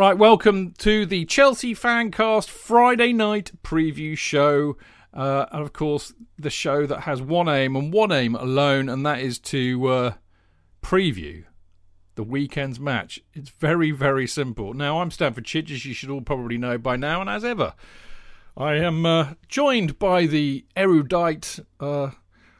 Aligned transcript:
Right, 0.00 0.16
welcome 0.16 0.72
to 0.78 1.04
the 1.04 1.26
Chelsea 1.26 1.74
Fancast 1.74 2.48
Friday 2.48 3.12
night 3.12 3.52
preview 3.62 4.16
show. 4.16 4.78
Uh, 5.12 5.44
and 5.52 5.60
of 5.60 5.74
course, 5.74 6.14
the 6.38 6.48
show 6.48 6.86
that 6.86 7.00
has 7.00 7.20
one 7.20 7.50
aim 7.50 7.76
and 7.76 7.92
one 7.92 8.10
aim 8.10 8.34
alone, 8.34 8.88
and 8.88 9.04
that 9.04 9.20
is 9.20 9.38
to 9.40 9.86
uh, 9.88 10.12
preview 10.82 11.44
the 12.14 12.22
weekend's 12.22 12.80
match. 12.80 13.20
It's 13.34 13.50
very, 13.50 13.90
very 13.90 14.26
simple. 14.26 14.72
Now, 14.72 15.02
I'm 15.02 15.10
Stamford 15.10 15.44
Chidge, 15.44 15.70
as 15.70 15.84
you 15.84 15.92
should 15.92 16.08
all 16.08 16.22
probably 16.22 16.56
know 16.56 16.78
by 16.78 16.96
now, 16.96 17.20
and 17.20 17.28
as 17.28 17.44
ever, 17.44 17.74
I 18.56 18.76
am 18.76 19.04
uh, 19.04 19.34
joined 19.48 19.98
by 19.98 20.24
the 20.24 20.64
erudite 20.76 21.58
uh, 21.78 22.12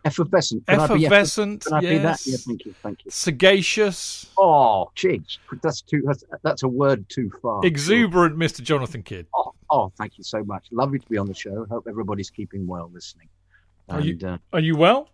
Effervescent. 0.04 0.66
Can 0.66 0.80
effervescent. 0.80 1.66
I 1.72 1.80
be, 1.80 1.86
can 1.86 1.96
I 1.96 2.02
yes. 2.02 2.24
be 2.24 2.30
that? 2.30 2.38
Yeah, 2.38 2.44
thank 2.46 2.64
you. 2.64 2.74
Thank 2.82 3.04
you. 3.04 3.10
Sagacious. 3.10 4.30
Oh, 4.38 4.90
jeez. 4.96 5.38
That's 5.62 5.82
too. 5.82 6.02
That's, 6.06 6.24
that's, 6.42 6.62
a 6.62 6.68
word 6.68 7.08
too 7.08 7.30
far. 7.42 7.64
Exuberant, 7.64 8.36
Mr. 8.36 8.62
Jonathan 8.62 9.02
Kydd. 9.02 9.26
Oh, 9.34 9.54
oh, 9.70 9.92
thank 9.98 10.16
you 10.16 10.24
so 10.24 10.42
much. 10.44 10.66
Lovely 10.70 10.98
to 10.98 11.08
be 11.08 11.18
on 11.18 11.26
the 11.26 11.34
show. 11.34 11.66
Hope 11.70 11.86
everybody's 11.88 12.30
keeping 12.30 12.66
well 12.66 12.90
listening. 12.92 13.28
And, 13.88 13.98
are 13.98 14.06
you? 14.06 14.18
Uh, 14.26 14.38
are 14.52 14.60
you 14.60 14.76
well? 14.76 15.10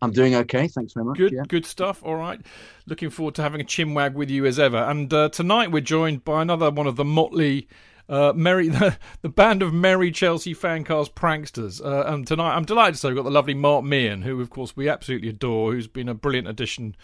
I'm 0.00 0.12
doing 0.12 0.34
okay. 0.36 0.68
Thanks 0.68 0.92
very 0.92 1.06
much. 1.06 1.18
Good, 1.18 1.32
yeah. 1.32 1.42
good 1.48 1.66
stuff. 1.66 2.02
All 2.04 2.14
right. 2.14 2.40
Looking 2.86 3.10
forward 3.10 3.34
to 3.36 3.42
having 3.42 3.60
a 3.60 3.64
chinwag 3.64 4.14
with 4.14 4.30
you 4.30 4.46
as 4.46 4.58
ever. 4.58 4.78
And 4.78 5.12
uh, 5.12 5.28
tonight 5.30 5.72
we're 5.72 5.80
joined 5.80 6.24
by 6.24 6.42
another 6.42 6.70
one 6.70 6.86
of 6.86 6.96
the 6.96 7.04
motley 7.04 7.68
uh, 8.08 8.32
Merry, 8.34 8.68
the, 8.68 8.96
the, 9.22 9.28
band 9.28 9.62
of 9.62 9.72
merry 9.72 10.10
Chelsea 10.10 10.54
fancast 10.54 11.12
pranksters. 11.12 11.84
Uh, 11.84 12.12
and 12.12 12.26
tonight, 12.26 12.54
I'm 12.54 12.64
delighted 12.64 12.94
to 12.94 13.00
say 13.00 13.08
we've 13.08 13.16
got 13.16 13.24
the 13.24 13.30
lovely 13.30 13.54
Mark 13.54 13.84
Meehan, 13.84 14.22
who, 14.22 14.40
of 14.40 14.50
course, 14.50 14.76
we 14.76 14.88
absolutely 14.88 15.28
adore, 15.28 15.72
who's 15.72 15.86
been 15.86 16.08
a 16.08 16.14
brilliant 16.14 16.48
addition 16.48 16.96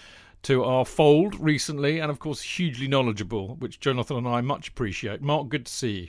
to 0.43 0.63
our 0.63 0.85
fold 0.85 1.39
recently, 1.41 1.99
and 1.99 2.11
of 2.11 2.19
course, 2.19 2.43
hugely 2.43 2.87
knowledgeable, 2.87 3.57
which 3.57 3.81
Jonathan 3.81 4.19
and 4.19 4.29
I 4.29 4.41
much 4.41 4.69
appreciate. 4.69 5.23
Mark, 5.23 5.49
good 5.49 5.67
to 5.67 5.73
see 5.73 5.91
you. 5.91 6.09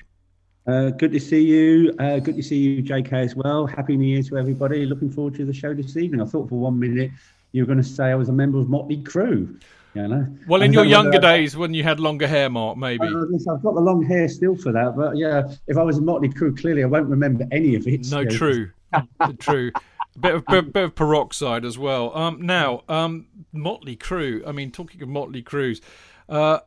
Uh, 0.67 0.89
good 0.89 1.11
to 1.11 1.19
see 1.19 1.41
you. 1.41 1.93
Uh, 1.99 2.19
good 2.19 2.35
to 2.35 2.43
see 2.43 2.57
you, 2.57 2.81
JK, 2.81 3.13
as 3.13 3.35
well. 3.35 3.67
Happy 3.67 3.95
New 3.95 4.07
Year 4.07 4.23
to 4.23 4.37
everybody. 4.37 4.85
Looking 4.85 5.11
forward 5.11 5.35
to 5.35 5.45
the 5.45 5.53
show 5.53 5.73
this 5.73 5.95
evening. 5.95 6.21
I 6.21 6.25
thought 6.25 6.49
for 6.49 6.59
one 6.59 6.79
minute 6.79 7.11
you 7.51 7.61
were 7.61 7.67
going 7.67 7.77
to 7.77 7.83
say 7.83 8.05
I 8.05 8.15
was 8.15 8.29
a 8.29 8.33
member 8.33 8.59
of 8.59 8.67
Motley 8.67 8.97
Crue. 8.97 9.61
You 9.95 10.09
know? 10.09 10.27
Well, 10.47 10.61
in 10.61 10.73
your 10.73 10.83
younger 10.83 11.19
days, 11.19 11.55
when 11.55 11.73
you 11.73 11.83
had 11.83 12.01
longer 12.01 12.27
hair, 12.27 12.49
Mark, 12.49 12.77
maybe. 12.77 13.05
I've 13.07 13.63
got 13.63 13.75
the 13.75 13.81
long 13.81 14.03
hair 14.03 14.27
still 14.27 14.57
for 14.57 14.73
that, 14.73 14.93
but 14.97 15.15
yeah, 15.15 15.43
if 15.67 15.77
I 15.77 15.83
was 15.83 15.97
a 15.97 16.01
Motley 16.01 16.27
Crew, 16.27 16.53
clearly 16.53 16.83
I 16.83 16.87
won't 16.87 17.07
remember 17.07 17.45
any 17.49 17.75
of 17.75 17.87
it. 17.87 18.11
No, 18.11 18.25
true, 18.29 18.71
true. 19.39 19.71
A 20.15 20.19
bit 20.19 20.35
of 20.35 20.45
bit, 20.47 20.73
bit, 20.73 20.83
of 20.83 20.95
peroxide 20.95 21.63
as 21.63 21.77
well. 21.77 22.15
Um, 22.15 22.41
now, 22.41 22.83
um, 22.89 23.27
Motley 23.53 23.95
Crew. 23.95 24.43
I 24.45 24.51
mean, 24.51 24.69
talking 24.69 25.01
of 25.01 25.07
Motley 25.07 25.41
Crews, 25.41 25.81
uh, 26.27 26.59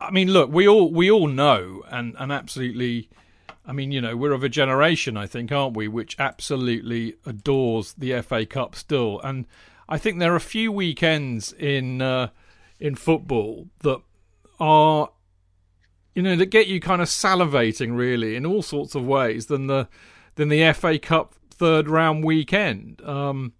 I 0.00 0.10
mean, 0.10 0.28
look, 0.28 0.50
we 0.50 0.66
all 0.66 0.90
we 0.90 1.10
all 1.10 1.28
know 1.28 1.82
and 1.90 2.16
and 2.18 2.32
absolutely. 2.32 3.10
I 3.64 3.72
mean, 3.72 3.92
you 3.92 4.00
know, 4.00 4.16
we're 4.16 4.32
of 4.32 4.42
a 4.42 4.48
generation, 4.48 5.16
I 5.16 5.26
think, 5.26 5.52
aren't 5.52 5.76
we, 5.76 5.86
which 5.86 6.16
absolutely 6.18 7.14
adores 7.24 7.92
the 7.92 8.20
FA 8.22 8.44
Cup 8.44 8.74
still. 8.74 9.20
And 9.20 9.46
I 9.88 9.98
think 9.98 10.18
there 10.18 10.32
are 10.32 10.36
a 10.36 10.40
few 10.40 10.72
weekends 10.72 11.52
in 11.52 12.02
uh, 12.02 12.30
in 12.82 12.96
football 12.96 13.68
that 13.82 14.00
are 14.58 15.08
you 16.14 16.22
know 16.22 16.34
that 16.34 16.46
get 16.46 16.66
you 16.66 16.80
kind 16.80 17.00
of 17.00 17.08
salivating 17.08 17.96
really 17.96 18.34
in 18.34 18.44
all 18.44 18.60
sorts 18.60 18.96
of 18.96 19.06
ways 19.06 19.46
than 19.46 19.68
the 19.68 19.88
than 20.34 20.48
the 20.48 20.72
FA 20.72 20.98
Cup 20.98 21.34
third 21.50 21.88
round 21.88 22.24
weekend. 22.24 23.00
Um, 23.02 23.52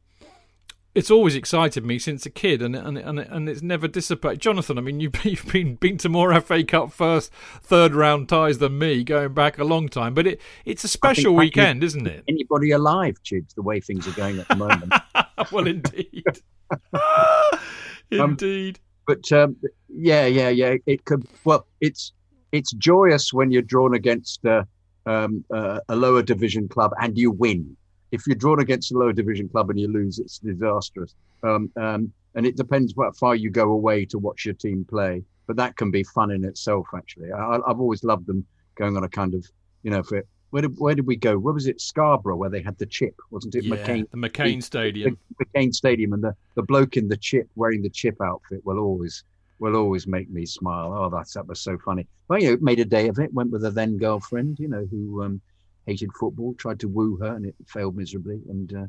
it's 0.95 1.11
always 1.11 1.37
excited 1.37 1.87
me 1.87 2.01
since 2.01 2.27
a 2.27 2.31
kid, 2.31 2.61
and 2.63 2.75
and 2.75 2.99
and, 2.99 3.21
and 3.21 3.49
it's 3.49 3.63
never 3.63 3.87
dissipated. 3.87 4.41
Jonathan, 4.41 4.77
I 4.77 4.81
mean, 4.81 4.99
you've, 4.99 5.15
you've 5.25 5.47
been 5.47 5.77
been 5.77 5.99
to 5.99 6.09
more 6.09 6.39
FA 6.41 6.65
Cup 6.65 6.93
first, 6.93 7.33
third 7.63 7.95
round 7.95 8.29
ties 8.29 8.59
than 8.59 8.77
me, 8.77 9.05
going 9.05 9.35
back 9.35 9.57
a 9.59 9.65
long 9.65 9.89
time. 9.89 10.15
But 10.15 10.27
it 10.27 10.41
it's 10.65 10.83
a 10.83 10.89
special 10.89 11.35
weekend, 11.37 11.85
isn't 11.85 12.09
it? 12.09 12.25
Anybody 12.29 12.73
alive, 12.73 13.23
Chids, 13.23 13.55
the 13.55 13.63
way 13.63 13.79
things 13.79 14.09
are 14.09 14.13
going 14.13 14.41
at 14.41 14.49
the 14.49 14.57
moment. 14.57 14.93
well, 15.53 15.69
indeed, 15.69 16.25
indeed. 18.11 18.81
Um, 18.81 18.92
but 19.07 19.31
um, 19.33 19.57
yeah, 19.89 20.27
yeah, 20.27 20.49
yeah. 20.49 20.77
It 20.87 21.05
could. 21.05 21.27
Well, 21.45 21.67
it's 21.81 22.13
it's 22.53 22.73
joyous 22.73 23.33
when 23.33 23.51
you're 23.51 23.63
drawn 23.63 23.95
against 23.95 24.45
uh, 24.45 24.65
um, 25.07 25.45
a 25.51 25.97
lower 25.97 26.23
division 26.23 26.69
club 26.69 26.93
and 27.01 27.17
you 27.17 27.31
win. 27.31 27.77
If 28.11 28.27
you're 28.27 28.37
drawn 28.37 28.61
against 28.61 28.93
a 28.93 28.99
lower 28.99 29.13
division 29.13 29.49
club 29.49 29.71
and 29.71 29.81
you 29.81 29.89
lose, 29.89 30.19
it's 30.19 30.39
disastrous. 30.39 31.15
Um, 31.43 31.71
um, 31.77 32.13
and 32.35 32.47
it 32.47 32.57
depends 32.57 32.95
what 32.95 33.17
far 33.17 33.35
you 33.35 33.51
go 33.51 33.71
away 33.71 34.05
to 34.07 34.19
watch 34.19 34.45
your 34.45 34.55
team 34.55 34.85
play. 34.85 35.25
But 35.47 35.57
that 35.57 35.77
can 35.77 35.91
be 35.91 36.03
fun 36.05 36.31
in 36.31 36.45
itself. 36.45 36.87
Actually, 36.95 37.33
I, 37.33 37.59
have 37.67 37.81
always 37.81 38.05
loved 38.05 38.27
them 38.27 38.47
going 38.75 38.97
on 38.97 39.05
a 39.05 39.09
kind 39.09 39.35
of, 39.35 39.47
you 39.83 39.91
know, 39.91 40.03
for 40.03 40.25
where 40.53 40.61
did 40.61 40.79
where 40.79 40.95
did 40.95 41.07
we 41.07 41.17
go? 41.17 41.39
Where 41.39 41.55
was 41.55 41.67
it? 41.67 41.81
Scarborough, 41.81 42.37
where 42.37 42.51
they 42.51 42.61
had 42.61 42.77
the 42.77 42.85
chip, 42.85 43.15
wasn't 43.31 43.55
it? 43.55 43.65
Yeah, 43.65 43.75
McCain, 43.75 44.11
the 44.11 44.19
McCain 44.19 44.63
Stadium. 44.63 45.17
The, 45.39 45.47
McCain 45.47 45.75
Stadium, 45.75 46.13
and 46.13 46.23
the, 46.23 46.37
the 46.57 46.63
bloke 46.63 46.99
in 46.99 47.09
the 47.09 47.17
chip 47.17 47.49
wearing 47.57 47.81
the 47.81 47.89
chip 47.89 48.21
outfit 48.21 48.61
will 48.67 48.79
always 48.79 49.25
will 49.61 49.77
always 49.77 50.07
make 50.07 50.29
me 50.29 50.45
smile. 50.45 50.93
Oh, 50.93 51.09
that's 51.09 51.33
that 51.33 51.47
was 51.47 51.59
so 51.59 51.79
funny. 51.79 52.07
Well, 52.29 52.39
you 52.39 52.51
know, 52.51 52.59
made 52.61 52.81
a 52.81 52.85
day 52.85 53.09
of 53.09 53.19
it. 53.19 53.33
Went 53.33 53.51
with 53.51 53.65
a 53.65 53.71
then 53.71 53.97
girlfriend, 53.97 54.59
you 54.61 54.69
know, 54.69 54.87
who 54.91 55.23
um, 55.23 55.41
hated 55.87 56.11
football. 56.21 56.53
Tried 56.59 56.81
to 56.81 56.89
woo 56.89 57.17
her, 57.17 57.35
and 57.35 57.47
it 57.47 57.55
failed 57.67 57.97
miserably. 57.97 58.43
And 58.51 58.75
uh, 58.75 58.87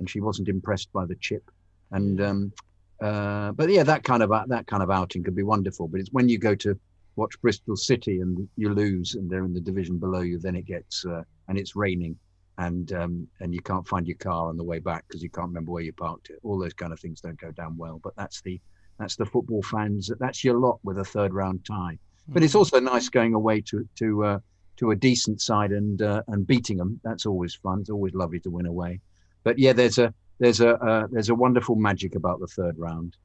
and 0.00 0.10
she 0.10 0.20
wasn't 0.20 0.48
impressed 0.48 0.92
by 0.92 1.06
the 1.06 1.14
chip. 1.14 1.48
And 1.92 2.20
um, 2.20 2.52
uh, 3.00 3.52
but 3.52 3.70
yeah, 3.70 3.84
that 3.84 4.02
kind 4.02 4.24
of 4.24 4.30
that 4.48 4.66
kind 4.66 4.82
of 4.82 4.90
outing 4.90 5.22
could 5.22 5.36
be 5.36 5.44
wonderful. 5.44 5.86
But 5.86 6.00
it's 6.00 6.12
when 6.12 6.28
you 6.28 6.38
go 6.38 6.56
to 6.56 6.76
watch 7.16 7.40
Bristol 7.40 7.76
City 7.76 8.20
and 8.20 8.48
you 8.56 8.72
lose 8.72 9.14
and 9.14 9.30
they're 9.30 9.44
in 9.44 9.54
the 9.54 9.60
division 9.60 9.98
below 9.98 10.20
you, 10.20 10.38
then 10.38 10.56
it 10.56 10.66
gets 10.66 11.04
uh, 11.04 11.22
and 11.48 11.58
it's 11.58 11.76
raining 11.76 12.16
and 12.58 12.92
um, 12.92 13.26
and 13.40 13.52
you 13.52 13.60
can't 13.60 13.86
find 13.86 14.06
your 14.06 14.16
car 14.16 14.48
on 14.48 14.56
the 14.56 14.64
way 14.64 14.78
back 14.78 15.04
because 15.08 15.22
you 15.22 15.30
can't 15.30 15.48
remember 15.48 15.72
where 15.72 15.82
you 15.82 15.92
parked 15.92 16.30
it. 16.30 16.38
All 16.42 16.58
those 16.58 16.74
kind 16.74 16.92
of 16.92 17.00
things 17.00 17.20
don't 17.20 17.40
go 17.40 17.50
down 17.50 17.76
well. 17.76 18.00
But 18.02 18.14
that's 18.16 18.40
the 18.42 18.60
that's 18.98 19.16
the 19.16 19.26
football 19.26 19.62
fans. 19.62 20.10
That's 20.20 20.44
your 20.44 20.58
lot 20.58 20.78
with 20.82 20.98
a 20.98 21.04
third 21.04 21.34
round 21.34 21.64
tie. 21.64 21.98
But 22.28 22.42
it's 22.42 22.54
also 22.54 22.80
nice 22.80 23.08
going 23.08 23.34
away 23.34 23.60
to 23.62 23.88
to 23.98 24.24
uh, 24.24 24.38
to 24.76 24.92
a 24.92 24.96
decent 24.96 25.40
side 25.40 25.72
and 25.72 26.00
uh, 26.00 26.22
and 26.28 26.46
beating 26.46 26.76
them. 26.76 27.00
That's 27.04 27.26
always 27.26 27.54
fun. 27.54 27.80
It's 27.80 27.90
always 27.90 28.14
lovely 28.14 28.40
to 28.40 28.50
win 28.50 28.66
away. 28.66 29.00
But 29.42 29.58
yeah, 29.58 29.72
there's 29.72 29.98
a 29.98 30.14
there's 30.38 30.60
a 30.60 30.74
uh, 30.76 31.06
there's 31.10 31.28
a 31.28 31.34
wonderful 31.34 31.76
magic 31.76 32.14
about 32.14 32.40
the 32.40 32.46
third 32.46 32.78
round, 32.78 33.16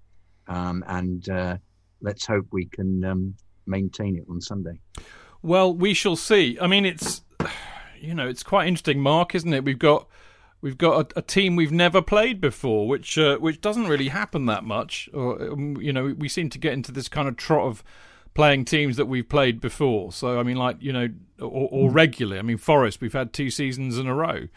um, 0.48 0.84
and 0.88 1.30
uh, 1.30 1.58
let's 2.02 2.26
hope 2.26 2.48
we 2.52 2.66
can 2.66 3.06
um, 3.06 3.36
maintain 3.69 4.18
it 4.18 4.25
on 4.30 4.41
Sunday. 4.41 4.80
Well, 5.41 5.74
we 5.74 5.94
shall 5.94 6.16
see. 6.16 6.57
I 6.59 6.68
mean, 6.68 6.85
it's 6.85 7.22
you 8.02 8.13
know, 8.13 8.28
it's 8.28 8.44
quite 8.44 8.68
interesting, 8.68 9.00
Mark, 9.00 9.35
isn't 9.35 9.53
it? 9.53 9.63
We've 9.63 9.80
got 9.80 10.07
we've 10.62 10.78
got 10.78 11.13
a, 11.13 11.19
a 11.19 11.22
team 11.22 11.56
we've 11.56 11.72
never 11.72 12.02
played 12.02 12.41
before, 12.41 12.88
which 12.88 13.18
uh, 13.18 13.38
which 13.38 13.62
doesn't 13.62 13.88
really 13.88 14.09
happen 14.09 14.46
that 14.47 14.63
much. 14.63 15.09
Or 15.13 15.41
um, 15.52 15.78
you 15.78 15.94
know, 15.94 16.16
we 16.18 16.30
seem 16.30 16.50
to 16.50 16.57
get 16.57 16.74
into 16.74 16.91
this 16.91 17.07
kind 17.07 17.28
of 17.28 17.38
trot 17.38 17.68
of 17.68 17.84
playing 18.34 18.66
teams 18.66 18.97
that 18.97 19.06
we've 19.06 19.28
played 19.28 19.59
before. 19.59 20.12
So 20.12 20.40
I 20.40 20.44
mean, 20.44 20.57
like 20.57 20.78
you 20.81 20.94
know, 20.94 21.09
or, 21.40 21.69
or 21.72 21.90
hmm. 21.90 21.96
regularly. 21.96 22.40
I 22.40 22.44
mean, 22.44 22.57
Forest, 22.57 23.01
we've 23.01 23.13
had 23.13 23.34
two 23.34 23.50
seasons 23.50 23.97
in 23.97 24.07
a 24.07 24.16
row, 24.16 24.47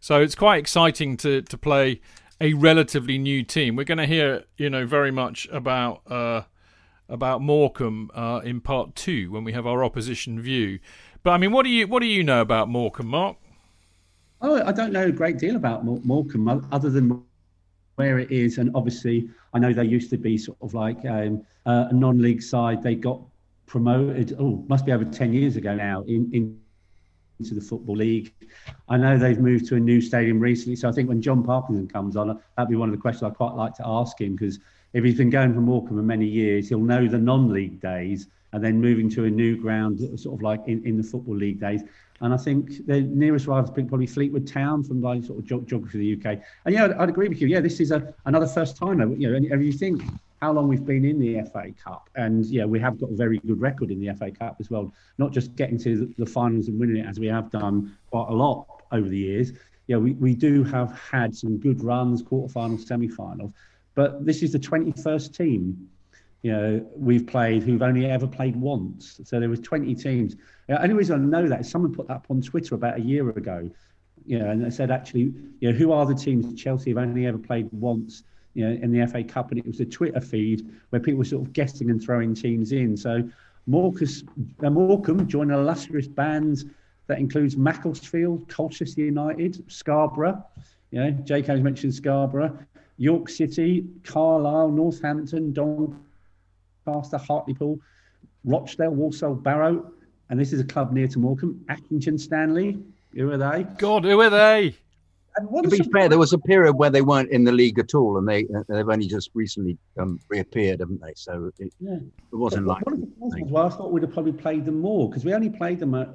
so 0.00 0.20
it's 0.20 0.34
quite 0.34 0.58
exciting 0.58 1.16
to 1.18 1.42
to 1.42 1.58
play 1.58 2.00
a 2.40 2.54
relatively 2.54 3.18
new 3.18 3.42
team. 3.42 3.76
We're 3.76 3.84
going 3.84 3.98
to 3.98 4.06
hear, 4.06 4.44
you 4.56 4.70
know, 4.70 4.86
very 4.86 5.10
much 5.10 5.46
about. 5.52 6.02
Uh, 6.10 6.42
about 7.10 7.42
Morecambe 7.42 8.10
uh, 8.14 8.40
in 8.44 8.60
part 8.60 8.94
two 8.94 9.30
when 9.30 9.44
we 9.44 9.52
have 9.52 9.66
our 9.66 9.84
opposition 9.84 10.40
view. 10.40 10.78
But 11.22 11.32
I 11.32 11.38
mean, 11.38 11.52
what 11.52 11.64
do 11.64 11.70
you 11.70 11.86
what 11.86 12.00
do 12.00 12.06
you 12.06 12.22
know 12.22 12.40
about 12.40 12.68
Morecambe, 12.68 13.08
Mark? 13.08 13.36
Oh, 14.40 14.62
I 14.64 14.72
don't 14.72 14.92
know 14.92 15.06
a 15.06 15.12
great 15.12 15.38
deal 15.38 15.56
about 15.56 15.84
Morecambe 15.84 16.66
other 16.72 16.88
than 16.88 17.22
where 17.96 18.18
it 18.18 18.30
is, 18.30 18.58
and 18.58 18.70
obviously 18.74 19.28
I 19.52 19.58
know 19.58 19.72
they 19.72 19.84
used 19.84 20.10
to 20.10 20.16
be 20.16 20.38
sort 20.38 20.56
of 20.62 20.72
like 20.72 21.04
um, 21.04 21.44
uh, 21.66 21.88
a 21.90 21.92
non-league 21.92 22.42
side. 22.42 22.82
They 22.82 22.94
got 22.94 23.20
promoted. 23.66 24.34
Oh, 24.38 24.64
must 24.68 24.86
be 24.86 24.92
over 24.92 25.04
ten 25.04 25.32
years 25.34 25.56
ago 25.56 25.74
now. 25.74 26.02
In, 26.02 26.30
in 26.32 26.60
into 27.40 27.54
the 27.54 27.60
football 27.60 27.96
league. 27.96 28.32
I 28.88 28.96
know 28.98 29.18
they've 29.18 29.38
moved 29.38 29.66
to 29.68 29.76
a 29.76 29.80
new 29.80 30.00
stadium 30.00 30.38
recently, 30.38 30.76
so 30.76 30.88
I 30.88 30.92
think 30.92 31.08
when 31.08 31.22
Jon 31.22 31.42
Parkinson 31.42 31.88
comes 31.88 32.14
on, 32.14 32.38
that'd 32.56 32.68
be 32.68 32.76
one 32.76 32.88
of 32.88 32.94
the 32.94 33.00
questions 33.00 33.24
I'd 33.24 33.36
quite 33.36 33.54
like 33.54 33.74
to 33.76 33.82
ask 33.86 34.20
him 34.20 34.36
because 34.36 34.60
if 34.92 35.04
he's 35.04 35.16
been 35.16 35.30
going 35.30 35.54
for 35.54 35.60
Morecambe 35.60 35.96
for 35.96 36.02
many 36.02 36.26
years, 36.26 36.68
he'll 36.68 36.80
know 36.80 37.06
the 37.06 37.18
non-league 37.18 37.80
days 37.80 38.26
and 38.52 38.64
then 38.64 38.80
moving 38.80 39.08
to 39.10 39.24
a 39.24 39.30
new 39.30 39.56
ground, 39.56 40.00
sort 40.18 40.36
of 40.36 40.42
like 40.42 40.60
in, 40.66 40.84
in 40.84 40.96
the 40.96 41.02
football 41.02 41.36
league 41.36 41.60
days. 41.60 41.82
And 42.20 42.34
I 42.34 42.36
think 42.36 42.86
the 42.86 43.00
nearest 43.00 43.46
rivals, 43.46 43.70
probably 43.70 44.06
Fleetwood 44.06 44.46
Town 44.46 44.82
from 44.82 45.00
like 45.00 45.24
sort 45.24 45.38
of 45.38 45.66
geography 45.66 46.12
of 46.12 46.22
the 46.22 46.30
UK. 46.30 46.40
And 46.64 46.74
yeah, 46.74 46.84
I'd, 46.84 46.92
I'd 46.92 47.08
agree 47.08 47.28
with 47.28 47.40
you. 47.40 47.48
Yeah, 47.48 47.60
this 47.60 47.80
is 47.80 47.92
a, 47.92 48.12
another 48.26 48.46
first 48.46 48.76
time. 48.76 48.98
You 49.18 49.30
know, 49.30 49.36
and, 49.36 49.46
and 49.46 49.64
you 49.64 49.72
think 49.72 50.02
how 50.42 50.52
long 50.52 50.68
we've 50.68 50.84
been 50.84 51.04
in 51.04 51.18
the 51.18 51.42
FA 51.50 51.70
Cup, 51.82 52.08
and 52.16 52.44
yeah, 52.46 52.64
we 52.64 52.80
have 52.80 52.98
got 52.98 53.10
a 53.10 53.14
very 53.14 53.38
good 53.38 53.60
record 53.60 53.90
in 53.90 54.00
the 54.00 54.12
FA 54.14 54.30
Cup 54.30 54.56
as 54.58 54.70
well. 54.70 54.92
Not 55.18 55.32
just 55.32 55.54
getting 55.56 55.78
to 55.78 55.98
the, 55.98 56.24
the 56.24 56.26
finals 56.26 56.68
and 56.68 56.78
winning 56.78 56.96
it 56.96 57.06
as 57.06 57.18
we 57.18 57.26
have 57.28 57.50
done 57.50 57.96
quite 58.10 58.28
a 58.28 58.34
lot 58.34 58.66
over 58.92 59.08
the 59.08 59.18
years. 59.18 59.52
Yeah, 59.86 59.96
we, 59.96 60.12
we 60.12 60.34
do 60.34 60.62
have 60.64 60.98
had 60.98 61.34
some 61.34 61.58
good 61.58 61.82
runs, 61.82 62.22
quarterfinals, 62.22 62.86
semi-finals. 62.86 63.52
But 63.94 64.24
this 64.24 64.42
is 64.42 64.52
the 64.52 64.58
21st 64.58 65.36
team 65.36 65.90
you 66.42 66.52
know, 66.52 66.86
we've 66.96 67.26
played 67.26 67.62
who've 67.62 67.82
only 67.82 68.06
ever 68.06 68.26
played 68.26 68.56
once. 68.56 69.20
So 69.24 69.38
there 69.38 69.48
was 69.48 69.60
20 69.60 69.94
teams. 69.94 70.36
The 70.68 70.80
only 70.80 70.94
reason 70.94 71.20
I 71.20 71.40
know 71.40 71.48
that 71.48 71.60
is 71.60 71.70
someone 71.70 71.94
put 71.94 72.08
that 72.08 72.14
up 72.14 72.26
on 72.30 72.40
Twitter 72.40 72.74
about 72.74 72.98
a 72.98 73.00
year 73.00 73.28
ago. 73.30 73.70
You 74.26 74.38
know, 74.38 74.50
and 74.50 74.64
they 74.64 74.70
said 74.70 74.90
actually, 74.90 75.32
you 75.60 75.72
know, 75.72 75.78
who 75.78 75.92
are 75.92 76.06
the 76.06 76.14
teams 76.14 76.60
Chelsea 76.60 76.90
have 76.90 76.98
only 76.98 77.26
ever 77.26 77.38
played 77.38 77.68
once, 77.72 78.22
you 78.54 78.66
know, 78.66 78.72
in 78.82 78.92
the 78.92 79.06
FA 79.06 79.22
Cup, 79.24 79.50
and 79.50 79.58
it 79.58 79.66
was 79.66 79.80
a 79.80 79.84
Twitter 79.84 80.20
feed 80.20 80.70
where 80.90 81.00
people 81.00 81.18
were 81.18 81.24
sort 81.24 81.46
of 81.46 81.52
guessing 81.52 81.90
and 81.90 82.02
throwing 82.02 82.34
teams 82.34 82.72
in. 82.72 82.96
So 82.96 83.28
Morecambe, 83.66 84.28
uh, 84.62 84.70
Morecambe 84.70 85.26
joined 85.26 85.52
an 85.52 85.58
illustrious 85.58 86.06
band 86.06 86.70
that 87.06 87.18
includes 87.18 87.56
Macclesfield, 87.56 88.48
Colchester 88.48 89.02
United, 89.02 89.70
Scarborough. 89.70 90.42
You 90.90 91.04
know, 91.04 91.12
JK's 91.12 91.60
mentioned 91.60 91.94
Scarborough, 91.94 92.58
York 93.00 93.30
City, 93.30 93.86
Carlisle, 94.04 94.72
Northampton, 94.72 95.54
Doncaster, 95.54 97.16
Hartlepool, 97.16 97.78
Rochdale, 98.44 98.90
Walsall, 98.90 99.34
Barrow, 99.34 99.90
and 100.28 100.38
this 100.38 100.52
is 100.52 100.60
a 100.60 100.64
club 100.64 100.92
near 100.92 101.08
to 101.08 101.18
Morecambe, 101.18 101.64
Accrington 101.70 102.20
Stanley. 102.20 102.78
Who 103.14 103.30
are 103.30 103.38
they? 103.38 103.64
God, 103.78 104.04
who 104.04 104.20
are 104.20 104.28
they? 104.28 104.76
to 105.38 105.68
be 105.70 105.78
fair, 105.90 106.10
there 106.10 106.18
was 106.18 106.34
a 106.34 106.38
period 106.38 106.74
where 106.74 106.90
they 106.90 107.00
weren't 107.00 107.30
in 107.30 107.44
the 107.44 107.52
league 107.52 107.78
at 107.78 107.94
all, 107.94 108.18
and 108.18 108.28
they 108.28 108.46
they've 108.68 108.86
only 108.86 109.06
just 109.06 109.30
recently 109.32 109.78
um, 109.98 110.20
reappeared, 110.28 110.80
haven't 110.80 111.00
they? 111.00 111.14
So 111.16 111.50
it, 111.58 111.72
yeah. 111.80 111.94
it 111.94 112.36
wasn't 112.36 112.66
like. 112.66 112.84
One 112.84 112.96
of 112.96 113.00
the 113.00 113.44
well, 113.44 113.66
I 113.66 113.70
thought 113.70 113.92
we'd 113.92 114.02
have 114.02 114.12
probably 114.12 114.32
played 114.32 114.66
them 114.66 114.78
more 114.78 115.08
because 115.08 115.24
we 115.24 115.32
only 115.32 115.48
played 115.48 115.78
them 115.78 115.94
at, 115.94 116.10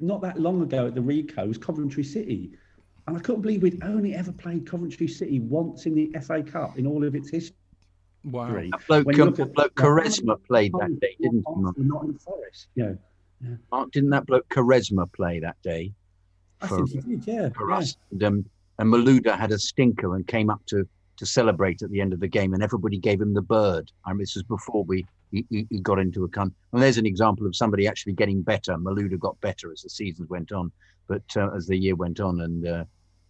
not 0.00 0.22
that 0.22 0.40
long 0.40 0.62
ago 0.62 0.86
at 0.86 0.94
the 0.94 1.02
Ricoh, 1.02 1.46
was 1.46 1.58
Coventry 1.58 2.04
City, 2.04 2.52
and 3.06 3.16
I 3.16 3.20
couldn't 3.20 3.42
believe 3.42 3.62
we'd 3.62 3.82
only 3.82 4.14
ever 4.14 4.32
played 4.32 4.66
Coventry 4.66 5.08
City 5.08 5.40
once 5.40 5.86
in 5.86 5.94
the 5.94 6.12
FA 6.20 6.42
Cup 6.42 6.78
in 6.78 6.86
all 6.86 7.04
of 7.04 7.14
its 7.14 7.30
history. 7.30 7.56
Wow. 8.24 8.52
That 8.52 8.86
bloke, 8.86 9.18
um, 9.18 9.52
bloke 9.52 9.74
Quaresma 9.74 10.36
played 10.46 10.72
that 10.78 11.00
day, 11.00 11.16
didn't 11.20 11.44
he? 11.48 11.82
Not 11.82 12.04
in 12.04 12.18
Forest, 12.18 12.68
yeah. 12.74 12.92
yeah. 13.42 13.54
Mark, 13.72 13.92
didn't 13.92 14.10
that 14.10 14.26
bloke 14.26 14.48
Quaresma 14.48 15.10
play 15.12 15.40
that 15.40 15.56
day? 15.62 15.92
I 16.60 16.66
for, 16.66 16.86
think 16.86 17.06
he 17.06 17.16
did, 17.16 17.26
yeah. 17.26 17.48
For 17.56 17.70
yeah. 17.70 17.78
us. 17.78 17.96
And, 18.10 18.22
um, 18.22 18.44
and 18.78 18.92
Malouda 18.92 19.38
had 19.38 19.52
a 19.52 19.58
stinker 19.58 20.14
and 20.14 20.26
came 20.26 20.50
up 20.50 20.60
to 20.66 20.86
to 21.16 21.26
celebrate 21.26 21.82
at 21.82 21.90
the 21.90 22.00
end 22.00 22.14
of 22.14 22.20
the 22.20 22.28
game, 22.28 22.54
and 22.54 22.62
everybody 22.62 22.96
gave 22.96 23.20
him 23.20 23.34
the 23.34 23.42
bird. 23.42 23.92
I 24.06 24.10
mean, 24.10 24.20
this 24.20 24.34
was 24.36 24.42
before 24.44 24.84
we 24.84 25.04
he, 25.30 25.66
he 25.70 25.80
got 25.80 25.98
into 25.98 26.24
a 26.24 26.28
con. 26.28 26.52
And 26.72 26.82
there's 26.82 26.98
an 26.98 27.06
example 27.06 27.46
of 27.46 27.56
somebody 27.56 27.86
actually 27.86 28.14
getting 28.14 28.42
better. 28.42 28.76
Malouda 28.76 29.18
got 29.18 29.40
better 29.40 29.72
as 29.72 29.82
the 29.82 29.90
seasons 29.90 30.28
went 30.28 30.52
on, 30.52 30.70
but 31.08 31.22
uh, 31.36 31.50
as 31.54 31.66
the 31.66 31.76
year 31.76 31.94
went 31.94 32.20
on 32.20 32.40
and 32.40 32.66
uh, 32.66 32.84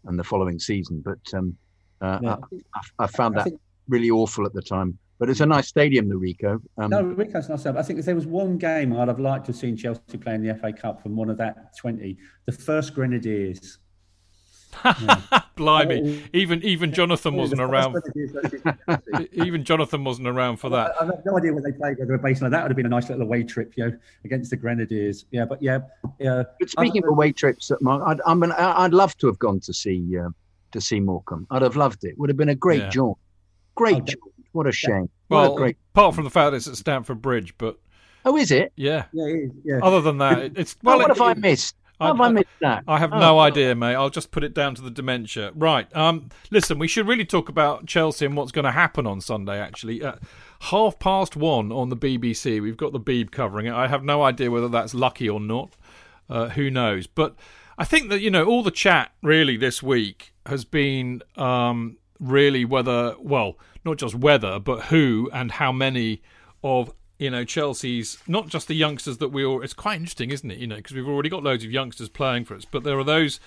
and 0.07 0.19
the 0.19 0.25
following 0.25 0.59
season. 0.59 1.03
But 1.05 1.39
um, 1.39 1.57
uh, 2.01 2.19
yeah. 2.23 2.37
I, 2.75 3.05
I, 3.05 3.07
found 3.07 3.37
that 3.37 3.45
think, 3.45 3.61
really 3.89 4.11
awful 4.11 4.47
at 4.47 4.53
the 4.53 4.63
time. 4.63 4.99
But 5.19 5.29
it's 5.29 5.41
a 5.41 5.47
nice 5.47 5.69
stadium, 5.69 6.09
the 6.09 6.15
Ricoh. 6.15 6.63
Um, 6.79 6.91
no, 6.91 7.05
Ricoh's 7.05 7.51
nice. 7.51 7.67
I 7.67 7.83
think 7.83 7.99
if 7.99 8.07
there 8.07 8.15
was 8.15 8.27
one 8.27 8.57
game 8.57 8.97
I'd 8.97 9.09
have 9.09 9.21
liked 9.21 9.45
to 9.47 9.53
have 9.53 9.61
seen 9.61 9.77
Chelsea 9.77 10.17
play 10.19 10.35
in 10.35 10.43
the 10.43 10.55
FA 10.55 10.73
Cup 10.73 11.03
from 11.03 11.15
one 11.15 11.29
of 11.29 11.37
that 11.37 11.77
20, 11.77 12.17
the 12.47 12.53
first 12.53 12.95
Grenadiers 12.95 13.79
Blimey! 15.57 16.23
Even 16.33 16.63
even 16.63 16.93
Jonathan 16.93 17.35
wasn't 17.35 17.61
around. 17.61 17.97
even 19.33 19.65
Jonathan 19.65 20.05
wasn't 20.05 20.29
around 20.29 20.57
for 20.57 20.71
that. 20.71 20.93
I 21.01 21.07
have 21.07 21.23
no 21.25 21.37
idea 21.37 21.53
what 21.53 21.65
they 21.65 21.73
played. 21.73 21.99
Whether 21.99 22.15
a 22.15 22.19
based 22.19 22.43
on 22.43 22.51
that 22.51 22.63
would 22.63 22.71
have 22.71 22.77
been 22.77 22.87
a 22.87 22.91
nice 22.91 23.09
little 23.09 23.23
away 23.23 23.43
trip, 23.43 23.73
you 23.77 23.87
know, 23.87 23.99
against 24.25 24.51
the 24.51 24.57
Grenadiers. 24.57 25.27
Yeah, 25.31 25.45
but 25.45 25.63
yeah. 25.63 25.81
yeah. 26.19 26.45
But 26.59 26.71
speaking 26.71 27.03
of 27.05 27.11
away 27.11 27.33
trips, 27.33 27.71
Mark, 27.81 28.03
I'd, 28.07 28.21
I 28.27 28.35
mean, 28.35 28.53
I'd 28.53 28.95
love 28.95 29.17
to 29.19 29.27
have 29.27 29.39
gone 29.39 29.61
to 29.61 29.73
see 29.73 30.17
uh, 30.19 30.29
to 30.73 30.81
see 30.81 31.01
Morecambe. 31.01 31.47
I'd 31.51 31.63
have 31.63 31.77
loved 31.77 32.05
it. 32.05 32.19
Would 32.19 32.31
have 32.31 32.37
been 32.37 32.49
a 32.49 32.55
great 32.55 32.83
yeah. 32.83 32.89
jaunt. 32.91 33.19
Great 33.75 33.97
oh, 33.97 34.01
jaunt. 34.01 34.35
What 34.53 34.67
a 34.67 34.73
shame. 34.73 35.09
Well, 35.29 35.55
great... 35.55 35.77
apart 35.95 36.15
from 36.15 36.25
the 36.25 36.31
fact 36.31 36.55
it's 36.55 36.67
at 36.67 36.77
Stamford 36.77 37.23
Bridge, 37.23 37.55
but. 37.59 37.79
Oh, 38.25 38.37
is 38.37 38.51
it? 38.51 38.73
Yeah. 38.77 39.05
Yeah, 39.13 39.27
it 39.27 39.37
is. 39.37 39.51
Yeah. 39.65 39.81
Other 39.83 40.01
than 40.01 40.19
that, 40.19 40.53
it's 40.57 40.77
well. 40.83 40.97
Oh, 40.97 40.99
what 40.99 41.11
it, 41.11 41.17
have 41.17 41.23
I 41.23 41.35
missed? 41.35 41.77
I, 42.01 42.11
I 42.11 42.29
missed 42.31 42.49
that? 42.61 42.85
I 42.89 42.99
have 42.99 43.13
oh. 43.13 43.19
no 43.19 43.39
idea, 43.39 43.75
mate. 43.75 43.95
I'll 43.95 44.11
just 44.11 44.31
put 44.31 44.43
it 44.43 44.55
down 44.55 44.75
to 44.77 44.83
the 44.83 44.91
dementia. 44.91 45.53
Right. 45.55 45.95
Um, 45.95 46.31
listen, 46.51 46.79
we 46.79 46.89
should 46.89 47.07
really 47.07 47.25
talk 47.25 47.49
about 47.49 47.87
Chelsea 47.87 48.27
and 48.27 48.37
what's 48.37 48.53
going 48.53 48.65
to 48.65 48.73
happen 48.73 49.07
on 49.07 49.21
Sunday. 49.21 49.59
Actually, 49.59 50.03
at 50.03 50.19
half 50.61 50.99
past 50.99 51.37
one 51.37 51.71
on 51.71 51.89
the 51.89 51.97
BBC, 51.97 52.61
we've 52.63 52.77
got 52.77 52.93
the 52.93 53.01
Beeb 53.01 53.31
covering 53.31 53.67
it. 53.67 53.73
I 53.73 53.89
have 53.89 54.03
no 54.03 54.23
idea 54.23 54.51
whether 54.51 54.69
that's 54.69 54.95
lucky 54.95 55.29
or 55.29 55.41
not. 55.41 55.77
Uh, 56.29 56.49
who 56.51 56.71
knows? 56.71 57.07
But 57.07 57.35
I 57.77 57.85
think 57.85 58.09
that 58.11 58.21
you 58.21 58.31
know 58.31 58.45
all 58.45 58.63
the 58.63 58.71
chat 58.71 59.13
really 59.23 59.57
this 59.57 59.83
week 59.83 60.33
has 60.47 60.65
been 60.65 61.23
um, 61.37 61.99
really 62.21 62.65
whether, 62.65 63.17
well, 63.19 63.59
not 63.85 63.97
just 63.97 64.15
whether, 64.15 64.59
but 64.59 64.85
who 64.85 65.31
and 65.33 65.53
how 65.53 65.73
many 65.73 66.23
of 66.63 66.93
you 67.21 67.29
know 67.29 67.45
Chelsea's 67.45 68.17
not 68.27 68.49
just 68.49 68.67
the 68.67 68.75
youngsters 68.75 69.19
that 69.19 69.29
we 69.29 69.45
all. 69.45 69.63
It's 69.63 69.75
quite 69.75 69.97
interesting, 69.97 70.31
isn't 70.31 70.51
it? 70.51 70.57
You 70.57 70.67
know, 70.67 70.77
because 70.77 70.97
we've 70.97 71.07
already 71.07 71.29
got 71.29 71.43
loads 71.43 71.63
of 71.63 71.71
youngsters 71.71 72.09
playing 72.09 72.47
for 72.47 72.55
us, 72.55 72.65
but 72.65 72.83
there 72.83 72.99
are 72.99 73.05
those 73.05 73.39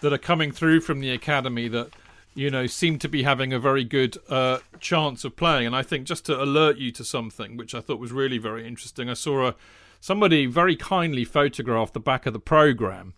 that 0.00 0.12
are 0.12 0.18
coming 0.18 0.50
through 0.50 0.80
from 0.80 0.98
the 0.98 1.10
academy 1.10 1.68
that 1.68 1.90
you 2.34 2.50
know 2.50 2.66
seem 2.66 2.98
to 2.98 3.08
be 3.08 3.22
having 3.22 3.52
a 3.52 3.60
very 3.60 3.84
good 3.84 4.18
uh, 4.28 4.58
chance 4.80 5.24
of 5.24 5.36
playing. 5.36 5.68
And 5.68 5.76
I 5.76 5.84
think 5.84 6.04
just 6.04 6.26
to 6.26 6.42
alert 6.42 6.78
you 6.78 6.90
to 6.90 7.04
something, 7.04 7.56
which 7.56 7.76
I 7.76 7.80
thought 7.80 8.00
was 8.00 8.10
really 8.10 8.38
very 8.38 8.66
interesting, 8.66 9.08
I 9.08 9.14
saw 9.14 9.48
a 9.48 9.54
somebody 10.00 10.46
very 10.46 10.74
kindly 10.74 11.24
photographed 11.24 11.94
the 11.94 12.00
back 12.00 12.26
of 12.26 12.32
the 12.32 12.40
program, 12.40 13.14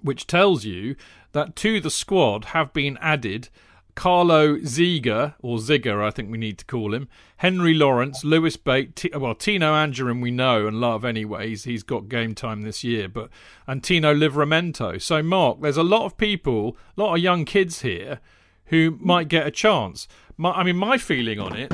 which 0.00 0.26
tells 0.26 0.64
you 0.64 0.96
that 1.30 1.54
to 1.56 1.80
the 1.80 1.90
squad 1.90 2.46
have 2.46 2.72
been 2.72 2.98
added 3.00 3.50
Karlo 3.94 4.58
Ziger, 4.62 5.34
or 5.42 5.58
Ziga, 5.58 6.02
I 6.02 6.10
think 6.10 6.30
we 6.30 6.38
need 6.38 6.58
to 6.58 6.64
call 6.64 6.94
him, 6.94 7.08
Henry 7.36 7.74
Lawrence, 7.74 8.24
Lewis 8.24 8.56
Bate, 8.56 8.96
T- 8.96 9.10
well, 9.14 9.34
Tino 9.34 9.74
Anjorin 9.74 10.22
we 10.22 10.30
know 10.30 10.66
and 10.66 10.80
love 10.80 11.04
anyway. 11.04 11.54
He's, 11.54 11.82
got 11.82 12.08
game 12.08 12.34
time 12.34 12.62
this 12.62 12.82
year, 12.82 13.08
but 13.08 13.28
and 13.66 13.84
Tino 13.84 14.14
Livramento. 14.14 15.00
So, 15.00 15.22
Mark, 15.22 15.60
there's 15.60 15.76
a 15.76 15.82
lot 15.82 16.04
of 16.04 16.16
people, 16.16 16.76
a 16.96 17.00
lot 17.00 17.14
of 17.14 17.22
young 17.22 17.44
kids 17.44 17.82
here 17.82 18.20
who 18.66 18.96
might 19.00 19.28
get 19.28 19.46
a 19.46 19.50
chance. 19.50 20.08
My, 20.36 20.52
I 20.52 20.62
mean, 20.62 20.76
my 20.76 20.96
feeling 20.96 21.38
on 21.38 21.54
it, 21.54 21.72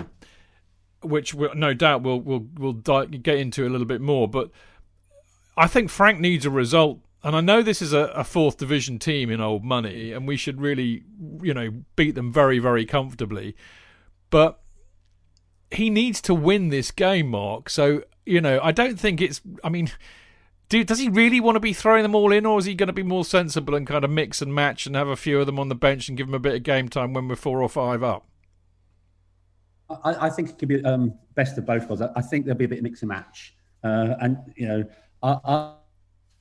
which 1.03 1.35
we'll, 1.35 1.55
no 1.55 1.75
doubt 1.75 2.03
we'll 2.03 2.21
we'll 2.21 2.47
we'll 2.59 2.73
get 2.73 3.39
into 3.39 3.67
a 3.67 3.71
little 3.71 3.87
bit 3.87 4.01
more, 4.01 4.27
but 4.27 4.51
I 5.57 5.67
think 5.67 5.91
Frank 5.91 6.19
needs 6.19 6.45
a 6.45 6.51
result 6.51 7.01
and 7.23 7.35
I 7.35 7.41
know 7.41 7.63
this 7.63 7.83
is 7.83 7.93
a, 7.93 8.07
a, 8.15 8.23
fourth 8.23 8.59
division 8.59 8.99
team 8.99 9.31
in 9.31 9.41
old 9.41 9.65
money, 9.65 10.13
and 10.13 10.27
we 10.29 10.37
should 10.37 10.61
really, 10.61 11.03
you 11.43 11.53
know, 11.53 11.71
beat 11.97 12.15
them 12.15 12.33
very, 12.33 12.59
very 12.61 12.87
comfortably. 12.87 13.57
But 14.31 14.61
he 15.71 15.91
needs 15.91 16.21
to 16.23 16.35
win 16.35 16.69
this 16.69 16.91
game, 16.93 17.29
Mark. 17.29 17.71
So, 17.71 18.05
you 18.25 18.41
know, 18.41 18.61
I 18.63 18.71
don't 18.71 19.01
think 19.01 19.21
it's. 19.21 19.41
I 19.65 19.69
mean, 19.69 19.91
do, 20.69 20.85
does 20.85 21.01
he 21.01 21.09
really 21.09 21.41
want 21.41 21.57
to 21.57 21.61
be 21.61 21.73
throwing 21.73 22.05
them 22.05 22.15
all 22.15 22.31
in, 22.31 22.47
or 22.47 22.61
is 22.61 22.67
he 22.67 22.75
going 22.75 22.87
to 22.87 22.93
be 22.93 23.03
more 23.03 23.25
sensible 23.25 23.75
and 23.75 23.85
kind 23.85 24.05
of 24.05 24.11
mix 24.11 24.41
and 24.41 24.55
match 24.55 24.87
and 24.87 24.95
have 24.95 25.09
a 25.09 25.17
few 25.17 25.41
of 25.41 25.47
them 25.47 25.59
on 25.59 25.69
the 25.69 25.75
bench 25.75 26.09
and 26.09 26.17
give 26.17 26.29
them 26.29 26.35
a 26.35 26.39
bit 26.39 26.55
of 26.55 26.63
game 26.63 26.89
time 26.89 27.13
when 27.15 27.27
we're 27.27 27.37
four 27.37 27.61
or 27.61 27.69
five 27.69 28.03
up? 28.05 28.27
I, 29.91 30.27
I 30.27 30.31
think 30.31 30.51
it 30.51 30.59
could 30.59 30.69
be 30.69 30.85
um, 30.85 31.15
best 31.35 31.59
of 31.59 31.67
both 31.67 31.89
worlds. 31.89 32.03
I 32.03 32.21
think 32.21 32.45
there'll 32.45 32.59
be 32.59 32.67
a 32.67 32.69
bit 32.69 32.79
of 32.79 32.85
mix 32.85 33.03
and 33.03 33.09
match, 33.09 33.57
uh, 33.83 34.15
and 34.21 34.37
you 34.55 34.69
know, 34.69 34.85
I, 35.23 35.39
I 35.45 35.75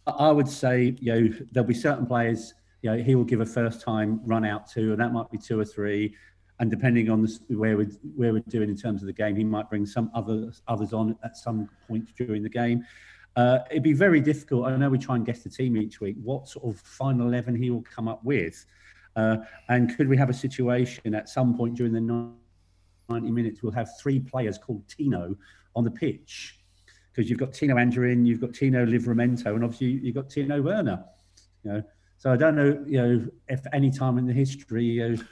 I 0.08 0.32
would 0.32 0.48
say, 0.48 0.96
you 1.00 1.14
know, 1.14 1.38
there'll 1.52 1.68
be 1.68 1.74
certain 1.74 2.06
players, 2.06 2.54
you 2.82 2.92
know, 2.92 2.98
he 2.98 3.16
will 3.16 3.26
give 3.26 3.42
a 3.42 3.46
first 3.46 3.82
time 3.82 4.22
run 4.24 4.46
out 4.46 4.70
to, 4.72 4.92
and 4.94 5.02
that 5.02 5.12
might 5.12 5.30
be 5.30 5.38
two 5.38 5.60
or 5.60 5.66
three. 5.66 6.16
And 6.60 6.72
depending 6.72 7.10
on 7.10 7.22
the, 7.22 7.56
where 7.56 7.78
we're, 7.78 7.92
where 8.16 8.34
we're 8.34 8.44
doing 8.48 8.70
in 8.70 8.78
terms 8.78 9.04
of 9.04 9.08
the 9.08 9.14
game, 9.14 9.36
he 9.36 9.44
might 9.44 9.70
bring 9.70 9.86
some 9.86 10.10
others 10.16 10.62
others 10.68 10.94
on 10.94 11.16
at 11.24 11.38
some 11.38 11.70
point 11.88 12.08
during 12.18 12.42
the 12.42 12.50
game. 12.50 12.84
Uh, 13.36 13.60
it'd 13.70 13.84
be 13.84 13.94
very 13.94 14.20
difficult. 14.20 14.66
I 14.66 14.76
know 14.78 14.90
we 14.90 14.98
try 14.98 15.16
and 15.16 15.26
guess 15.26 15.44
the 15.44 15.50
team 15.50 15.78
each 15.78 16.00
week, 16.00 16.16
what 16.24 16.48
sort 16.48 16.66
of 16.66 16.82
final 16.82 17.28
11 17.28 17.56
he 17.56 17.70
will 17.70 17.84
come 17.84 18.08
up 18.08 18.24
with. 18.24 18.66
Uh, 19.16 19.38
and 19.70 19.96
could 19.96 20.08
we 20.08 20.18
have 20.18 20.30
a 20.30 20.34
situation 20.34 21.14
at 21.14 21.30
some 21.30 21.56
point 21.56 21.76
during 21.76 21.94
the 21.94 22.34
90 23.10 23.32
minutes, 23.32 23.62
we'll 23.62 23.72
have 23.72 23.90
three 24.00 24.20
players 24.20 24.58
called 24.58 24.88
Tino 24.88 25.36
on 25.76 25.84
the 25.84 25.92
pitch 25.92 26.57
because 27.18 27.32
you've 27.32 27.40
got 27.40 27.52
Tino 27.52 27.76
Anjorin, 27.76 28.28
you've 28.28 28.40
got 28.40 28.54
Tino 28.54 28.86
Livramento, 28.86 29.48
and 29.48 29.64
obviously 29.64 29.88
you've 29.88 30.14
got 30.14 30.30
Tino 30.30 30.62
Werner. 30.62 31.04
You 31.64 31.72
know, 31.72 31.84
so 32.20 32.32
I 32.32 32.38
don't 32.38 32.56
know, 32.56 32.84
you 32.86 33.02
know, 33.02 33.28
if 33.48 33.62
any 33.74 33.90
time 33.90 34.20
in 34.20 34.28
the 34.28 34.34
history, 34.34 34.86
you 34.86 35.10
know, 35.10 35.24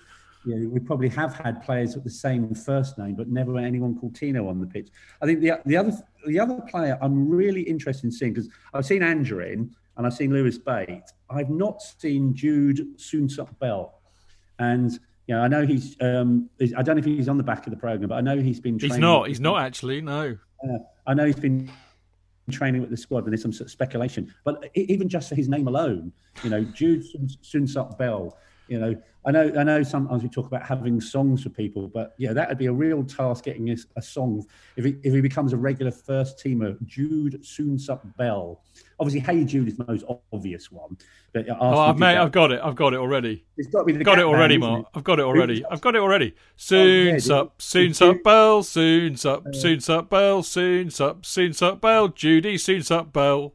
you 0.46 0.56
know, 0.56 0.70
we 0.70 0.80
probably 0.80 1.10
have 1.10 1.36
had 1.36 1.62
players 1.64 1.94
with 1.94 2.04
the 2.04 2.10
same 2.10 2.56
first 2.56 2.98
name, 2.98 3.14
but 3.14 3.28
never 3.28 3.58
anyone 3.60 3.98
called 4.00 4.16
Tino 4.16 4.50
on 4.50 4.60
the 4.60 4.66
pitch. 4.66 4.90
I 5.22 5.28
think 5.28 5.42
the 5.42 5.54
the 5.68 5.78
other 5.78 5.92
the 6.26 6.40
other 6.40 6.60
player 6.68 6.98
I'm 7.02 7.30
really 7.30 7.62
interested 7.62 8.06
in 8.06 8.12
seeing 8.12 8.34
because 8.34 8.50
I've 8.74 8.86
seen 8.86 9.02
Anjorin 9.02 9.70
and 9.98 10.08
I've 10.08 10.14
seen 10.14 10.34
Lewis 10.34 10.58
Bate. 10.58 11.04
I've 11.30 11.52
not 11.52 11.84
seen 11.84 12.34
Jude 12.34 12.98
Soonsup 12.98 13.60
Bell, 13.60 14.02
and 14.58 14.92
you 15.28 15.36
know, 15.36 15.42
I 15.42 15.48
know 15.48 15.66
he's. 15.66 15.96
Um, 16.02 16.50
I 16.60 16.82
don't 16.82 16.96
know 16.96 17.00
if 17.00 17.06
he's 17.06 17.30
on 17.30 17.38
the 17.38 17.44
back 17.44 17.68
of 17.68 17.72
the 17.72 17.78
program, 17.78 18.10
but 18.10 18.16
I 18.16 18.22
know 18.22 18.38
he's 18.38 18.60
been. 18.60 18.80
He's 18.80 18.98
not. 18.98 19.28
He's 19.28 19.40
not 19.40 19.62
actually. 19.62 20.02
No. 20.02 20.38
Uh, 20.64 20.78
I 21.08 21.14
know 21.14 21.26
he's 21.26 21.36
been 21.36 21.72
training 22.52 22.82
with 22.82 22.90
the 22.90 22.98
squad, 22.98 23.24
and 23.24 23.34
there's 23.34 23.42
some 23.42 23.54
sort 23.54 23.68
of 23.68 23.72
speculation. 23.72 24.34
But 24.44 24.70
even 24.76 25.10
just 25.10 25.30
his 25.32 25.48
name 25.48 25.68
alone, 25.68 26.12
you 26.44 26.50
know, 26.50 26.64
Jude 26.64 27.04
Soonsup 27.44 27.98
Bell, 27.98 28.38
You 28.68 28.80
know, 28.80 28.96
I 29.28 29.32
know, 29.32 29.52
I 29.58 29.64
know. 29.64 29.82
Sometimes 29.84 30.22
we 30.22 30.30
talk 30.30 30.46
about 30.46 30.64
having 30.64 31.02
songs 31.02 31.44
for 31.44 31.50
people, 31.50 31.88
but 31.88 32.14
yeah, 32.18 32.32
that 32.34 32.48
would 32.48 32.58
be 32.58 32.68
a 32.68 32.74
real 32.74 33.04
task 33.04 33.46
getting 33.46 33.70
a, 33.72 33.76
a 33.96 34.02
song 34.02 34.46
if 34.76 34.86
he 34.86 34.98
if 35.04 35.14
he 35.14 35.22
becomes 35.22 35.52
a 35.54 35.58
regular 35.58 35.92
first 35.92 36.38
teamer. 36.44 36.78
Jude 36.86 37.42
Soonsup 37.44 38.16
Bell. 38.18 38.62
Obviously, 39.00 39.20
Hey 39.20 39.44
Jude 39.44 39.68
is 39.68 39.78
the 39.78 39.86
most 39.88 40.04
obvious 40.32 40.72
one. 40.72 40.98
But 41.34 41.48
oh, 41.50 41.78
I've, 41.80 41.98
mate, 41.98 42.18
I've 42.18 42.32
got 42.32 42.52
it. 42.52 42.62
I've 42.64 42.76
got 42.76 42.94
it 42.94 42.98
already. 42.98 43.46
It's 43.58 43.68
got 43.68 43.80
to 43.80 43.86
be 43.86 43.94
the 43.94 44.04
got 44.04 44.20
it 44.20 44.26
already, 44.26 44.58
band, 44.58 44.72
Mark. 44.72 44.88
I've 44.94 45.04
got 45.04 45.20
it 45.20 45.24
already. 45.26 45.66
I've 45.66 45.82
got 45.82 45.96
it 45.96 46.02
already. 46.02 46.36
Soon 46.56 47.20
sup, 47.20 47.62
soon 47.62 47.94
sup, 47.94 48.24
Bell, 48.24 48.64
soon 48.64 49.18
sup, 49.18 49.46
uh, 49.48 49.52
soon 49.54 49.80
sup, 49.80 50.10
Bell, 50.10 50.44
soon 50.44 50.90
sup, 50.92 51.26
soon 51.26 51.54
sup, 51.54 51.82
Bell, 51.82 52.10
Judy, 52.10 52.58
soon 52.58 52.84
sup, 52.84 53.12
Bell. 53.12 53.54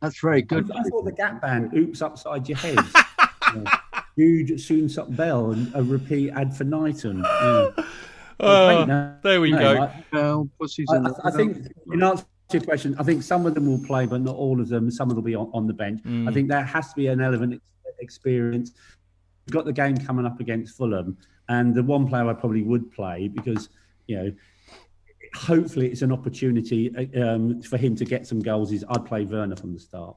That's 0.00 0.20
very 0.20 0.42
good. 0.42 0.70
I, 0.72 0.80
I 0.80 0.82
thought 0.84 1.04
the 1.04 1.12
Gap 1.12 1.42
Band, 1.42 1.74
"Oops 1.74 2.00
Upside 2.00 2.48
Your 2.48 2.58
Head." 2.58 2.78
Jude 4.18 4.60
soon 4.60 4.88
sup 4.88 5.14
bell 5.14 5.52
and 5.52 5.74
a 5.74 5.82
repeat 5.82 6.30
ad 6.30 6.48
infinitum. 6.48 7.22
Yeah. 7.22 7.70
Oh, 8.44 8.86
there 9.22 9.40
we 9.40 9.52
no, 9.52 9.58
go. 9.58 9.82
I, 9.82 10.48
I, 10.88 11.28
I, 11.28 11.30
think 11.30 11.68
in 11.92 12.02
answer 12.02 12.24
to 12.48 12.58
your 12.58 12.64
question, 12.64 12.96
I 12.98 13.04
think 13.04 13.22
some 13.22 13.46
of 13.46 13.54
them 13.54 13.66
will 13.66 13.84
play, 13.86 14.04
but 14.04 14.20
not 14.20 14.34
all 14.34 14.60
of 14.60 14.68
them. 14.68 14.90
Some 14.90 15.10
of 15.10 15.14
them 15.14 15.22
will 15.22 15.30
be 15.30 15.36
on, 15.36 15.48
on 15.54 15.68
the 15.68 15.72
bench. 15.72 16.02
Mm. 16.02 16.28
I 16.28 16.32
think 16.32 16.48
there 16.48 16.64
has 16.64 16.88
to 16.88 16.96
be 16.96 17.06
an 17.06 17.20
element 17.20 17.62
experience. 18.00 18.72
We've 19.46 19.54
got 19.54 19.64
the 19.64 19.72
game 19.72 19.96
coming 19.96 20.26
up 20.26 20.40
against 20.40 20.76
Fulham, 20.76 21.16
and 21.48 21.72
the 21.72 21.84
one 21.84 22.08
player 22.08 22.28
I 22.28 22.32
probably 22.32 22.62
would 22.62 22.90
play 22.90 23.28
because 23.28 23.68
you 24.08 24.16
know 24.16 24.32
hopefully 25.34 25.86
it's 25.86 26.02
an 26.02 26.10
opportunity 26.10 26.90
um, 27.20 27.62
for 27.62 27.76
him 27.76 27.94
to 27.96 28.04
get 28.04 28.26
some 28.26 28.40
goals. 28.40 28.72
Is 28.72 28.84
I'd 28.88 29.06
play 29.06 29.24
Werner 29.24 29.56
from 29.56 29.72
the 29.72 29.80
start. 29.80 30.16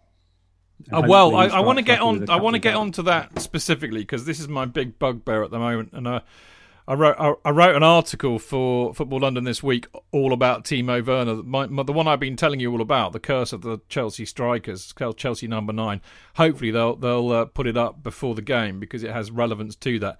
Uh, 0.91 1.03
well, 1.07 1.35
I, 1.35 1.47
I 1.47 1.59
want 1.61 1.79
to 1.79 1.83
get 1.83 2.01
on. 2.01 2.29
I 2.29 2.35
want 2.35 2.55
to 2.55 2.59
get 2.59 2.75
on 2.75 2.91
to 2.93 3.03
that 3.03 3.41
specifically 3.41 4.01
because 4.01 4.25
this 4.25 4.39
is 4.39 4.47
my 4.47 4.65
big 4.65 4.99
bugbear 4.99 5.43
at 5.43 5.51
the 5.51 5.59
moment, 5.59 5.91
and 5.93 6.07
uh, 6.07 6.19
I 6.87 6.93
wrote 6.93 7.15
I, 7.17 7.33
I, 7.43 7.49
wrote 7.49 7.75
an 7.75 7.83
article 7.83 8.37
for 8.37 8.93
Football 8.93 9.21
London 9.21 9.43
this 9.43 9.63
week 9.63 9.87
all 10.11 10.33
about 10.33 10.63
Timo 10.63 11.03
Werner, 11.03 11.41
my, 11.41 11.65
my, 11.65 11.81
the 11.81 11.93
one 11.93 12.07
I've 12.07 12.19
been 12.19 12.35
telling 12.35 12.59
you 12.59 12.71
all 12.71 12.81
about, 12.81 13.11
the 13.11 13.19
curse 13.19 13.53
of 13.53 13.61
the 13.61 13.79
Chelsea 13.89 14.25
strikers, 14.25 14.93
Chelsea 15.17 15.47
number 15.47 15.73
nine. 15.73 16.01
Hopefully 16.35 16.69
they'll 16.69 16.95
they'll 16.95 17.31
uh, 17.31 17.45
put 17.45 17.65
it 17.65 17.77
up 17.77 18.03
before 18.03 18.35
the 18.35 18.43
game 18.43 18.79
because 18.79 19.03
it 19.03 19.11
has 19.11 19.31
relevance 19.31 19.75
to 19.77 19.97
that. 19.99 20.19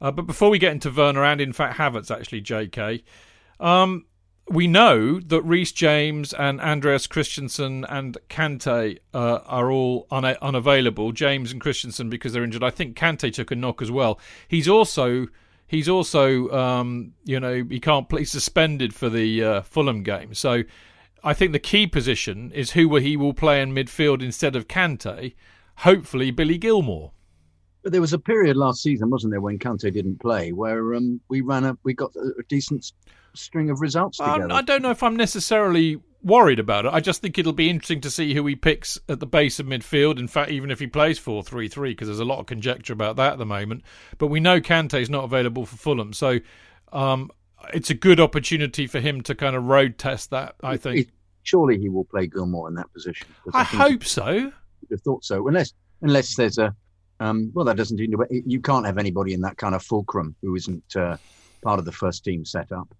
Uh, 0.00 0.10
but 0.10 0.26
before 0.26 0.48
we 0.48 0.58
get 0.58 0.72
into 0.72 0.90
Werner 0.90 1.24
and 1.24 1.40
in 1.40 1.52
fact 1.52 1.78
Havertz, 1.78 2.10
actually, 2.10 2.40
J.K. 2.40 3.04
Um, 3.60 4.06
we 4.48 4.66
know 4.68 5.18
that 5.18 5.42
Reece 5.42 5.72
James 5.72 6.32
and 6.32 6.60
Andreas 6.60 7.06
Christensen 7.06 7.84
and 7.88 8.16
Kante 8.28 8.98
uh, 9.12 9.40
are 9.44 9.70
all 9.70 10.06
un- 10.10 10.24
unavailable. 10.24 11.12
James 11.12 11.50
and 11.50 11.60
Christensen 11.60 12.08
because 12.08 12.32
they're 12.32 12.44
injured. 12.44 12.62
I 12.62 12.70
think 12.70 12.96
Kante 12.96 13.32
took 13.32 13.50
a 13.50 13.56
knock 13.56 13.82
as 13.82 13.90
well. 13.90 14.20
He's 14.46 14.68
also 14.68 15.26
he's 15.66 15.88
also 15.88 16.48
um, 16.50 17.12
you 17.24 17.40
know 17.40 17.64
he 17.68 17.80
can't 17.80 18.08
play 18.08 18.24
suspended 18.24 18.94
for 18.94 19.08
the 19.08 19.42
uh, 19.42 19.62
Fulham 19.62 20.02
game. 20.02 20.32
So 20.32 20.62
I 21.24 21.34
think 21.34 21.50
the 21.50 21.58
key 21.58 21.88
position 21.88 22.52
is 22.52 22.72
who 22.72 22.94
he 22.96 23.16
will 23.16 23.34
play 23.34 23.60
in 23.60 23.72
midfield 23.72 24.22
instead 24.22 24.54
of 24.54 24.68
Kante. 24.68 25.34
Hopefully, 25.78 26.30
Billy 26.30 26.56
Gilmour. 26.56 27.10
But 27.82 27.92
there 27.92 28.00
was 28.00 28.12
a 28.12 28.18
period 28.18 28.56
last 28.56 28.82
season, 28.82 29.10
wasn't 29.10 29.32
there, 29.32 29.40
when 29.40 29.58
Kante 29.58 29.92
didn't 29.92 30.20
play, 30.20 30.52
where 30.52 30.94
um, 30.94 31.20
we 31.28 31.40
ran 31.40 31.64
a 31.64 31.76
we 31.82 31.94
got 31.94 32.14
a 32.14 32.42
decent 32.48 32.92
string 33.36 33.70
of 33.70 33.80
results 33.80 34.18
together. 34.18 34.44
Um, 34.44 34.52
I 34.52 34.62
don't 34.62 34.82
know 34.82 34.90
if 34.90 35.02
I'm 35.02 35.16
necessarily 35.16 36.00
worried 36.26 36.58
about 36.58 36.84
it. 36.86 36.92
I 36.92 37.00
just 37.00 37.22
think 37.22 37.38
it'll 37.38 37.52
be 37.52 37.70
interesting 37.70 38.00
to 38.02 38.10
see 38.10 38.34
who 38.34 38.44
he 38.46 38.56
picks 38.56 38.98
at 39.08 39.20
the 39.20 39.26
base 39.26 39.60
of 39.60 39.66
midfield. 39.66 40.18
In 40.18 40.28
fact, 40.28 40.50
even 40.50 40.70
if 40.70 40.80
he 40.80 40.86
plays 40.86 41.18
4 41.18 41.42
3 41.42 41.68
3, 41.68 41.90
because 41.92 42.08
there's 42.08 42.20
a 42.20 42.24
lot 42.24 42.40
of 42.40 42.46
conjecture 42.46 42.92
about 42.92 43.16
that 43.16 43.34
at 43.34 43.38
the 43.38 43.46
moment. 43.46 43.82
But 44.18 44.26
we 44.26 44.40
know 44.40 44.56
is 44.56 45.10
not 45.10 45.24
available 45.24 45.64
for 45.64 45.76
Fulham. 45.76 46.12
So 46.12 46.40
um, 46.92 47.30
it's 47.72 47.90
a 47.90 47.94
good 47.94 48.20
opportunity 48.20 48.86
for 48.86 49.00
him 49.00 49.22
to 49.22 49.34
kind 49.34 49.54
of 49.54 49.64
road 49.64 49.98
test 49.98 50.30
that, 50.30 50.56
I 50.62 50.76
think. 50.76 50.98
It, 50.98 51.08
surely 51.44 51.78
he 51.78 51.88
will 51.88 52.04
play 52.04 52.26
Gilmour 52.26 52.68
in 52.68 52.74
that 52.74 52.92
position. 52.92 53.28
I, 53.54 53.60
I 53.60 53.64
hope 53.64 54.04
so. 54.04 54.52
I 54.92 54.96
thought 54.96 55.24
so. 55.24 55.46
Unless, 55.46 55.72
unless 56.02 56.34
there's 56.34 56.58
a. 56.58 56.74
Um, 57.18 57.50
well, 57.54 57.64
that 57.64 57.78
doesn't 57.78 57.96
do. 57.96 58.06
You 58.30 58.60
can't 58.60 58.84
have 58.84 58.98
anybody 58.98 59.32
in 59.32 59.40
that 59.40 59.56
kind 59.56 59.74
of 59.74 59.82
fulcrum 59.82 60.36
who 60.42 60.54
isn't 60.54 60.96
uh, 60.96 61.16
part 61.62 61.78
of 61.78 61.86
the 61.86 61.92
first 61.92 62.24
team 62.24 62.44
setup 62.44 62.94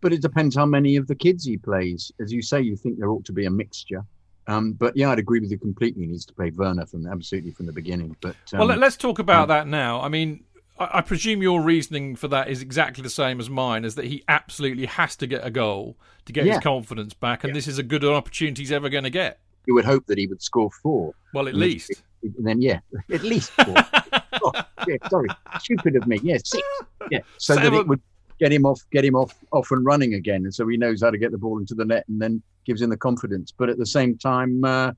but 0.00 0.12
it 0.12 0.22
depends 0.22 0.56
how 0.56 0.66
many 0.66 0.96
of 0.96 1.06
the 1.06 1.14
kids 1.14 1.44
he 1.44 1.56
plays. 1.56 2.12
As 2.20 2.32
you 2.32 2.42
say, 2.42 2.60
you 2.60 2.76
think 2.76 2.98
there 2.98 3.10
ought 3.10 3.24
to 3.26 3.32
be 3.32 3.46
a 3.46 3.50
mixture. 3.50 4.04
Um, 4.46 4.72
but 4.72 4.96
yeah, 4.96 5.10
I'd 5.10 5.18
agree 5.18 5.40
with 5.40 5.50
you 5.50 5.58
completely. 5.58 6.02
He 6.02 6.08
needs 6.08 6.24
to 6.26 6.32
play 6.32 6.50
Werner 6.50 6.86
from 6.86 7.06
absolutely 7.06 7.50
from 7.50 7.66
the 7.66 7.72
beginning. 7.72 8.16
But 8.20 8.36
um, 8.54 8.66
well, 8.66 8.78
let's 8.78 8.96
talk 8.96 9.18
about 9.18 9.48
that 9.48 9.66
now. 9.66 10.00
I 10.00 10.08
mean, 10.08 10.42
I, 10.78 10.88
I, 10.94 11.00
presume 11.02 11.42
your 11.42 11.60
reasoning 11.60 12.16
for 12.16 12.28
that 12.28 12.48
is 12.48 12.62
exactly 12.62 13.02
the 13.02 13.10
same 13.10 13.40
as 13.40 13.50
mine: 13.50 13.84
is 13.84 13.94
that 13.96 14.06
he 14.06 14.24
absolutely 14.26 14.86
has 14.86 15.16
to 15.16 15.26
get 15.26 15.44
a 15.44 15.50
goal 15.50 15.98
to 16.24 16.32
get 16.32 16.46
yeah. 16.46 16.54
his 16.54 16.62
confidence 16.62 17.12
back, 17.12 17.44
and 17.44 17.50
yeah. 17.50 17.54
this 17.54 17.68
is 17.68 17.78
a 17.78 17.82
good 17.82 18.04
opportunity 18.04 18.62
he's 18.62 18.72
ever 18.72 18.88
going 18.88 19.04
to 19.04 19.10
get. 19.10 19.38
You 19.66 19.74
would 19.74 19.84
hope 19.84 20.06
that 20.06 20.16
he 20.16 20.26
would 20.26 20.40
score 20.40 20.70
four. 20.82 21.12
Well, 21.34 21.46
at 21.46 21.54
least. 21.54 22.02
And 22.22 22.46
then 22.46 22.62
yeah, 22.62 22.80
at 23.12 23.22
least 23.22 23.50
four. 23.50 23.74
oh, 24.42 24.52
yeah, 24.86 24.96
sorry, 25.10 25.28
stupid 25.60 25.94
of 25.94 26.06
me. 26.06 26.20
Yeah, 26.22 26.38
six. 26.42 26.66
Yeah, 27.10 27.20
so 27.36 27.54
Seven. 27.54 27.72
that 27.72 27.80
it 27.80 27.86
would 27.86 28.00
get 28.38 28.52
him 28.52 28.64
off, 28.64 28.80
get 28.90 29.04
him 29.04 29.14
off, 29.14 29.34
off 29.52 29.70
and 29.70 29.84
running 29.84 30.14
again, 30.14 30.44
and 30.44 30.54
so 30.54 30.66
he 30.66 30.76
knows 30.76 31.02
how 31.02 31.10
to 31.10 31.18
get 31.18 31.32
the 31.32 31.38
ball 31.38 31.58
into 31.58 31.74
the 31.74 31.84
net, 31.84 32.04
and 32.08 32.20
then 32.20 32.42
gives 32.64 32.82
him 32.82 32.90
the 32.90 32.96
confidence. 32.96 33.52
But 33.56 33.68
at 33.68 33.78
the 33.78 33.86
same 33.86 34.16
time, 34.16 34.64
uh, 34.64 34.92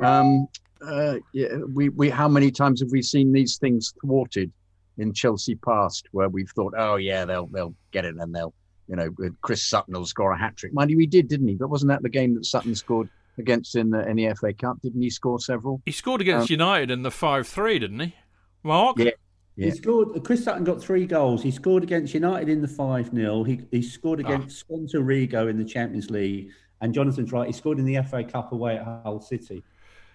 um, 0.00 0.48
uh, 0.84 1.16
yeah, 1.32 1.56
we 1.72 1.88
we 1.90 2.10
how 2.10 2.28
many 2.28 2.50
times 2.50 2.80
have 2.80 2.90
we 2.90 3.02
seen 3.02 3.32
these 3.32 3.56
things 3.56 3.94
thwarted 4.00 4.52
in 4.98 5.12
Chelsea 5.12 5.54
past, 5.54 6.06
where 6.12 6.28
we've 6.28 6.50
thought, 6.50 6.74
oh 6.76 6.96
yeah, 6.96 7.24
they'll 7.24 7.46
they'll 7.46 7.74
get 7.92 8.04
it, 8.04 8.14
and 8.16 8.34
they'll 8.34 8.54
you 8.88 8.96
know 8.96 9.10
Chris 9.40 9.64
Sutton 9.64 9.94
will 9.94 10.06
score 10.06 10.32
a 10.32 10.38
hat 10.38 10.56
trick. 10.56 10.72
Mind 10.72 10.90
you, 10.90 10.98
he 10.98 11.06
did, 11.06 11.28
didn't 11.28 11.48
he? 11.48 11.54
But 11.54 11.68
wasn't 11.70 11.90
that 11.90 12.02
the 12.02 12.08
game 12.08 12.34
that 12.34 12.44
Sutton 12.46 12.74
scored? 12.74 13.08
Against 13.38 13.76
in 13.76 13.88
the 13.88 14.06
in 14.06 14.16
the 14.16 14.34
FA 14.34 14.52
Cup, 14.52 14.82
didn't 14.82 15.00
he 15.00 15.08
score 15.08 15.40
several? 15.40 15.80
He 15.86 15.90
scored 15.90 16.20
against 16.20 16.50
um, 16.50 16.52
United 16.52 16.90
in 16.90 17.02
the 17.02 17.10
five 17.10 17.48
three, 17.48 17.78
didn't 17.78 17.98
he? 17.98 18.14
Mark? 18.62 18.98
Yeah, 18.98 19.12
yeah. 19.56 19.66
He 19.66 19.70
scored. 19.72 20.24
Chris 20.24 20.44
Sutton 20.44 20.64
got 20.64 20.80
three 20.80 21.06
goals. 21.06 21.42
He 21.42 21.50
scored 21.50 21.82
against 21.82 22.14
United 22.14 22.48
in 22.48 22.62
the 22.62 22.68
five 22.68 23.10
0 23.14 23.44
He 23.44 23.60
he 23.70 23.82
scored 23.82 24.22
ah. 24.24 24.28
against. 24.28 24.66
Skonto 24.66 25.04
Riga 25.04 25.46
in 25.48 25.58
the 25.58 25.64
Champions 25.64 26.10
League. 26.10 26.50
And 26.80 26.92
Jonathan's 26.92 27.30
right. 27.30 27.46
He 27.46 27.52
scored 27.52 27.78
in 27.78 27.84
the 27.84 28.02
FA 28.02 28.24
Cup 28.24 28.52
away 28.52 28.76
at 28.76 28.84
Hull 28.84 29.20
City. 29.20 29.62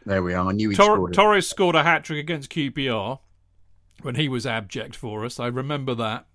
There 0.06 0.22
we 0.22 0.34
are. 0.34 0.50
I 0.50 0.52
knew 0.52 0.70
he 0.70 0.76
Tor- 0.76 0.96
scored. 0.96 1.14
Torres 1.14 1.48
scored 1.48 1.76
a 1.76 1.84
hat 1.84 2.04
trick 2.04 2.20
against 2.20 2.50
QPR 2.50 3.20
when 4.02 4.16
he 4.16 4.28
was 4.28 4.46
abject 4.46 4.96
for 4.96 5.24
us. 5.24 5.40
I 5.40 5.48
remember 5.48 5.96
that. 5.96 6.26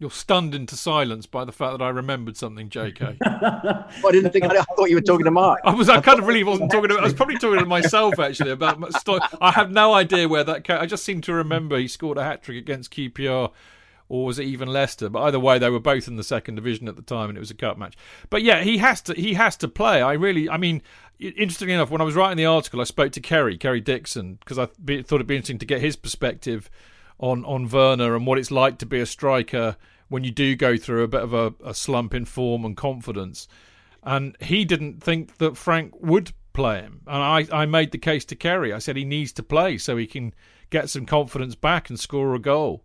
You're 0.00 0.10
stunned 0.10 0.54
into 0.54 0.76
silence 0.76 1.26
by 1.26 1.44
the 1.44 1.52
fact 1.52 1.76
that 1.76 1.84
I 1.84 1.90
remembered 1.90 2.34
something, 2.34 2.70
JK. 2.70 3.18
Oh, 4.02 4.08
I 4.08 4.12
didn't 4.12 4.32
think. 4.32 4.46
I, 4.46 4.62
thought 4.62 4.88
you 4.88 4.96
were 4.96 5.02
talking 5.02 5.24
to 5.24 5.30
Mark. 5.30 5.60
I 5.62 5.74
was. 5.74 5.88
I 5.88 6.00
kind 6.00 6.18
of 6.18 6.26
really 6.26 6.42
wasn't 6.42 6.70
talking 6.70 6.88
to. 6.88 6.96
I 6.96 7.02
was 7.02 7.12
probably 7.12 7.36
talking 7.36 7.60
to 7.60 7.66
myself 7.66 8.18
actually 8.18 8.50
about. 8.50 8.82
I 9.40 9.50
have 9.50 9.70
no 9.70 9.92
idea 9.92 10.26
where 10.28 10.42
that. 10.44 10.64
Came. 10.64 10.78
I 10.78 10.86
just 10.86 11.04
seem 11.04 11.20
to 11.22 11.34
remember 11.34 11.78
he 11.78 11.86
scored 11.86 12.16
a 12.16 12.24
hat 12.24 12.42
trick 12.42 12.56
against 12.56 12.92
QPR, 12.92 13.52
or 14.08 14.24
was 14.24 14.38
it 14.38 14.44
even 14.44 14.68
Leicester? 14.68 15.10
But 15.10 15.22
either 15.22 15.38
way, 15.38 15.58
they 15.58 15.68
were 15.68 15.80
both 15.80 16.08
in 16.08 16.16
the 16.16 16.24
second 16.24 16.54
division 16.54 16.88
at 16.88 16.96
the 16.96 17.02
time, 17.02 17.28
and 17.28 17.36
it 17.36 17.40
was 17.40 17.50
a 17.50 17.54
cup 17.54 17.76
match. 17.76 17.96
But 18.30 18.42
yeah, 18.42 18.62
he 18.62 18.78
has 18.78 19.02
to. 19.02 19.14
He 19.14 19.34
has 19.34 19.56
to 19.58 19.68
play. 19.68 20.00
I 20.00 20.12
really. 20.14 20.48
I 20.48 20.56
mean, 20.56 20.82
interestingly 21.18 21.74
enough, 21.74 21.90
when 21.90 22.00
I 22.00 22.04
was 22.04 22.14
writing 22.14 22.38
the 22.38 22.46
article, 22.46 22.80
I 22.80 22.84
spoke 22.84 23.12
to 23.12 23.20
Kerry, 23.20 23.58
Kerry 23.58 23.80
Dixon, 23.80 24.38
because 24.40 24.58
I 24.58 24.66
thought 24.66 25.16
it'd 25.16 25.26
be 25.26 25.36
interesting 25.36 25.58
to 25.58 25.66
get 25.66 25.80
his 25.80 25.96
perspective 25.96 26.70
on 27.20 27.44
on 27.44 27.68
Werner 27.68 28.16
and 28.16 28.26
what 28.26 28.38
it's 28.38 28.50
like 28.50 28.78
to 28.78 28.86
be 28.86 28.98
a 28.98 29.06
striker 29.06 29.76
when 30.08 30.24
you 30.24 30.32
do 30.32 30.56
go 30.56 30.76
through 30.76 31.04
a 31.04 31.08
bit 31.08 31.22
of 31.22 31.32
a, 31.32 31.54
a 31.64 31.72
slump 31.72 32.12
in 32.14 32.24
form 32.24 32.64
and 32.64 32.76
confidence. 32.76 33.46
And 34.02 34.36
he 34.40 34.64
didn't 34.64 35.02
think 35.02 35.38
that 35.38 35.56
Frank 35.56 35.94
would 36.00 36.32
play 36.52 36.80
him. 36.80 37.02
And 37.06 37.22
I, 37.22 37.62
I 37.62 37.66
made 37.66 37.92
the 37.92 37.98
case 37.98 38.24
to 38.26 38.34
Kerry. 38.34 38.72
I 38.72 38.78
said 38.78 38.96
he 38.96 39.04
needs 39.04 39.32
to 39.34 39.42
play 39.42 39.78
so 39.78 39.96
he 39.96 40.06
can 40.06 40.34
get 40.70 40.90
some 40.90 41.06
confidence 41.06 41.54
back 41.54 41.90
and 41.90 42.00
score 42.00 42.34
a 42.34 42.38
goal. 42.40 42.82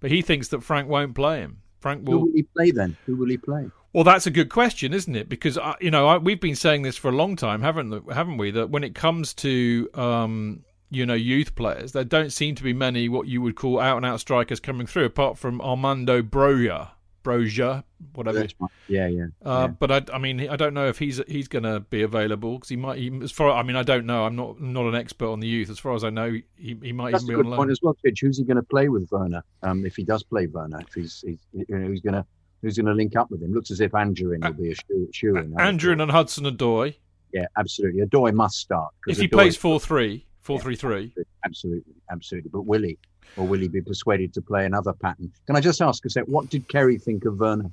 But 0.00 0.10
he 0.10 0.20
thinks 0.20 0.48
that 0.48 0.62
Frank 0.62 0.88
won't 0.88 1.14
play 1.14 1.40
him. 1.40 1.62
Frank 1.80 2.06
will. 2.06 2.18
Who 2.18 2.26
will 2.26 2.32
he 2.34 2.42
play 2.42 2.70
then? 2.72 2.96
Who 3.06 3.16
will 3.16 3.28
he 3.28 3.38
play? 3.38 3.70
Well, 3.92 4.04
that's 4.04 4.26
a 4.26 4.30
good 4.30 4.50
question, 4.50 4.92
isn't 4.92 5.16
it? 5.16 5.28
Because 5.28 5.56
uh, 5.56 5.74
you 5.80 5.90
know 5.90 6.06
I, 6.06 6.18
we've 6.18 6.40
been 6.40 6.56
saying 6.56 6.82
this 6.82 6.98
for 6.98 7.08
a 7.08 7.16
long 7.16 7.36
time, 7.36 7.62
haven't 7.62 8.10
haven't 8.12 8.36
we? 8.36 8.50
That 8.50 8.68
when 8.68 8.84
it 8.84 8.94
comes 8.94 9.32
to 9.34 9.88
um, 9.94 10.64
you 10.90 11.06
know, 11.06 11.14
youth 11.14 11.54
players. 11.54 11.92
There 11.92 12.04
don't 12.04 12.30
seem 12.30 12.54
to 12.54 12.62
be 12.62 12.72
many 12.72 13.08
what 13.08 13.26
you 13.26 13.42
would 13.42 13.56
call 13.56 13.80
out 13.80 13.96
and 13.96 14.06
out 14.06 14.20
strikers 14.20 14.60
coming 14.60 14.86
through, 14.86 15.04
apart 15.04 15.38
from 15.38 15.60
Armando 15.60 16.22
Broja, 16.22 16.90
Broja, 17.24 17.82
whatever. 18.14 18.46
Yeah, 18.88 19.08
yeah. 19.08 19.26
Uh, 19.44 19.62
yeah. 19.62 19.66
But 19.68 19.90
I, 19.90 20.14
I 20.14 20.18
mean, 20.18 20.48
I 20.48 20.56
don't 20.56 20.74
know 20.74 20.86
if 20.88 20.98
he's 20.98 21.20
he's 21.26 21.48
going 21.48 21.64
to 21.64 21.80
be 21.80 22.02
available 22.02 22.54
because 22.54 22.68
he 22.68 22.76
might. 22.76 22.98
He, 22.98 23.10
as 23.22 23.32
far, 23.32 23.50
I 23.50 23.62
mean, 23.62 23.76
I 23.76 23.82
don't 23.82 24.06
know. 24.06 24.24
I'm 24.24 24.36
not 24.36 24.60
not 24.60 24.86
an 24.86 24.94
expert 24.94 25.28
on 25.28 25.40
the 25.40 25.48
youth. 25.48 25.70
As 25.70 25.78
far 25.78 25.94
as 25.94 26.04
I 26.04 26.10
know, 26.10 26.30
he, 26.30 26.76
he 26.82 26.92
might 26.92 27.12
That's 27.12 27.24
even 27.24 27.34
be 27.34 27.40
on 27.40 27.50
loan. 27.50 27.56
point 27.56 27.70
as 27.70 27.80
well. 27.82 27.96
Fitch. 28.02 28.20
Who's 28.20 28.38
he 28.38 28.44
going 28.44 28.56
to 28.56 28.62
play 28.62 28.88
with 28.88 29.08
Werner? 29.10 29.42
Um, 29.62 29.84
if 29.84 29.96
he 29.96 30.04
does 30.04 30.22
play 30.22 30.46
Werner, 30.46 30.80
if 30.80 30.94
he's, 30.94 31.24
he's 31.26 31.38
you 31.52 31.64
know, 31.68 31.86
who's 31.86 32.00
going 32.00 32.14
to 32.14 32.24
who's 32.62 32.76
going 32.76 32.86
to 32.86 32.94
link 32.94 33.16
up 33.16 33.30
with 33.30 33.42
him? 33.42 33.52
Looks 33.52 33.70
as 33.70 33.80
if 33.80 33.92
Anjorin 33.92 34.44
will 34.44 34.52
be 34.52 34.70
a 34.70 34.74
shoe, 34.74 35.08
shoe 35.12 35.36
in. 35.36 35.52
Anjorin 35.54 36.00
and 36.00 36.10
Hudson 36.10 36.44
Odoi. 36.44 36.94
Yeah, 37.32 37.46
absolutely. 37.58 38.02
Odoi 38.02 38.32
must 38.32 38.56
start 38.56 38.94
if 39.08 39.18
he 39.18 39.26
plays 39.28 39.56
four 39.56 39.80
three. 39.80 40.25
Four 40.46 40.60
three 40.60 40.76
three. 40.76 41.12
absolutely, 41.44 41.94
absolutely. 42.08 42.50
But 42.50 42.62
will 42.62 42.82
he, 42.82 42.96
or 43.36 43.48
will 43.48 43.58
he 43.58 43.66
be 43.66 43.80
persuaded 43.80 44.32
to 44.34 44.40
play 44.40 44.64
another 44.64 44.92
pattern? 44.92 45.32
Can 45.46 45.56
I 45.56 45.60
just 45.60 45.82
ask 45.82 46.04
a 46.06 46.08
sec? 46.08 46.22
What 46.26 46.50
did 46.50 46.68
Kerry 46.68 46.98
think 46.98 47.24
of 47.24 47.40
Werner? 47.40 47.72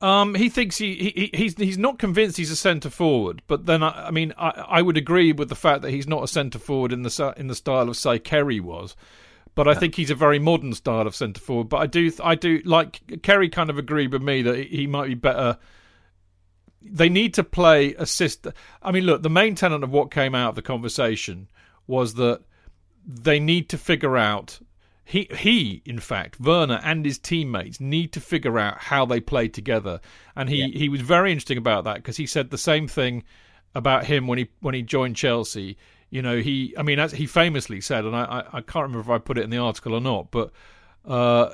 Um, 0.00 0.36
he 0.36 0.48
thinks 0.48 0.78
he, 0.78 0.94
he 0.94 1.36
he's 1.36 1.56
he's 1.56 1.76
not 1.76 1.98
convinced 1.98 2.36
he's 2.36 2.52
a 2.52 2.56
centre 2.56 2.90
forward, 2.90 3.42
but 3.48 3.66
then 3.66 3.82
I, 3.82 4.06
I 4.06 4.10
mean 4.12 4.32
I, 4.38 4.50
I 4.68 4.82
would 4.82 4.96
agree 4.96 5.32
with 5.32 5.48
the 5.48 5.56
fact 5.56 5.82
that 5.82 5.90
he's 5.90 6.06
not 6.06 6.22
a 6.22 6.28
centre 6.28 6.60
forward 6.60 6.92
in 6.92 7.02
the 7.02 7.34
in 7.36 7.48
the 7.48 7.56
style 7.56 7.88
of 7.88 7.96
say 7.96 8.20
Kerry 8.20 8.60
was, 8.60 8.94
but 9.56 9.66
I 9.66 9.72
yeah. 9.72 9.80
think 9.80 9.96
he's 9.96 10.10
a 10.10 10.14
very 10.14 10.38
modern 10.38 10.74
style 10.74 11.08
of 11.08 11.16
centre 11.16 11.40
forward. 11.40 11.68
But 11.68 11.78
I 11.78 11.86
do 11.88 12.12
I 12.22 12.36
do 12.36 12.60
like 12.64 13.22
Kerry 13.22 13.48
kind 13.48 13.68
of 13.68 13.78
agreed 13.78 14.12
with 14.12 14.22
me 14.22 14.42
that 14.42 14.64
he 14.68 14.86
might 14.86 15.08
be 15.08 15.14
better. 15.14 15.58
They 16.82 17.08
need 17.08 17.34
to 17.34 17.42
play 17.42 17.94
assist. 17.94 18.46
I 18.80 18.92
mean, 18.92 19.06
look, 19.06 19.22
the 19.22 19.30
main 19.30 19.56
tenet 19.56 19.82
of 19.82 19.90
what 19.90 20.12
came 20.12 20.36
out 20.36 20.50
of 20.50 20.54
the 20.54 20.62
conversation 20.62 21.48
was 21.86 22.14
that 22.14 22.40
they 23.06 23.38
need 23.38 23.68
to 23.68 23.78
figure 23.78 24.16
out 24.16 24.58
he 25.04 25.28
he 25.36 25.82
in 25.84 25.98
fact 25.98 26.40
Werner 26.40 26.80
and 26.82 27.04
his 27.04 27.18
teammates 27.18 27.80
need 27.80 28.12
to 28.12 28.20
figure 28.20 28.58
out 28.58 28.78
how 28.78 29.04
they 29.04 29.20
play 29.20 29.48
together 29.48 30.00
and 30.34 30.48
he 30.48 30.64
yeah. 30.64 30.78
he 30.78 30.88
was 30.88 31.02
very 31.02 31.30
interesting 31.30 31.58
about 31.58 31.84
that 31.84 31.96
because 31.96 32.16
he 32.16 32.26
said 32.26 32.50
the 32.50 32.58
same 32.58 32.88
thing 32.88 33.22
about 33.74 34.06
him 34.06 34.26
when 34.26 34.38
he 34.38 34.48
when 34.60 34.74
he 34.74 34.82
joined 34.82 35.16
Chelsea 35.16 35.76
you 36.08 36.22
know 36.22 36.38
he 36.38 36.74
I 36.78 36.82
mean 36.82 36.98
as 36.98 37.12
he 37.12 37.26
famously 37.26 37.82
said 37.82 38.06
and 38.06 38.16
I 38.16 38.24
I, 38.24 38.58
I 38.58 38.60
can't 38.62 38.84
remember 38.84 39.00
if 39.00 39.10
I 39.10 39.18
put 39.18 39.36
it 39.36 39.44
in 39.44 39.50
the 39.50 39.58
article 39.58 39.94
or 39.94 40.00
not 40.00 40.30
but 40.30 40.50
uh, 41.04 41.52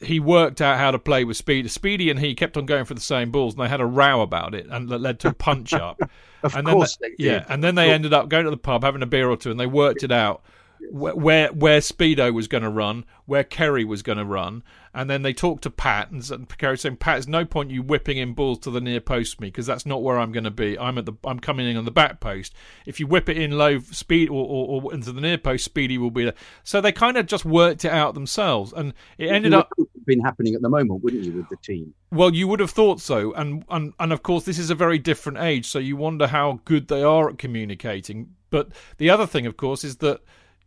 he 0.00 0.18
worked 0.18 0.60
out 0.60 0.78
how 0.78 0.90
to 0.90 0.98
play 0.98 1.24
with 1.24 1.42
Speedie. 1.42 1.64
Speedie 1.64 2.10
and 2.10 2.18
he 2.18 2.34
kept 2.34 2.56
on 2.56 2.66
going 2.66 2.84
for 2.84 2.94
the 2.94 3.00
same 3.00 3.30
balls, 3.30 3.54
and 3.54 3.62
they 3.62 3.68
had 3.68 3.80
a 3.80 3.86
row 3.86 4.22
about 4.22 4.54
it, 4.54 4.66
and 4.68 4.88
that 4.88 5.00
led 5.00 5.20
to 5.20 5.28
a 5.28 5.34
punch 5.34 5.72
up. 5.74 6.00
of 6.42 6.54
and 6.54 6.66
course, 6.66 6.96
then 6.96 7.14
they, 7.18 7.24
yeah, 7.24 7.44
and 7.48 7.62
then 7.62 7.74
they 7.74 7.90
ended 7.90 8.12
up 8.12 8.28
going 8.28 8.44
to 8.44 8.50
the 8.50 8.56
pub, 8.56 8.82
having 8.82 9.02
a 9.02 9.06
beer 9.06 9.28
or 9.28 9.36
two, 9.36 9.50
and 9.50 9.58
they 9.58 9.66
worked 9.66 10.02
it 10.02 10.12
out 10.12 10.42
where 10.90 11.52
where 11.52 11.80
Speedo 11.80 12.32
was 12.32 12.48
going 12.48 12.62
to 12.62 12.70
run, 12.70 13.04
where 13.26 13.44
Kerry 13.44 13.84
was 13.84 14.02
going 14.02 14.18
to 14.18 14.24
run, 14.24 14.62
and 14.94 15.08
then 15.08 15.22
they 15.22 15.32
talked 15.32 15.62
to 15.62 15.70
Pat 15.70 16.10
and 16.10 16.48
Kerry 16.58 16.78
saying, 16.78 16.96
"Pat, 16.96 17.16
there's 17.16 17.28
no 17.28 17.44
point 17.44 17.70
you 17.70 17.82
whipping 17.82 18.18
in 18.18 18.32
balls 18.32 18.58
to 18.60 18.70
the 18.70 18.80
near 18.80 19.00
post 19.00 19.40
me 19.40 19.48
because 19.48 19.66
that's 19.66 19.86
not 19.86 20.02
where 20.02 20.18
I'm 20.18 20.32
going 20.32 20.44
to 20.44 20.50
be. 20.50 20.78
I'm 20.78 20.98
at 20.98 21.06
the 21.06 21.12
I'm 21.24 21.40
coming 21.40 21.68
in 21.68 21.76
on 21.76 21.84
the 21.84 21.90
back 21.90 22.20
post. 22.20 22.54
If 22.86 22.98
you 23.00 23.06
whip 23.06 23.28
it 23.28 23.36
in 23.36 23.52
low 23.52 23.80
speed 23.80 24.30
or, 24.30 24.44
or, 24.44 24.82
or 24.82 24.94
into 24.94 25.12
the 25.12 25.20
near 25.20 25.38
post, 25.38 25.72
Speedie 25.72 25.98
will 25.98 26.10
be 26.10 26.24
there." 26.24 26.34
So 26.64 26.80
they 26.80 26.92
kind 26.92 27.16
of 27.16 27.26
just 27.26 27.44
worked 27.44 27.84
it 27.84 27.92
out 27.92 28.14
themselves, 28.14 28.72
and 28.72 28.94
it 29.18 29.28
ended 29.28 29.54
up 29.54 29.70
been 30.06 30.20
happening 30.20 30.54
at 30.54 30.62
the 30.62 30.68
moment, 30.68 31.02
wouldn't 31.04 31.24
you, 31.24 31.32
with 31.32 31.48
the 31.48 31.56
team? 31.56 31.94
Well, 32.10 32.34
you 32.34 32.48
would 32.48 32.60
have 32.60 32.70
thought 32.70 33.00
so, 33.00 33.32
and 33.34 33.64
and 33.70 33.92
and 34.00 34.12
of 34.12 34.22
course, 34.22 34.44
this 34.44 34.58
is 34.58 34.70
a 34.70 34.74
very 34.74 34.98
different 34.98 35.38
age, 35.38 35.66
so 35.66 35.78
you 35.78 35.96
wonder 35.96 36.26
how 36.26 36.60
good 36.64 36.88
they 36.88 37.02
are 37.02 37.28
at 37.28 37.38
communicating. 37.38 38.34
But 38.50 38.70
the 38.98 39.10
other 39.10 39.26
thing, 39.26 39.46
of 39.46 39.56
course, 39.56 39.84
is 39.84 39.98
that 39.98 40.20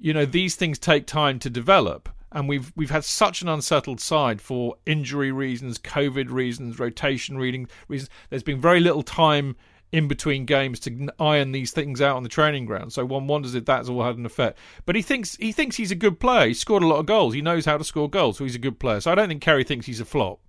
you 0.04 0.14
know 0.14 0.26
these 0.26 0.56
things 0.56 0.78
take 0.78 1.08
time 1.08 1.40
to 1.40 1.50
develop 1.50 2.10
and 2.34 2.50
we've 2.50 2.74
we've 2.76 2.90
had 2.90 3.06
such 3.06 3.42
an 3.42 3.48
unsettled 3.48 4.02
side 4.02 4.42
for 4.42 4.76
injury 4.86 5.32
reasons, 5.32 5.80
COVID 5.80 6.30
reasons, 6.30 6.78
rotation 6.78 7.38
reading 7.38 7.68
reasons. 7.88 8.10
There's 8.30 8.44
been 8.44 8.60
very 8.60 8.80
little 8.80 9.04
time 9.04 9.56
in 9.94 10.08
between 10.08 10.46
games 10.46 10.80
to 10.82 11.08
iron 11.20 11.52
these 11.52 11.72
things 11.72 12.02
out 12.02 12.18
on 12.18 12.24
the 12.24 12.30
training 12.30 12.66
ground. 12.66 12.92
So 12.92 13.06
one 13.06 13.28
wonders 13.28 13.54
if 13.54 13.66
that's 13.66 13.88
all 13.88 14.04
had 14.04 14.18
an 14.18 14.26
effect. 14.26 14.58
But 14.86 14.96
he 14.96 15.02
thinks 15.02 15.38
he 15.38 15.52
thinks 15.52 15.78
he's 15.78 15.92
a 15.92 15.96
good 15.96 16.20
player. 16.20 16.48
He 16.48 16.54
scored 16.54 16.84
a 16.84 16.88
lot 16.88 17.00
of 17.00 17.06
goals. 17.06 17.34
He 17.34 17.42
knows 17.42 17.66
how 17.66 17.78
to 17.78 17.84
score 17.84 18.10
goals, 18.10 18.38
so 18.38 18.44
he's 18.44 18.56
a 18.56 18.60
good 18.60 18.80
player. 18.80 19.00
So 19.00 19.12
I 19.12 19.16
don't 19.16 19.30
think 19.30 19.42
Kerry 19.42 19.64
thinks 19.64 19.86
he's 19.86 20.02
a 20.02 20.06
flop. 20.06 20.40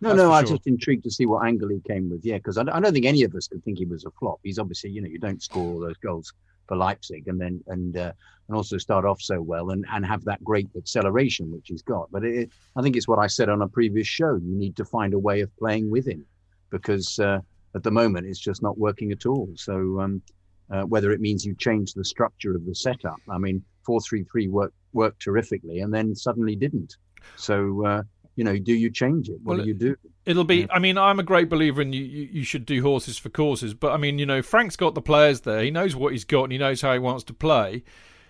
No, 0.00 0.10
That's 0.10 0.18
no, 0.18 0.32
I 0.32 0.42
was 0.42 0.50
sure. 0.50 0.58
just 0.58 0.66
intrigued 0.66 1.04
to 1.04 1.10
see 1.10 1.24
what 1.24 1.46
angle 1.46 1.70
he 1.70 1.80
came 1.80 2.10
with. 2.10 2.24
Yeah, 2.24 2.36
because 2.36 2.58
I, 2.58 2.62
I, 2.62 2.80
don't 2.80 2.92
think 2.92 3.06
any 3.06 3.22
of 3.22 3.34
us 3.34 3.48
could 3.48 3.64
think 3.64 3.78
he 3.78 3.86
was 3.86 4.04
a 4.04 4.10
flop. 4.10 4.40
He's 4.42 4.58
obviously, 4.58 4.90
you 4.90 5.00
know, 5.00 5.08
you 5.08 5.18
don't 5.18 5.42
score 5.42 5.64
all 5.64 5.80
those 5.80 5.96
goals 5.96 6.34
for 6.66 6.76
Leipzig, 6.76 7.28
and 7.28 7.40
then 7.40 7.62
and 7.66 7.96
uh, 7.96 8.12
and 8.48 8.56
also 8.56 8.78
start 8.78 9.04
off 9.04 9.20
so 9.20 9.40
well 9.40 9.70
and 9.70 9.84
and 9.92 10.04
have 10.04 10.24
that 10.24 10.42
great 10.44 10.68
acceleration 10.76 11.50
which 11.50 11.68
he's 11.68 11.82
got. 11.82 12.10
But 12.10 12.24
it, 12.24 12.50
I 12.76 12.82
think 12.82 12.96
it's 12.96 13.08
what 13.08 13.18
I 13.18 13.26
said 13.26 13.48
on 13.48 13.62
a 13.62 13.68
previous 13.68 14.06
show. 14.06 14.36
You 14.36 14.56
need 14.56 14.76
to 14.76 14.84
find 14.84 15.14
a 15.14 15.18
way 15.18 15.40
of 15.40 15.56
playing 15.56 15.90
with 15.90 16.06
him 16.06 16.24
because 16.70 17.18
uh, 17.18 17.40
at 17.74 17.82
the 17.82 17.90
moment 17.90 18.26
it's 18.26 18.38
just 18.38 18.62
not 18.62 18.78
working 18.78 19.12
at 19.12 19.26
all. 19.26 19.48
So 19.56 20.00
um, 20.00 20.22
uh, 20.70 20.82
whether 20.82 21.12
it 21.12 21.20
means 21.20 21.44
you 21.44 21.54
change 21.54 21.92
the 21.92 22.04
structure 22.04 22.54
of 22.54 22.64
the 22.66 22.74
setup, 22.74 23.20
I 23.28 23.38
mean, 23.38 23.62
four 23.84 24.00
three 24.00 24.24
three 24.24 24.48
worked 24.48 24.76
worked 24.92 25.22
terrifically, 25.22 25.80
and 25.80 25.92
then 25.92 26.14
suddenly 26.14 26.56
didn't. 26.56 26.96
So 27.36 27.84
uh, 27.84 28.02
you 28.36 28.44
know, 28.44 28.58
do 28.58 28.74
you 28.74 28.90
change 28.90 29.28
it? 29.28 29.38
What 29.42 29.56
well, 29.56 29.64
do 29.64 29.68
you 29.68 29.74
do? 29.74 29.96
It'll 30.26 30.44
be. 30.44 30.66
I 30.70 30.78
mean, 30.78 30.98
I'm 30.98 31.20
a 31.20 31.22
great 31.22 31.48
believer 31.48 31.82
in 31.82 31.92
you, 31.92 32.02
you. 32.02 32.28
You 32.32 32.44
should 32.44 32.66
do 32.66 32.82
horses 32.82 33.18
for 33.18 33.28
courses, 33.28 33.74
but 33.74 33.92
I 33.92 33.96
mean, 33.96 34.18
you 34.18 34.26
know, 34.26 34.42
Frank's 34.42 34.76
got 34.76 34.94
the 34.94 35.02
players 35.02 35.42
there. 35.42 35.62
He 35.62 35.70
knows 35.70 35.94
what 35.94 36.12
he's 36.12 36.24
got, 36.24 36.44
and 36.44 36.52
he 36.52 36.58
knows 36.58 36.80
how 36.80 36.92
he 36.92 36.98
wants 36.98 37.24
to 37.24 37.34
play. 37.34 37.84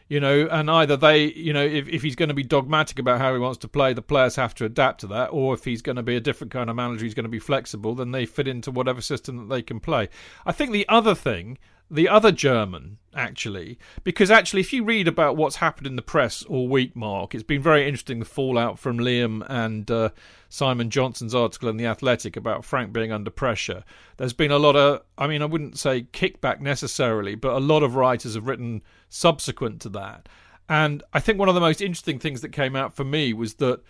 You 0.06 0.20
know, 0.20 0.46
and 0.50 0.70
either 0.70 0.98
they, 0.98 1.32
you 1.32 1.54
know, 1.54 1.64
if, 1.64 1.88
if 1.88 2.02
he's 2.02 2.14
going 2.14 2.28
to 2.28 2.34
be 2.34 2.42
dogmatic 2.42 2.98
about 2.98 3.20
how 3.20 3.32
he 3.32 3.38
wants 3.38 3.56
to 3.58 3.68
play, 3.68 3.94
the 3.94 4.02
players 4.02 4.36
have 4.36 4.54
to 4.56 4.66
adapt 4.66 5.00
to 5.00 5.06
that, 5.06 5.28
or 5.28 5.54
if 5.54 5.64
he's 5.64 5.80
going 5.80 5.96
to 5.96 6.02
be 6.02 6.14
a 6.14 6.20
different 6.20 6.52
kind 6.52 6.68
of 6.68 6.76
manager, 6.76 7.04
he's 7.04 7.14
going 7.14 7.24
to 7.24 7.30
be 7.30 7.38
flexible, 7.38 7.94
then 7.94 8.12
they 8.12 8.26
fit 8.26 8.46
into 8.46 8.70
whatever 8.70 9.00
system 9.00 9.38
that 9.38 9.54
they 9.54 9.62
can 9.62 9.80
play. 9.80 10.10
I 10.44 10.52
think 10.52 10.72
the 10.72 10.86
other 10.90 11.14
thing 11.14 11.56
the 11.90 12.08
other 12.08 12.32
German, 12.32 12.98
actually, 13.14 13.78
because 14.02 14.30
actually, 14.30 14.60
if 14.60 14.72
you 14.72 14.84
read 14.84 15.08
about 15.08 15.36
what's 15.36 15.56
happened 15.56 15.86
in 15.86 15.96
the 15.96 16.02
press 16.02 16.42
all 16.44 16.68
week, 16.68 16.94
Mark, 16.94 17.34
it's 17.34 17.42
been 17.42 17.62
very 17.62 17.86
interesting 17.86 18.18
the 18.18 18.24
fallout 18.24 18.78
from 18.78 18.98
Liam 18.98 19.44
and 19.48 19.90
uh, 19.90 20.10
Simon 20.48 20.90
Johnson's 20.90 21.34
article 21.34 21.68
in 21.68 21.76
The 21.76 21.86
Athletic 21.86 22.36
about 22.36 22.64
Frank 22.64 22.92
being 22.92 23.12
under 23.12 23.30
pressure. 23.30 23.84
There's 24.16 24.32
been 24.32 24.50
a 24.50 24.58
lot 24.58 24.76
of, 24.76 25.02
I 25.18 25.26
mean, 25.26 25.42
I 25.42 25.46
wouldn't 25.46 25.78
say 25.78 26.02
kickback 26.12 26.60
necessarily, 26.60 27.34
but 27.34 27.54
a 27.54 27.60
lot 27.60 27.82
of 27.82 27.96
writers 27.96 28.34
have 28.34 28.46
written 28.46 28.82
subsequent 29.08 29.80
to 29.82 29.88
that. 29.90 30.28
And 30.68 31.02
I 31.12 31.20
think 31.20 31.38
one 31.38 31.48
of 31.48 31.54
the 31.54 31.60
most 31.60 31.80
interesting 31.80 32.18
things 32.18 32.40
that 32.40 32.50
came 32.50 32.74
out 32.76 32.94
for 32.94 33.04
me 33.04 33.32
was 33.32 33.54
that, 33.54 33.82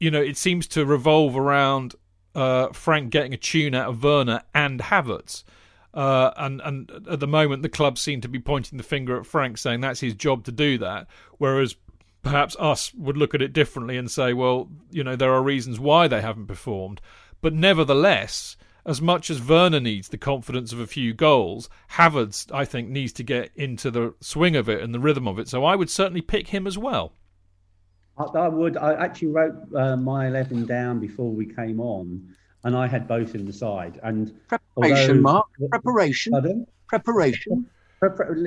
you 0.00 0.10
know, 0.10 0.22
it 0.22 0.36
seems 0.36 0.66
to 0.68 0.84
revolve 0.84 1.36
around 1.36 1.94
uh, 2.34 2.68
Frank 2.68 3.10
getting 3.10 3.34
a 3.34 3.36
tune 3.36 3.74
out 3.74 3.88
of 3.88 4.02
Werner 4.02 4.42
and 4.54 4.80
Havertz. 4.80 5.44
Uh, 5.94 6.30
and 6.36 6.60
and 6.62 6.90
at 7.10 7.20
the 7.20 7.26
moment, 7.26 7.62
the 7.62 7.68
club 7.68 7.98
seem 7.98 8.20
to 8.22 8.28
be 8.28 8.38
pointing 8.38 8.78
the 8.78 8.84
finger 8.84 9.18
at 9.18 9.26
Frank, 9.26 9.58
saying 9.58 9.80
that's 9.80 10.00
his 10.00 10.14
job 10.14 10.44
to 10.44 10.52
do 10.52 10.78
that. 10.78 11.06
Whereas 11.38 11.76
perhaps 12.22 12.56
us 12.58 12.94
would 12.94 13.16
look 13.16 13.34
at 13.34 13.42
it 13.42 13.52
differently 13.52 13.96
and 13.96 14.10
say, 14.10 14.32
well, 14.32 14.70
you 14.90 15.04
know, 15.04 15.16
there 15.16 15.32
are 15.32 15.42
reasons 15.42 15.78
why 15.78 16.08
they 16.08 16.20
haven't 16.20 16.46
performed. 16.46 17.00
But 17.40 17.52
nevertheless, 17.52 18.56
as 18.86 19.02
much 19.02 19.28
as 19.28 19.42
Werner 19.42 19.80
needs 19.80 20.08
the 20.08 20.18
confidence 20.18 20.72
of 20.72 20.80
a 20.80 20.86
few 20.86 21.12
goals, 21.12 21.68
Havertz, 21.92 22.50
I 22.52 22.64
think, 22.64 22.88
needs 22.88 23.12
to 23.14 23.22
get 23.22 23.50
into 23.54 23.90
the 23.90 24.14
swing 24.20 24.56
of 24.56 24.68
it 24.68 24.80
and 24.80 24.94
the 24.94 25.00
rhythm 25.00 25.28
of 25.28 25.38
it. 25.38 25.48
So 25.48 25.64
I 25.64 25.76
would 25.76 25.90
certainly 25.90 26.20
pick 26.20 26.48
him 26.48 26.66
as 26.66 26.78
well. 26.78 27.12
I, 28.16 28.48
would. 28.48 28.76
I 28.76 28.94
actually 28.94 29.28
wrote 29.28 29.56
uh, 29.74 29.96
my 29.96 30.28
11 30.28 30.66
down 30.66 31.00
before 31.00 31.30
we 31.30 31.46
came 31.46 31.80
on 31.80 32.34
and 32.64 32.76
I 32.76 32.86
had 32.86 33.08
both 33.08 33.34
in 33.34 33.46
the 33.46 33.52
side. 33.52 34.00
And 34.02 34.32
preparation, 34.48 35.10
although, 35.10 35.20
Mark, 35.20 35.46
preparation, 35.70 36.32
pardon? 36.32 36.66
preparation. 36.86 37.66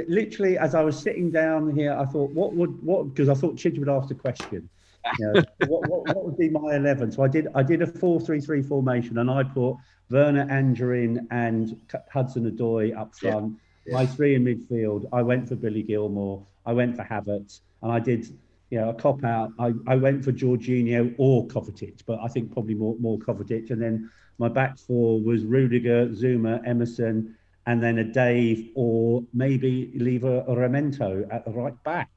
Literally, 0.08 0.58
as 0.58 0.76
I 0.76 0.82
was 0.84 0.98
sitting 0.98 1.32
down 1.32 1.74
here, 1.74 1.94
I 1.94 2.06
thought, 2.06 2.32
what 2.32 2.54
would 2.54 2.82
what? 2.84 3.14
Because 3.14 3.30
I 3.30 3.34
thought 3.34 3.56
Chidge 3.56 3.80
would 3.80 3.90
ask 3.90 4.10
the 4.10 4.16
question. 4.16 4.70
You 5.20 5.34
know, 5.34 5.44
what, 5.68 5.90
what, 5.90 6.16
what, 6.16 6.26
would 6.26 6.38
be 6.38 6.50
my 6.50 6.76
eleven? 6.76 7.12
So 7.12 7.24
I 7.24 7.28
did 7.28 7.48
I 7.56 7.64
did 7.64 7.82
a 7.82 7.88
four-three-three 7.88 8.64
formation, 8.64 9.18
and 9.18 9.30
I 9.30 9.44
put 9.44 9.78
Werner 10.10 10.46
Anjorin 10.48 11.26
and 11.32 11.80
Hudson 12.12 12.52
Odoi 12.52 12.98
up 12.98 13.16
front. 13.16 13.54
Yeah. 13.54 13.60
Yeah. 13.88 13.94
My 13.94 14.06
three 14.06 14.36
in 14.36 14.44
midfield. 14.44 15.08
I 15.14 15.22
went 15.22 15.48
for 15.48 15.56
Billy 15.56 15.84
Gilmour. 15.84 16.44
I 16.66 16.74
went 16.74 16.96
for 16.96 17.04
Havertz, 17.04 17.62
and 17.84 17.92
I 17.92 18.00
did 18.00 18.28
you 18.70 18.80
know, 18.80 18.90
a 18.90 18.94
cop 18.94 19.24
out. 19.24 19.52
I, 19.60 19.74
I 19.88 19.96
went 19.96 20.24
for 20.24 20.32
Jorginho 20.32 21.14
or 21.18 21.48
Kovacic, 21.48 22.02
but 22.06 22.20
I 22.22 22.28
think 22.28 22.52
probably 22.52 22.76
more 22.76 22.96
more 23.00 23.18
Kovacic. 23.20 23.72
And 23.72 23.82
then 23.82 24.10
my 24.38 24.50
back 24.50 24.78
four 24.78 25.22
was 25.22 25.44
Rudiger, 25.44 26.08
Zouma, 26.08 26.62
Emerson, 26.68 27.36
and 27.68 27.82
then 27.82 28.00
a 28.00 28.04
Dave 28.04 28.72
or 28.76 29.24
maybe 29.34 29.92
leave 29.96 30.24
a, 30.24 30.42
a 30.42 30.56
Remento 30.56 31.28
at 31.32 31.46
the 31.46 31.52
right 31.52 31.82
back 31.84 32.10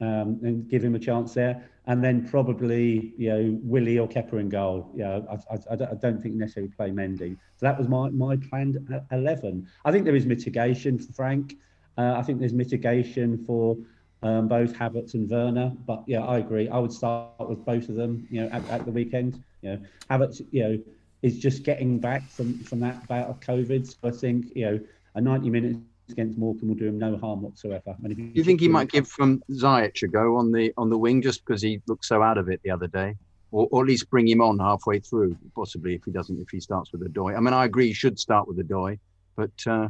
um, 0.00 0.38
and 0.42 0.68
give 0.68 0.84
him 0.84 0.94
a 0.94 0.98
chance 0.98 1.34
there. 1.34 1.68
And 1.88 2.02
then 2.02 2.28
probably 2.28 3.14
you 3.16 3.28
know 3.28 3.58
Willie 3.62 3.98
or 3.98 4.08
Kepa 4.08 4.40
in 4.40 4.48
goal. 4.48 4.90
Yeah, 4.94 5.20
I, 5.30 5.54
I, 5.54 5.74
I 5.74 5.94
don't 5.94 6.20
think 6.20 6.34
necessarily 6.34 6.72
play 6.72 6.90
Mendy. 6.90 7.36
So 7.56 7.66
that 7.66 7.78
was 7.78 7.88
my 7.88 8.10
my 8.10 8.36
planned 8.36 8.78
eleven. 9.12 9.68
I 9.84 9.92
think 9.92 10.04
there 10.04 10.16
is 10.16 10.26
mitigation 10.26 10.98
for 10.98 11.12
Frank. 11.12 11.54
Uh, 11.96 12.14
I 12.16 12.22
think 12.22 12.40
there's 12.40 12.52
mitigation 12.52 13.38
for 13.44 13.76
um, 14.26 14.48
both 14.48 14.74
Havertz 14.74 15.14
and 15.14 15.30
Werner. 15.30 15.72
But 15.86 16.02
yeah, 16.06 16.24
I 16.24 16.38
agree. 16.38 16.68
I 16.68 16.78
would 16.78 16.92
start 16.92 17.48
with 17.48 17.64
both 17.64 17.88
of 17.88 17.94
them. 17.94 18.26
You 18.30 18.42
know, 18.42 18.48
at, 18.48 18.68
at 18.68 18.84
the 18.84 18.90
weekend. 18.90 19.42
You 19.62 19.70
know, 19.70 19.80
Havertz, 20.10 20.42
you 20.50 20.62
know, 20.62 20.78
is 21.22 21.38
just 21.38 21.62
getting 21.62 21.98
back 21.98 22.28
from 22.28 22.58
from 22.58 22.80
that 22.80 23.06
bout 23.08 23.28
of 23.28 23.40
COVID. 23.40 23.86
So 23.86 23.96
I 24.04 24.10
think 24.10 24.46
you 24.54 24.64
know 24.66 24.80
a 25.14 25.20
90 25.20 25.50
minutes 25.50 25.78
against 26.10 26.38
Morecambe 26.38 26.68
will 26.68 26.76
do 26.76 26.86
him 26.86 26.98
no 26.98 27.16
harm 27.16 27.42
whatsoever. 27.42 27.96
I 28.04 28.08
mean, 28.08 28.18
you, 28.18 28.30
you 28.34 28.44
think 28.44 28.60
he 28.60 28.68
might 28.68 28.90
give 28.90 29.08
from 29.08 29.42
Ziyech 29.50 30.02
a 30.02 30.08
go 30.08 30.36
on 30.36 30.52
the 30.52 30.72
on 30.76 30.90
the 30.90 30.98
wing 30.98 31.22
just 31.22 31.44
because 31.44 31.62
he 31.62 31.80
looked 31.86 32.04
so 32.04 32.22
out 32.22 32.38
of 32.38 32.48
it 32.48 32.60
the 32.64 32.70
other 32.70 32.86
day? 32.86 33.16
Or, 33.52 33.68
or, 33.70 33.84
at 33.84 33.86
least 33.86 34.10
bring 34.10 34.26
him 34.26 34.40
on 34.40 34.58
halfway 34.58 34.98
through, 34.98 35.36
possibly 35.54 35.94
if 35.94 36.04
he 36.04 36.10
doesn't, 36.10 36.38
if 36.42 36.48
he 36.50 36.58
starts 36.58 36.90
with 36.90 37.00
Odoi. 37.02 37.36
I 37.36 37.40
mean, 37.40 37.54
I 37.54 37.64
agree 37.64 37.86
he 37.86 37.92
should 37.92 38.18
start 38.18 38.48
with 38.48 38.58
Odoi, 38.58 38.98
but 39.36 39.52
uh, 39.68 39.88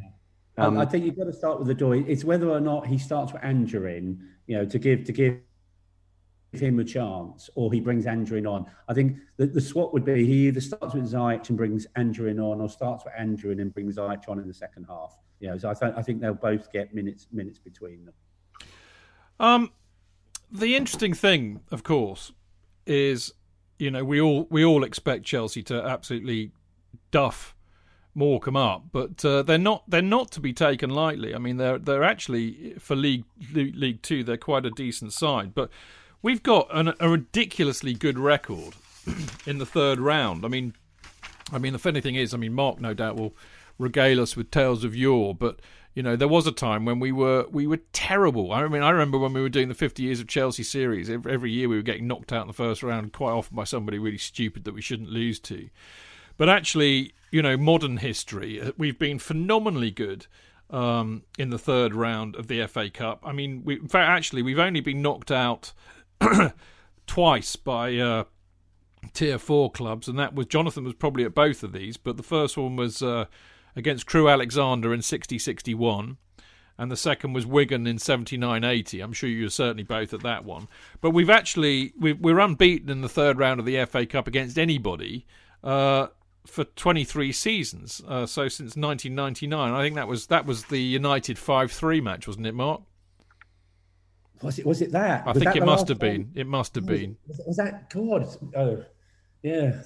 Um, 0.59 0.79
I 0.79 0.87
think 0.87 1.05
you've 1.05 1.17
got 1.17 1.25
to 1.25 1.33
start 1.33 1.61
with 1.61 1.77
Odoi. 1.77 2.05
It's 2.09 2.25
whether 2.25 2.49
or 2.49 2.61
not 2.61 2.87
he 2.87 2.97
starts 2.97 3.33
with 3.33 3.43
Anjorin, 3.43 4.19
you 4.47 4.57
know, 4.57 4.65
to 4.65 4.79
give 4.79 5.05
to 5.05 5.13
give 5.13 5.41
him 6.53 6.79
a 6.79 6.85
chance, 6.85 7.51
or 7.55 7.73
he 7.73 7.81
brings 7.81 8.07
Anjorin 8.07 8.51
on. 8.51 8.67
I 8.89 8.95
think 8.95 9.19
the, 9.37 9.47
the 9.47 9.61
swap 9.61 9.93
would 9.93 10.05
be 10.05 10.25
he 10.25 10.49
either 10.49 10.61
starts 10.61 10.95
with 10.95 11.13
Ziyech 11.13 11.49
and 11.49 11.59
brings 11.59 11.87
Anjorin 11.99 12.39
on, 12.39 12.61
or 12.61 12.69
starts 12.71 13.05
with 13.05 13.13
Anjorin 13.15 13.61
and 13.61 13.73
brings 13.73 13.97
Ziyech 13.97 14.29
on 14.29 14.39
in 14.39 14.49
the 14.49 14.55
second 14.55 14.85
half. 14.89 15.19
You 15.41 15.49
know, 15.49 15.59
so 15.59 15.69
I, 15.69 15.75
th- 15.75 15.95
I 15.97 16.03
think 16.03 16.21
they'll 16.21 16.35
both 16.35 16.73
get 16.73 16.95
minutes 16.95 17.27
minutes 17.33 17.59
between 17.59 18.07
them. 18.07 18.15
Um, 19.39 19.73
the 20.51 20.77
interesting 20.77 21.13
thing, 21.13 21.61
of 21.71 21.83
course, 21.83 22.33
is 22.87 23.35
you 23.79 23.91
know 23.91 24.05
we 24.05 24.21
all 24.21 24.47
we 24.51 24.65
all 24.65 24.85
expect 24.85 25.25
Chelsea 25.25 25.63
to 25.65 25.83
absolutely 25.83 26.53
duff 27.11 27.56
Morecambe 28.17 28.57
up, 28.57 28.85
but 28.93 29.23
uh, 29.27 29.43
they're 29.43 29.59
not 29.59 29.85
they're 29.87 30.01
not 30.01 30.31
to 30.33 30.41
be 30.41 30.55
taken 30.55 30.89
lightly. 30.89 31.35
I 31.35 31.39
mean, 31.39 31.59
they're 31.59 31.79
they're 31.79 32.03
actually 32.03 32.75
for 32.79 32.97
League 32.97 33.25
League 33.53 34.01
Two 34.01 34.25
they're 34.25 34.39
quite 34.39 34.65
a 34.65 34.71
decent 34.71 35.13
side, 35.13 35.55
but 35.55 35.69
we've 36.23 36.43
got 36.43 36.67
an, 36.75 36.95
a 36.99 37.11
ridiculously 37.11 37.93
good 37.93 38.19
record 38.19 38.75
in 39.47 39.59
the 39.59 39.67
third 39.67 40.01
round. 40.01 40.47
I 40.47 40.49
mean, 40.49 40.73
I 41.53 41.59
mean 41.59 41.75
the 41.75 41.79
funny 41.79 42.01
thing 42.01 42.15
is, 42.15 42.33
I 42.33 42.39
mean 42.39 42.55
Mark 42.55 42.81
no 42.81 42.95
doubt 42.95 43.17
will 43.17 43.35
regale 43.79 44.23
us 44.23 44.35
with 44.35 44.51
tales 44.51 44.83
of 44.83 44.97
yore, 44.97 45.35
but 45.35 45.61
you 45.95 46.03
know 46.03 46.17
there 46.17 46.27
was 46.27 46.47
a 46.47 46.53
time 46.53 46.87
when 46.87 46.99
we 46.99 47.13
were 47.13 47.45
we 47.51 47.67
were 47.67 47.81
terrible. 47.93 48.51
I 48.51 48.67
mean, 48.67 48.83
I 48.83 48.91
remember 48.91 49.19
when 49.19 49.35
we 49.35 49.43
were 49.43 49.51
doing 49.51 49.69
the 49.69 49.75
50 49.75 50.03
years 50.03 50.21
of 50.21 50.27
Chelsea 50.27 50.63
series. 50.63 51.11
Every 51.11 51.53
year 51.53 51.69
we 51.69 51.77
were 51.77 51.83
getting 51.83 52.07
knocked 52.07 52.33
out 52.33 52.43
in 52.43 52.49
the 52.49 52.55
first 52.55 52.83
round, 52.83 53.13
quite 53.13 53.33
often 53.33 53.57
by 53.57 53.65
somebody 53.65 53.99
really 53.99 54.17
stupid 54.17 54.65
that 54.65 54.73
we 54.73 54.81
shouldn't 54.81 55.11
lose 55.11 55.39
to. 55.41 55.69
But 56.37 56.49
actually, 56.49 57.13
you 57.31 57.43
know, 57.43 57.57
modern 57.57 57.99
history, 57.99 58.61
uh, 58.61 58.73
we've 58.77 58.99
been 58.99 59.19
phenomenally 59.19 59.91
good 59.91 60.27
um, 60.71 61.23
in 61.39 61.51
the 61.51 61.59
third 61.59 61.95
round 61.95 62.37
of 62.37 62.49
the 62.49 62.67
FA 62.67 62.91
Cup. 62.91 63.23
I 63.25 63.33
mean, 63.33 63.63
we, 63.65 63.81
actually, 63.95 64.43
we've 64.43 64.59
only 64.59 64.81
been 64.81 65.03
knocked 65.03 65.31
out 65.31 65.73
twice 67.07 67.57
by 67.57 67.97
uh, 67.97 68.25
tier 69.13 69.39
four 69.39 69.71
clubs, 69.71 70.09
and 70.09 70.19
that 70.19 70.35
was 70.35 70.47
Jonathan 70.47 70.85
was 70.85 70.95
probably 70.95 71.25
at 71.25 71.35
both 71.35 71.63
of 71.63 71.73
these, 71.73 71.97
but 71.97 72.17
the 72.17 72.23
first 72.23 72.57
one 72.57 72.77
was 72.77 73.03
uh, 73.03 73.27
against 73.75 74.07
Crewe 74.07 74.29
Alexandra 74.29 74.93
in 74.93 75.03
60 75.03 75.39
61 75.39 76.19
and 76.79 76.91
the 76.91 76.97
second 76.97 77.33
was 77.33 77.47
Wigan 77.47 77.87
in 77.87 77.97
79-80. 77.97 79.03
I'm 79.03 79.13
sure 79.13 79.29
you're 79.29 79.49
certainly 79.49 79.83
both 79.83 80.13
at 80.13 80.23
that 80.23 80.45
one. 80.45 80.69
But 81.01 81.11
we've 81.11 81.31
actually 81.31 81.93
we're 81.99 82.39
unbeaten 82.39 82.91
in 82.91 83.01
the 83.01 83.09
third 83.09 83.39
round 83.39 83.61
of 83.61 83.67
the 83.67 83.85
FA 83.87 84.07
Cup 84.07 84.27
against 84.27 84.59
anybody. 84.59 85.27
Uh, 85.65 86.09
for 86.47 86.65
23 86.65 87.33
seasons. 87.33 88.03
Uh, 88.07 88.27
so 88.27 88.49
since 88.49 88.77
1999, 88.77 89.73
I 89.73 89.83
think 89.83 89.97
that 89.97 90.09
was 90.09 90.27
that 90.29 90.47
was 90.47 90.65
the 90.65 90.81
United 90.81 91.37
5-3 91.37 92.03
match, 92.03 92.27
wasn't 92.27 92.47
it, 92.47 92.55
Mark? 92.55 92.83
Was 94.43 94.59
it? 94.59 94.67
Was 94.67 94.83
it 94.83 94.93
that? 94.93 95.27
I 95.27 95.33
was 95.33 95.43
think 95.43 95.55
that 95.55 95.63
it 95.63 95.67
must 95.67 95.89
have 95.89 95.99
been. 95.99 96.31
It 96.35 96.47
must 96.47 96.75
have 96.75 96.85
was, 96.85 97.01
been. 97.01 97.17
Was, 97.27 97.41
was, 97.47 97.57
that 97.57 97.91
God? 97.91 98.29
Oh, 98.55 98.85
yeah. 99.43 99.81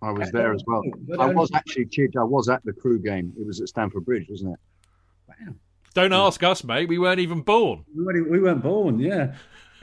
I 0.00 0.10
was 0.10 0.32
there 0.32 0.52
as 0.52 0.64
well. 0.66 0.82
I 1.18 1.26
was 1.26 1.50
actually, 1.54 1.86
Chidge, 1.86 2.16
I 2.18 2.24
was 2.24 2.48
at 2.48 2.64
the 2.64 2.72
Crewe 2.72 2.98
game. 2.98 3.32
It 3.38 3.46
was 3.46 3.60
at 3.60 3.68
Stamford 3.68 4.04
Bridge, 4.04 4.26
wasn't 4.28 4.54
it? 4.54 4.60
Wow. 5.28 5.54
Don't 5.94 6.12
ask 6.12 6.42
us, 6.42 6.64
mate. 6.64 6.88
We 6.88 6.98
weren't 6.98 7.20
even 7.20 7.42
born. 7.42 7.84
We 7.94 8.04
weren't, 8.04 8.30
we 8.30 8.40
weren't 8.40 8.62
born, 8.62 8.98
yeah. 8.98 9.34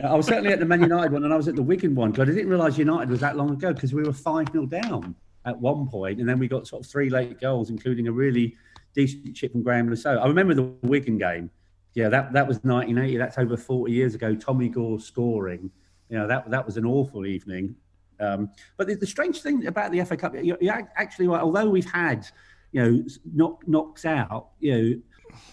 I 0.03 0.15
was 0.15 0.25
certainly 0.25 0.51
at 0.51 0.59
the 0.59 0.65
Man 0.65 0.81
United 0.81 1.11
one 1.11 1.23
and 1.23 1.33
I 1.33 1.37
was 1.37 1.47
at 1.47 1.55
the 1.55 1.61
Wigan 1.61 1.93
one 1.93 2.11
because 2.11 2.29
I 2.29 2.31
didn't 2.31 2.49
realise 2.49 2.77
United 2.77 3.09
was 3.09 3.19
that 3.19 3.35
long 3.35 3.51
ago 3.51 3.73
because 3.73 3.93
we 3.93 4.03
were 4.03 4.13
5 4.13 4.51
0 4.51 4.65
down 4.65 5.15
at 5.45 5.59
one 5.59 5.87
point, 5.87 6.19
and 6.19 6.27
then 6.27 6.39
we 6.39 6.47
got 6.47 6.67
sort 6.67 6.83
of 6.83 6.89
three 6.89 7.09
late 7.09 7.39
goals, 7.39 7.69
including 7.69 8.07
a 8.07 8.11
really 8.11 8.55
decent 8.93 9.35
chip 9.35 9.51
from 9.51 9.63
Graham 9.63 9.93
Saux. 9.95 10.19
I 10.21 10.27
remember 10.27 10.53
the 10.53 10.63
Wigan 10.81 11.17
game. 11.17 11.49
Yeah, 11.95 12.09
that, 12.09 12.33
that 12.33 12.47
was 12.47 12.57
1980. 12.57 13.17
That's 13.17 13.37
over 13.37 13.57
40 13.57 13.91
years 13.91 14.15
ago. 14.15 14.35
Tommy 14.35 14.69
Gore 14.69 14.99
scoring. 14.99 15.71
You 16.09 16.17
know, 16.17 16.27
that 16.27 16.49
that 16.49 16.65
was 16.65 16.77
an 16.77 16.85
awful 16.85 17.25
evening. 17.25 17.75
Um, 18.19 18.49
but 18.77 18.87
the, 18.87 18.95
the, 18.95 19.07
strange 19.07 19.41
thing 19.41 19.65
about 19.67 19.91
the 19.91 20.03
FA 20.03 20.17
Cup, 20.17 20.35
you, 20.35 20.57
you 20.59 20.71
actually, 20.95 21.27
although 21.27 21.69
we've 21.69 21.89
had, 21.89 22.27
you 22.73 22.83
know, 22.83 23.03
knock, 23.33 23.65
knocks 23.65 24.05
out, 24.05 24.49
you 24.59 24.77
know, 24.77 25.01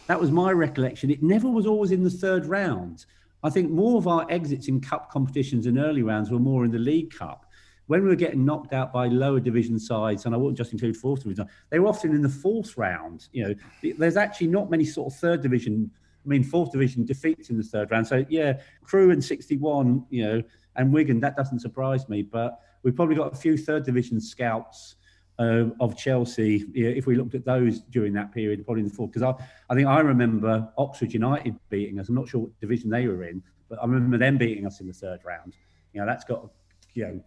that 0.09 0.21
was 0.21 0.33
my 0.33 0.51
recollection. 0.51 1.11
It 1.11 1.23
never 1.23 1.49
was 1.49 1.67
always 1.67 1.93
in 1.93 2.03
the 2.03 2.11
third 2.11 2.47
round. 2.47 3.07
I 3.45 3.51
think 3.51 3.71
more 3.71 3.99
of 3.99 4.09
our 4.09 4.27
exits 4.31 4.67
in 4.67 4.81
cup 4.81 5.11
competitions 5.11 5.67
and 5.67 5.79
early 5.79 6.03
rounds 6.03 6.31
were 6.31 6.41
more 6.41 6.65
in 6.65 6.73
the 6.73 6.79
League 6.79 7.17
Cup 7.17 7.46
when 7.87 8.03
we 8.03 8.09
were 8.09 8.17
getting 8.17 8.45
knocked 8.45 8.73
out 8.73 8.93
by 8.93 9.07
lower 9.07 9.41
division 9.41 9.79
sides, 9.79 10.27
and 10.27 10.35
I 10.35 10.39
won't 10.39 10.57
just 10.57 10.73
include 10.73 10.97
fourth 10.97 11.23
division, 11.23 11.47
they 11.71 11.79
were 11.79 11.89
often 11.89 12.13
in 12.13 12.23
the 12.23 12.29
fourth 12.29 12.77
round. 12.77 13.29
You 13.33 13.49
know, 13.49 13.55
there's 13.99 14.17
actually 14.17 14.49
not 14.49 14.71
many 14.71 14.85
sort 14.85 15.13
of 15.13 15.19
third 15.19 15.43
division, 15.43 15.91
I 16.25 16.29
mean, 16.29 16.43
fourth 16.43 16.73
division 16.73 17.05
defeats 17.05 17.51
in 17.51 17.57
the 17.57 17.63
third 17.63 17.91
round. 17.91 18.07
So 18.07 18.25
yeah, 18.29 18.61
Crewe 18.83 19.11
and 19.11 19.25
61, 19.25 20.07
you 20.11 20.25
know, 20.25 20.43
and 20.75 20.93
Wigan, 20.93 21.21
that 21.21 21.37
doesn't 21.37 21.61
surprise 21.61 22.09
me. 22.09 22.23
But 22.23 22.61
we've 22.83 22.97
probably 22.97 23.17
got 23.17 23.33
a 23.33 23.37
few 23.37 23.57
third 23.57 23.85
division 23.85 24.21
scouts 24.21 24.97
uh, 25.39 25.65
of 25.81 25.97
Chelsea, 25.97 26.65
you 26.73 26.85
know, 26.85 26.97
if 26.97 27.07
we 27.07 27.15
looked 27.15 27.35
at 27.35 27.45
those 27.45 27.81
during 27.81 28.13
that 28.15 28.33
period, 28.33 28.65
probably 28.65 28.83
in 28.83 28.89
the 28.89 28.95
fourth. 28.95 29.13
Because 29.13 29.23
I, 29.23 29.35
I 29.71 29.75
think 29.75 29.87
I 29.87 30.01
remember 30.01 30.69
Oxford 30.79 31.13
United 31.13 31.55
beating 31.69 32.01
us. 32.01 32.09
I'm 32.09 32.15
not 32.15 32.29
sure 32.29 32.43
what 32.43 32.61
division 32.61 32.91
they 32.91 33.07
were 33.07 33.25
in, 33.25 33.43
but 33.69 33.79
I 33.79 33.87
remember 33.87 34.19
them 34.19 34.39
beating 34.39 34.67
us 34.67 34.81
in 34.81 34.87
the 34.87 34.93
third 34.93 35.21
round. 35.25 35.55
You 35.93 36.01
know, 36.01 36.07
that's 36.07 36.25
got, 36.25 36.49
you 36.95 37.05
know, 37.07 37.21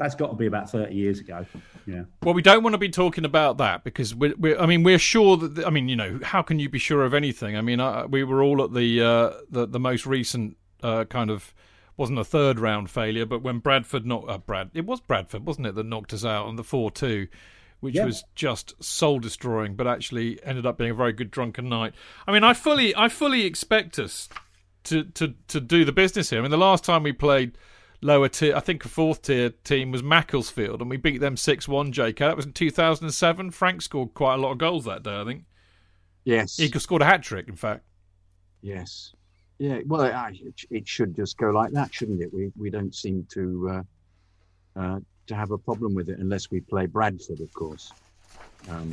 that's 0.00 0.14
got 0.14 0.28
to 0.28 0.34
be 0.34 0.46
about 0.46 0.70
30 0.70 0.94
years 0.94 1.20
ago. 1.20 1.44
Yeah. 1.86 2.04
Well, 2.22 2.32
we 2.32 2.40
don't 2.40 2.62
want 2.62 2.72
to 2.72 2.78
be 2.78 2.88
talking 2.88 3.26
about 3.26 3.58
that 3.58 3.84
because 3.84 4.14
we're, 4.14 4.34
we're 4.38 4.58
I 4.58 4.64
mean, 4.64 4.82
we're 4.82 4.98
sure 4.98 5.36
that. 5.36 5.56
The, 5.56 5.66
I 5.66 5.70
mean, 5.70 5.90
you 5.90 5.96
know, 5.96 6.18
how 6.22 6.40
can 6.40 6.58
you 6.58 6.70
be 6.70 6.78
sure 6.78 7.04
of 7.04 7.12
anything? 7.12 7.54
I 7.54 7.60
mean, 7.60 7.80
uh, 7.80 8.06
we 8.08 8.24
were 8.24 8.42
all 8.42 8.64
at 8.64 8.72
the 8.72 9.02
uh, 9.02 9.32
the, 9.50 9.66
the 9.66 9.78
most 9.78 10.06
recent 10.06 10.56
uh, 10.82 11.04
kind 11.04 11.28
of 11.30 11.52
wasn't 11.98 12.18
a 12.18 12.24
third 12.24 12.58
round 12.58 12.88
failure, 12.88 13.26
but 13.26 13.42
when 13.42 13.58
Bradford 13.58 14.06
knocked 14.06 14.30
uh, 14.30 14.38
Brad, 14.38 14.70
it 14.72 14.86
was 14.86 15.02
Bradford, 15.02 15.46
wasn't 15.46 15.66
it, 15.66 15.74
that 15.74 15.84
knocked 15.84 16.14
us 16.14 16.24
out 16.24 16.46
on 16.46 16.56
the 16.56 16.64
four 16.64 16.90
two. 16.90 17.28
Which 17.80 17.94
yeah. 17.94 18.04
was 18.04 18.24
just 18.34 18.74
soul 18.82 19.18
destroying, 19.20 19.74
but 19.74 19.86
actually 19.86 20.38
ended 20.44 20.66
up 20.66 20.76
being 20.76 20.90
a 20.90 20.94
very 20.94 21.14
good 21.14 21.30
drunken 21.30 21.66
night. 21.66 21.94
I 22.26 22.32
mean, 22.32 22.44
I 22.44 22.52
fully, 22.52 22.94
I 22.94 23.08
fully 23.08 23.46
expect 23.46 23.98
us 23.98 24.28
to, 24.84 25.04
to, 25.04 25.32
to 25.48 25.62
do 25.62 25.86
the 25.86 25.92
business 25.92 26.28
here. 26.28 26.40
I 26.40 26.42
mean, 26.42 26.50
the 26.50 26.58
last 26.58 26.84
time 26.84 27.02
we 27.02 27.12
played 27.12 27.56
lower 28.00 28.28
tier. 28.28 28.56
I 28.56 28.60
think 28.60 28.84
a 28.84 28.88
fourth 28.88 29.22
tier 29.22 29.50
team 29.50 29.90
was 29.90 30.02
Macclesfield, 30.02 30.80
and 30.80 30.90
we 30.90 30.96
beat 30.96 31.18
them 31.18 31.36
six 31.36 31.68
one. 31.68 31.92
JK, 31.92 32.18
that 32.18 32.36
was 32.36 32.46
in 32.46 32.52
two 32.52 32.70
thousand 32.70 33.06
and 33.06 33.14
seven. 33.14 33.50
Frank 33.50 33.82
scored 33.82 34.14
quite 34.14 34.34
a 34.34 34.38
lot 34.38 34.52
of 34.52 34.58
goals 34.58 34.84
that 34.84 35.02
day. 35.02 35.20
I 35.20 35.24
think. 35.24 35.44
Yes, 36.24 36.56
he 36.56 36.68
scored 36.68 37.02
a 37.02 37.06
hat 37.06 37.22
trick. 37.22 37.48
In 37.48 37.56
fact. 37.56 37.84
Yes. 38.62 39.12
Yeah. 39.58 39.80
Well, 39.86 40.02
it, 40.02 40.66
it, 40.70 40.88
should 40.88 41.14
just 41.16 41.36
go 41.36 41.50
like 41.50 41.72
that, 41.72 41.92
shouldn't 41.92 42.22
it? 42.22 42.32
We 42.32 42.50
we 42.58 42.70
don't 42.70 42.94
seem 42.94 43.26
to 43.32 43.70
uh, 44.76 44.80
uh, 44.80 45.00
to 45.26 45.34
have 45.34 45.50
a 45.50 45.58
problem 45.58 45.94
with 45.94 46.08
it 46.08 46.18
unless 46.18 46.50
we 46.50 46.60
play 46.60 46.86
Bradford, 46.86 47.40
of 47.40 47.52
course. 47.52 47.92
Um, 48.68 48.92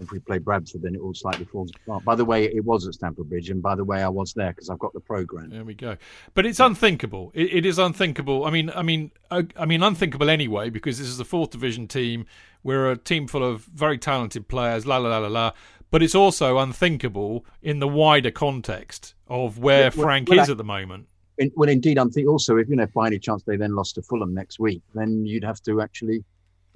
if 0.00 0.10
we 0.10 0.18
play 0.18 0.38
Bradford, 0.38 0.82
then 0.82 0.94
it 0.94 1.00
all 1.00 1.14
slightly 1.14 1.44
falls 1.44 1.70
apart. 1.74 2.04
By 2.04 2.14
the 2.14 2.24
way, 2.24 2.44
it 2.44 2.64
was 2.64 2.86
at 2.86 2.94
Stamford 2.94 3.28
Bridge, 3.28 3.50
and 3.50 3.62
by 3.62 3.74
the 3.74 3.84
way, 3.84 4.02
I 4.02 4.08
was 4.08 4.32
there 4.32 4.52
because 4.52 4.70
I've 4.70 4.78
got 4.78 4.92
the 4.92 5.00
program. 5.00 5.50
There 5.50 5.64
we 5.64 5.74
go. 5.74 5.96
But 6.34 6.46
it's 6.46 6.60
unthinkable. 6.60 7.32
It, 7.34 7.52
it 7.52 7.66
is 7.66 7.78
unthinkable. 7.78 8.44
I 8.44 8.50
mean, 8.50 8.70
I 8.74 8.82
mean, 8.82 9.12
I, 9.30 9.46
I 9.56 9.66
mean, 9.66 9.82
unthinkable 9.82 10.30
anyway 10.30 10.70
because 10.70 10.98
this 10.98 11.08
is 11.08 11.20
a 11.20 11.24
fourth 11.24 11.50
division 11.50 11.86
team. 11.88 12.26
We're 12.62 12.90
a 12.90 12.96
team 12.96 13.26
full 13.26 13.44
of 13.44 13.62
very 13.64 13.98
talented 13.98 14.48
players. 14.48 14.86
La 14.86 14.96
la 14.96 15.08
la 15.10 15.18
la 15.18 15.28
la. 15.28 15.52
But 15.90 16.02
it's 16.02 16.14
also 16.14 16.58
unthinkable 16.58 17.44
in 17.62 17.80
the 17.80 17.88
wider 17.88 18.30
context 18.30 19.14
of 19.26 19.58
where 19.58 19.90
well, 19.94 20.04
Frank 20.04 20.28
well, 20.28 20.40
is 20.40 20.48
I, 20.48 20.52
at 20.52 20.58
the 20.58 20.64
moment. 20.64 21.08
In, 21.38 21.50
well, 21.56 21.68
indeed, 21.68 21.98
I'm 21.98 22.10
thinking 22.10 22.28
also 22.28 22.58
if 22.58 22.68
you 22.68 22.76
know 22.76 22.86
by 22.94 23.08
any 23.08 23.18
chance 23.18 23.42
they 23.42 23.56
then 23.56 23.74
lost 23.74 23.96
to 23.96 24.02
Fulham 24.02 24.32
next 24.32 24.60
week, 24.60 24.82
then 24.94 25.26
you'd 25.26 25.44
have 25.44 25.60
to 25.62 25.80
actually 25.80 26.22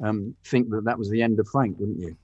um, 0.03 0.35
think 0.45 0.71
that 0.71 0.85
that 0.85 0.99
was 0.99 1.11
the 1.11 1.23
end 1.23 1.39
of 1.39 1.47
Frank, 1.49 1.79
wouldn't 1.79 2.01
you? 2.01 2.17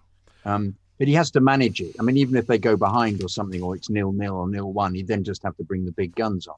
Um, 0.44 0.74
but 1.00 1.08
he 1.08 1.14
has 1.14 1.30
to 1.30 1.40
manage 1.40 1.80
it. 1.80 1.96
I 1.98 2.02
mean, 2.02 2.18
even 2.18 2.36
if 2.36 2.46
they 2.46 2.58
go 2.58 2.76
behind 2.76 3.24
or 3.24 3.28
something, 3.30 3.62
or 3.62 3.74
it's 3.74 3.88
nil 3.88 4.12
nil 4.12 4.36
or 4.36 4.46
nil 4.46 4.70
one, 4.70 4.94
he 4.94 5.02
then 5.02 5.24
just 5.24 5.42
have 5.42 5.56
to 5.56 5.64
bring 5.64 5.86
the 5.86 5.92
big 5.92 6.14
guns 6.14 6.46
on 6.46 6.56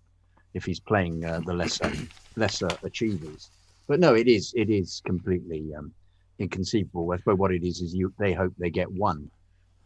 if 0.52 0.64
he's 0.64 0.80
playing 0.80 1.24
uh, 1.24 1.40
the 1.46 1.54
lesser 1.54 1.92
lesser 2.34 2.68
achievers. 2.82 3.50
But 3.86 4.00
no, 4.00 4.14
it 4.14 4.26
is 4.26 4.52
it 4.56 4.68
is 4.68 5.00
completely 5.06 5.72
um, 5.78 5.92
inconceivable. 6.40 7.12
I 7.12 7.18
suppose 7.18 7.38
what 7.38 7.52
it 7.52 7.62
is 7.62 7.80
is 7.82 7.94
you 7.94 8.12
they 8.18 8.32
hope 8.32 8.52
they 8.58 8.68
get 8.68 8.90
one, 8.90 9.30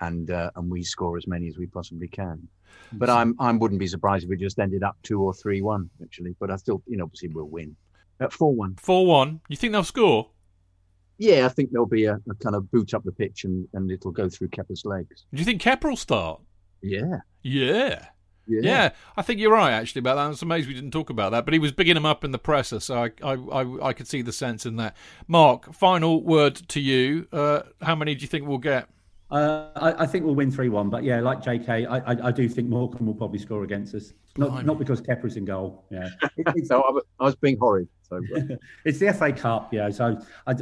and 0.00 0.30
uh, 0.30 0.50
and 0.56 0.70
we 0.70 0.82
score 0.82 1.18
as 1.18 1.26
many 1.26 1.48
as 1.48 1.58
we 1.58 1.66
possibly 1.66 2.08
can. 2.08 2.48
But 2.94 3.10
I'm 3.10 3.36
I 3.38 3.52
wouldn't 3.52 3.78
be 3.78 3.86
surprised 3.86 4.24
if 4.24 4.30
we 4.30 4.38
just 4.38 4.58
ended 4.58 4.82
up 4.82 4.96
two 5.02 5.20
or 5.20 5.34
three 5.34 5.60
one 5.60 5.90
actually. 6.02 6.34
But 6.40 6.50
I 6.50 6.56
still 6.56 6.82
you 6.86 6.96
know 6.96 7.04
obviously 7.04 7.28
we'll 7.28 7.44
win. 7.44 7.76
At 8.20 8.32
four 8.32 8.54
one. 8.54 8.76
Four 8.76 9.04
one. 9.04 9.42
You 9.50 9.56
think 9.58 9.74
they'll 9.74 9.84
score? 9.84 10.30
Yeah, 11.18 11.46
I 11.46 11.48
think 11.48 11.70
there'll 11.72 11.86
be 11.86 12.04
a, 12.04 12.14
a, 12.14 12.34
kind 12.42 12.54
of 12.54 12.70
boot 12.70 12.92
up 12.94 13.04
the 13.04 13.12
pitch 13.12 13.44
and, 13.44 13.66
and 13.72 13.90
it'll 13.90 14.12
go 14.12 14.28
through 14.28 14.48
Kepa's 14.48 14.84
legs. 14.84 15.24
Do 15.32 15.38
you 15.38 15.44
think 15.44 15.62
Kepper 15.62 15.88
will 15.88 15.96
start? 15.96 16.40
Yeah. 16.82 17.20
Yeah. 17.42 18.06
Yeah. 18.46 18.60
yeah. 18.62 18.90
I 19.16 19.22
think 19.22 19.40
you're 19.40 19.52
right 19.52 19.72
actually 19.72 20.00
about 20.00 20.16
that. 20.16 20.30
It's 20.30 20.42
amazed 20.42 20.68
we 20.68 20.74
didn't 20.74 20.92
talk 20.92 21.10
about 21.10 21.32
that, 21.32 21.44
but 21.44 21.54
he 21.54 21.58
was 21.58 21.72
bigging 21.72 21.96
him 21.96 22.06
up 22.06 22.22
in 22.22 22.30
the 22.30 22.38
presser, 22.38 22.80
so 22.80 23.04
I, 23.04 23.10
I, 23.22 23.32
I, 23.34 23.86
I 23.88 23.92
could 23.92 24.06
see 24.06 24.22
the 24.22 24.32
sense 24.32 24.66
in 24.66 24.76
that. 24.76 24.96
Mark, 25.26 25.72
final 25.72 26.22
word 26.22 26.54
to 26.68 26.80
you. 26.80 27.26
Uh, 27.32 27.62
how 27.82 27.94
many 27.94 28.14
do 28.14 28.22
you 28.22 28.28
think 28.28 28.46
we'll 28.46 28.58
get? 28.58 28.88
Uh, 29.30 29.70
I, 29.74 30.04
I, 30.04 30.06
think 30.06 30.24
we'll 30.24 30.36
win 30.36 30.52
3 30.52 30.68
1. 30.68 30.88
But 30.88 31.02
yeah, 31.02 31.20
like 31.20 31.42
JK, 31.42 31.88
I, 31.88 31.98
I, 31.98 32.28
I, 32.28 32.30
do 32.30 32.48
think 32.48 32.68
Morecambe 32.68 33.06
will 33.06 33.14
probably 33.14 33.40
score 33.40 33.64
against 33.64 33.92
us. 33.94 34.12
Not, 34.36 34.64
not 34.64 34.78
because 34.78 35.00
Kepa's 35.00 35.36
in 35.36 35.44
goal. 35.44 35.84
Yeah. 35.90 36.10
It, 36.36 36.46
no, 36.70 37.02
I 37.18 37.24
was 37.24 37.34
being 37.34 37.56
horrid. 37.58 37.88
So. 38.08 38.20
Uh, 38.34 38.56
it's 38.84 38.98
the 38.98 39.12
FA 39.12 39.32
Cup. 39.32 39.72
Yeah. 39.72 39.90
So 39.90 40.20
I, 40.46 40.52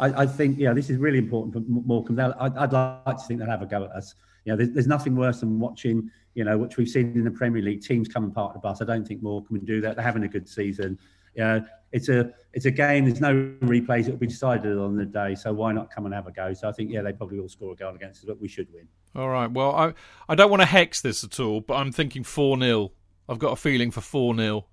I, 0.00 0.22
I, 0.22 0.26
think, 0.26 0.58
yeah, 0.58 0.72
this 0.72 0.90
is 0.90 0.98
really 0.98 1.18
important 1.18 1.54
for 1.54 1.60
Morecambe. 1.68 2.34
I'd, 2.38 2.56
I'd, 2.56 2.72
like 2.72 3.16
to 3.16 3.24
think 3.26 3.40
they'll 3.40 3.48
have 3.48 3.62
a 3.62 3.66
go 3.66 3.84
at 3.84 3.90
us. 3.90 4.14
You 4.44 4.52
know, 4.52 4.56
there's, 4.56 4.70
there's 4.70 4.86
nothing 4.86 5.16
worse 5.16 5.40
than 5.40 5.58
watching, 5.58 6.10
you 6.34 6.44
know, 6.44 6.56
which 6.56 6.76
we've 6.76 6.88
seen 6.88 7.12
in 7.14 7.24
the 7.24 7.30
Premier 7.30 7.62
League, 7.62 7.82
teams 7.82 8.08
coming 8.08 8.30
part 8.30 8.54
of 8.54 8.62
the 8.62 8.66
bus. 8.66 8.80
I 8.80 8.84
don't 8.84 9.06
think 9.06 9.22
Morecambe 9.22 9.58
can 9.58 9.66
do 9.66 9.80
that. 9.80 9.96
They're 9.96 10.04
having 10.04 10.24
a 10.24 10.28
good 10.28 10.48
season. 10.48 10.98
Yeah, 11.34 11.60
it's 11.92 12.08
a 12.08 12.32
it's 12.52 12.64
a 12.64 12.70
game. 12.70 13.04
There's 13.04 13.20
no 13.20 13.34
replays. 13.60 14.06
It'll 14.06 14.16
be 14.16 14.26
decided 14.26 14.76
on 14.76 14.96
the 14.96 15.04
day. 15.04 15.34
So 15.34 15.52
why 15.52 15.72
not 15.72 15.90
come 15.90 16.04
and 16.06 16.14
have 16.14 16.26
a 16.26 16.32
go? 16.32 16.52
So 16.52 16.68
I 16.68 16.72
think 16.72 16.90
yeah, 16.90 17.02
they 17.02 17.12
probably 17.12 17.38
will 17.38 17.48
score 17.48 17.72
a 17.72 17.76
goal 17.76 17.94
against 17.94 18.22
us, 18.22 18.26
but 18.26 18.40
we 18.40 18.48
should 18.48 18.66
win. 18.72 18.88
All 19.14 19.28
right. 19.28 19.50
Well, 19.50 19.74
I 19.74 19.94
I 20.28 20.34
don't 20.34 20.50
want 20.50 20.62
to 20.62 20.66
hex 20.66 21.00
this 21.00 21.22
at 21.24 21.38
all, 21.38 21.60
but 21.60 21.74
I'm 21.74 21.92
thinking 21.92 22.24
four 22.24 22.58
0 22.58 22.92
I've 23.28 23.38
got 23.38 23.52
a 23.52 23.56
feeling 23.56 23.90
for 23.90 24.00
four 24.00 24.34
0 24.34 24.66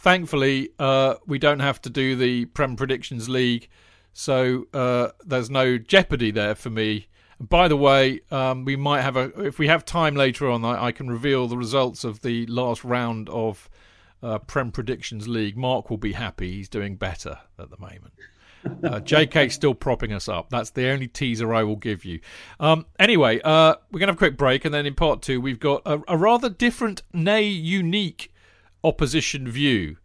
Thankfully, 0.00 0.70
uh, 0.78 1.16
we 1.26 1.38
don't 1.38 1.60
have 1.60 1.82
to 1.82 1.90
do 1.90 2.16
the 2.16 2.46
Prem 2.46 2.74
Predictions 2.74 3.28
League, 3.28 3.68
so 4.14 4.64
uh, 4.72 5.08
there's 5.26 5.50
no 5.50 5.76
jeopardy 5.76 6.30
there 6.30 6.54
for 6.54 6.70
me. 6.70 7.08
By 7.38 7.68
the 7.68 7.76
way, 7.76 8.22
um, 8.30 8.64
we 8.64 8.76
might 8.76 9.02
have 9.02 9.18
a 9.18 9.24
if 9.44 9.58
we 9.58 9.66
have 9.66 9.84
time 9.84 10.14
later 10.14 10.48
on, 10.48 10.64
I, 10.64 10.86
I 10.86 10.92
can 10.92 11.10
reveal 11.10 11.48
the 11.48 11.58
results 11.58 12.02
of 12.02 12.22
the 12.22 12.46
last 12.46 12.82
round 12.82 13.28
of 13.28 13.68
uh, 14.22 14.38
Prem 14.38 14.72
Predictions 14.72 15.28
League. 15.28 15.58
Mark 15.58 15.90
will 15.90 15.98
be 15.98 16.14
happy. 16.14 16.50
He's 16.50 16.70
doing 16.70 16.96
better 16.96 17.36
at 17.58 17.68
the 17.68 17.76
moment. 17.78 18.14
Uh, 18.64 19.00
JK's 19.04 19.52
still 19.52 19.74
propping 19.74 20.14
us 20.14 20.30
up. 20.30 20.48
That's 20.48 20.70
the 20.70 20.88
only 20.88 21.08
teaser 21.08 21.52
I 21.52 21.62
will 21.62 21.76
give 21.76 22.06
you. 22.06 22.20
Um, 22.58 22.86
anyway, 22.98 23.42
uh, 23.44 23.74
we're 23.92 24.00
going 24.00 24.06
to 24.06 24.12
have 24.12 24.16
a 24.16 24.18
quick 24.18 24.38
break, 24.38 24.64
and 24.64 24.72
then 24.72 24.86
in 24.86 24.94
part 24.94 25.20
two, 25.20 25.42
we've 25.42 25.60
got 25.60 25.82
a, 25.84 26.00
a 26.08 26.16
rather 26.16 26.48
different, 26.48 27.02
nay, 27.12 27.42
unique 27.42 28.32
opposition 28.84 29.48
view. 29.48 29.96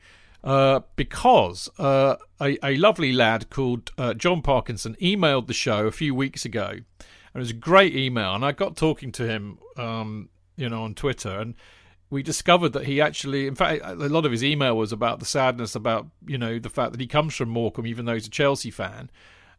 Uh, 0.43 0.81
because 0.95 1.67
uh, 1.79 2.17
a, 2.39 2.55
a, 2.63 2.77
lovely 2.77 3.11
lad 3.11 3.49
called 3.49 3.91
uh, 3.97 4.13
Jon 4.13 4.43
Parkinson 4.43 4.95
emailed 5.01 5.47
the 5.47 5.55
show 5.55 5.87
a 5.87 5.91
few 5.91 6.13
weeks 6.13 6.45
ago. 6.45 6.67
And 6.69 6.83
it 7.33 7.39
was 7.39 7.49
a 7.49 7.55
great 7.55 7.95
email, 7.95 8.35
and 8.35 8.45
I 8.45 8.51
got 8.51 8.77
talking 8.77 9.11
to 9.13 9.27
him, 9.27 9.57
um, 9.75 10.29
you 10.55 10.69
know, 10.69 10.83
on 10.83 10.93
Twitter, 10.93 11.39
and 11.39 11.55
we 12.09 12.21
discovered 12.21 12.69
that 12.73 12.85
he 12.85 13.01
actually, 13.01 13.47
in 13.47 13.55
fact, 13.55 13.81
a 13.83 13.95
lot 13.95 14.25
of 14.25 14.31
his 14.31 14.43
email 14.43 14.77
was 14.77 14.91
about 14.91 15.19
the 15.19 15.25
sadness 15.25 15.75
about 15.75 16.07
you 16.25 16.37
know 16.37 16.59
the 16.59 16.69
fact 16.69 16.91
that 16.91 17.01
he 17.01 17.07
comes 17.07 17.35
from 17.35 17.49
Morecambe, 17.49 17.87
even 17.87 18.05
though 18.05 18.13
he's 18.13 18.27
a 18.27 18.31
Chelsea 18.31 18.71
fan, 18.71 19.09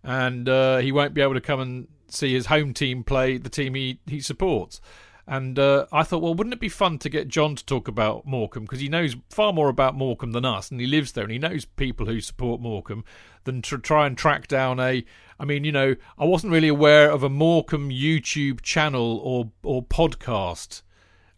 and 0.02 0.48
uh, 0.48 0.78
he 0.78 0.92
won't 0.92 1.14
be 1.14 1.20
able 1.20 1.34
to 1.34 1.40
come 1.40 1.60
and 1.60 1.88
see 2.08 2.32
his 2.32 2.46
home 2.46 2.72
team 2.72 3.02
play 3.02 3.36
the 3.38 3.50
team 3.50 3.74
he 3.74 3.98
he 4.06 4.20
supports. 4.20 4.80
And 5.28 5.58
uh, 5.58 5.86
I 5.90 6.04
thought, 6.04 6.22
well, 6.22 6.34
wouldn't 6.34 6.54
it 6.54 6.60
be 6.60 6.68
fun 6.68 6.98
to 6.98 7.08
get 7.08 7.26
Jon 7.26 7.56
to 7.56 7.66
talk 7.66 7.88
about 7.88 8.26
Morecambe 8.26 8.62
because 8.62 8.78
he 8.78 8.88
knows 8.88 9.16
far 9.28 9.52
more 9.52 9.68
about 9.68 9.96
Morecambe 9.96 10.30
than 10.30 10.44
us, 10.44 10.70
and 10.70 10.80
he 10.80 10.86
lives 10.86 11.12
there, 11.12 11.24
and 11.24 11.32
he 11.32 11.38
knows 11.38 11.64
people 11.64 12.06
who 12.06 12.20
support 12.20 12.60
Morecambe, 12.60 13.04
than 13.42 13.60
to 13.62 13.78
try 13.78 14.06
and 14.06 14.16
track 14.16 14.46
down 14.46 14.78
a. 14.78 15.04
I 15.38 15.44
mean, 15.44 15.64
you 15.64 15.72
know, 15.72 15.96
I 16.16 16.24
wasn't 16.24 16.52
really 16.52 16.68
aware 16.68 17.10
of 17.10 17.24
a 17.24 17.28
Morecambe 17.28 17.90
YouTube 17.90 18.60
channel 18.60 19.18
or 19.18 19.50
or 19.64 19.82
podcast 19.82 20.82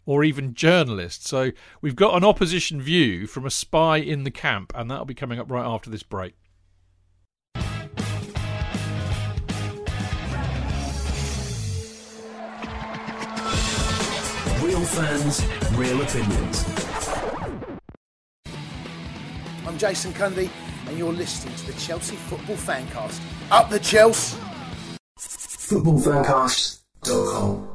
or 0.05 0.23
even 0.23 0.55
journalist. 0.55 1.27
So 1.27 1.51
we've 1.81 1.95
got 1.95 2.15
an 2.15 2.23
opposition 2.23 2.81
view 2.81 3.27
from 3.27 3.45
a 3.45 3.51
spy 3.51 3.97
in 3.97 4.23
the 4.23 4.31
camp, 4.31 4.71
and 4.75 4.89
that'll 4.89 5.05
be 5.05 5.13
coming 5.13 5.39
up 5.39 5.51
right 5.51 5.65
after 5.65 5.89
this 5.89 6.03
break. 6.03 6.35
Real 14.79 14.87
fans, 14.87 15.43
real 15.73 16.01
opinions. 16.01 16.63
I'm 19.67 19.77
Jason 19.77 20.13
Cundy, 20.13 20.49
and 20.87 20.97
you're 20.97 21.11
listening 21.11 21.53
to 21.55 21.65
the 21.65 21.73
Chelsea 21.73 22.15
Football 22.15 22.55
Fancast. 22.55 23.19
Up 23.51 23.69
the 23.69 23.79
Chelsea! 23.79 24.37
Footballfancast.com 25.17 27.67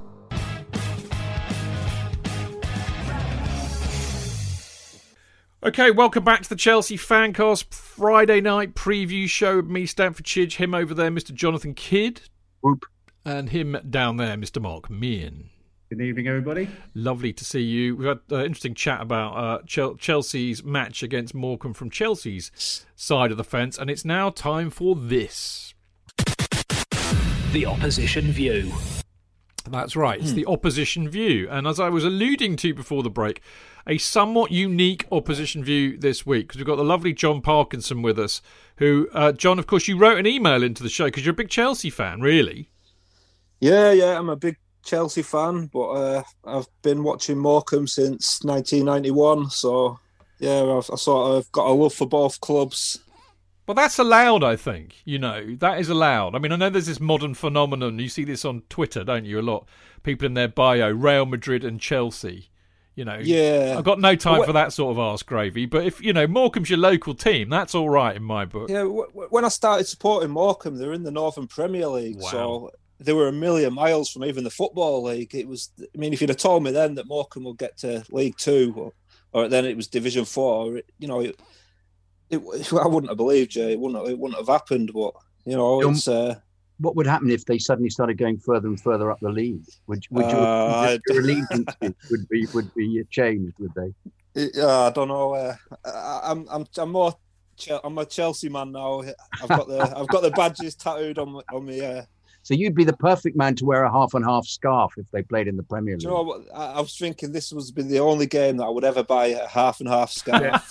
Okay, 5.62 5.90
welcome 5.90 6.24
back 6.24 6.40
to 6.44 6.48
the 6.48 6.56
Chelsea 6.56 6.96
Fancast 6.96 7.74
Friday 7.74 8.40
night 8.40 8.74
preview 8.74 9.28
show. 9.28 9.60
Me, 9.60 9.84
Stamford 9.84 10.24
Chidge, 10.24 10.54
him 10.54 10.74
over 10.74 10.94
there, 10.94 11.10
Mr. 11.10 11.34
Jonathan 11.34 11.74
Kydd. 11.74 12.22
Whoop. 12.62 12.86
And 13.26 13.50
him 13.50 13.76
down 13.90 14.16
there, 14.16 14.38
Mr. 14.38 14.62
Mark 14.62 14.88
Meehan. 14.88 15.50
Good 15.94 16.06
evening, 16.06 16.26
everybody. 16.26 16.68
Lovely 16.94 17.32
to 17.32 17.44
see 17.44 17.60
you. 17.60 17.94
We've 17.94 18.08
had 18.08 18.18
an 18.30 18.40
interesting 18.40 18.74
chat 18.74 19.00
about 19.00 19.36
uh, 19.36 19.94
Chelsea's 19.96 20.64
match 20.64 21.04
against 21.04 21.36
Morecambe 21.36 21.72
from 21.72 21.88
Chelsea's 21.88 22.84
side 22.96 23.30
of 23.30 23.36
the 23.36 23.44
fence, 23.44 23.78
and 23.78 23.88
it's 23.88 24.04
now 24.04 24.30
time 24.30 24.70
for 24.70 24.96
this. 24.96 25.72
The 27.52 27.64
opposition 27.64 28.32
view. 28.32 28.72
That's 29.70 29.94
right, 29.94 30.18
it's 30.18 30.30
hmm. 30.30 30.38
the 30.38 30.46
opposition 30.46 31.08
view. 31.08 31.48
And 31.48 31.64
as 31.64 31.78
I 31.78 31.90
was 31.90 32.02
alluding 32.02 32.56
to 32.56 32.74
before 32.74 33.04
the 33.04 33.08
break, 33.08 33.40
a 33.86 33.96
somewhat 33.96 34.50
unique 34.50 35.06
opposition 35.12 35.62
view 35.62 35.96
this 35.96 36.26
week 36.26 36.48
because 36.48 36.58
we've 36.58 36.66
got 36.66 36.74
the 36.74 36.82
lovely 36.82 37.12
Jon 37.12 37.40
Parkinson 37.40 38.02
with 38.02 38.18
us. 38.18 38.42
Who, 38.78 39.08
uh, 39.12 39.30
Jon, 39.30 39.60
of 39.60 39.68
course, 39.68 39.86
you 39.86 39.96
wrote 39.96 40.18
an 40.18 40.26
email 40.26 40.64
into 40.64 40.82
the 40.82 40.88
show 40.88 41.04
because 41.04 41.24
you're 41.24 41.34
a 41.34 41.36
big 41.36 41.50
Chelsea 41.50 41.88
fan, 41.88 42.20
really. 42.20 42.68
Yeah, 43.60 43.92
yeah, 43.92 44.18
I'm 44.18 44.28
a 44.28 44.34
big 44.34 44.56
Chelsea 44.84 45.22
fan, 45.22 45.66
but 45.72 45.88
uh, 45.90 46.22
I've 46.44 46.68
been 46.82 47.02
watching 47.02 47.38
Morecambe 47.38 47.88
since 47.88 48.42
1991. 48.44 49.50
So, 49.50 49.98
yeah, 50.38 50.62
I've, 50.62 50.90
I 50.90 50.96
sort 50.96 51.36
of 51.36 51.50
got 51.52 51.66
a 51.66 51.72
love 51.72 51.94
for 51.94 52.06
both 52.06 52.40
clubs. 52.40 53.00
But 53.66 53.74
that's 53.74 53.98
allowed, 53.98 54.44
I 54.44 54.56
think. 54.56 54.96
You 55.04 55.18
know, 55.18 55.56
that 55.56 55.80
is 55.80 55.88
allowed. 55.88 56.34
I 56.34 56.38
mean, 56.38 56.52
I 56.52 56.56
know 56.56 56.68
there's 56.68 56.86
this 56.86 57.00
modern 57.00 57.34
phenomenon. 57.34 57.98
You 57.98 58.08
see 58.08 58.24
this 58.24 58.44
on 58.44 58.62
Twitter, 58.68 59.04
don't 59.04 59.24
you? 59.24 59.40
A 59.40 59.42
lot. 59.42 59.66
People 60.02 60.26
in 60.26 60.34
their 60.34 60.48
bio, 60.48 60.90
Real 60.90 61.24
Madrid 61.24 61.64
and 61.64 61.80
Chelsea. 61.80 62.50
You 62.94 63.04
know, 63.04 63.18
yeah. 63.20 63.74
I've 63.76 63.84
got 63.84 63.98
no 63.98 64.14
time 64.14 64.44
for 64.44 64.52
that 64.52 64.72
sort 64.72 64.92
of 64.92 65.00
arse 65.00 65.24
gravy. 65.24 65.66
But 65.66 65.84
if 65.84 66.00
you 66.00 66.12
know 66.12 66.28
Morecambe's 66.28 66.70
your 66.70 66.78
local 66.78 67.12
team, 67.12 67.48
that's 67.48 67.74
all 67.74 67.90
right 67.90 68.14
in 68.14 68.22
my 68.22 68.44
book. 68.44 68.70
Yeah, 68.70 68.84
when 68.84 69.44
I 69.44 69.48
started 69.48 69.88
supporting 69.88 70.30
Morecambe, 70.30 70.76
they're 70.76 70.92
in 70.92 71.02
the 71.02 71.10
Northern 71.10 71.48
Premier 71.48 71.88
League, 71.88 72.20
wow. 72.20 72.28
so 72.30 72.70
they 73.00 73.12
were 73.12 73.28
a 73.28 73.32
million 73.32 73.74
miles 73.74 74.10
from 74.10 74.24
even 74.24 74.44
the 74.44 74.50
football 74.50 75.02
league. 75.02 75.34
It 75.34 75.48
was, 75.48 75.70
I 75.80 75.98
mean, 75.98 76.12
if 76.12 76.20
you'd 76.20 76.30
have 76.30 76.36
told 76.36 76.62
me 76.62 76.70
then 76.70 76.94
that 76.94 77.08
Morecambe 77.08 77.44
would 77.44 77.58
get 77.58 77.76
to 77.78 78.04
League 78.10 78.36
Two, 78.38 78.72
or, 78.76 78.92
or 79.32 79.48
then 79.48 79.64
it 79.64 79.76
was 79.76 79.88
Division 79.88 80.24
Four, 80.24 80.80
you 80.98 81.08
know, 81.08 81.20
it, 81.20 81.40
it, 82.30 82.38
I 82.72 82.86
wouldn't 82.86 83.10
have 83.10 83.16
believed 83.16 83.54
you. 83.54 83.68
It 83.68 83.78
wouldn't, 83.78 84.08
it 84.08 84.18
wouldn't 84.18 84.38
have 84.38 84.48
happened. 84.48 84.92
But 84.92 85.14
you 85.44 85.56
know, 85.56 85.88
it's. 85.90 86.08
Uh, 86.08 86.36
what 86.78 86.96
would 86.96 87.06
happen 87.06 87.30
if 87.30 87.44
they 87.44 87.58
suddenly 87.58 87.88
started 87.88 88.18
going 88.18 88.38
further 88.38 88.66
and 88.66 88.80
further 88.80 89.10
up 89.10 89.20
the 89.20 89.30
league? 89.30 89.64
Would, 89.86 90.04
would 90.10 90.28
your, 90.28 90.40
uh, 90.40 90.98
your 91.08 91.20
allegiance 91.20 91.72
would 92.10 92.28
be 92.28 92.46
would 92.52 92.74
be 92.74 93.02
changed? 93.10 93.54
Would 93.58 93.72
they? 93.74 94.60
Uh, 94.60 94.88
I 94.88 94.90
don't 94.90 95.08
know. 95.08 95.34
Uh, 95.34 95.54
I, 95.84 96.32
am 96.32 96.46
I'm 96.50 96.66
I'm 96.76 96.90
more 96.90 97.14
I'm 97.84 97.98
a 97.98 98.04
Chelsea 98.04 98.48
man 98.48 98.72
now. 98.72 99.02
I've 99.40 99.48
got 99.48 99.68
the 99.68 99.80
I've 99.96 100.08
got 100.08 100.22
the 100.22 100.30
badges 100.30 100.74
tattooed 100.74 101.18
on 101.18 101.40
on 101.52 101.64
me. 101.64 101.80
So 102.44 102.52
you'd 102.52 102.74
be 102.74 102.84
the 102.84 102.92
perfect 102.92 103.38
man 103.38 103.54
to 103.56 103.64
wear 103.64 103.84
a 103.84 103.90
half 103.90 104.12
and 104.12 104.22
half 104.22 104.46
scarf 104.46 104.92
if 104.98 105.06
they 105.12 105.22
played 105.22 105.48
in 105.48 105.56
the 105.56 105.62
Premier 105.62 105.94
League. 105.94 106.02
you 106.02 106.10
know 106.10 106.22
what? 106.22 106.42
I, 106.54 106.78
was 106.78 106.94
thinking 106.94 107.32
this 107.32 107.50
was 107.50 107.70
be 107.70 107.82
the 107.82 108.00
only 108.00 108.26
game 108.26 108.58
that 108.58 108.64
I 108.64 108.68
would 108.68 108.84
ever 108.84 109.02
buy 109.02 109.28
a 109.28 109.48
half 109.48 109.80
and 109.80 109.88
half 109.88 110.12
scarf. 110.12 110.62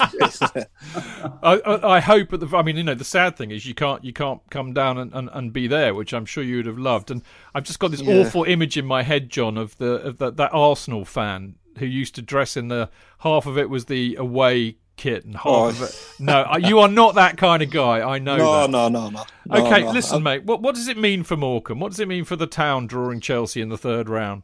I, 1.44 1.80
I, 1.84 2.00
hope. 2.00 2.32
At 2.32 2.42
the, 2.42 2.56
I 2.56 2.62
mean, 2.62 2.78
you 2.78 2.84
know, 2.84 2.94
the 2.94 3.04
sad 3.04 3.36
thing 3.36 3.50
is 3.50 3.66
you 3.66 3.74
can't 3.74 4.06
you 4.06 4.14
can't 4.14 4.40
come 4.52 4.74
down 4.74 5.00
and, 5.00 5.12
and, 5.16 5.32
and 5.34 5.52
be 5.52 5.66
there, 5.66 5.96
which 5.96 6.14
I'm 6.14 6.26
sure 6.26 6.44
you 6.44 6.58
would 6.58 6.68
have 6.68 6.78
loved. 6.78 7.10
And 7.10 7.24
I've 7.56 7.64
just 7.64 7.80
got 7.80 7.90
this 7.90 8.02
yeah. 8.02 8.20
awful 8.20 8.44
image 8.44 8.78
in 8.78 8.86
my 8.86 9.02
head, 9.02 9.32
Jon, 9.32 9.58
of 9.58 9.76
the 9.80 9.94
of 9.94 10.20
the, 10.20 10.30
that 10.30 10.54
Arsenal 10.54 11.06
fan 11.06 11.56
who 11.80 11.88
used 11.88 12.14
to 12.14 12.22
dress 12.22 12.56
in 12.56 12.68
the 12.68 12.88
half 13.22 13.48
of 13.48 13.58
it 13.58 13.68
was 13.68 13.86
the 13.86 14.16
away 14.18 14.78
kit 14.96 15.26
and 15.26 15.36
half 15.36 15.46
oh. 15.46 15.70
of 15.70 15.82
it. 15.82 16.16
No, 16.20 16.56
you 16.58 16.80
are 16.80 16.88
not 16.88 17.16
that 17.16 17.38
kind 17.38 17.64
of 17.64 17.70
guy. 17.70 18.02
I 18.02 18.20
know. 18.20 18.38
No, 18.38 18.62
that. 18.62 18.70
no, 18.70 18.88
no, 18.90 19.10
no. 19.10 19.26
no 19.46 19.66
Okay, 19.66 19.84
no, 19.84 19.92
listen, 19.92 20.18
I'm... 20.18 20.24
mate. 20.24 20.44
What 20.44 20.62
what 20.62 20.76
does 20.76 20.88
it 20.88 20.98
mean 20.98 21.24
for 21.24 21.36
Morecambe? 21.36 21.80
What 21.80 21.92
does 21.92 22.00
it 22.00 22.08
mean 22.08 22.26
for 22.26 22.36
the 22.36 22.48
town 22.48 22.88
drawing 22.88 23.20
Chelsea 23.20 23.62
in 23.62 23.70
the 23.70 23.78
third 23.78 24.10
round? 24.10 24.44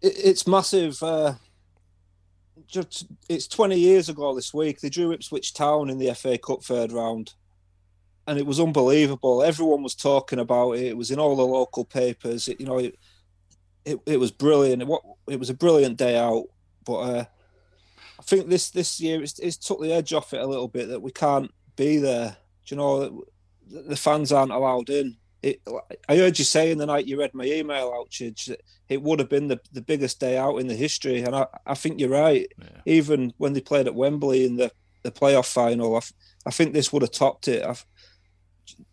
It, 0.00 0.14
it's 0.16 0.46
massive. 0.46 1.02
Uh, 1.02 1.34
just 2.66 3.06
it's 3.28 3.46
twenty 3.46 3.78
years 3.78 4.08
ago 4.08 4.34
this 4.34 4.52
week. 4.52 4.80
They 4.80 4.88
drew 4.88 5.12
Ipswich 5.12 5.54
Town 5.54 5.90
in 5.90 5.98
the 5.98 6.14
FA 6.14 6.38
Cup 6.38 6.62
third 6.62 6.92
round, 6.92 7.34
and 8.26 8.38
it 8.38 8.46
was 8.46 8.60
unbelievable. 8.60 9.42
Everyone 9.42 9.82
was 9.82 9.94
talking 9.94 10.38
about 10.38 10.72
it. 10.72 10.84
It 10.84 10.96
was 10.96 11.10
in 11.10 11.18
all 11.18 11.36
the 11.36 11.46
local 11.46 11.84
papers. 11.84 12.48
It, 12.48 12.60
you 12.60 12.66
know, 12.66 12.78
it, 12.78 12.98
it 13.84 13.98
it 14.06 14.20
was 14.20 14.30
brilliant. 14.30 14.82
It, 14.82 14.88
it 15.28 15.38
was 15.38 15.50
a 15.50 15.54
brilliant 15.54 15.96
day 15.96 16.18
out, 16.18 16.44
but. 16.84 16.98
Uh, 16.98 17.24
I 18.22 18.24
think 18.24 18.48
this 18.48 18.70
this 18.70 19.00
year 19.00 19.20
it's, 19.20 19.40
it's 19.40 19.56
took 19.56 19.80
the 19.80 19.92
edge 19.92 20.12
off 20.12 20.32
it 20.32 20.40
a 20.40 20.46
little 20.46 20.68
bit 20.68 20.88
that 20.90 21.02
we 21.02 21.10
can't 21.10 21.50
be 21.74 21.96
there. 21.96 22.36
Do 22.64 22.74
you 22.74 22.76
know 22.76 23.24
the 23.68 23.96
fans 23.96 24.30
aren't 24.30 24.52
allowed 24.52 24.90
in, 24.90 25.16
it, 25.42 25.60
I 26.08 26.16
heard 26.16 26.38
you 26.38 26.44
saying 26.44 26.78
the 26.78 26.86
night 26.86 27.06
you 27.06 27.18
read 27.18 27.34
my 27.34 27.44
email 27.44 27.92
out, 27.96 28.10
Chidge, 28.10 28.54
it 28.88 29.02
would 29.02 29.18
have 29.18 29.28
been 29.28 29.48
the, 29.48 29.60
the 29.72 29.80
biggest 29.80 30.20
day 30.20 30.36
out 30.36 30.58
in 30.58 30.68
the 30.68 30.74
history. 30.74 31.22
And 31.22 31.34
I, 31.34 31.46
I 31.66 31.74
think 31.74 31.98
you're 31.98 32.10
right. 32.10 32.46
Yeah. 32.58 32.68
Even 32.86 33.32
when 33.38 33.52
they 33.52 33.60
played 33.60 33.86
at 33.86 33.94
Wembley 33.94 34.44
in 34.44 34.56
the, 34.56 34.70
the 35.02 35.10
playoff 35.10 35.52
final, 35.52 35.96
I, 35.96 36.00
I 36.46 36.50
think 36.50 36.72
this 36.72 36.92
would 36.92 37.02
have 37.02 37.10
topped 37.10 37.48
it. 37.48 37.64
I've, 37.64 37.84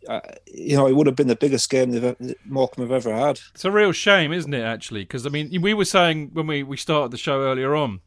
uh, 0.08 0.22
you 0.48 0.76
know, 0.76 0.88
it 0.88 0.96
would 0.96 1.08
have 1.08 1.16
been 1.16 1.28
the 1.28 1.36
biggest 1.36 1.70
game 1.70 1.92
that 1.92 2.36
Morecambe 2.46 2.90
have 2.90 3.06
ever 3.06 3.14
had. 3.14 3.40
It's 3.54 3.66
a 3.66 3.72
real 3.72 3.92
shame, 3.92 4.34
isn't 4.34 4.54
it? 4.54 4.64
Actually, 4.64 5.02
because 5.02 5.28
I 5.28 5.30
mean, 5.30 5.62
we 5.62 5.76
were 5.76 5.86
saying 5.86 6.32
when 6.34 6.48
we 6.48 6.64
we 6.64 6.78
started 6.78 7.12
the 7.12 7.18
show 7.18 7.42
earlier 7.44 7.76
on. 7.76 8.02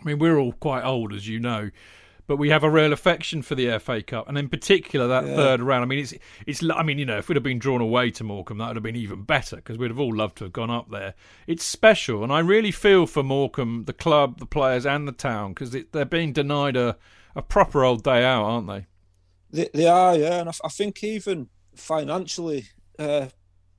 I 0.00 0.04
mean, 0.04 0.18
we're 0.18 0.38
all 0.38 0.52
quite 0.52 0.84
old, 0.84 1.12
as 1.12 1.26
you 1.26 1.40
know, 1.40 1.70
but 2.26 2.36
we 2.36 2.50
have 2.50 2.62
a 2.62 2.70
real 2.70 2.92
affection 2.92 3.40
for 3.42 3.54
the 3.54 3.78
FA 3.78 4.02
Cup, 4.02 4.28
and 4.28 4.36
in 4.36 4.48
particular 4.48 5.08
that 5.08 5.26
yeah. 5.26 5.34
third 5.34 5.60
round. 5.60 5.82
I 5.82 5.86
mean, 5.86 6.00
it's 6.00 6.14
it's. 6.46 6.62
I 6.62 6.82
mean, 6.82 6.98
you 6.98 7.06
know, 7.06 7.18
if 7.18 7.28
we'd 7.28 7.36
have 7.36 7.42
been 7.42 7.58
drawn 7.58 7.80
away 7.80 8.10
to 8.12 8.24
Morecambe, 8.24 8.58
that 8.58 8.68
would 8.68 8.76
have 8.76 8.82
been 8.82 8.96
even 8.96 9.22
better 9.22 9.56
because 9.56 9.78
we'd 9.78 9.90
have 9.90 9.98
all 9.98 10.14
loved 10.14 10.36
to 10.38 10.44
have 10.44 10.52
gone 10.52 10.70
up 10.70 10.90
there. 10.90 11.14
It's 11.46 11.64
special, 11.64 12.22
and 12.22 12.32
I 12.32 12.40
really 12.40 12.70
feel 12.70 13.06
for 13.06 13.22
Morecambe, 13.22 13.84
the 13.86 13.94
club, 13.94 14.40
the 14.40 14.46
players, 14.46 14.84
and 14.84 15.08
the 15.08 15.12
town 15.12 15.54
because 15.54 15.74
they're 15.92 16.04
being 16.04 16.32
denied 16.32 16.76
a 16.76 16.96
a 17.34 17.42
proper 17.42 17.84
old 17.84 18.02
day 18.02 18.24
out, 18.24 18.44
aren't 18.44 18.66
they? 18.66 18.86
They, 19.50 19.70
they 19.72 19.86
are, 19.86 20.16
yeah, 20.16 20.40
and 20.40 20.48
I, 20.48 20.52
I 20.64 20.68
think 20.68 21.02
even 21.02 21.48
financially, 21.74 22.66
uh, 22.98 23.28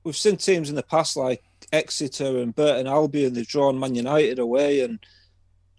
we've 0.02 0.16
seen 0.16 0.38
teams 0.38 0.68
in 0.68 0.76
the 0.76 0.82
past 0.82 1.16
like 1.16 1.44
Exeter 1.72 2.38
and 2.38 2.54
Burton 2.54 2.86
Albion. 2.86 3.34
They've 3.34 3.46
drawn 3.46 3.78
Man 3.78 3.94
United 3.94 4.38
away, 4.38 4.80
and 4.80 4.98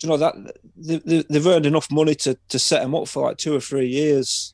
you 0.01 0.09
know 0.09 0.17
that 0.17 0.35
they, 0.75 1.23
they've 1.29 1.47
earned 1.47 1.65
enough 1.65 1.91
money 1.91 2.15
to 2.15 2.37
to 2.49 2.59
set 2.59 2.81
them 2.81 2.95
up 2.95 3.07
for 3.07 3.27
like 3.27 3.37
two 3.37 3.55
or 3.55 3.59
three 3.59 3.87
years. 3.87 4.53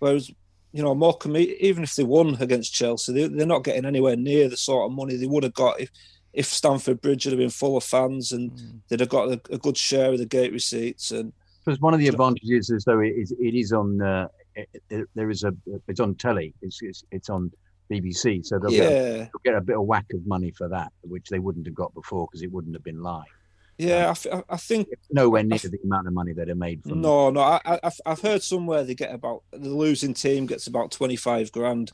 Whereas, 0.00 0.30
you 0.72 0.82
know, 0.82 0.94
Morecambe, 0.94 1.36
even 1.36 1.82
if 1.82 1.96
they 1.96 2.04
won 2.04 2.36
against 2.40 2.72
Chelsea, 2.72 3.12
they, 3.12 3.26
they're 3.26 3.46
not 3.46 3.64
getting 3.64 3.84
anywhere 3.84 4.16
near 4.16 4.48
the 4.48 4.56
sort 4.56 4.90
of 4.90 4.96
money 4.96 5.16
they 5.16 5.26
would 5.26 5.42
have 5.42 5.54
got 5.54 5.80
if 5.80 5.90
if 6.32 6.46
Stamford 6.46 7.00
Bridge 7.00 7.24
had 7.24 7.36
been 7.36 7.50
full 7.50 7.76
of 7.76 7.84
fans 7.84 8.32
and 8.32 8.52
mm. 8.52 8.80
they'd 8.88 9.00
have 9.00 9.08
got 9.08 9.28
a, 9.28 9.40
a, 9.50 9.58
good 9.58 9.76
share 9.76 10.12
of 10.12 10.18
the 10.18 10.26
gate 10.26 10.52
receipts. 10.52 11.10
And 11.10 11.32
because 11.64 11.80
one 11.80 11.94
of 11.94 12.00
the 12.00 12.08
advantages 12.08 12.70
is 12.70 12.84
though 12.84 13.00
it 13.00 13.14
is 13.16 13.32
it 13.32 13.54
is 13.54 13.72
on 13.72 14.00
uh, 14.00 14.28
it, 14.54 14.68
it, 14.90 15.08
there 15.14 15.30
is 15.30 15.44
a 15.44 15.54
it's 15.86 16.00
on 16.00 16.14
telly. 16.16 16.54
It's 16.62 16.80
it's, 16.82 17.04
it's 17.10 17.30
on 17.30 17.50
BBC, 17.90 18.44
so 18.44 18.58
they'll, 18.58 18.70
yeah. 18.70 18.78
get, 18.82 18.90
they'll 19.18 19.52
get 19.52 19.54
a 19.54 19.60
bit 19.60 19.76
of 19.76 19.84
whack 19.84 20.06
of 20.12 20.26
money 20.26 20.50
for 20.50 20.68
that, 20.68 20.92
which 21.02 21.28
they 21.28 21.38
wouldn't 21.38 21.66
have 21.66 21.74
got 21.74 21.94
before 21.94 22.26
because 22.26 22.42
it 22.42 22.52
wouldn't 22.52 22.74
have 22.74 22.84
been 22.84 23.02
live. 23.02 23.24
Yeah, 23.78 24.12
I, 24.32 24.42
I 24.48 24.56
think 24.56 24.88
it's 24.90 25.06
nowhere 25.08 25.44
near 25.44 25.58
the 25.58 25.78
amount 25.84 26.08
of 26.08 26.12
money 26.12 26.32
that 26.32 26.50
are 26.50 26.56
made 26.56 26.82
from. 26.82 27.00
No, 27.00 27.30
no, 27.30 27.40
I, 27.40 27.60
I've 27.64 28.00
I've 28.04 28.20
heard 28.20 28.42
somewhere 28.42 28.82
they 28.82 28.96
get 28.96 29.14
about 29.14 29.44
the 29.52 29.68
losing 29.68 30.14
team 30.14 30.46
gets 30.46 30.66
about 30.66 30.90
twenty 30.90 31.14
five 31.14 31.52
grand, 31.52 31.92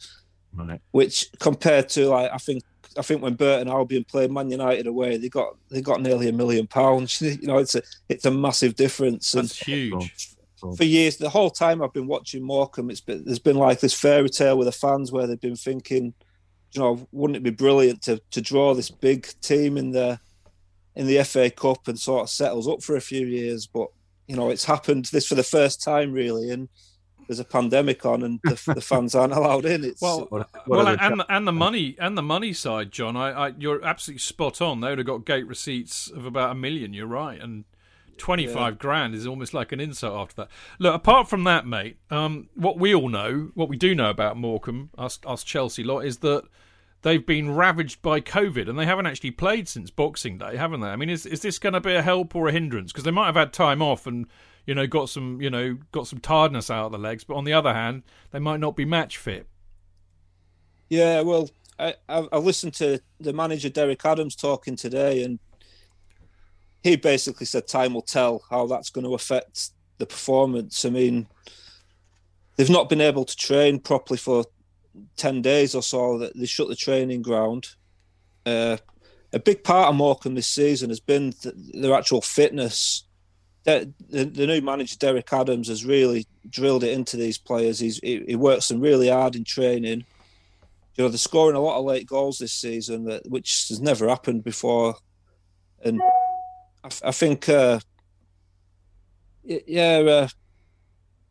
right. 0.54 0.80
which 0.92 1.28
compared 1.40 1.90
to 1.90 2.08
like 2.08 2.30
I 2.32 2.38
think 2.38 2.62
I 2.96 3.02
think 3.02 3.22
when 3.22 3.34
Burton 3.34 3.68
Albion 3.68 4.04
played 4.04 4.30
Man 4.30 4.50
United 4.50 4.86
away, 4.86 5.18
they 5.18 5.28
got 5.28 5.56
they 5.68 5.82
got 5.82 6.00
nearly 6.00 6.28
a 6.28 6.32
million 6.32 6.66
pounds. 6.66 7.20
You 7.22 7.46
know, 7.46 7.58
it's 7.58 7.74
a 7.74 7.82
it's 8.08 8.24
a 8.24 8.30
massive 8.30 8.76
difference. 8.76 9.32
That's 9.32 9.60
and 9.60 9.68
huge. 9.68 10.30
For 10.78 10.84
years, 10.84 11.18
the 11.18 11.28
whole 11.28 11.50
time 11.50 11.82
I've 11.82 11.92
been 11.92 12.06
watching 12.06 12.42
Morecambe, 12.42 12.88
it's 12.88 13.02
been 13.02 13.24
there's 13.26 13.38
been 13.38 13.56
like 13.56 13.80
this 13.80 13.92
fairy 13.92 14.30
tale 14.30 14.56
with 14.56 14.66
the 14.66 14.72
fans 14.72 15.12
where 15.12 15.26
they've 15.26 15.38
been 15.38 15.56
thinking, 15.56 16.14
you 16.72 16.80
know, 16.80 17.06
wouldn't 17.12 17.36
it 17.36 17.42
be 17.42 17.50
brilliant 17.50 18.00
to 18.04 18.22
to 18.30 18.40
draw 18.40 18.72
this 18.72 18.90
big 18.90 19.28
team 19.42 19.76
in 19.76 19.90
the 19.90 20.18
in 20.96 21.06
the 21.06 21.22
FA 21.24 21.50
Cup 21.50 21.88
and 21.88 21.98
sort 21.98 22.22
of 22.22 22.30
settles 22.30 22.68
up 22.68 22.82
for 22.82 22.96
a 22.96 23.00
few 23.00 23.26
years. 23.26 23.66
But 23.66 23.88
you 24.26 24.36
know, 24.36 24.50
it's 24.50 24.64
happened 24.64 25.06
this 25.06 25.26
for 25.26 25.34
the 25.34 25.42
first 25.42 25.82
time 25.82 26.12
really, 26.12 26.50
and 26.50 26.68
there's 27.26 27.40
a 27.40 27.44
pandemic 27.44 28.04
on 28.04 28.22
and 28.22 28.40
the, 28.44 28.74
the 28.74 28.80
fans 28.80 29.14
aren't 29.14 29.32
allowed 29.32 29.64
in. 29.64 29.84
It's 29.84 30.00
well, 30.00 30.26
what, 30.28 30.48
what 30.66 30.84
well, 30.84 30.88
and 30.88 31.20
the, 31.20 31.32
and 31.32 31.46
the 31.46 31.52
money 31.52 31.96
and 31.98 32.16
the 32.16 32.22
money 32.22 32.52
side, 32.52 32.92
Jon. 32.92 33.16
I, 33.16 33.30
I, 33.30 33.52
you're 33.58 33.84
absolutely 33.84 34.20
spot 34.20 34.60
on. 34.60 34.80
They 34.80 34.90
would 34.90 34.98
have 34.98 35.06
got 35.06 35.24
gate 35.24 35.46
receipts 35.46 36.10
of 36.10 36.26
about 36.26 36.50
a 36.50 36.54
million. 36.54 36.94
You're 36.94 37.06
right, 37.06 37.40
and. 37.40 37.64
25 38.16 38.54
yeah. 38.54 38.70
grand 38.78 39.12
is 39.12 39.26
almost 39.26 39.54
like 39.54 39.72
an 39.72 39.80
insult 39.80 40.14
after 40.14 40.42
that. 40.42 40.48
Look, 40.78 40.94
apart 40.94 41.28
from 41.28 41.42
that, 41.44 41.66
mate, 41.66 41.96
um, 42.12 42.48
what 42.54 42.78
we 42.78 42.94
all 42.94 43.08
know, 43.08 43.50
what 43.54 43.68
we 43.68 43.76
do 43.76 43.92
know 43.92 44.08
about 44.08 44.36
Morecambe, 44.36 44.90
us, 44.96 45.18
us 45.26 45.42
Chelsea 45.42 45.82
lot, 45.82 46.04
is 46.04 46.18
that 46.18 46.44
they've 47.04 47.24
been 47.24 47.54
ravaged 47.54 48.02
by 48.02 48.20
COVID 48.20 48.68
and 48.68 48.78
they 48.78 48.86
haven't 48.86 49.06
actually 49.06 49.30
played 49.30 49.68
since 49.68 49.90
Boxing 49.90 50.38
Day, 50.38 50.56
haven't 50.56 50.80
they? 50.80 50.88
I 50.88 50.96
mean, 50.96 51.10
is 51.10 51.24
is 51.26 51.42
this 51.42 51.60
going 51.60 51.74
to 51.74 51.80
be 51.80 51.94
a 51.94 52.02
help 52.02 52.34
or 52.34 52.48
a 52.48 52.52
hindrance? 52.52 52.90
Because 52.90 53.04
they 53.04 53.12
might 53.12 53.26
have 53.26 53.36
had 53.36 53.52
time 53.52 53.80
off 53.80 54.06
and 54.06 54.26
you 54.66 54.74
know 54.74 54.86
got 54.86 55.08
some 55.08 55.40
you 55.40 55.50
know 55.50 55.78
got 55.92 56.08
some 56.08 56.18
tiredness 56.18 56.70
out 56.70 56.86
of 56.86 56.92
the 56.92 56.98
legs, 56.98 57.22
but 57.22 57.36
on 57.36 57.44
the 57.44 57.52
other 57.52 57.72
hand, 57.72 58.02
they 58.32 58.40
might 58.40 58.58
not 58.58 58.74
be 58.74 58.84
match 58.84 59.18
fit. 59.18 59.46
Yeah, 60.88 61.20
well, 61.20 61.50
I 61.78 61.94
I 62.08 62.38
listened 62.38 62.74
to 62.74 63.00
the 63.20 63.32
manager 63.32 63.68
Derek 63.68 64.04
Adams 64.04 64.34
talking 64.34 64.74
today, 64.74 65.22
and 65.22 65.38
he 66.82 66.96
basically 66.96 67.46
said 67.46 67.68
time 67.68 67.94
will 67.94 68.02
tell 68.02 68.42
how 68.50 68.66
that's 68.66 68.90
going 68.90 69.04
to 69.04 69.14
affect 69.14 69.70
the 69.98 70.06
performance. 70.06 70.84
I 70.86 70.90
mean, 70.90 71.28
they've 72.56 72.70
not 72.70 72.88
been 72.88 73.02
able 73.02 73.26
to 73.26 73.36
train 73.36 73.78
properly 73.78 74.16
for 74.16 74.44
10 75.16 75.42
days 75.42 75.74
or 75.74 75.82
so 75.82 76.18
that 76.18 76.36
they 76.36 76.46
shut 76.46 76.68
the 76.68 76.76
training 76.76 77.22
ground. 77.22 77.68
Uh, 78.46 78.76
a 79.32 79.38
big 79.38 79.64
part 79.64 79.88
of 79.88 79.96
Morecambe 79.96 80.34
this 80.34 80.46
season 80.46 80.90
has 80.90 81.00
been 81.00 81.32
th- 81.32 81.54
their 81.72 81.94
actual 81.94 82.20
fitness. 82.20 83.04
The, 83.64 83.92
the, 84.08 84.24
the, 84.24 84.46
new 84.46 84.60
manager, 84.60 84.96
Derek 84.98 85.32
Adams, 85.32 85.68
has 85.68 85.84
really 85.84 86.26
drilled 86.48 86.84
it 86.84 86.92
into 86.92 87.16
these 87.16 87.38
players. 87.38 87.78
He's, 87.78 87.98
he, 87.98 88.22
he, 88.26 88.36
works 88.36 88.68
them 88.68 88.80
really 88.80 89.08
hard 89.08 89.34
in 89.34 89.42
training. 89.44 90.04
You 90.94 91.04
know, 91.04 91.08
they're 91.08 91.18
scoring 91.18 91.56
a 91.56 91.60
lot 91.60 91.78
of 91.78 91.84
late 91.84 92.06
goals 92.06 92.38
this 92.38 92.52
season, 92.52 93.06
that, 93.06 93.28
which 93.28 93.66
has 93.70 93.80
never 93.80 94.08
happened 94.08 94.44
before. 94.44 94.96
And 95.82 96.00
I, 96.84 96.90
I 97.06 97.10
think, 97.10 97.48
uh, 97.48 97.80
yeah, 99.42 100.28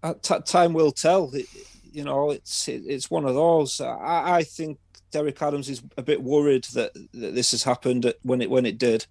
uh, 0.04 0.14
t- 0.22 0.42
time 0.46 0.74
will 0.74 0.92
tell. 0.92 1.34
It, 1.34 1.46
you 1.94 2.04
know, 2.04 2.32
it's 2.32 2.68
it's 2.68 3.10
one 3.10 3.26
of 3.26 3.36
those. 3.36 3.80
I, 3.80 4.38
I 4.38 4.44
think 4.44 4.80
Derek 5.12 5.42
Adams 5.42 5.70
is 5.70 5.82
a 5.98 6.02
bit 6.02 6.22
worried 6.22 6.66
that, 6.74 6.94
that 7.14 7.36
this 7.36 7.52
has 7.52 7.64
happened 7.64 8.12
when 8.24 8.42
it 8.42 8.50
when 8.50 8.66
it 8.66 8.78
did. 8.78 9.06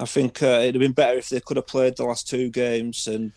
I 0.00 0.06
think 0.06 0.42
uh, 0.42 0.60
it'd 0.62 0.76
have 0.76 0.80
been 0.80 0.92
better 0.92 1.18
if 1.18 1.28
they 1.28 1.40
could 1.40 1.56
have 1.56 1.66
played 1.66 1.96
the 1.96 2.04
last 2.04 2.28
two 2.28 2.48
games 2.50 3.06
and 3.06 3.32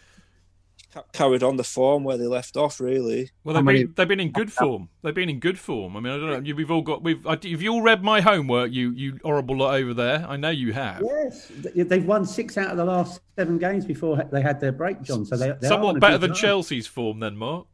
carried 1.14 1.44
on 1.44 1.58
the 1.58 1.64
form 1.64 2.04
where 2.04 2.18
they 2.18 2.26
left 2.26 2.58
off. 2.58 2.80
Really. 2.80 3.32
Well, 3.44 3.56
they've 3.56 3.66
been 3.66 3.94
they've 3.96 4.08
been 4.08 4.20
in 4.20 4.32
good 4.32 4.52
form. 4.52 4.90
They've 5.02 5.14
been 5.14 5.30
in 5.30 5.40
good 5.40 5.58
form. 5.60 5.98
I 5.98 6.00
mean, 6.00 6.14
I 6.14 6.18
don't 6.18 6.44
know. 6.44 6.56
We've 6.56 6.72
all 6.72 6.82
got 6.82 7.04
we've. 7.04 7.24
Have 7.26 7.44
you 7.44 7.74
all 7.74 7.82
read 7.82 8.04
my 8.04 8.22
homework? 8.22 8.72
You 8.72 8.92
you 8.92 9.20
horrible 9.24 9.58
lot 9.58 9.76
over 9.76 9.94
there. 9.94 10.26
I 10.28 10.38
know 10.38 10.50
you 10.50 10.74
have. 10.74 11.04
Yes, 11.04 11.52
they've 11.74 12.06
won 12.06 12.26
six 12.26 12.58
out 12.58 12.72
of 12.72 12.78
the 12.78 12.86
last 12.86 13.22
seven 13.36 13.58
games 13.58 13.86
before 13.86 14.24
they 14.32 14.42
had 14.42 14.60
their 14.60 14.72
break, 14.72 15.02
Jon. 15.02 15.26
So 15.26 15.38
they 15.38 15.56
somewhat 15.68 16.00
better 16.00 16.20
than 16.20 16.34
Chelsea's 16.34 16.88
form, 16.88 17.20
then, 17.20 17.36
Mark. 17.36 17.66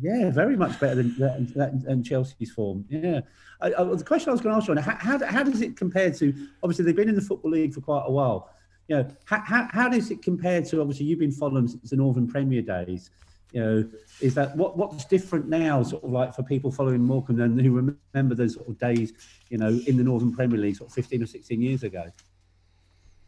Yeah, 0.00 0.30
very 0.30 0.56
much 0.56 0.78
better 0.78 0.96
than, 0.96 1.52
than, 1.54 1.82
than 1.82 2.04
Chelsea's 2.04 2.52
form. 2.52 2.84
Yeah. 2.88 3.20
I, 3.60 3.72
I, 3.74 3.84
the 3.84 4.04
question 4.04 4.28
I 4.28 4.32
was 4.32 4.40
going 4.40 4.54
to 4.54 4.58
ask 4.58 4.68
you, 4.68 4.76
how, 4.76 4.96
how, 4.98 5.26
how, 5.26 5.42
does 5.42 5.60
it 5.60 5.76
compare 5.76 6.10
to, 6.12 6.48
obviously, 6.62 6.84
they've 6.84 6.96
been 6.96 7.08
in 7.08 7.16
the 7.16 7.20
Football 7.20 7.52
League 7.52 7.74
for 7.74 7.80
quite 7.80 8.04
a 8.06 8.10
while. 8.10 8.50
You 8.86 8.96
know, 8.96 9.08
how, 9.24 9.40
how, 9.40 9.68
how 9.72 9.88
does 9.88 10.10
it 10.10 10.22
compare 10.22 10.62
to, 10.62 10.80
obviously, 10.80 11.06
you've 11.06 11.18
been 11.18 11.32
following 11.32 11.66
since 11.66 11.90
the 11.90 11.96
Northern 11.96 12.28
Premier 12.28 12.62
days. 12.62 13.10
You 13.52 13.60
know, 13.62 13.88
is 14.20 14.34
that 14.34 14.54
what 14.58 14.76
what's 14.76 15.06
different 15.06 15.48
now, 15.48 15.82
sort 15.82 16.04
of 16.04 16.10
like 16.10 16.34
for 16.34 16.42
people 16.42 16.70
following 16.70 17.02
Morecambe 17.02 17.36
than 17.36 17.58
who 17.58 17.72
remember 17.72 18.34
those 18.34 18.54
sort 18.54 18.68
of 18.68 18.78
days, 18.78 19.14
you 19.48 19.56
know, 19.56 19.80
in 19.86 19.96
the 19.96 20.04
Northern 20.04 20.34
Premier 20.34 20.58
League, 20.58 20.76
sort 20.76 20.90
of 20.90 20.94
15 20.94 21.22
or 21.22 21.26
16 21.26 21.62
years 21.62 21.82
ago? 21.82 22.04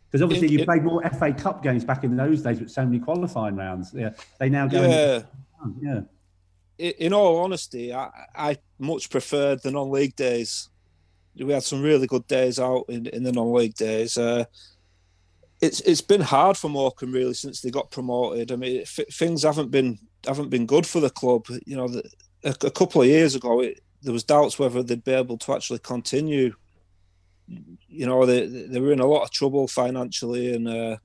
Because 0.07 0.21
obviously 0.21 0.49
it, 0.49 0.53
you 0.53 0.59
it, 0.59 0.67
played 0.67 0.85
more 0.85 1.03
FA 1.09 1.33
Cup 1.33 1.63
games 1.63 1.87
back 1.87 2.05
in 2.05 2.19
those 2.19 2.43
days 2.43 2.61
with 2.61 2.71
so 2.71 2.85
many 2.85 2.99
qualifying 2.99 3.57
rounds. 3.57 3.95
Yeah, 3.95 4.11
they 4.39 4.51
now 4.51 4.67
go. 4.67 4.83
Yeah. 4.83 5.23
Into, 5.65 5.79
yeah 5.81 6.01
in 6.81 7.13
all 7.13 7.39
honesty, 7.39 7.93
I, 7.93 8.11
I 8.35 8.57
much 8.79 9.11
preferred 9.11 9.63
the 9.63 9.71
non-league 9.71 10.17
days. 10.17 10.69
We 11.37 11.53
had 11.53 11.63
some 11.63 11.83
really 11.83 12.07
good 12.07 12.27
days 12.27 12.59
out 12.59 12.87
in, 12.89 13.07
in 13.07 13.23
the 13.23 13.33
non-league 13.33 13.75
days. 13.75 14.19
Uh, 14.19 14.45
it's 15.61 15.81
it's 15.83 16.01
been 16.01 16.23
hard 16.23 16.57
for 16.57 16.69
Morecambe 16.69 17.13
really 17.13 17.35
since 17.35 17.61
they 17.61 17.71
got 17.71 17.91
promoted. 17.91 18.51
I 18.51 18.57
mean, 18.57 18.81
f- 18.83 19.09
things 19.13 19.43
haven't 19.43 19.71
been 19.71 19.99
haven't 20.27 20.49
been 20.49 20.67
good 20.67 20.87
for 20.87 21.01
the 21.01 21.11
club. 21.11 21.47
You 21.67 21.77
know, 21.77 21.89
the, 21.89 22.11
a, 22.45 22.51
a, 22.67 22.71
couple 22.71 23.03
of 23.03 23.09
years 23.09 23.35
ago, 23.35 23.61
it, 23.61 23.81
there 24.03 24.13
was 24.13 24.25
doubts 24.25 24.59
whether 24.59 24.83
they'd 24.83 25.05
be 25.05 25.13
able 25.13 25.39
to 25.39 25.55
actually 25.55 25.81
continue. 25.81 26.55
You 27.47 28.07
know, 28.07 28.25
they 28.25 28.47
they 28.47 28.81
were 28.81 28.93
in 28.93 29.01
a 29.01 29.07
lot 29.07 29.23
of 29.23 29.31
trouble 29.31 29.69
financially, 29.69 30.55
and 30.55 30.67
uh, 30.67 30.97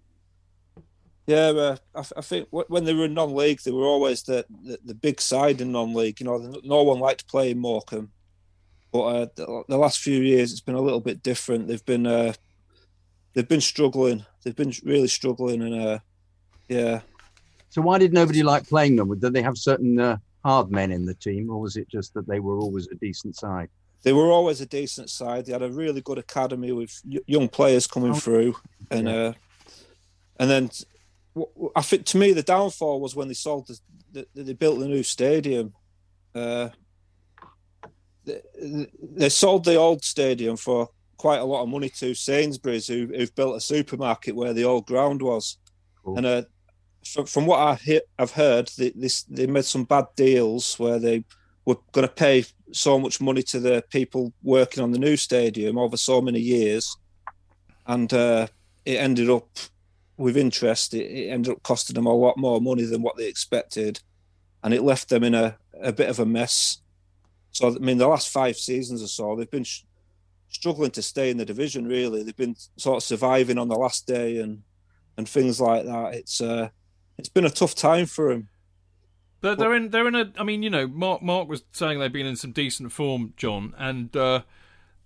yeah, 1.28 1.48
uh, 1.48 1.76
I, 1.96 2.04
I, 2.18 2.22
think 2.22 2.48
when 2.52 2.84
they 2.84 2.94
were 2.94 3.06
in 3.06 3.16
non-league, 3.16 3.62
they 3.62 3.72
were 3.72 3.86
always 3.86 4.22
the, 4.24 4.46
the, 4.64 4.80
the 4.86 4.94
big 4.94 5.20
side 5.20 5.60
in 5.60 5.72
non-league. 5.72 6.20
You 6.20 6.28
know, 6.28 6.62
no 6.64 6.84
one 6.84 7.00
liked 7.00 7.28
playing 7.28 7.58
Morecambe, 7.58 8.12
but 8.92 9.02
uh, 9.02 9.28
the, 9.36 9.64
the, 9.68 9.78
last 9.78 10.00
few 10.00 10.22
years 10.22 10.52
it's 10.52 10.62
been 10.62 10.76
a 10.76 10.82
little 10.82 11.00
bit 11.00 11.24
different. 11.24 11.68
They've 11.68 11.86
been 11.86 12.06
uh, 12.06 12.34
they've 13.34 13.48
been 13.48 13.62
struggling. 13.62 14.24
They've 14.44 14.56
been 14.56 14.74
really 14.84 15.08
struggling, 15.08 15.64
and 15.64 15.82
uh, 15.82 16.00
yeah. 16.68 17.02
So 17.70 17.82
why 17.82 17.98
did 17.98 18.14
nobody 18.14 18.44
like 18.44 18.70
playing 18.70 18.96
them? 18.96 19.18
Did 19.20 19.34
they 19.34 19.42
have 19.42 19.58
certain 19.58 20.00
uh, 20.00 20.18
hard 20.44 20.70
men 20.70 20.92
in 20.92 21.06
the 21.06 21.16
team, 21.16 21.50
or 21.50 21.60
was 21.60 21.76
it 21.76 21.90
just 21.90 22.14
that 22.14 22.28
they 22.28 22.40
were 22.40 22.60
always 22.60 22.88
a 22.88 22.96
decent 22.96 23.36
side? 23.36 23.70
They 24.04 24.14
were 24.14 24.30
always 24.30 24.62
a 24.62 24.68
decent 24.68 25.10
side. 25.10 25.48
They 25.48 25.54
had 25.54 25.64
a 25.64 25.72
really 25.72 26.02
good 26.02 26.20
academy 26.20 26.72
with 26.72 27.02
young 27.26 27.50
players 27.50 27.88
coming 27.88 28.12
oh, 28.12 28.16
through, 28.16 28.56
and 28.92 29.08
yeah. 29.08 29.16
uh, 29.16 29.34
and 30.40 30.50
then 30.50 30.70
I 31.76 31.82
think 31.82 32.06
to 32.06 32.18
me 32.18 32.32
the 32.32 32.44
downfall 32.44 33.02
was 33.02 33.16
when 33.16 33.28
they 33.28 33.34
sold 33.34 33.68
the, 33.68 34.26
the 34.34 34.44
they 34.44 34.54
built 34.54 34.80
the 34.80 34.88
new 34.88 35.04
stadium. 35.04 35.74
Uh, 36.34 36.70
they, 38.24 38.42
they 39.02 39.30
sold 39.30 39.66
the 39.66 39.76
old 39.76 40.04
stadium 40.04 40.58
for 40.58 40.90
quite 41.18 41.40
a 41.40 41.46
lot 41.46 41.64
of 41.64 41.70
money 41.70 41.90
to 41.90 42.14
Sainsbury's, 42.14 42.88
who, 42.88 43.08
who've 43.08 43.36
built 43.36 43.56
a 43.56 43.62
supermarket 43.62 44.36
where 44.36 44.54
the 44.54 44.64
old 44.64 44.86
ground 44.86 45.22
was. 45.22 45.58
Cool. 46.04 46.18
And 46.18 46.26
uh, 46.26 46.44
from, 47.06 47.26
from 47.26 47.46
what 47.46 47.60
I 47.60 47.76
he- 47.76 48.02
I've 48.18 48.32
heard, 48.32 48.70
they, 48.78 48.92
this, 48.96 49.24
they 49.24 49.48
made 49.48 49.66
some 49.66 49.84
bad 49.84 50.06
deals 50.16 50.78
where 50.80 51.00
they 51.00 51.24
were 51.66 51.78
going 51.92 52.08
to 52.08 52.14
pay 52.14 52.46
so 52.72 53.00
much 53.00 53.22
money 53.22 53.44
to 53.44 53.60
the 53.60 53.84
people 53.90 54.34
working 54.44 54.84
on 54.84 54.92
the 54.92 55.00
new 55.00 55.18
stadium 55.18 55.78
over 55.78 55.98
so 55.98 56.22
many 56.22 56.40
years, 56.40 56.96
and 57.88 58.12
uh, 58.14 58.48
it 58.86 58.98
ended 58.98 59.30
up 59.30 59.48
with 60.18 60.38
interest. 60.38 60.94
It, 60.94 61.06
it, 61.06 61.30
ended 61.30 61.54
up 61.54 61.64
costing 61.64 61.96
them 61.96 62.06
a 62.06 62.14
lot 62.14 62.38
more 62.38 62.62
money 62.62 62.84
than 62.84 63.02
what 63.02 63.18
they 63.18 63.28
expected, 63.28 64.02
and 64.64 64.74
it 64.74 64.84
left 64.84 65.10
them 65.10 65.24
in 65.24 65.36
a, 65.36 65.58
a 65.82 65.92
bit 65.92 66.10
of 66.10 66.20
a 66.20 66.26
mess. 66.26 66.80
So 67.52 67.68
I 67.68 67.80
mean, 67.80 67.98
the 67.98 68.08
last 68.08 68.30
five 68.30 68.58
seasons 68.58 69.02
or 69.02 69.08
so, 69.08 69.36
they've 69.36 69.50
been 69.50 69.64
sh- 69.64 69.84
struggling 70.50 70.92
to 70.92 71.02
stay 71.02 71.30
in 71.30 71.38
the 71.38 71.46
division. 71.46 71.88
Really, 71.88 72.24
they've 72.24 72.36
been 72.36 72.56
sort 72.78 72.98
of 72.98 73.04
surviving 73.04 73.58
on 73.58 73.68
the 73.68 73.76
last 73.76 74.08
day 74.08 74.38
and 74.40 74.64
and 75.18 75.28
things 75.28 75.62
like 75.62 75.86
that. 75.86 76.14
It's 76.14 76.42
uh, 76.42 76.70
it's 77.18 77.30
been 77.30 77.46
a 77.46 77.50
tough 77.50 77.76
time 77.76 78.06
for 78.06 78.30
them. 78.30 78.50
They're, 79.42 79.56
they're 79.56 79.76
in. 79.76 79.90
They're 79.92 80.08
in 80.08 80.16
a. 80.16 80.32
I 80.38 80.44
mean, 80.44 80.64
you 80.64 80.70
know, 80.70 80.88
Mark. 80.88 81.22
Mark 81.22 81.48
was 81.48 81.64
saying 81.72 82.00
they've 82.00 82.12
been 82.12 82.26
in 82.26 82.36
some 82.36 82.52
decent 82.52 82.92
form, 82.92 83.34
Jon, 83.38 83.76
and 83.78 84.16
uh, 84.16 84.42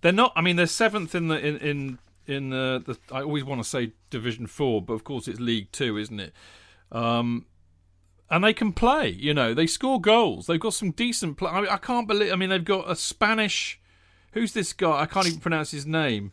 they're 0.00 0.12
not. 0.12 0.32
I 0.34 0.40
mean, 0.40 0.56
they're 0.56 0.66
seventh 0.66 1.14
in 1.14 1.28
the 1.28 1.38
in 1.38 1.56
in 1.58 1.98
in 2.30 2.50
the, 2.50 2.82
the. 2.84 3.14
I 3.14 3.22
always 3.22 3.44
want 3.44 3.62
to 3.62 3.68
say 3.68 3.92
Division 4.10 4.46
Four, 4.46 4.82
but 4.82 4.94
of 4.94 5.04
course 5.04 5.28
it's 5.28 5.40
League 5.40 5.72
Two, 5.72 5.96
isn't 5.96 6.20
it? 6.20 6.32
Um, 6.92 7.46
and 8.30 8.44
they 8.44 8.52
can 8.52 8.72
play. 8.72 9.08
You 9.08 9.34
know, 9.34 9.54
they 9.54 9.66
score 9.66 10.00
goals. 10.00 10.46
They've 10.46 10.60
got 10.60 10.74
some 10.74 10.92
decent 10.92 11.36
play. 11.36 11.50
I, 11.50 11.60
mean, 11.60 11.70
I 11.70 11.76
can't 11.76 12.06
believe. 12.06 12.32
I 12.32 12.36
mean, 12.36 12.50
they've 12.50 12.64
got 12.64 12.90
a 12.90 12.96
Spanish. 12.96 13.80
Who's 14.32 14.52
this 14.52 14.72
guy? 14.72 15.00
I 15.02 15.06
can't 15.06 15.26
even 15.26 15.40
pronounce 15.40 15.72
his 15.72 15.86
name. 15.86 16.32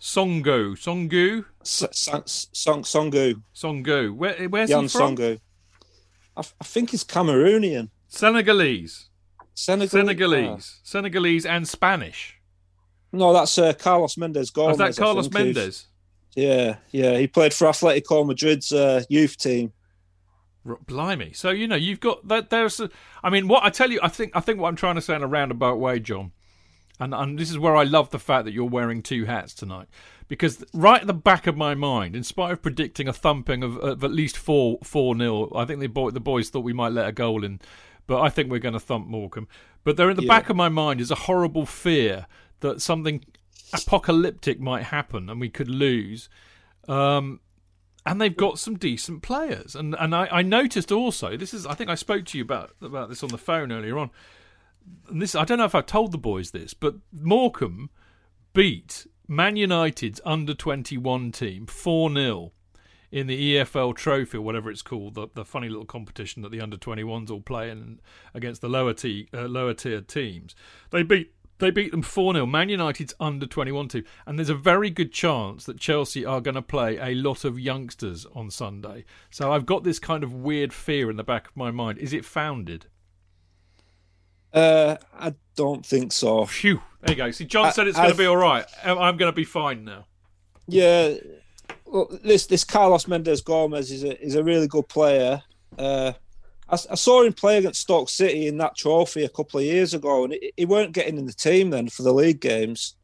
Songo. 0.00 0.76
Songu. 0.76 1.44
Song 1.62 2.82
Songu. 2.82 3.42
Songu. 3.54 4.14
Where, 4.14 4.48
where's 4.48 4.70
Jan 4.70 4.82
he 4.82 4.88
from? 4.88 5.16
Songu. 5.16 5.40
I, 6.36 6.40
I 6.60 6.64
think 6.64 6.90
he's 6.90 7.04
Cameroonian. 7.04 7.90
Senegalese. 8.06 9.08
Senegal- 9.54 9.88
Senegalese. 9.88 10.76
Ah. 10.76 10.80
Senegalese 10.84 11.46
and 11.46 11.66
Spanish. 11.66 12.35
No, 13.12 13.32
that's 13.32 13.56
uh, 13.58 13.72
Carlos 13.72 14.16
Mendes 14.16 14.50
Gomes. 14.50 14.80
Oh, 14.80 14.84
is 14.84 14.96
that 14.96 15.02
Carlos 15.02 15.30
Mendes? 15.30 15.86
Yeah, 16.34 16.76
yeah. 16.90 17.16
He 17.16 17.26
played 17.26 17.54
for 17.54 17.66
Atletico 17.66 18.26
Madrid's 18.26 18.72
uh, 18.72 19.04
youth 19.08 19.36
team. 19.38 19.72
Blimey! 20.86 21.32
So 21.32 21.50
you 21.50 21.68
know 21.68 21.76
you've 21.76 22.00
got 22.00 22.26
that. 22.28 22.50
There's, 22.50 22.80
a, 22.80 22.90
I 23.22 23.30
mean, 23.30 23.46
what 23.46 23.62
I 23.62 23.70
tell 23.70 23.90
you, 23.90 24.00
I 24.02 24.08
think, 24.08 24.32
I 24.34 24.40
think 24.40 24.58
what 24.58 24.68
I'm 24.68 24.76
trying 24.76 24.96
to 24.96 25.00
say 25.00 25.14
in 25.14 25.22
a 25.22 25.26
roundabout 25.28 25.78
way, 25.78 26.00
Jon, 26.00 26.32
and 26.98 27.14
and 27.14 27.38
this 27.38 27.50
is 27.50 27.58
where 27.58 27.76
I 27.76 27.84
love 27.84 28.10
the 28.10 28.18
fact 28.18 28.44
that 28.46 28.52
you're 28.52 28.64
wearing 28.64 29.02
two 29.02 29.26
hats 29.26 29.54
tonight 29.54 29.88
because 30.28 30.64
right 30.72 31.00
at 31.00 31.06
the 31.06 31.14
back 31.14 31.46
of 31.46 31.56
my 31.56 31.74
mind, 31.74 32.16
in 32.16 32.24
spite 32.24 32.52
of 32.52 32.62
predicting 32.62 33.08
a 33.08 33.12
thumping 33.12 33.62
of, 33.62 33.76
of 33.78 34.02
at 34.02 34.10
least 34.10 34.36
four 34.36 34.78
four 34.82 35.14
nil, 35.14 35.52
I 35.54 35.64
think 35.64 35.80
the 35.80 35.86
boy 35.86 36.10
the 36.10 36.20
boys 36.20 36.50
thought 36.50 36.64
we 36.64 36.72
might 36.72 36.92
let 36.92 37.08
a 37.08 37.12
goal 37.12 37.44
in, 37.44 37.60
but 38.06 38.20
I 38.20 38.28
think 38.28 38.50
we're 38.50 38.58
going 38.58 38.74
to 38.74 38.80
thump 38.80 39.06
Morecambe. 39.06 39.48
But 39.84 39.96
there 39.96 40.10
in 40.10 40.16
the 40.16 40.24
yeah. 40.24 40.28
back 40.28 40.50
of 40.50 40.56
my 40.56 40.68
mind 40.68 41.00
is 41.00 41.10
a 41.10 41.16
horrible 41.16 41.66
fear 41.66 42.26
that 42.60 42.80
something 42.82 43.24
apocalyptic 43.72 44.60
might 44.60 44.84
happen 44.84 45.28
and 45.28 45.40
we 45.40 45.48
could 45.48 45.68
lose. 45.68 46.28
Um, 46.88 47.40
and 48.04 48.20
they've 48.20 48.36
got 48.36 48.58
some 48.60 48.76
decent 48.76 49.22
players, 49.22 49.74
and 49.74 49.96
and 49.98 50.14
I, 50.14 50.28
I 50.30 50.42
noticed 50.42 50.92
also 50.92 51.36
this 51.36 51.52
is 51.52 51.66
I 51.66 51.74
think 51.74 51.90
I 51.90 51.96
spoke 51.96 52.24
to 52.26 52.38
you 52.38 52.44
about 52.44 52.70
about 52.80 53.08
this 53.08 53.24
on 53.24 53.30
the 53.30 53.38
phone 53.38 53.72
earlier 53.72 53.98
on. 53.98 54.10
And 55.08 55.20
this 55.20 55.34
I 55.34 55.44
don't 55.44 55.58
know 55.58 55.64
if 55.64 55.74
I 55.74 55.80
told 55.80 56.12
the 56.12 56.18
boys 56.18 56.52
this, 56.52 56.72
but 56.72 56.94
Morecambe 57.12 57.90
beat 58.54 59.08
Man 59.26 59.56
United's 59.56 60.20
under 60.24 60.54
21 60.54 61.32
team 61.32 61.66
4 61.66 62.14
0 62.14 62.52
in 63.10 63.26
the 63.26 63.56
EFL 63.56 63.96
Trophy 63.96 64.38
or 64.38 64.42
whatever 64.42 64.70
it's 64.70 64.82
called, 64.82 65.14
the, 65.14 65.28
the 65.34 65.44
funny 65.44 65.68
little 65.68 65.84
competition 65.84 66.42
that 66.42 66.50
the 66.50 66.60
under 66.60 66.76
21s 66.76 67.30
all 67.30 67.40
play 67.40 67.70
in 67.70 68.00
against 68.34 68.60
the 68.60 68.68
lower, 68.68 68.92
t, 68.92 69.28
uh, 69.32 69.42
lower 69.42 69.74
tier 69.74 70.00
teams. 70.00 70.54
They 70.90 71.02
beat 71.02 71.32
they 71.58 71.70
beat 71.70 71.90
them 71.90 72.02
4 72.02 72.34
0. 72.34 72.46
Man 72.46 72.68
United's 72.68 73.14
under 73.18 73.46
21 73.46 73.88
team. 73.88 74.04
And 74.26 74.38
there's 74.38 74.48
a 74.48 74.54
very 74.54 74.90
good 74.90 75.12
chance 75.12 75.64
that 75.64 75.78
Chelsea 75.78 76.24
are 76.24 76.40
going 76.40 76.54
to 76.54 76.62
play 76.62 76.98
a 76.98 77.14
lot 77.14 77.44
of 77.44 77.58
youngsters 77.58 78.26
on 78.34 78.50
Sunday. 78.50 79.04
So 79.30 79.52
I've 79.52 79.66
got 79.66 79.84
this 79.84 79.98
kind 79.98 80.22
of 80.22 80.32
weird 80.32 80.72
fear 80.72 81.10
in 81.10 81.16
the 81.16 81.24
back 81.24 81.48
of 81.48 81.56
my 81.56 81.70
mind. 81.70 81.98
Is 81.98 82.12
it 82.12 82.24
founded? 82.24 82.86
Uh, 84.52 84.96
I 85.18 85.34
don't 85.54 85.84
think 85.84 86.12
so. 86.12 86.46
Phew. 86.46 86.82
There 87.02 87.14
you 87.14 87.16
go. 87.16 87.30
See, 87.30 87.44
Jon 87.44 87.66
I, 87.66 87.70
said 87.70 87.86
it's 87.86 87.96
going 87.96 88.10
to 88.10 88.16
be 88.16 88.26
all 88.26 88.36
right. 88.36 88.64
I'm 88.84 89.16
going 89.16 89.30
to 89.30 89.36
be 89.36 89.44
fine 89.44 89.84
now. 89.84 90.06
Yeah. 90.66 91.14
Well, 91.84 92.08
this 92.24 92.46
this 92.46 92.64
Carlos 92.64 93.06
Mendes 93.06 93.40
Gomes 93.42 93.90
is 93.90 94.02
a 94.02 94.20
is 94.20 94.34
a 94.34 94.42
really 94.42 94.66
good 94.66 94.88
player. 94.88 95.42
Uh, 95.78 96.12
I, 96.68 96.74
I, 96.74 96.94
saw 96.94 97.22
him 97.22 97.32
play 97.32 97.58
against 97.58 97.82
Stoke 97.82 98.08
City 98.08 98.46
in 98.46 98.58
that 98.58 98.76
trophy 98.76 99.24
a 99.24 99.28
couple 99.28 99.60
of 99.60 99.66
years 99.66 99.94
ago, 99.94 100.24
and 100.24 100.32
he, 100.32 100.52
he 100.56 100.64
weren't 100.64 100.92
getting 100.92 101.18
in 101.18 101.26
the 101.26 101.32
team 101.32 101.70
then 101.70 101.88
for 101.88 102.02
the 102.02 102.12
league 102.12 102.40
games. 102.40 102.94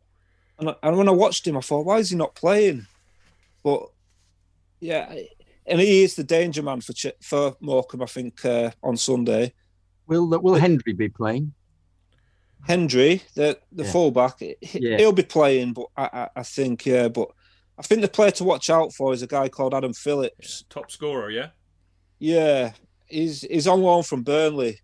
And, 0.58 0.74
and 0.82 0.96
when 0.96 1.08
I 1.08 1.12
watched 1.12 1.46
him, 1.46 1.56
I 1.56 1.60
thought, 1.60 1.86
why 1.86 1.98
is 1.98 2.10
he 2.10 2.16
not 2.16 2.34
playing? 2.34 2.86
But 3.62 3.88
yeah, 4.80 5.14
and 5.66 5.80
he 5.80 6.02
is 6.02 6.16
the 6.16 6.24
danger 6.24 6.62
man 6.62 6.80
for 6.80 6.92
for 7.20 7.56
Morecambe, 7.60 8.02
I 8.02 8.06
think, 8.06 8.44
uh, 8.44 8.70
on 8.82 8.96
Sunday. 8.96 9.52
Will 10.06 10.26
Will 10.26 10.54
Hendry 10.54 10.92
be 10.92 11.08
playing? 11.08 11.54
Hendry, 12.66 13.22
the 13.34 13.58
the 13.72 13.84
yeah. 13.84 13.90
fullback, 13.90 14.40
yeah. 14.40 14.96
he'll 14.96 15.12
be 15.12 15.22
playing, 15.22 15.72
but 15.72 15.86
I, 15.96 16.04
I, 16.12 16.28
I, 16.36 16.42
think 16.42 16.86
yeah, 16.86 17.08
but 17.08 17.28
I 17.78 17.82
think 17.82 18.02
the 18.02 18.08
player 18.08 18.30
to 18.32 18.44
watch 18.44 18.70
out 18.70 18.92
for 18.92 19.12
is 19.12 19.22
a 19.22 19.26
guy 19.26 19.48
called 19.48 19.74
Adam 19.74 19.92
Phillips, 19.92 20.64
top 20.68 20.90
scorer, 20.90 21.30
yeah, 21.30 21.48
yeah, 22.20 22.72
he's 23.12 23.42
he's 23.42 23.66
on 23.66 23.82
loan 23.82 24.02
from 24.02 24.22
Burnley, 24.22 24.80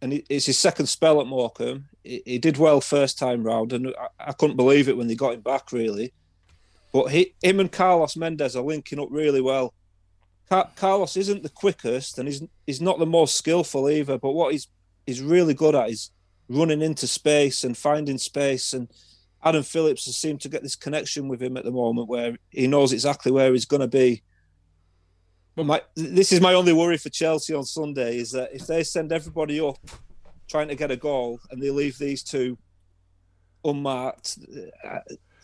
and 0.00 0.22
it's 0.30 0.46
his 0.46 0.58
second 0.58 0.86
spell 0.86 1.20
at 1.20 1.26
Morecambe. 1.26 1.86
He, 2.02 2.22
he 2.24 2.38
did 2.38 2.56
well 2.56 2.80
first 2.80 3.18
time 3.18 3.42
round, 3.42 3.72
and 3.72 3.88
I, 3.98 4.28
I, 4.28 4.32
couldn't 4.32 4.56
believe 4.56 4.88
it 4.88 4.96
when 4.96 5.06
they 5.06 5.14
got 5.14 5.34
him 5.34 5.40
back 5.40 5.72
really. 5.72 6.12
But 6.92 7.06
he, 7.06 7.34
him 7.42 7.60
and 7.60 7.72
Carlos 7.72 8.16
Mendes 8.16 8.54
are 8.54 8.62
linking 8.62 9.00
up 9.00 9.08
really 9.10 9.40
well. 9.40 9.74
Carlos 10.76 11.16
isn't 11.16 11.42
the 11.42 11.48
quickest, 11.48 12.18
and 12.18 12.28
he's 12.28 12.42
he's 12.66 12.80
not 12.80 12.98
the 12.98 13.06
most 13.06 13.36
skillful 13.36 13.90
either. 13.90 14.18
But 14.18 14.32
what 14.32 14.52
he's 14.52 14.68
he's 15.06 15.20
really 15.20 15.54
good 15.54 15.74
at 15.74 15.90
is 15.90 16.10
running 16.48 16.82
into 16.82 17.06
space 17.06 17.64
and 17.64 17.76
finding 17.76 18.18
space. 18.18 18.72
And 18.72 18.88
Adam 19.42 19.62
Phillips 19.62 20.06
has 20.06 20.16
seemed 20.16 20.40
to 20.42 20.48
get 20.48 20.62
this 20.62 20.76
connection 20.76 21.28
with 21.28 21.42
him 21.42 21.56
at 21.56 21.64
the 21.64 21.70
moment, 21.70 22.08
where 22.08 22.36
he 22.50 22.66
knows 22.66 22.92
exactly 22.92 23.32
where 23.32 23.52
he's 23.52 23.66
going 23.66 23.80
to 23.80 23.88
be. 23.88 24.22
But 25.56 25.66
my 25.66 25.82
this 25.94 26.32
is 26.32 26.40
my 26.40 26.54
only 26.54 26.72
worry 26.72 26.98
for 26.98 27.10
Chelsea 27.10 27.54
on 27.54 27.64
Sunday 27.64 28.18
is 28.18 28.32
that 28.32 28.50
if 28.52 28.66
they 28.66 28.82
send 28.82 29.12
everybody 29.12 29.60
up 29.60 29.78
trying 30.48 30.68
to 30.68 30.74
get 30.74 30.90
a 30.90 30.96
goal 30.96 31.40
and 31.50 31.62
they 31.62 31.70
leave 31.70 31.98
these 31.98 32.22
two 32.22 32.58
unmarked. 33.64 34.38
Uh, 34.84 34.98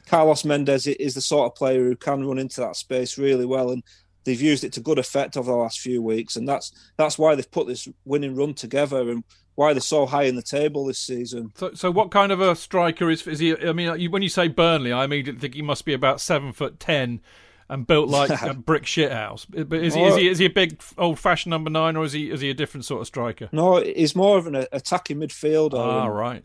Carlos 0.06 0.44
Mendes 0.44 0.86
is 0.86 1.14
the 1.14 1.20
sort 1.20 1.46
of 1.46 1.56
player 1.56 1.84
who 1.84 1.96
can 1.96 2.26
run 2.26 2.38
into 2.38 2.60
that 2.60 2.76
space 2.76 3.16
really 3.16 3.46
well, 3.46 3.70
and 3.70 3.82
they've 4.24 4.40
used 4.40 4.64
it 4.64 4.72
to 4.72 4.80
good 4.80 4.98
effect 4.98 5.36
over 5.36 5.50
the 5.50 5.56
last 5.56 5.80
few 5.80 6.02
weeks, 6.02 6.36
and 6.36 6.48
that's 6.48 6.72
that's 6.96 7.18
why 7.18 7.34
they've 7.34 7.50
put 7.50 7.68
this 7.68 7.88
winning 8.04 8.34
run 8.34 8.54
together 8.54 9.10
and 9.10 9.22
why 9.54 9.72
they're 9.72 9.80
so 9.80 10.06
high 10.06 10.24
in 10.24 10.34
the 10.34 10.42
table 10.42 10.86
this 10.86 10.98
season. 10.98 11.52
So, 11.54 11.72
so 11.74 11.90
what 11.90 12.10
kind 12.10 12.32
of 12.32 12.40
a 12.40 12.56
striker 12.56 13.08
is 13.08 13.26
is 13.26 13.38
he? 13.38 13.56
I 13.56 13.72
mean, 13.72 14.10
when 14.10 14.22
you 14.22 14.28
say 14.28 14.48
Burnley, 14.48 14.92
I 14.92 15.04
immediately 15.04 15.40
think 15.40 15.54
he 15.54 15.62
must 15.62 15.84
be 15.84 15.92
about 15.92 16.20
seven 16.20 16.52
foot 16.52 16.80
ten 16.80 17.20
and 17.70 17.86
built 17.86 18.08
like 18.08 18.30
a 18.42 18.52
brick 18.66 18.82
shithouse. 18.82 19.46
But 19.48 19.78
is 19.80 19.94
he, 19.94 20.02
is 20.02 20.16
he 20.16 20.28
is 20.28 20.38
he 20.38 20.46
a 20.46 20.50
big 20.50 20.82
old 20.98 21.18
fashioned 21.18 21.50
number 21.50 21.70
nine, 21.70 21.96
or 21.96 22.04
is 22.04 22.12
he 22.12 22.30
is 22.30 22.40
he 22.40 22.50
a 22.50 22.54
different 22.54 22.84
sort 22.84 23.00
of 23.00 23.06
striker? 23.06 23.48
No, 23.52 23.80
he's 23.80 24.16
more 24.16 24.36
of 24.36 24.48
an 24.48 24.66
attacking 24.72 25.18
midfielder. 25.18 25.78
Ah, 25.78 26.06
right. 26.06 26.44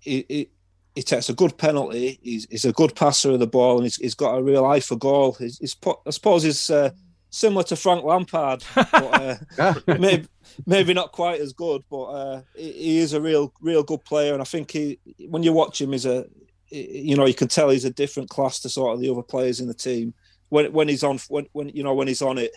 He, 0.00 0.26
he, 0.28 0.50
he 0.96 1.02
takes 1.02 1.28
a 1.28 1.34
good 1.34 1.56
penalty. 1.58 2.18
He's, 2.22 2.46
he's 2.50 2.64
a 2.64 2.72
good 2.72 2.96
passer 2.96 3.30
of 3.30 3.38
the 3.38 3.46
ball, 3.46 3.76
and 3.76 3.84
he's, 3.84 3.96
he's 3.96 4.14
got 4.14 4.36
a 4.36 4.42
real 4.42 4.64
eye 4.64 4.80
for 4.80 4.96
goal. 4.96 5.32
He's, 5.32 5.58
he's 5.58 5.76
I 6.06 6.10
suppose 6.10 6.42
he's 6.42 6.70
uh, 6.70 6.90
similar 7.30 7.62
to 7.64 7.76
Frank 7.76 8.04
Lampard, 8.04 8.64
but, 8.74 9.40
uh, 9.58 9.74
maybe 9.86 10.26
maybe 10.66 10.92
not 10.92 11.12
quite 11.12 11.40
as 11.40 11.52
good. 11.52 11.84
But 11.88 12.02
uh, 12.02 12.42
he, 12.56 12.72
he, 12.72 12.98
is 12.98 13.12
a 13.12 13.20
real 13.20 13.52
real 13.60 13.84
good 13.84 14.04
player, 14.04 14.32
and 14.32 14.42
I 14.42 14.44
think 14.44 14.72
he 14.72 14.98
when 15.28 15.44
you 15.44 15.52
watch 15.52 15.80
him, 15.80 15.94
is 15.94 16.04
a 16.04 16.26
you 16.68 17.16
know 17.16 17.26
you 17.26 17.34
can 17.34 17.48
tell 17.48 17.70
he's 17.70 17.84
a 17.84 17.90
different 17.90 18.28
class 18.28 18.58
to 18.60 18.68
sort 18.68 18.94
of 18.94 19.00
the 19.00 19.10
other 19.10 19.22
players 19.22 19.60
in 19.60 19.68
the 19.68 19.74
team. 19.74 20.14
When 20.50 20.72
when 20.72 20.88
he's 20.88 21.02
on 21.04 21.18
when 21.28 21.46
when 21.52 21.68
you 21.70 21.82
know 21.82 21.94
when 21.94 22.08
he's 22.08 22.22
on 22.22 22.38
it, 22.38 22.52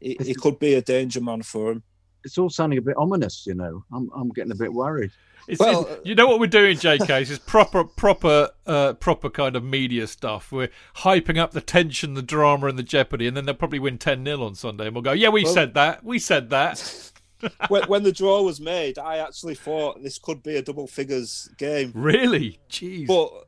it, 0.00 0.20
he 0.22 0.34
could 0.34 0.58
be 0.58 0.74
a 0.74 0.82
danger 0.82 1.20
man 1.20 1.42
for 1.42 1.72
him. 1.72 1.82
it's 2.24 2.36
all 2.38 2.50
sounding 2.50 2.78
a 2.78 2.82
bit 2.82 2.96
ominous. 2.96 3.46
You 3.46 3.54
know, 3.54 3.84
I'm 3.92 4.10
I'm 4.14 4.28
getting 4.30 4.52
a 4.52 4.56
bit 4.56 4.72
worried. 4.72 5.10
It's, 5.46 5.60
Well, 5.60 5.82
it's- 5.82 5.98
you 6.04 6.14
know 6.14 6.26
what 6.26 6.40
we're 6.40 6.46
doing, 6.46 6.76
JK? 6.76 7.22
Is 7.22 7.38
proper, 7.38 7.82
proper, 7.82 8.50
uh, 8.66 8.92
proper 8.94 9.30
kind 9.30 9.56
of 9.56 9.64
media 9.64 10.06
stuff. 10.06 10.52
We're 10.52 10.68
hyping 10.96 11.38
up 11.38 11.52
the 11.52 11.62
tension, 11.62 12.12
the 12.12 12.20
drama, 12.22 12.66
and 12.66 12.78
the 12.78 12.82
jeopardy, 12.82 13.26
and 13.26 13.34
then 13.34 13.46
they'll 13.46 13.54
probably 13.54 13.78
win 13.78 13.96
ten 13.96 14.22
0 14.26 14.42
on 14.42 14.54
Sunday, 14.54 14.86
and 14.86 14.94
we'll 14.94 15.00
go, 15.02 15.12
"Yeah, 15.12 15.30
we 15.30 15.44
Well- 15.44 15.54
said 15.54 15.72
that. 15.74 16.04
We 16.04 16.18
said 16.18 16.50
that." 16.50 17.12
when, 17.68 17.84
when 17.84 18.02
the 18.02 18.12
draw 18.12 18.42
was 18.42 18.60
made, 18.60 18.98
I 18.98 19.18
actually 19.18 19.54
thought 19.54 20.02
this 20.02 20.18
could 20.18 20.42
be 20.42 20.56
a 20.56 20.62
double 20.62 20.86
figures 20.88 21.48
game, 21.56 21.92
Really? 21.94 22.58
Jeez. 22.68 23.06
but 23.06 23.47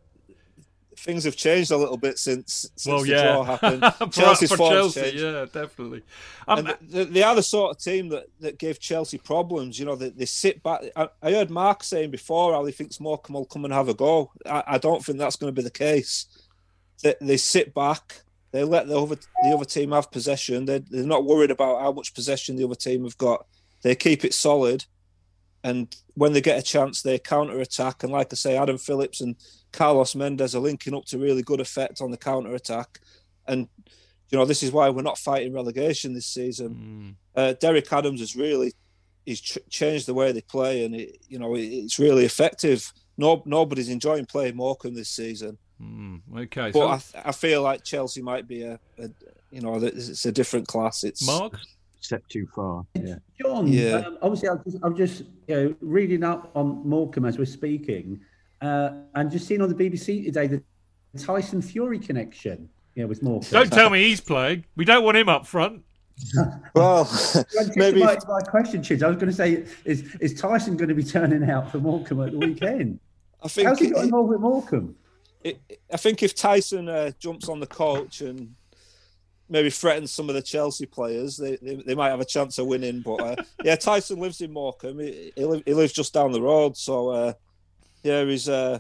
things 0.97 1.25
have 1.25 1.37
changed 1.37 1.71
a 1.71 1.77
little 1.77 1.97
bit 1.97 2.19
since 2.19 2.71
since 2.77 2.87
well, 2.87 3.03
the 3.03 3.09
yeah. 3.09 3.33
draw 3.33 3.45
happened. 3.45 3.95
for, 3.99 4.09
Chelsea's 4.09 4.51
for 4.51 4.57
form's 4.57 4.95
Chelsea, 4.95 5.01
changed. 5.01 5.19
yeah, 5.19 5.47
definitely. 5.53 6.03
Um, 6.49 6.59
and 6.59 6.77
the, 6.83 7.05
the 7.05 7.25
other 7.25 7.43
sort 7.43 7.77
of 7.77 7.83
team 7.83 8.09
that, 8.11 8.27
that 8.41 8.59
gave 8.59 8.81
Chelsea 8.81 9.19
problems, 9.19 9.79
you 9.79 9.87
know, 9.87 9.97
they, 9.97 10.11
they 10.11 10.27
sit 10.27 10.63
back. 10.63 10.83
I, 10.97 11.09
I 11.23 11.33
heard 11.33 11.51
Mark 11.51 11.83
saying 11.83 12.11
before 12.11 12.53
how 12.53 12.65
he 12.65 12.73
thinks 12.73 13.01
Morecambe 13.01 13.35
will 13.35 13.45
come 13.45 13.65
and 13.65 13.75
have 13.75 13.89
a 13.89 13.95
go. 13.95 14.31
I, 14.47 14.63
I 14.67 14.79
don't 14.79 15.05
think 15.05 15.19
that's 15.19 15.37
going 15.37 15.55
to 15.55 15.59
be 15.59 15.65
the 15.65 15.71
case. 15.71 16.27
They, 17.03 17.15
they 17.21 17.37
sit 17.37 17.73
back, 17.75 18.23
they 18.53 18.65
let 18.65 18.89
the 18.89 19.01
other 19.01 19.17
the 19.43 19.51
other 19.55 19.65
team 19.65 19.93
have 19.93 20.11
possession. 20.11 20.65
They're, 20.65 20.81
they're 20.81 21.05
not 21.05 21.25
worried 21.25 21.51
about 21.51 21.81
how 21.81 21.93
much 21.93 22.15
possession 22.15 22.57
the 22.57 22.65
other 22.65 22.75
team 22.75 23.05
have 23.05 23.17
got. 23.17 23.47
They 23.83 23.95
keep 23.95 24.25
it 24.25 24.35
solid, 24.35 24.85
and 25.63 25.95
when 26.15 26.33
they 26.33 26.41
get 26.41 26.59
a 26.59 26.63
chance, 26.63 27.01
they 27.01 27.19
counter 27.19 27.61
attack. 27.61 28.03
And 28.03 28.13
like 28.13 28.29
I 28.33 28.35
say, 28.35 28.57
Adam 28.57 28.77
Phillips 28.77 29.21
and 29.21 29.37
Carlos 29.73 30.15
Mendes 30.15 30.55
are 30.55 30.61
linking 30.61 30.95
up 30.95 31.05
to 31.07 31.19
really 31.19 31.43
good 31.43 31.61
effect 31.61 32.01
on 32.01 32.11
the 32.11 32.17
counter 32.17 32.55
attack. 32.55 33.01
And 33.47 33.69
you 34.31 34.39
know, 34.39 34.45
this 34.45 34.63
is 34.63 34.71
why 34.71 34.89
we're 34.91 35.03
not 35.03 35.19
fighting 35.19 35.53
relegation 35.53 36.15
this 36.15 36.27
season. 36.27 37.17
mm, 37.37 37.41
Uh, 37.41 37.55
Derek 37.61 37.93
Adams 37.93 38.21
has 38.21 38.37
really 38.37 38.73
he's 39.27 39.41
ch- 39.41 39.59
changed 39.69 40.07
the 40.07 40.15
way 40.15 40.33
they 40.33 40.41
play, 40.43 40.85
and 40.85 40.95
it, 40.95 41.17
you 41.29 41.39
know 41.39 41.55
it, 41.57 41.63
it's 41.65 41.99
really 41.99 42.25
effective. 42.25 42.93
No, 43.19 43.43
nobody's 43.45 43.89
enjoying 43.89 44.27
playing 44.27 44.57
Morecambe 44.57 44.95
this 44.95 45.11
season, 45.11 45.59
mm, 45.83 46.21
okay. 46.45 46.71
but 46.73 46.73
So, 46.73 46.89
I, 46.89 46.99
th- 46.99 47.25
I 47.27 47.33
feel 47.33 47.63
like 47.63 47.85
Chelsea 47.85 48.23
might 48.23 48.47
be 48.49 48.63
a, 48.63 48.79
a 48.99 49.11
you 49.51 49.61
know 49.61 49.75
it's 49.83 50.25
a 50.25 50.33
different 50.33 50.67
class. 50.69 51.05
It's 51.05 51.27
Mark, 51.27 51.59
Step 52.01 52.23
too 52.29 52.47
far. 52.55 52.87
Yeah. 52.95 53.17
Jon, 53.41 53.67
Yeah. 53.67 53.97
um, 54.07 54.19
obviously, 54.23 54.49
I'm 54.49 54.63
just, 54.65 54.79
I'm 54.83 54.97
just 54.97 55.23
you 55.49 55.55
know, 55.57 55.75
reading 55.81 56.25
up 56.25 56.51
on 56.55 56.89
Morecambe 56.89 57.27
as 57.27 57.37
we're 57.37 57.45
speaking, 57.45 58.21
uh, 58.61 58.91
and 59.15 59.31
just 59.31 59.47
seeing 59.47 59.63
on 59.63 59.69
the 59.69 59.75
BBC 59.75 60.25
today 60.25 60.47
the 60.47 60.63
Tyson 61.19 61.63
Fury 61.63 61.99
connection. 61.99 62.69
Yeah, 62.95 63.05
know, 63.05 63.09
with 63.09 63.23
Morecambe. 63.23 63.51
don't 63.51 63.73
tell 63.73 63.91
me 63.91 64.03
he's 64.03 64.21
playing. 64.21 64.65
We 64.77 64.85
don't 64.85 65.05
want 65.05 65.17
him 65.17 65.29
up 65.29 65.47
front. 65.47 65.85
well, 66.75 67.09
Maybe 67.55 67.71
maybe 67.77 68.01
my, 68.01 68.17
my 68.29 68.41
question, 68.41 68.83
Chids. 68.83 69.03
I 69.03 69.09
was 69.09 69.17
going 69.17 69.31
to 69.31 69.33
say, 69.33 69.65
is 69.85 70.15
is 70.21 70.35
Tyson 70.35 70.77
going 70.77 70.89
to 70.89 70.95
be 70.95 71.05
turning 71.05 71.49
out 71.49 71.71
for 71.71 71.79
Morecambe 71.79 72.23
at 72.23 72.33
the 72.33 72.39
weekend? 72.47 72.99
I 73.43 73.49
think 73.49 73.69
How's 73.69 73.79
he 73.79 73.91
got 73.91 74.05
involved 74.05 74.29
with 74.29 74.41
Morecambe? 74.41 74.97
it, 75.43 75.61
I 75.93 75.97
think 75.97 76.23
if 76.23 76.35
Tyson 76.35 76.89
uh, 76.89 77.13
jumps 77.19 77.49
on 77.49 77.61
the 77.61 77.67
coach 77.67 78.21
and 78.21 78.55
maybe 79.49 79.71
threatens 79.71 80.13
some 80.13 80.29
of 80.29 80.35
the 80.35 80.43
Chelsea 80.43 80.87
players, 80.87 81.37
they, 81.37 81.57
they, 81.57 81.77
they 81.77 81.95
might 81.95 82.11
have 82.11 82.21
a 82.21 82.25
chance 82.25 82.59
of 82.59 82.67
winning. 82.67 83.01
But 83.01 83.21
uh, 83.21 83.37
yeah, 83.65 83.77
Tyson 83.77 84.21
lives 84.21 84.41
in 84.41 84.53
Morecambe. 84.53 84.99
He, 85.01 85.33
he, 85.35 85.45
live, 85.45 85.63
he 85.65 85.75
lives 85.75 85.93
just 85.93 86.15
down 86.15 86.33
the 86.33 86.43
road, 86.43 86.77
so 86.77 87.09
uh, 87.09 87.33
yeah, 88.03 88.25
he's 88.25 88.49
uh, 88.49 88.79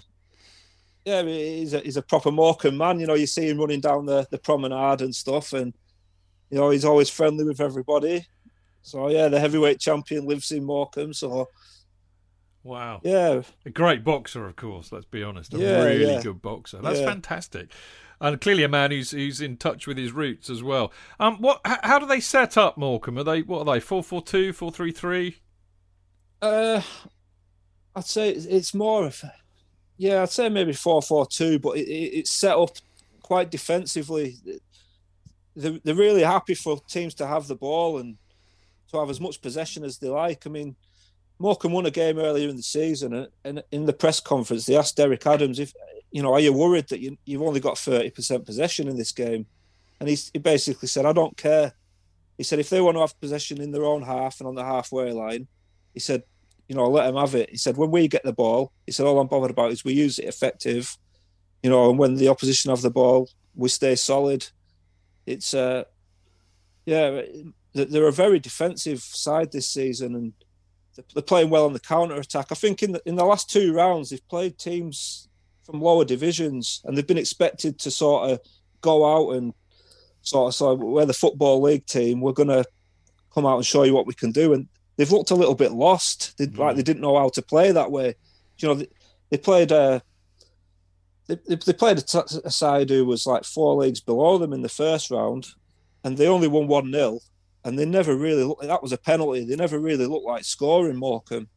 yeah 1.04 1.22
he's 1.22 1.74
a, 1.74 1.80
he's 1.80 1.96
a 1.96 2.02
proper 2.02 2.30
Morecambe 2.30 2.76
man. 2.76 3.00
You 3.00 3.06
know, 3.06 3.14
you 3.14 3.26
see 3.26 3.48
him 3.48 3.58
running 3.58 3.80
down 3.80 4.06
the, 4.06 4.26
the 4.30 4.38
promenade 4.38 5.00
and 5.02 5.14
stuff, 5.14 5.52
and 5.52 5.74
you 6.50 6.58
know 6.58 6.70
he's 6.70 6.84
always 6.84 7.10
friendly 7.10 7.44
with 7.44 7.60
everybody. 7.60 8.26
So 8.82 9.08
yeah, 9.08 9.28
the 9.28 9.40
heavyweight 9.40 9.80
champion 9.80 10.26
lives 10.26 10.50
in 10.52 10.64
Morecambe. 10.64 11.14
So 11.14 11.48
Wow. 12.62 13.00
yeah, 13.02 13.42
A 13.64 13.70
great 13.70 14.04
boxer, 14.04 14.46
of 14.46 14.56
course. 14.56 14.92
Let's 14.92 15.06
be 15.06 15.22
honest. 15.22 15.54
A 15.54 15.58
Yeah, 15.58 15.82
really 15.82 16.14
yeah. 16.14 16.22
good 16.22 16.42
boxer. 16.42 16.80
That's 16.82 17.00
Yeah. 17.00 17.06
fantastic, 17.06 17.72
and 18.20 18.38
clearly 18.40 18.64
a 18.64 18.68
man 18.68 18.90
who's 18.90 19.12
who's 19.12 19.40
in 19.40 19.56
touch 19.56 19.86
with 19.86 19.96
his 19.96 20.12
roots 20.12 20.50
as 20.50 20.62
well. 20.62 20.92
Um, 21.18 21.38
what? 21.38 21.60
How, 21.64 21.78
how 21.82 21.98
do 21.98 22.06
they 22.06 22.20
set 22.20 22.58
up 22.58 22.76
Morecambe? 22.76 23.18
Are 23.18 23.24
they 23.24 23.42
what 23.42 23.66
are 23.66 23.74
they? 23.74 23.80
Four 23.80 24.02
four 24.02 24.20
two, 24.22 24.52
four 24.52 24.70
three 24.70 24.92
three. 24.92 25.36
Uh, 26.42 26.82
I'd 27.94 28.04
say 28.06 28.30
it's- 28.30 28.74
more 28.74 29.06
of, 29.06 29.22
yeah, 29.96 30.22
I'd 30.22 30.30
say 30.30 30.48
maybe 30.48 30.72
four 30.72 31.02
four 31.02 31.26
two, 31.26 31.58
but 31.58 31.76
it, 31.76 31.88
it, 31.88 32.18
it's 32.18 32.30
set 32.30 32.56
up 32.56 32.70
quite 33.22 33.50
defensively. 33.50 34.36
They're, 35.56 35.78
they're 35.84 35.94
really 35.94 36.22
happy 36.22 36.54
for 36.54 36.80
teams 36.88 37.14
to 37.14 37.26
have 37.26 37.46
the 37.46 37.56
ball 37.56 37.98
and 37.98 38.16
to 38.90 38.98
have 38.98 39.10
as 39.10 39.20
much 39.20 39.42
possession 39.42 39.84
as 39.84 39.98
they 39.98 40.08
like. 40.08 40.46
I 40.46 40.50
mean, 40.50 40.76
Morecambe 41.38 41.72
won 41.72 41.86
a 41.86 41.90
game 41.90 42.18
earlier 42.18 42.48
in 42.48 42.56
the 42.56 42.62
season, 42.62 43.14
and, 43.14 43.28
and 43.44 43.62
in 43.72 43.86
the 43.86 43.92
press 43.92 44.20
conference, 44.20 44.66
they 44.66 44.76
asked 44.76 44.96
Derek 44.96 45.26
Adams 45.26 45.58
if, 45.58 45.72
you 46.10 46.22
know, 46.22 46.32
are 46.32 46.40
you 46.40 46.52
worried 46.52 46.88
that 46.88 47.00
you, 47.00 47.16
you've 47.24 47.42
only 47.42 47.60
got 47.60 47.78
thirty 47.78 48.10
percent 48.10 48.44
possession 48.46 48.88
in 48.88 48.96
this 48.96 49.12
game? 49.12 49.46
And 50.00 50.08
he, 50.08 50.16
he 50.32 50.38
basically 50.38 50.88
said, 50.88 51.06
I 51.06 51.12
don't 51.12 51.36
care. 51.36 51.72
He 52.38 52.42
said, 52.44 52.58
if 52.58 52.70
they 52.70 52.80
want 52.80 52.96
to 52.96 53.02
have 53.02 53.20
possession 53.20 53.60
in 53.60 53.70
their 53.70 53.84
own 53.84 54.02
half 54.02 54.40
and 54.40 54.48
on 54.48 54.54
the 54.54 54.64
halfway 54.64 55.12
line, 55.12 55.46
he 55.92 56.00
said, 56.00 56.22
you 56.70 56.76
know, 56.76 56.88
let 56.88 57.08
him 57.08 57.16
have 57.16 57.34
it. 57.34 57.50
He 57.50 57.56
said, 57.56 57.76
when 57.76 57.90
we 57.90 58.06
get 58.06 58.22
the 58.22 58.32
ball, 58.32 58.70
he 58.86 58.92
said, 58.92 59.04
all 59.04 59.18
I'm 59.18 59.26
bothered 59.26 59.50
about 59.50 59.72
is 59.72 59.84
we 59.84 59.92
use 59.92 60.20
it 60.20 60.26
effective, 60.26 60.96
you 61.64 61.68
know, 61.68 61.90
and 61.90 61.98
when 61.98 62.14
the 62.14 62.28
opposition 62.28 62.70
have 62.70 62.80
the 62.80 62.90
ball, 62.90 63.28
we 63.56 63.68
stay 63.68 63.96
solid. 63.96 64.46
It's, 65.26 65.52
uh, 65.52 65.82
yeah, 66.86 67.22
they're 67.74 68.06
a 68.06 68.12
very 68.12 68.38
defensive 68.38 69.00
side 69.00 69.50
this 69.50 69.68
season, 69.68 70.14
and 70.14 70.32
they're 71.12 71.24
playing 71.24 71.50
well 71.50 71.64
on 71.64 71.72
the 71.72 71.80
counter 71.80 72.14
attack. 72.14 72.46
I 72.52 72.54
think 72.54 72.84
in 72.84 72.92
the, 72.92 73.02
in 73.04 73.16
the 73.16 73.24
last 73.24 73.50
two 73.50 73.74
rounds, 73.74 74.10
they've 74.10 74.28
played 74.28 74.56
teams 74.56 75.28
from 75.64 75.80
lower 75.80 76.04
divisions, 76.04 76.82
and 76.84 76.96
they've 76.96 77.04
been 77.04 77.18
expected 77.18 77.80
to 77.80 77.90
sort 77.90 78.30
of 78.30 78.38
go 78.80 79.04
out 79.12 79.34
and 79.34 79.54
sort 80.22 80.50
of 80.50 80.54
so 80.54 80.74
we're 80.74 81.04
the 81.04 81.12
football 81.12 81.60
league 81.60 81.86
team. 81.86 82.20
We're 82.20 82.30
going 82.30 82.48
to 82.48 82.64
come 83.34 83.44
out 83.44 83.56
and 83.56 83.66
show 83.66 83.82
you 83.82 83.92
what 83.92 84.06
we 84.06 84.14
can 84.14 84.30
do, 84.30 84.52
and 84.52 84.68
they've 85.00 85.10
looked 85.10 85.30
a 85.30 85.34
little 85.34 85.54
bit 85.54 85.72
lost. 85.72 86.36
They, 86.36 86.44
Like 86.44 86.76
they 86.76 86.82
didn't 86.82 87.00
know 87.00 87.18
how 87.18 87.30
to 87.30 87.40
play 87.40 87.72
that 87.72 87.90
way. 87.90 88.16
You 88.58 88.68
know, 88.68 88.74
they, 88.74 88.88
they 89.30 89.38
played. 89.38 89.72
Uh, 89.72 90.00
they, 91.26 91.36
they, 91.46 91.72
played 91.72 91.96
a, 91.96 92.02
t- 92.02 92.40
a 92.44 92.50
side 92.50 92.90
who 92.90 93.06
was 93.06 93.24
like 93.24 93.44
four 93.44 93.76
leagues 93.76 94.00
below 94.00 94.36
them 94.36 94.52
in 94.52 94.60
the 94.60 94.68
first 94.68 95.10
round, 95.10 95.46
and 96.04 96.18
they 96.18 96.26
only 96.26 96.48
won 96.48 96.66
one 96.66 96.92
0 96.92 97.20
and 97.64 97.78
they 97.78 97.86
never 97.86 98.14
really 98.14 98.44
looked. 98.44 98.62
That 98.62 98.82
was 98.82 98.92
a 98.92 98.98
penalty. 98.98 99.44
They 99.44 99.56
never 99.56 99.78
really 99.78 100.04
looked 100.04 100.26
like 100.26 100.44
scoring 100.44 100.96
Morecambe. 100.96 101.48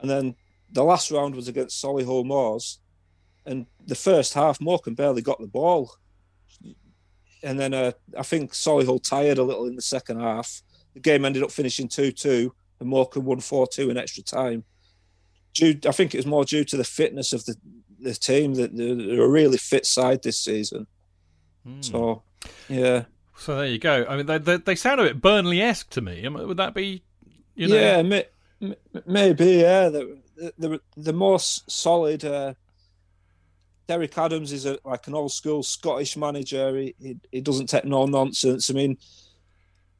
And 0.00 0.10
then 0.10 0.34
the 0.72 0.82
last 0.82 1.12
round 1.12 1.36
was 1.36 1.46
against 1.46 1.82
Solihull 1.82 2.24
Moors, 2.24 2.80
and 3.46 3.66
the 3.86 3.94
first 3.94 4.34
half 4.34 4.60
Morecambe 4.60 4.94
barely 4.94 5.22
got 5.22 5.40
the 5.40 5.46
ball. 5.46 5.92
And 7.44 7.60
then 7.60 7.72
uh, 7.72 7.92
I 8.18 8.24
think 8.24 8.52
Solihull 8.52 9.08
tired 9.08 9.38
a 9.38 9.44
little 9.44 9.66
in 9.66 9.76
the 9.76 9.82
second 9.82 10.20
half. 10.20 10.62
The 10.94 11.00
game 11.00 11.24
ended 11.24 11.42
up 11.42 11.52
finishing 11.52 11.88
two-two, 11.88 12.54
and 12.84 12.90
Morecambe 12.90 13.24
won 13.24 13.40
four-two 13.40 13.90
in 13.90 13.96
extra 13.96 14.22
time. 14.22 14.64
Due, 15.54 15.78
I 15.86 15.92
think 15.92 16.14
it 16.14 16.18
was 16.18 16.26
more 16.26 16.44
due 16.44 16.64
to 16.64 16.76
the 16.76 16.84
fitness 16.84 17.32
of 17.32 17.44
the 17.46 17.56
the 18.00 18.14
team 18.14 18.54
that 18.54 18.76
they're, 18.76 19.22
a 19.24 19.28
really 19.28 19.56
fit 19.56 19.86
side 19.86 20.22
this 20.22 20.38
season. 20.38 20.86
So, 21.80 22.22
yeah, 22.68 23.04
So 23.36 23.56
there 23.56 23.66
you 23.66 23.78
go. 23.78 24.04
I 24.06 24.16
mean, 24.16 24.26
they 24.26 24.38
they, 24.38 24.58
they 24.58 24.74
sound 24.74 25.00
a 25.00 25.04
bit 25.04 25.22
Burnley 25.22 25.62
esque 25.62 25.90
to 25.90 26.00
me. 26.02 26.28
Would 26.28 26.58
that 26.58 26.74
be? 26.74 27.02
You 27.54 27.68
know, 27.68 27.74
yeah, 27.76 28.02
may, 28.02 28.26
maybe. 29.06 29.46
Yeah, 29.46 29.88
the 29.88 30.18
the 30.58 30.80
the 30.96 31.12
more 31.12 31.36
s- 31.36 31.62
solid. 31.66 32.24
Uh, 32.24 32.54
Derek 33.86 34.16
Adams 34.16 34.50
is 34.52 34.66
a, 34.66 34.78
like 34.84 35.06
an 35.06 35.14
old 35.14 35.32
school 35.32 35.62
Scottish 35.62 36.16
manager. 36.16 36.76
He, 36.76 36.94
he 37.00 37.16
he 37.30 37.40
doesn't 37.40 37.68
take 37.68 37.84
no 37.84 38.06
nonsense. 38.06 38.70
I 38.70 38.72
mean, 38.74 38.98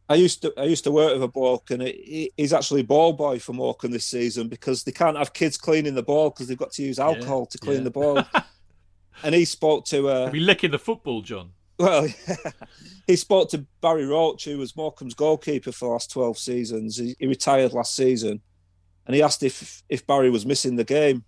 I 0.09 0.17
used 0.17 0.43
to 0.43 0.53
I 0.59 0.65
used 0.65 0.85
to 0.85 0.91
work 0.91 1.15
with 1.15 1.23
a 1.23 1.29
bloke, 1.29 1.71
and 1.71 1.83
he, 1.83 2.31
he's 2.37 2.53
actually 2.53 2.83
ball 2.83 3.15
boy 3.15 3.39
for 3.39 3.55
Morecambe 3.55 3.93
this 3.93 4.05
season 4.05 4.49
because 4.49 4.85
they 4.85 4.93
can't 4.93 5.17
have 5.17 5.33
kids 5.33 5.57
cleaning 5.57 5.95
the 5.95 6.03
ball 6.03 6.31
because 6.31 6.49
they've 6.49 6.59
got 6.59 6.73
to 6.73 6.83
use 6.83 6.99
alcohol 6.99 7.47
to 7.47 7.59
clean 7.59 7.79
yeah. 7.79 7.85
the 7.85 7.91
ball. 7.91 8.23
and 9.23 9.35
he 9.35 9.45
spoke 9.45 9.87
to 9.87 10.09
uh, 10.09 10.31
be 10.31 10.41
licking 10.41 10.73
the 10.73 10.79
football, 10.79 11.23
Jon. 11.23 11.51
well, 11.79 12.07
he 13.07 13.17
spoke 13.17 13.49
to 13.51 13.67
Barry 13.81 14.07
Roche, 14.07 14.45
who 14.45 14.59
was 14.59 14.77
Morecambe's 14.77 15.15
goalkeeper 15.15 15.73
for 15.73 15.87
the 15.87 15.93
last 15.93 16.11
12 16.13 16.39
seasons. 16.39 16.97
He, 16.99 17.17
he 17.19 17.27
retired 17.27 17.73
last 17.73 17.97
season. 17.97 18.41
And 19.07 19.15
he 19.15 19.23
asked 19.23 19.43
if, 19.43 19.83
if 19.89 20.07
Barry 20.07 20.31
was 20.31 20.47
missing 20.47 20.77
the 20.77 20.85
game. 20.85 21.25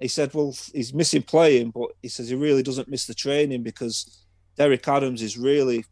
He 0.00 0.08
said, 0.08 0.34
well, 0.34 0.54
he's 0.72 0.92
missing 0.92 1.22
playing, 1.22 1.70
but 1.70 1.90
he 2.02 2.08
says 2.08 2.28
he 2.28 2.34
really 2.34 2.62
doesn't 2.62 2.88
miss 2.88 3.06
the 3.06 3.14
training 3.14 3.62
because 3.62 4.24
Derek 4.56 4.86
Adams 4.88 5.22
is 5.22 5.38
really 5.38 5.84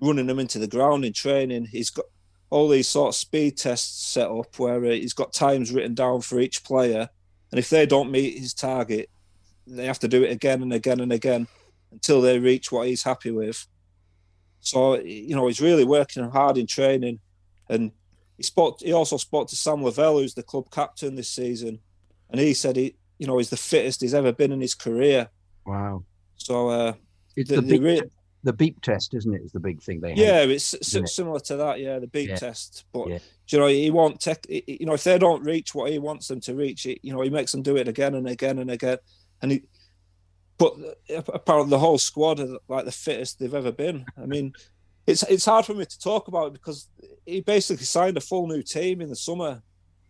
running 0.00 0.26
them 0.26 0.38
into 0.38 0.58
the 0.58 0.66
ground 0.66 1.04
in 1.04 1.12
training. 1.12 1.66
He's 1.66 1.90
got 1.90 2.06
all 2.50 2.68
these 2.68 2.88
sort 2.88 3.08
of 3.08 3.14
speed 3.14 3.56
tests 3.56 4.06
set 4.12 4.30
up 4.30 4.58
where 4.58 4.84
uh, 4.84 4.90
he's 4.90 5.12
got 5.12 5.32
times 5.32 5.72
written 5.72 5.94
down 5.94 6.20
for 6.20 6.40
each 6.40 6.64
player. 6.64 7.08
And 7.50 7.58
if 7.58 7.70
they 7.70 7.86
don't 7.86 8.10
meet 8.10 8.38
his 8.38 8.54
target, 8.54 9.10
they 9.66 9.86
have 9.86 9.98
to 10.00 10.08
do 10.08 10.22
it 10.22 10.32
again 10.32 10.62
and 10.62 10.72
again 10.72 11.00
and 11.00 11.12
again 11.12 11.46
until 11.92 12.20
they 12.20 12.38
reach 12.38 12.72
what 12.72 12.86
he's 12.86 13.02
happy 13.02 13.30
with. 13.30 13.66
So 14.60 14.98
you 15.00 15.36
know 15.36 15.46
he's 15.46 15.60
really 15.60 15.84
working 15.84 16.28
hard 16.30 16.58
in 16.58 16.66
training, 16.66 17.20
and 17.68 17.92
he 18.36 18.42
spoke. 18.42 18.80
He 18.80 18.92
also 18.92 19.16
spoke 19.16 19.48
to 19.48 19.56
Sam 19.56 19.82
Lavelle, 19.84 20.18
who's 20.18 20.34
the 20.34 20.42
club 20.42 20.70
captain 20.70 21.14
this 21.14 21.30
season, 21.30 21.78
and 22.30 22.40
he 22.40 22.54
said 22.54 22.76
he, 22.76 22.96
you 23.18 23.26
know, 23.26 23.38
he's 23.38 23.50
the 23.50 23.56
fittest 23.56 24.00
he's 24.00 24.14
ever 24.14 24.32
been 24.32 24.52
in 24.52 24.60
his 24.60 24.74
career. 24.74 25.28
Wow. 25.66 26.04
So 26.36 26.68
uh, 26.68 26.92
It's 27.36 27.50
the, 27.50 27.56
the, 27.56 27.62
the 27.62 27.78
beep, 27.78 27.82
re- 27.82 28.10
the 28.48 28.52
beep 28.54 28.80
test, 28.80 29.12
isn't 29.14 29.34
it? 29.34 29.42
Is 29.42 29.52
the 29.52 29.60
big 29.60 29.82
thing 29.82 30.00
they 30.00 30.10
hate. 30.14 30.18
yeah, 30.18 30.40
it's 30.40 30.72
s- 30.74 30.94
it? 30.94 31.08
similar 31.08 31.38
to 31.40 31.56
that. 31.56 31.80
Yeah, 31.80 31.98
the 31.98 32.06
beep 32.06 32.30
Yeah. 32.30 32.36
test. 32.36 32.84
But 32.92 33.08
Yeah. 33.08 33.18
you 33.48 33.58
know, 33.58 33.66
he 33.66 33.90
won't 33.90 34.20
take. 34.20 34.38
You 34.48 34.86
know, 34.86 34.94
if 34.94 35.04
they 35.04 35.18
don't 35.18 35.44
reach 35.44 35.74
what 35.74 35.90
he 35.92 35.98
wants 35.98 36.28
them 36.28 36.40
to 36.42 36.54
reach, 36.54 36.86
it, 36.86 36.98
you 37.02 37.12
know, 37.12 37.20
he 37.20 37.30
makes 37.30 37.52
them 37.52 37.62
do 37.62 37.76
it 37.76 37.88
again 37.88 38.14
and 38.14 38.26
again 38.28 38.58
and 38.58 38.70
again. 38.70 38.98
And 39.42 39.52
he, 39.52 39.62
but 40.56 40.74
uh, 41.14 41.22
apparently 41.32 41.70
the 41.70 41.78
whole 41.78 41.98
squad 41.98 42.40
are 42.40 42.58
like 42.68 42.84
the 42.84 42.92
fittest 42.92 43.38
they've 43.38 43.54
ever 43.54 43.72
been. 43.72 44.04
I 44.20 44.26
mean, 44.26 44.52
it's 45.06 45.22
it's 45.24 45.44
hard 45.44 45.64
for 45.66 45.74
me 45.74 45.84
to 45.84 45.98
talk 46.00 46.28
about 46.28 46.52
because 46.52 46.88
he 47.26 47.40
basically 47.40 47.84
signed 47.86 48.16
a 48.16 48.20
full 48.20 48.46
new 48.48 48.62
team 48.62 49.00
in 49.00 49.08
the 49.08 49.16
summer, 49.16 49.62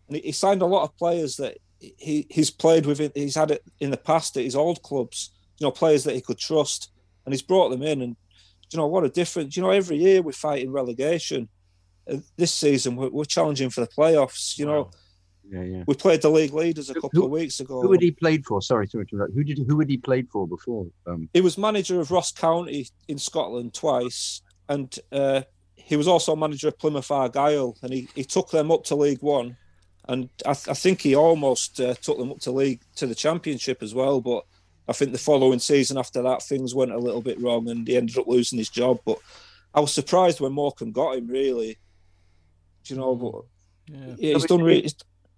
and 0.07 0.15
he, 0.17 0.21
he 0.23 0.31
signed 0.31 0.61
a 0.61 0.65
lot 0.65 0.83
of 0.83 0.97
players 0.97 1.35
that 1.37 1.57
he 1.79 2.25
he's 2.29 2.51
played 2.51 2.85
with. 2.85 2.99
He's 3.15 3.35
had 3.35 3.51
it 3.51 3.63
in 3.79 3.91
the 3.91 3.97
past 3.97 4.37
at 4.37 4.43
his 4.43 4.55
old 4.55 4.81
clubs. 4.81 5.31
You 5.59 5.67
know, 5.67 5.71
players 5.71 6.05
that 6.05 6.15
he 6.15 6.21
could 6.21 6.37
trust, 6.39 6.89
and 7.25 7.33
he's 7.33 7.41
brought 7.41 7.69
them 7.69 7.83
in. 7.83 8.01
And 8.01 8.15
you 8.71 8.77
know 8.77 8.87
what 8.87 9.03
a 9.03 9.09
difference. 9.09 9.55
You 9.57 9.63
know, 9.63 9.71
every 9.71 9.97
year 9.97 10.21
we're 10.21 10.31
fighting 10.31 10.71
relegation. 10.71 11.49
Uh, 12.09 12.17
This 12.37 12.53
season 12.53 12.95
we're, 12.95 13.09
we're 13.09 13.25
challenging 13.25 13.69
for 13.69 13.81
the 13.81 13.87
playoffs. 13.87 14.57
You 14.57 14.65
know, 14.65 14.81
Wow. 14.83 14.91
yeah, 15.51 15.63
yeah. 15.63 15.83
we 15.87 15.95
played 15.95 16.21
the 16.21 16.29
league 16.29 16.53
leaders 16.53 16.89
a 16.89 16.93
couple 16.93 17.09
who- 17.13 17.25
of 17.25 17.31
weeks 17.31 17.59
ago. 17.59 17.81
Who 17.81 17.91
had 17.91 18.01
he 18.01 18.11
played 18.11 18.45
for? 18.45 18.61
Sorry 18.61 18.87
to 18.89 18.99
interrupt. 19.01 19.33
Who 19.33 19.43
did 19.43 19.59
who 19.67 19.79
had 19.79 19.89
he 19.89 19.97
played 19.97 20.27
for 20.31 20.47
before? 20.47 20.87
Um, 21.07 21.29
he 21.33 21.41
was 21.41 21.57
manager 21.57 21.99
of 21.99 22.11
Ross 22.11 22.31
County 22.31 22.87
in 23.07 23.17
Scotland 23.17 23.73
twice, 23.73 24.41
and 24.67 24.93
uh, 25.11 25.41
he 25.75 25.95
was 25.95 26.07
also 26.07 26.35
manager 26.35 26.67
of 26.67 26.77
Plymouth 26.77 27.09
Argyle, 27.09 27.75
and 27.81 27.91
he, 27.91 28.07
he 28.13 28.23
took 28.23 28.51
them 28.51 28.69
up 28.71 28.83
to 28.85 28.95
League 28.95 29.23
One, 29.23 29.57
and 30.07 30.29
I, 30.45 30.53
th- 30.53 30.67
I 30.69 30.73
think 30.75 31.01
he 31.01 31.15
almost 31.15 31.79
uh, 31.79 31.95
took 31.95 32.17
them 32.19 32.31
up 32.31 32.39
to 32.41 32.51
league 32.51 32.81
to 32.97 33.07
the 33.07 33.15
Championship 33.15 33.81
as 33.81 33.95
well. 33.95 34.21
But 34.21 34.45
I 34.89 34.93
think 34.93 35.11
the 35.11 35.17
following 35.19 35.59
season 35.59 35.97
after 35.97 36.21
that, 36.23 36.41
things 36.43 36.73
went 36.73 36.91
a 36.91 36.97
little 36.97 37.21
bit 37.21 37.39
wrong, 37.39 37.69
and 37.69 37.87
he 37.87 37.95
ended 37.95 38.17
up 38.17 38.27
losing 38.27 38.57
his 38.57 38.69
job. 38.69 38.99
But 39.05 39.19
I 39.73 39.79
was 39.79 39.93
surprised 39.93 40.39
when 40.41 40.51
Morecambe 40.53 40.91
got 40.91 41.15
him. 41.17 41.27
Really, 41.27 41.77
Do 42.83 42.93
you 42.95 42.99
know, 42.99 43.15
but 43.15 43.43
Yeah. 43.95 44.15
yeah, 44.17 44.33
he's 44.33 44.45
done 44.45 44.63
really. 44.63 44.83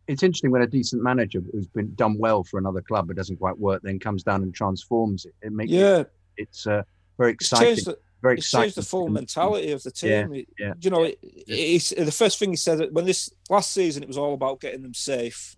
it's 0.08 0.24
interesting 0.24 0.52
when 0.52 0.62
a 0.62 0.68
decent 0.68 1.02
manager 1.04 1.42
who's 1.52 1.68
been 1.68 1.94
done 1.96 2.18
well 2.18 2.44
for 2.44 2.58
another 2.60 2.82
club 2.82 3.08
but 3.08 3.16
doesn't 3.18 3.38
quite 3.38 3.58
work, 3.60 3.82
then 3.84 4.00
comes 4.00 4.24
down 4.24 4.42
and 4.44 4.54
transforms 4.54 5.26
it. 5.26 5.34
It 5.42 5.52
makes 5.54 5.72
it, 5.72 5.76
Yeah, 5.76 6.04
it's 6.38 6.66
uh, 6.68 6.84
very 7.18 7.32
exciting. 7.34 7.68
changed. 7.68 7.86
The, 7.88 7.98
very 8.22 8.38
it's 8.38 8.48
exciting. 8.48 8.64
changed 8.66 8.78
the 8.78 8.82
full 8.84 9.10
mentality 9.10 9.72
of 9.72 9.84
the 9.84 9.92
team. 9.92 10.34
It- 10.34 10.48
yeah. 10.60 10.74
You 10.82 10.90
know, 10.92 11.04
it, 11.04 11.18
it's, 11.24 11.90
the 11.90 12.12
first 12.12 12.40
thing 12.40 12.52
he 12.52 12.56
said 12.56 12.78
that 12.80 12.94
when 12.94 13.06
this 13.06 13.30
last 13.50 13.72
season, 13.72 14.04
it 14.04 14.08
was 14.08 14.18
all 14.18 14.34
about 14.34 14.60
getting 14.62 14.82
them 14.84 14.94
safe. 14.94 15.56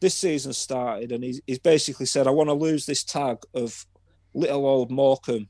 This 0.00 0.14
season 0.14 0.52
started, 0.52 1.12
and 1.12 1.24
he's, 1.24 1.40
he's 1.46 1.58
basically 1.58 2.06
said, 2.06 2.26
"I 2.26 2.30
want 2.30 2.48
to 2.48 2.54
lose 2.54 2.86
this 2.86 3.04
tag 3.04 3.38
of 3.54 3.86
little 4.34 4.66
old 4.66 4.90
Morecambe. 4.90 5.48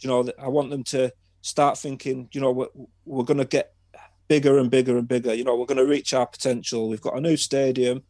You 0.00 0.08
know, 0.10 0.30
I 0.38 0.48
want 0.48 0.70
them 0.70 0.84
to 0.84 1.12
start 1.40 1.78
thinking. 1.78 2.28
You 2.32 2.40
know, 2.40 2.50
we're, 2.50 2.66
we're 3.04 3.24
going 3.24 3.38
to 3.38 3.44
get 3.44 3.72
bigger 4.28 4.58
and 4.58 4.70
bigger 4.70 4.98
and 4.98 5.08
bigger. 5.08 5.34
You 5.34 5.44
know, 5.44 5.56
we're 5.56 5.66
going 5.66 5.78
to 5.78 5.86
reach 5.86 6.12
our 6.12 6.26
potential. 6.26 6.88
We've 6.88 7.00
got 7.00 7.16
a 7.16 7.20
new 7.20 7.36
stadium. 7.36 8.02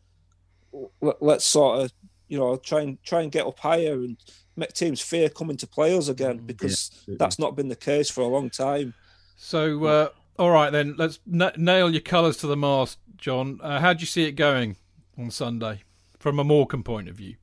Let, 1.00 1.22
let's 1.22 1.44
sort 1.44 1.82
of, 1.82 1.92
you 2.28 2.38
know, 2.38 2.56
try 2.56 2.80
and 2.80 3.02
try 3.04 3.22
and 3.22 3.30
get 3.30 3.46
up 3.46 3.58
higher 3.58 3.94
and 3.94 4.16
make 4.56 4.72
teams 4.72 5.00
fear 5.00 5.28
coming 5.28 5.56
to 5.58 5.66
play 5.66 5.96
us 5.96 6.08
again 6.08 6.38
because 6.38 6.90
absolutely. 6.92 7.16
that's 7.18 7.38
not 7.38 7.56
been 7.56 7.68
the 7.68 7.76
case 7.76 8.10
for 8.10 8.22
a 8.22 8.26
long 8.26 8.50
time. 8.50 8.94
So, 9.36 9.84
uh, 9.84 10.08
all 10.38 10.50
right 10.50 10.70
then, 10.70 10.94
let's 10.96 11.20
n- 11.32 11.52
nail 11.56 11.90
your 11.90 12.00
colours 12.00 12.36
to 12.38 12.46
the 12.46 12.56
mast, 12.56 12.98
Jon. 13.16 13.60
Uh, 13.62 13.80
how 13.80 13.92
do 13.92 14.00
you 14.00 14.06
see 14.06 14.24
it 14.24 14.32
going 14.32 14.76
on 15.18 15.30
Sunday 15.30 15.82
from 16.18 16.38
a 16.38 16.44
Morecambe 16.44 16.84
point 16.84 17.08
of 17.08 17.16
view? 17.16 17.36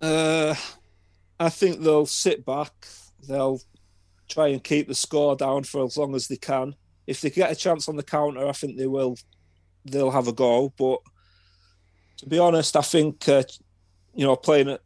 Uh, 0.00 0.54
I 1.38 1.48
think 1.48 1.80
they'll 1.80 2.06
sit 2.06 2.44
back. 2.44 2.72
They'll 3.26 3.60
try 4.28 4.48
and 4.48 4.62
keep 4.62 4.88
the 4.88 4.94
score 4.94 5.36
down 5.36 5.64
for 5.64 5.84
as 5.84 5.96
long 5.96 6.14
as 6.14 6.28
they 6.28 6.36
can. 6.36 6.74
If 7.06 7.20
they 7.20 7.30
get 7.30 7.50
a 7.50 7.56
chance 7.56 7.88
on 7.88 7.96
the 7.96 8.02
counter, 8.02 8.46
I 8.46 8.52
think 8.52 8.76
they 8.76 8.86
will. 8.86 9.16
They'll 9.84 10.10
have 10.10 10.28
a 10.28 10.32
go. 10.32 10.72
But 10.78 11.00
to 12.18 12.26
be 12.26 12.38
honest, 12.38 12.76
I 12.76 12.82
think 12.82 13.28
uh, 13.28 13.42
you 14.14 14.24
know 14.24 14.36
playing 14.36 14.76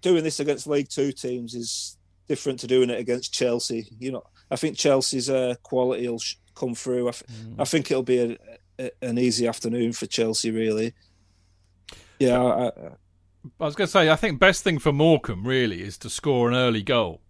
doing 0.00 0.24
this 0.24 0.40
against 0.40 0.66
League 0.66 0.88
Two 0.88 1.12
teams 1.12 1.54
is 1.54 1.98
different 2.28 2.60
to 2.60 2.66
doing 2.66 2.90
it 2.90 2.98
against 2.98 3.34
Chelsea. 3.34 3.88
You 3.98 4.12
know, 4.12 4.22
I 4.50 4.56
think 4.56 4.76
Chelsea's 4.76 5.28
uh, 5.28 5.54
quality 5.62 6.08
will 6.08 6.18
sh- 6.18 6.36
come 6.54 6.74
through. 6.74 7.08
I, 7.08 7.12
th- 7.12 7.24
I 7.58 7.64
think 7.64 7.90
it'll 7.90 8.02
be 8.02 8.18
a, 8.18 8.38
a, 8.78 8.90
an 9.02 9.18
easy 9.18 9.46
afternoon 9.46 9.92
for 9.92 10.06
Chelsea. 10.06 10.50
Really, 10.50 10.94
yeah. 12.18 12.42
I, 12.42 12.66
I, 12.66 12.70
I 13.60 13.64
was 13.64 13.74
going 13.74 13.86
to 13.86 13.92
say, 13.92 14.10
I 14.10 14.16
think 14.16 14.38
best 14.38 14.64
thing 14.64 14.78
for 14.78 14.92
Morecambe 14.92 15.46
really 15.46 15.82
is 15.82 15.98
to 15.98 16.10
score 16.10 16.48
an 16.48 16.54
early 16.54 16.82
goal. 16.82 17.20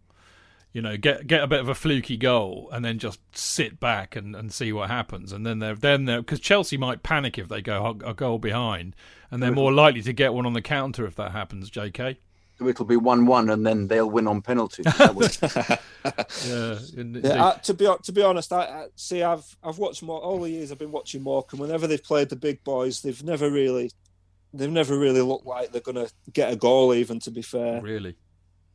You 0.73 0.83
know, 0.83 0.97
get 0.97 1.29
get 1.29 1.41
a 1.41 1.47
bit 1.47 1.61
of 1.61 1.69
a 1.69 1.75
fluky 1.75 2.17
goal 2.17 2.69
and 2.73 2.85
then 2.85 2.99
just 2.99 3.21
sit 3.33 3.79
back 3.79 4.17
and, 4.17 4.35
and 4.35 4.53
see 4.53 4.73
what 4.73 4.91
happens. 4.91 5.33
And 5.33 5.47
then 5.47 5.61
they're 5.61 5.77
then 5.77 6.05
they're 6.07 6.21
because 6.21 6.41
Chelsea 6.41 6.77
might 6.77 7.05
panic 7.05 7.39
if 7.39 7.49
they 7.49 7.63
go 7.63 7.97
a 8.05 8.13
goal 8.13 8.39
behind, 8.41 8.97
and 9.31 9.41
they're 9.41 9.53
more 9.53 9.73
likely 9.73 10.03
to 10.03 10.13
get 10.13 10.35
one 10.35 10.47
on 10.47 10.53
the 10.53 10.63
counter 10.63 11.07
if 11.07 11.15
that 11.15 11.31
happens. 11.31 11.71
J.K. 11.71 12.19
It'll 12.61 12.85
be 12.85 12.97
one-one, 12.97 13.51
and 13.51 13.67
then 13.67 13.89
they'll 13.89 14.09
win 14.09 14.29
on 14.29 14.43
penalties. 14.43 14.87
Yeah, 16.47 16.79
Yeah, 16.95 17.45
I, 17.47 17.59
to 17.63 17.75
be 17.75 17.89
to 18.03 18.13
be 18.13 18.23
honest, 18.23 18.53
I, 18.53 18.63
I 18.63 18.87
see. 18.95 19.23
I've 19.23 19.57
I've 19.63 19.79
watched 19.79 20.03
more 20.03 20.21
all 20.21 20.41
the 20.41 20.51
years 20.51 20.71
I've 20.71 20.79
been 20.79 20.93
watching 20.93 21.23
Morecambe. 21.23 21.61
Whenever 21.61 21.87
they've 21.87 22.03
played 22.03 22.29
the 22.29 22.37
big 22.37 22.63
boys, 22.63 23.01
they've 23.01 23.23
never 23.25 23.51
really, 23.51 23.91
they've 24.55 24.71
never 24.71 24.99
really 24.99 25.21
looked 25.21 25.47
like 25.47 25.73
they're 25.73 25.81
going 25.81 26.07
to 26.07 26.11
get 26.33 26.53
a 26.53 26.57
goal. 26.57 26.95
Even 26.95 27.19
to 27.21 27.31
be 27.31 27.43
fair, 27.43 27.81
really. 27.81 28.13
do 28.13 28.17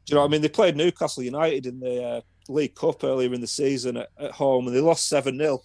you 0.07 0.15
know 0.15 0.21
what 0.21 0.27
I 0.27 0.31
mean? 0.31 0.41
They 0.41 0.49
played 0.49 0.75
Newcastle 0.75 1.23
United 1.23 1.65
in 1.65 1.79
the 1.79 2.03
uh, 2.03 2.21
League 2.47 2.75
Cup 2.75 3.03
earlier 3.03 3.33
in 3.33 3.41
the 3.41 3.47
season 3.47 3.97
at, 3.97 4.09
at 4.19 4.31
home, 4.31 4.67
and 4.67 4.75
they 4.75 4.81
lost 4.81 5.07
seven 5.07 5.37
0 5.37 5.61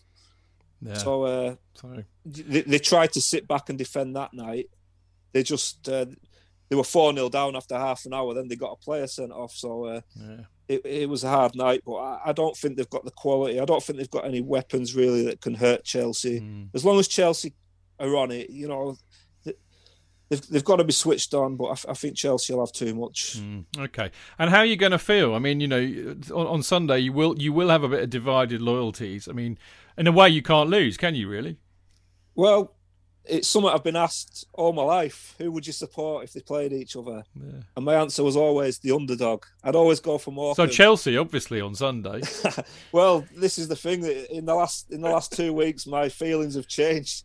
Yeah. 0.81 0.95
So 0.95 1.23
uh, 1.25 1.55
they, 2.25 2.63
they 2.63 2.79
tried 2.79 3.13
to 3.13 3.21
sit 3.21 3.49
back 3.49 3.69
and 3.69 3.79
defend 3.79 4.17
that 4.17 4.33
night. 4.33 4.71
They 5.33 5.43
just 5.43 5.89
uh, 5.89 6.07
they 6.69 6.77
were 6.77 6.85
four 6.85 7.13
0 7.13 7.29
down 7.29 7.57
after 7.57 7.77
half 7.77 8.07
an 8.07 8.15
hour. 8.15 8.35
Then 8.35 8.49
they 8.49 8.57
got 8.57 8.73
a 8.73 8.85
player 8.85 9.07
sent 9.07 9.33
off. 9.33 9.53
So. 9.53 9.85
Uh, 9.85 10.01
yeah. 10.17 10.37
it, 10.69 10.87
it 10.87 11.09
was 11.09 11.25
a 11.25 11.29
hard 11.29 11.55
night, 11.55 11.83
but 11.85 11.97
I, 11.97 12.21
I 12.27 12.33
don't 12.33 12.57
think 12.57 12.77
they've 12.77 12.89
got 12.89 13.05
the 13.05 13.11
quality. 13.11 13.61
I 13.61 13.65
don't 13.65 13.83
think 13.83 13.99
they've 13.99 14.11
got 14.11 14.25
any 14.25 14.41
weapons 14.41 14.95
really 14.95 15.25
that 15.27 15.41
can 15.41 15.55
hurt 15.55 15.85
Chelsea. 15.85 16.41
Mm. 16.41 16.69
As 16.75 16.85
long 16.85 16.99
as 16.99 17.09
Chelsea 17.09 17.55
are 18.01 18.17
on 18.17 18.31
it, 18.31 18.51
you 18.51 18.69
know, 18.69 18.97
they've, 20.41 20.49
they've 20.49 20.65
got 20.65 20.77
to 20.77 20.85
be 20.85 20.93
switched 20.93 21.35
on. 21.35 21.57
But 21.57 21.65
I, 21.65 21.73
f- 21.73 21.87
I 21.89 21.95
think 21.95 22.17
Chelsea 22.17 22.53
will 22.53 22.65
have 22.65 22.73
too 22.73 22.95
much. 22.95 23.39
Mm, 23.39 23.65
okay. 23.79 24.11
And 24.39 24.51
how 24.51 24.59
are 24.59 24.65
you 24.65 24.77
going 24.77 24.93
to 24.93 24.99
feel? 24.99 25.35
I 25.35 25.39
mean, 25.39 25.61
you 25.61 25.69
know, 25.69 26.17
on, 26.35 26.47
on 26.47 26.63
Sunday 26.63 26.99
you 27.01 27.13
will 27.13 27.37
you 27.39 27.53
will 27.53 27.69
have 27.69 27.83
a 27.83 27.89
bit 27.89 28.03
of 28.03 28.11
divided 28.11 28.61
loyalties. 28.61 29.29
I 29.29 29.33
mean, 29.33 29.59
in 29.97 30.07
a 30.07 30.13
way 30.13 30.29
you 30.29 30.43
can't 30.43 30.71
lose, 30.71 30.97
can 30.97 31.15
you? 31.15 31.29
Really? 31.29 31.59
Well, 32.35 32.75
it's 33.25 33.49
something 33.49 33.71
I've 33.71 33.85
been 33.85 33.97
asked 33.97 34.47
all 34.53 34.73
my 34.73 34.83
life. 34.83 35.35
Who 35.39 35.51
would 35.53 35.67
you 35.67 35.73
support 35.73 36.25
if 36.25 36.33
they 36.33 36.41
played 36.41 36.73
each 36.73 36.95
other? 36.95 37.25
Yeah. 37.35 37.61
And 37.77 37.85
my 37.85 37.95
answer 37.95 38.23
was 38.23 38.37
always 38.37 38.79
the 38.79 38.93
underdog. 38.93 39.45
I'd 39.63 39.75
always 39.75 40.01
go 40.01 40.19
for 40.19 40.31
more. 40.31 40.55
So 40.55 40.67
Chelsea, 40.67 41.17
obviously, 41.17 41.61
on 41.61 41.75
Sunday. 41.75 42.21
well, 42.93 43.25
this 43.35 43.59
is 43.59 43.69
the 43.69 43.77
thing 43.77 44.03
that 44.03 44.35
in 44.35 44.45
the 44.45 44.55
last 44.55 44.91
in 44.91 45.01
the 45.01 45.09
last 45.09 45.33
two 45.33 45.53
weeks, 45.53 45.87
my 45.87 46.09
feelings 46.09 46.55
have 46.55 46.69
changed. 46.69 47.25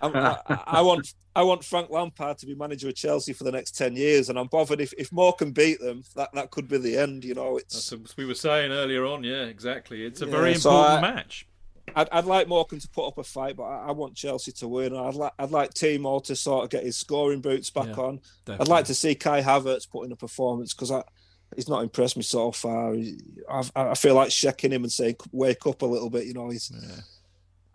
I'm, 0.00 0.14
I, 0.16 0.38
I 0.48 0.82
want 0.82 1.12
I 1.36 1.42
want 1.42 1.62
Frank 1.64 1.90
Lampard 1.90 2.38
to 2.38 2.46
be 2.46 2.54
manager 2.54 2.88
of 2.88 2.94
Chelsea 2.96 3.32
for 3.32 3.44
the 3.44 3.52
next 3.52 3.76
ten 3.76 3.94
years, 3.94 4.28
and 4.30 4.38
I'm 4.38 4.46
bothered 4.48 4.80
if 4.80 4.92
if 4.98 5.12
Morecambe 5.12 5.52
beat 5.52 5.80
them, 5.80 6.02
that 6.16 6.30
that 6.34 6.50
could 6.50 6.66
be 6.68 6.78
the 6.78 6.96
end. 6.96 7.24
You 7.24 7.34
know, 7.34 7.58
it's 7.58 7.74
That's 7.90 7.92
what 7.92 8.16
we 8.16 8.24
were 8.24 8.34
saying 8.34 8.72
earlier 8.72 9.04
on. 9.06 9.22
Yeah, 9.22 9.44
exactly. 9.44 10.04
It's 10.04 10.22
a 10.22 10.26
Yeah, 10.26 10.30
very 10.32 10.54
so 10.54 10.70
important 10.70 11.04
I- 11.04 11.14
match. 11.14 11.46
I'd, 11.94 12.08
I'd 12.10 12.24
like 12.24 12.48
Morecambe 12.48 12.80
to 12.80 12.88
put 12.88 13.06
up 13.06 13.18
a 13.18 13.22
fight, 13.22 13.56
but 13.56 13.62
I, 13.62 13.88
I 13.88 13.92
want 13.92 14.16
Chelsea 14.16 14.50
to 14.52 14.66
win. 14.66 14.96
I'd 14.96 15.14
like 15.14 15.32
I'd 15.38 15.52
like 15.52 15.72
Timo 15.72 16.22
to 16.24 16.34
sort 16.34 16.64
of 16.64 16.70
get 16.70 16.82
his 16.84 16.96
scoring 16.96 17.40
boots 17.40 17.70
back 17.70 17.86
Yeah, 17.96 18.02
on. 18.02 18.20
I'd 18.48 18.66
like 18.66 18.86
to 18.86 18.94
see 18.94 19.14
Kai 19.14 19.40
Havertz 19.40 19.88
put 19.88 20.04
in 20.04 20.12
a 20.12 20.16
performance 20.16 20.74
because 20.74 20.90
I. 20.90 21.02
He's 21.54 21.68
not 21.68 21.84
impressed 21.84 22.16
me 22.16 22.24
so 22.24 22.50
far. 22.50 22.96
I've, 23.48 23.70
I 23.76 23.94
feel 23.94 24.16
like 24.16 24.32
shaking 24.32 24.72
him 24.72 24.82
and 24.82 24.90
saying, 24.90 25.14
"Wake 25.30 25.64
up 25.64 25.80
a 25.82 25.86
little 25.86 26.10
bit." 26.10 26.26
You 26.26 26.34
know, 26.34 26.50
he's 26.50 26.72
Yeah. 26.74 26.96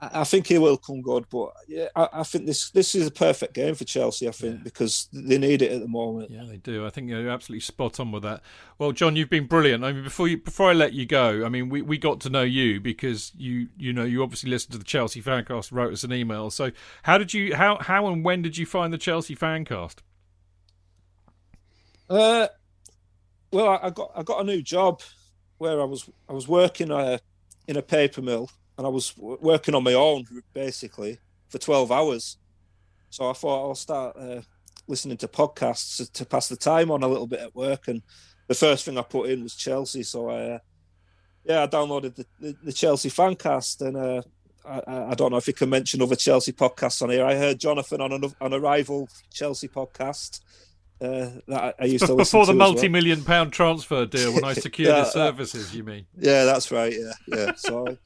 I 0.04 0.24
think 0.24 0.48
he 0.48 0.58
will 0.58 0.78
come 0.78 1.04
good, 1.04 1.26
but 1.30 1.54
yeah, 1.68 1.90
I, 1.96 2.08
I 2.12 2.24
think 2.24 2.48
this 2.48 2.72
this 2.72 2.96
is 2.96 3.06
a 3.06 3.12
perfect 3.12 3.54
game 3.54 3.76
for 3.76 3.84
Chelsea. 3.84 4.28
I 4.28 4.32
think 4.32 4.56
Yeah. 4.56 4.64
because 4.64 5.08
they 5.14 5.38
need 5.38 5.62
it 5.62 5.72
at 5.72 5.80
the 5.80 5.88
moment. 5.88 6.32
Yeah, 6.32 6.44
they 6.46 6.58
do. 6.58 6.88
I 6.88 6.90
think 6.90 7.08
you're 7.08 7.30
absolutely 7.30 7.62
spot 7.62 8.00
on 8.00 8.12
with 8.12 8.24
that. 8.24 8.42
Well, 8.80 8.94
Jon, 8.94 9.16
you've 9.16 9.30
been 9.30 9.46
brilliant. 9.46 9.84
I 9.84 9.92
mean, 9.94 10.04
before 10.04 10.28
you 10.28 10.38
before 10.38 10.72
I 10.72 10.74
let 10.74 10.94
you 10.94 11.06
go, 11.06 11.46
I 11.46 11.50
mean, 11.50 11.70
we, 11.70 11.84
we 11.84 12.00
got 12.00 12.20
to 12.22 12.32
know 12.32 12.42
you 12.42 12.80
because 12.80 13.32
you 13.38 13.68
you 13.78 13.94
know 13.94 14.04
you 14.04 14.24
obviously 14.24 14.50
listened 14.50 14.72
to 14.72 14.80
the 14.80 14.84
Chelsea 14.84 15.22
fancast, 15.22 15.72
wrote 15.72 15.94
us 15.94 16.04
an 16.04 16.12
email. 16.14 16.50
So 16.50 16.72
how 17.04 17.20
did 17.20 17.32
you 17.32 17.56
how 17.56 17.78
how 17.78 18.08
and 18.08 18.26
when 18.26 18.42
did 18.42 18.58
you 18.58 18.66
find 18.66 18.92
the 18.92 18.98
Chelsea 18.98 19.36
fancast? 19.36 19.98
Uh, 22.10 22.48
well, 23.52 23.68
I, 23.70 23.88
I 23.88 23.90
got 23.92 24.12
I 24.16 24.24
got 24.24 24.42
a 24.42 24.44
new 24.44 24.62
job 24.64 25.02
where 25.60 25.80
I 25.80 25.86
was 25.86 26.10
I 26.28 26.34
was 26.34 26.48
working 26.48 26.92
uh, 26.92 27.20
in 27.68 27.78
a 27.78 27.82
paper 27.84 28.22
mill 28.24 28.50
and 28.78 28.88
I 28.88 28.90
was 28.90 29.16
working 29.18 29.76
on 29.76 29.84
my 29.84 29.94
own 29.94 30.26
basically, 30.54 31.20
for 31.50 31.58
twelve 31.58 31.92
hours. 31.92 32.38
So 33.10 33.30
I 33.30 33.34
thought 33.34 33.68
I'll 33.68 33.76
start 33.76 34.16
uh, 34.18 34.42
listening 34.88 35.18
to 35.18 35.28
podcasts 35.28 35.98
to, 35.98 36.12
to, 36.14 36.26
pass 36.26 36.48
the 36.48 36.56
time 36.56 36.92
on 36.92 37.04
a 37.04 37.08
little 37.08 37.28
bit 37.28 37.42
at 37.42 37.54
work. 37.54 37.88
And 37.88 38.02
the 38.48 38.56
first 38.56 38.86
thing 38.86 38.98
I 38.98 39.02
put 39.02 39.30
in 39.30 39.44
was 39.44 39.56
Chelsea. 39.56 40.04
So 40.04 40.30
I, 40.30 40.42
uh, 40.52 40.60
yeah, 41.44 41.64
I 41.64 41.68
downloaded 41.68 42.16
the, 42.16 42.26
the, 42.40 42.58
the 42.64 42.74
Chelsea 42.74 43.10
Fancast, 43.10 43.82
and 43.82 43.98
uh, 43.98 44.22
I, 44.66 45.12
I, 45.12 45.16
don't 45.16 45.32
know 45.32 45.38
if 45.38 45.48
you 45.48 45.54
can 45.54 45.70
mention 45.70 46.02
other 46.02 46.16
Chelsea 46.16 46.52
podcasts 46.52 47.02
on 47.02 47.10
here. 47.10 47.26
I 47.26 47.36
heard 47.36 47.60
Jonathan 47.60 48.00
on, 48.00 48.12
an, 48.12 48.24
on 48.40 48.54
a 48.54 48.60
rival 48.60 49.10
Chelsea 49.34 49.68
podcast. 49.68 50.42
Uh, 51.02 51.32
that 51.48 51.76
I 51.80 51.86
used 51.86 52.06
to 52.06 52.16
before 52.18 52.46
the 52.46 52.54
multi-million 52.54 53.20
well. 53.20 53.26
pound 53.26 53.54
transfer 53.54 54.06
deal 54.06 54.34
when 54.34 54.44
I 54.44 54.54
secured 54.68 54.90
yeah, 54.90 55.04
his 55.04 55.14
services. 55.14 55.76
you 55.76 55.84
mean? 55.84 56.06
Yeah, 56.16 56.46
that's 56.46 56.72
right. 56.72 56.94
Yeah, 56.94 57.14
yeah. 57.28 57.56
So 57.56 57.98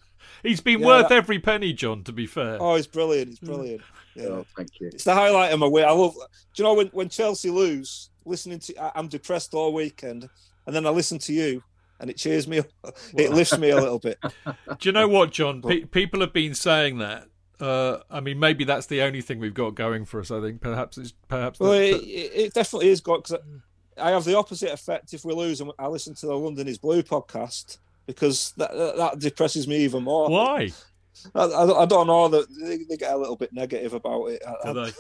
he's 0.46 0.62
been 0.62 0.80
yeah, 0.80 0.86
worth 0.86 1.10
that... 1.10 1.16
every 1.16 1.39
penny, 1.39 1.74
Jon. 1.74 2.04
To 2.04 2.12
be 2.12 2.28
fair. 2.28 2.58
Oh, 2.60 2.76
he's 2.76 2.88
brilliant. 2.88 3.30
He's 3.30 3.39
brilliant. 3.39 3.82
Yeah. 3.82 3.86
Oh, 4.18 4.46
thank 4.56 4.80
you. 4.80 4.88
It's 4.88 5.04
the 5.04 5.14
highlight 5.14 5.52
of 5.52 5.60
my 5.60 5.68
week. 5.68 5.84
I 5.84 5.91
love. 5.91 6.14
Do 6.14 6.22
you 6.56 6.64
know 6.64 6.74
when, 6.74 6.88
when 6.88 7.10
Chelsea 7.10 7.50
lose? 7.50 8.12
Listening 8.24 8.60
to, 8.60 8.98
I'm 8.98 9.10
depressed 9.10 9.54
all 9.54 9.74
weekend, 9.74 10.30
and 10.66 10.74
then 10.74 10.86
I 10.86 10.89
listen 10.89 11.20
to 11.20 11.34
you, 11.34 11.62
and 12.00 12.10
it 12.10 12.16
cheers 12.16 12.48
me 12.48 12.60
up. 12.60 12.68
It 13.18 13.32
lifts 13.32 13.58
me 13.58 13.72
a 13.72 13.76
little 13.76 14.00
bit. 14.00 14.18
Do 14.46 14.54
you 14.82 14.93
know 14.93 15.10
what, 15.10 15.32
Jon? 15.32 15.62
Pe- 15.62 15.84
people 15.84 16.22
have 16.22 16.32
been 16.32 16.56
saying 16.56 17.00
that. 17.00 17.28
Uh, 17.60 18.00
I 18.10 18.22
mean, 18.22 18.39
maybe 18.39 18.64
that's 18.64 18.86
the 18.86 19.02
only 19.02 19.20
thing 19.20 19.39
we've 19.39 19.54
got 19.54 19.76
going 19.76 20.06
for 20.06 20.22
us. 20.22 20.32
I 20.32 20.39
think 20.39 20.62
perhaps 20.62 20.98
it's 20.98 21.14
perhaps. 21.28 21.60
Well, 21.60 21.74
it, 21.74 22.02
it, 22.02 22.54
definitely 22.54 22.91
is 22.91 23.02
got 23.02 23.24
because 23.24 23.41
I 23.98 24.12
have 24.12 24.24
the 24.24 24.38
opposite 24.38 24.72
effect 24.72 25.14
if 25.14 25.26
we 25.26 25.34
lose, 25.34 25.60
and 25.60 25.74
I 25.78 25.88
listen 25.88 26.16
to 26.16 26.26
the 26.26 26.38
London 26.38 26.70
is 26.70 26.78
Blue 26.78 27.04
podcast 27.04 27.80
because 28.06 28.53
that, 28.58 28.72
that, 28.74 28.97
that 28.97 29.20
depresses 29.20 29.68
me 29.68 29.78
even 29.78 30.03
more. 30.03 30.30
Why? 30.30 30.72
I, 31.34 31.43
I, 31.43 31.84
I, 31.84 31.86
don't 31.86 32.08
know 32.08 32.28
that 32.28 32.45
they, 32.60 32.78
they, 32.84 32.97
get 32.97 33.14
a 33.14 33.18
little 33.18 33.36
bit 33.36 33.53
negative 33.53 33.93
about 33.93 34.26
it. 34.28 34.43
Do 34.64 34.74
they? 34.74 34.91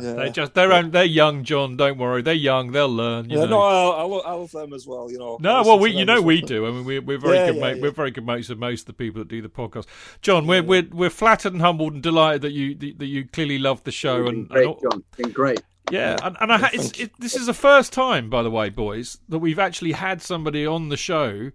yeah. 0.00 0.12
They 0.14 0.30
just 0.30 0.54
they're 0.54 0.72
own, 0.72 0.90
they're 0.90 1.04
young, 1.04 1.44
Jon. 1.44 1.76
Don't 1.76 1.98
worry, 1.98 2.22
they're 2.22 2.34
young. 2.34 2.72
They'll 2.72 2.88
learn. 2.88 3.28
yeah, 3.28 3.44
know. 3.44 3.46
no, 3.46 3.60
I, 3.60 4.00
I, 4.00 4.02
love, 4.02 4.22
I 4.26 4.32
love 4.32 4.50
them 4.50 4.72
as 4.72 4.86
well. 4.86 5.10
You 5.10 5.18
know. 5.18 5.38
No, 5.40 5.62
well, 5.62 5.78
we 5.78 5.90
you 5.90 6.04
know 6.04 6.20
we 6.20 6.40
do. 6.40 6.66
I 6.66 6.70
mean, 6.70 6.84
we, 6.84 6.98
we're 6.98 7.18
very 7.18 7.36
yeah, 7.36 7.46
good. 7.46 7.56
Yeah, 7.56 7.62
mate, 7.62 7.76
yeah. 7.76 7.82
We're 7.82 7.90
very 7.92 8.10
good 8.10 8.26
mates 8.26 8.50
of 8.50 8.58
most 8.58 8.82
of 8.82 8.86
the 8.86 8.92
people 8.94 9.20
that 9.20 9.28
do 9.28 9.42
the 9.42 9.48
podcast. 9.48 9.86
Jon, 10.22 10.46
we're 10.46 10.62
we're 10.62 10.88
we're 10.90 11.10
flattered 11.10 11.52
and 11.52 11.62
humbled 11.62 11.94
and 11.94 12.02
delighted 12.02 12.42
that 12.42 12.52
you 12.52 12.74
that 12.74 13.06
you 13.06 13.26
clearly 13.26 13.58
love 13.58 13.84
the 13.84 13.92
show. 13.92 14.26
And 14.26 14.48
great, 14.48 14.66
and, 14.66 14.76
Jon. 14.82 15.04
Been 15.16 15.30
great. 15.30 15.60
Yeah, 15.90 16.16
and, 16.22 16.36
and 16.40 16.52
I, 16.52 16.70
it's, 16.72 16.98
it, 17.00 17.10
this 17.18 17.34
is 17.34 17.46
the 17.46 17.54
first 17.54 17.92
time, 17.92 18.30
by 18.30 18.44
the 18.44 18.50
way, 18.50 18.68
boys, 18.68 19.18
that 19.28 19.40
we've 19.40 19.58
actually 19.58 19.90
had 19.90 20.22
somebody 20.22 20.64
on 20.64 20.88
the 20.88 20.96
show 20.96 21.50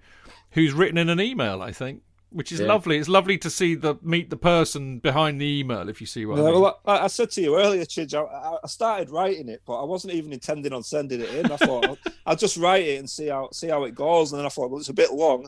who's 0.55 0.73
written 0.73 0.97
in 0.97 1.09
an 1.09 1.21
email. 1.21 1.61
I 1.61 1.71
think 1.71 2.01
which 2.31 2.51
is 2.51 2.59
yeah. 2.59 2.67
lovely. 2.67 2.97
It's 2.97 3.07
lovely 3.07 3.37
to 3.37 3.49
see 3.49 3.75
the 3.75 3.95
meet 4.01 4.29
the 4.29 4.35
person 4.35 4.99
behind 4.99 5.39
the 5.39 5.45
email. 5.45 5.87
If 5.87 6.01
you 6.01 6.07
see 6.07 6.25
what 6.25 6.37
yeah, 6.37 6.43
I 6.43 6.51
mean. 6.51 6.61
Well, 6.61 6.79
I, 6.85 6.97
I, 6.99 7.07
said 7.07 7.31
to 7.31 7.41
you 7.41 7.57
earlier, 7.57 7.85
Chidge, 7.85 8.13
I, 8.13 8.57
I, 8.61 8.67
started 8.67 9.09
writing 9.09 9.47
it, 9.47 9.61
but 9.65 9.81
I 9.81 9.85
wasn't 9.85 10.13
even 10.15 10.33
intending 10.33 10.73
on 10.73 10.83
sending 10.83 11.21
it 11.21 11.33
in. 11.33 11.49
I 11.49 11.55
thought 11.55 11.85
I'll, 11.89 11.97
I'll, 12.25 12.35
just 12.35 12.57
write 12.57 12.85
it 12.85 12.99
and 12.99 13.09
see 13.09 13.27
how 13.27 13.49
see 13.53 13.69
how 13.69 13.85
it 13.85 13.95
goes. 13.95 14.33
And 14.33 14.39
then 14.39 14.45
I 14.45 14.49
thought, 14.49 14.69
well, 14.69 14.79
it's 14.79 14.89
a 14.89 14.93
bit 14.93 15.13
long. 15.13 15.47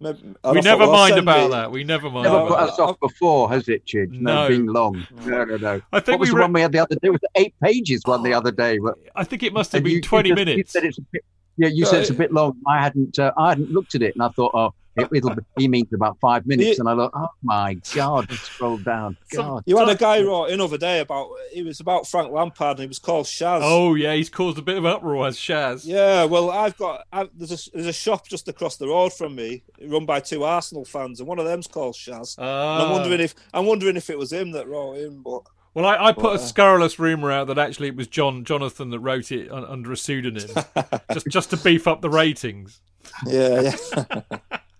Maybe, 0.00 0.18
we 0.22 0.60
never 0.60 0.62
thought, 0.62 0.78
well, 0.78 0.92
mind 0.92 1.18
about 1.18 1.46
it. 1.46 1.50
that. 1.52 1.70
We 1.70 1.84
never 1.84 2.10
mind. 2.10 2.24
Never 2.24 2.48
put 2.48 2.58
us 2.58 2.78
off 2.80 2.98
before, 2.98 3.48
has 3.50 3.68
it, 3.68 3.86
Chidge? 3.86 4.10
No, 4.10 4.42
no. 4.42 4.48
being 4.48 4.66
long. 4.66 5.06
No, 5.24 5.44
no, 5.44 5.56
no. 5.56 5.82
I 5.92 6.00
think 6.00 6.14
what 6.14 6.20
was 6.20 6.30
we 6.30 6.34
re- 6.34 6.40
the 6.40 6.44
one 6.44 6.52
we 6.52 6.60
had 6.62 6.72
the 6.72 6.80
other 6.80 6.96
day? 6.96 7.08
It 7.08 7.10
was 7.10 7.20
eight 7.36 7.54
pages 7.62 8.02
one 8.04 8.24
the 8.24 8.34
oh, 8.34 8.38
other 8.38 8.50
day. 8.50 8.78
But, 8.78 8.96
I 9.14 9.22
think 9.22 9.44
it 9.44 9.52
must 9.52 9.70
have 9.70 9.84
been 9.84 9.92
you, 9.92 10.00
twenty 10.00 10.30
you 10.30 10.34
just, 10.34 10.46
minutes. 10.46 10.74
You 10.74 10.80
said 10.80 10.84
it's 10.88 10.98
a 10.98 11.02
bit, 11.12 11.24
yeah, 11.56 11.68
you 11.68 11.86
said 11.86 12.00
it's 12.00 12.10
a 12.10 12.14
bit 12.14 12.32
long. 12.32 12.56
I 12.66 12.80
hadn't. 12.82 13.18
Uh, 13.18 13.32
I 13.36 13.50
hadn't 13.50 13.70
looked 13.70 13.94
at 13.94 14.02
it, 14.02 14.14
and 14.14 14.22
I 14.22 14.28
thought, 14.28 14.52
oh 14.54 14.74
it, 14.96 15.10
will 15.10 15.34
be, 15.34 15.42
he 15.58 15.68
means 15.68 15.92
about 15.92 16.18
five 16.20 16.46
minutes, 16.46 16.78
and 16.78 16.88
I 16.88 16.94
thought, 16.94 17.12
oh 17.14 17.28
my 17.42 17.74
god, 17.94 18.30
scroll 18.32 18.78
down. 18.78 19.16
God, 19.30 19.62
you 19.66 19.76
had 19.76 19.88
a 19.88 19.96
guy 19.96 20.22
wrote 20.22 20.46
in 20.46 20.60
over 20.60 20.78
day 20.78 21.00
about 21.00 21.30
it 21.52 21.64
was 21.64 21.80
about 21.80 22.06
Frank 22.06 22.32
Lampard, 22.32 22.78
and 22.78 22.80
he 22.80 22.86
was 22.86 22.98
called 22.98 23.26
Shaz. 23.26 23.60
Oh 23.62 23.94
yeah, 23.94 24.14
he's 24.14 24.30
caused 24.30 24.58
a 24.58 24.62
bit 24.62 24.78
of 24.78 24.86
uproar 24.86 25.26
as 25.26 25.36
Shaz. 25.36 25.84
Yeah, 25.84 26.24
well, 26.24 26.50
I've 26.50 26.76
got 26.76 27.06
I've, 27.12 27.30
there's 27.34 27.68
a, 27.68 27.70
there's 27.72 27.86
a 27.86 27.92
shop 27.92 28.28
just 28.28 28.48
across 28.48 28.76
the 28.76 28.88
road 28.88 29.12
from 29.12 29.34
me, 29.34 29.62
run 29.82 30.06
by 30.06 30.20
two 30.20 30.44
Arsenal 30.44 30.84
fans, 30.84 31.20
and 31.20 31.28
one 31.28 31.38
of 31.38 31.44
them's 31.44 31.66
called 31.66 31.94
Shaz. 31.94 32.38
I'm 32.38 32.90
wondering 32.90 33.20
if 33.20 33.34
I'm 33.52 33.66
wondering 33.66 33.96
if 33.96 34.10
it 34.10 34.18
was 34.18 34.32
him 34.32 34.52
that 34.52 34.68
wrote 34.68 34.98
in, 34.98 35.22
but. 35.22 35.42
Well, 35.74 35.86
I, 35.86 36.06
I 36.06 36.12
put 36.12 36.36
a 36.36 36.38
scurrilous 36.38 37.00
rumor 37.00 37.32
out 37.32 37.48
that 37.48 37.58
actually 37.58 37.88
it 37.88 37.96
was 37.96 38.06
John 38.06 38.44
Jonathan 38.44 38.90
that 38.90 39.00
wrote 39.00 39.32
it 39.32 39.50
under 39.50 39.90
a 39.90 39.96
pseudonym, 39.96 40.48
just 41.12 41.26
just 41.26 41.50
to 41.50 41.56
beef 41.56 41.88
up 41.88 42.00
the 42.00 42.10
ratings. 42.10 42.80
Yeah, 43.26 43.76
yeah. 43.96 44.20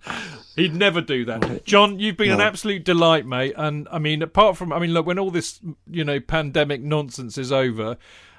He'd 0.57 0.75
never 0.75 1.01
do 1.01 1.25
that. 1.25 1.65
Jon, 1.65 1.99
you've 1.99 2.17
been 2.17 2.29
no. 2.29 2.35
an 2.35 2.41
absolute 2.41 2.85
delight, 2.85 3.27
mate. 3.27 3.55
And 3.57 3.89
I 3.91 3.99
mean, 3.99 4.23
apart 4.23 4.57
from, 4.57 4.73
I 4.73 4.79
mean, 4.79 4.95
look, 4.95 5.05
when 5.05 5.19
all 5.19 5.33
this, 5.33 5.59
you 5.91 6.05
know, 6.05 6.21
pandemic 6.21 6.81
nonsense 6.81 7.37
is 7.39 7.51
over, 7.51 7.97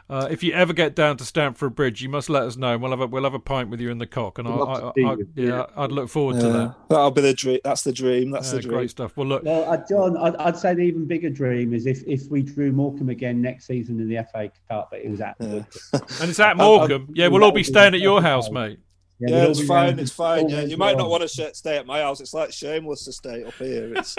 uh, 0.08 0.28
if 0.30 0.44
you 0.44 0.54
ever 0.54 0.72
get 0.72 0.96
down 0.96 1.18
to 1.18 1.26
Stamford 1.26 1.74
Bridge, 1.74 2.04
you 2.04 2.10
must 2.10 2.30
let 2.30 2.44
us 2.44 2.56
know. 2.56 2.74
And 2.74 2.82
we'll 2.82 2.92
have 2.92 3.02
a 3.02 3.08
we'll 3.08 3.24
have 3.24 3.34
a 3.34 3.40
pint 3.40 3.70
with 3.70 3.82
you 3.82 3.90
in 3.90 3.98
the 3.98 4.06
cock, 4.06 4.38
and 4.38 4.48
I, 4.48 4.52
I, 4.52 4.92
I, 5.04 5.16
yeah, 5.36 5.66
I'd 5.76 5.92
look 5.92 6.10
forward 6.10 6.36
yeah. 6.36 6.42
to 6.42 6.48
that. 6.50 6.76
That'll 6.90 7.12
be 7.12 7.22
the 7.22 7.34
dream. 7.34 7.60
That's 7.64 7.84
the 7.84 7.92
dream. 7.92 8.30
That's 8.30 8.50
yeah, 8.50 8.58
the 8.58 8.62
dream. 8.62 8.74
Great 8.74 8.90
stuff. 8.92 9.18
Well, 9.18 9.26
look, 9.26 9.44
well, 9.44 9.72
uh, 9.72 9.78
Jon, 9.90 10.16
I'd, 10.18 10.36
I'd, 10.36 10.58
say 10.58 10.76
the 10.76 10.82
even 10.82 11.06
bigger 11.06 11.32
dream 11.32 11.74
is 11.74 11.88
if 11.88 12.04
if 12.06 12.30
we 12.30 12.44
drew 12.44 12.72
Morecambe 12.72 13.10
again 13.10 13.42
next 13.42 13.66
season 13.66 14.00
in 14.00 14.08
the 14.08 14.24
FA 14.32 14.52
Cup, 14.70 14.90
but 14.92 15.00
it 15.00 15.10
was 15.10 15.22
at 15.22 15.36
yeah. 15.40 15.64
and 15.94 16.30
it's 16.30 16.40
at 16.40 16.56
Morecambe. 16.56 17.10
yeah, 17.16 17.28
we'll 17.28 17.44
all 17.44 17.52
be 17.52 17.64
staying 17.64 17.96
at 17.96 18.00
your 18.00 18.22
house, 18.22 18.52
mate. 18.52 18.80
Yeah, 19.20 19.30
yeah 19.30 19.46
it's 19.46 19.66
fine. 19.66 20.00
It's 20.00 20.12
fine. 20.12 20.50
Yeah, 20.50 20.62
you 20.62 20.78
might 20.78 20.98
not 20.98 21.10
want 21.10 21.28
to 21.28 21.54
stay 21.54 21.78
at 21.78 21.86
my 21.86 22.02
house. 22.02 22.20
It's 22.20 22.34
like 22.34 22.52
shameless 22.52 23.06
to 23.06 23.14
stay 23.14 23.44
up 23.44 23.54
here. 23.54 23.94
It's... 23.96 24.16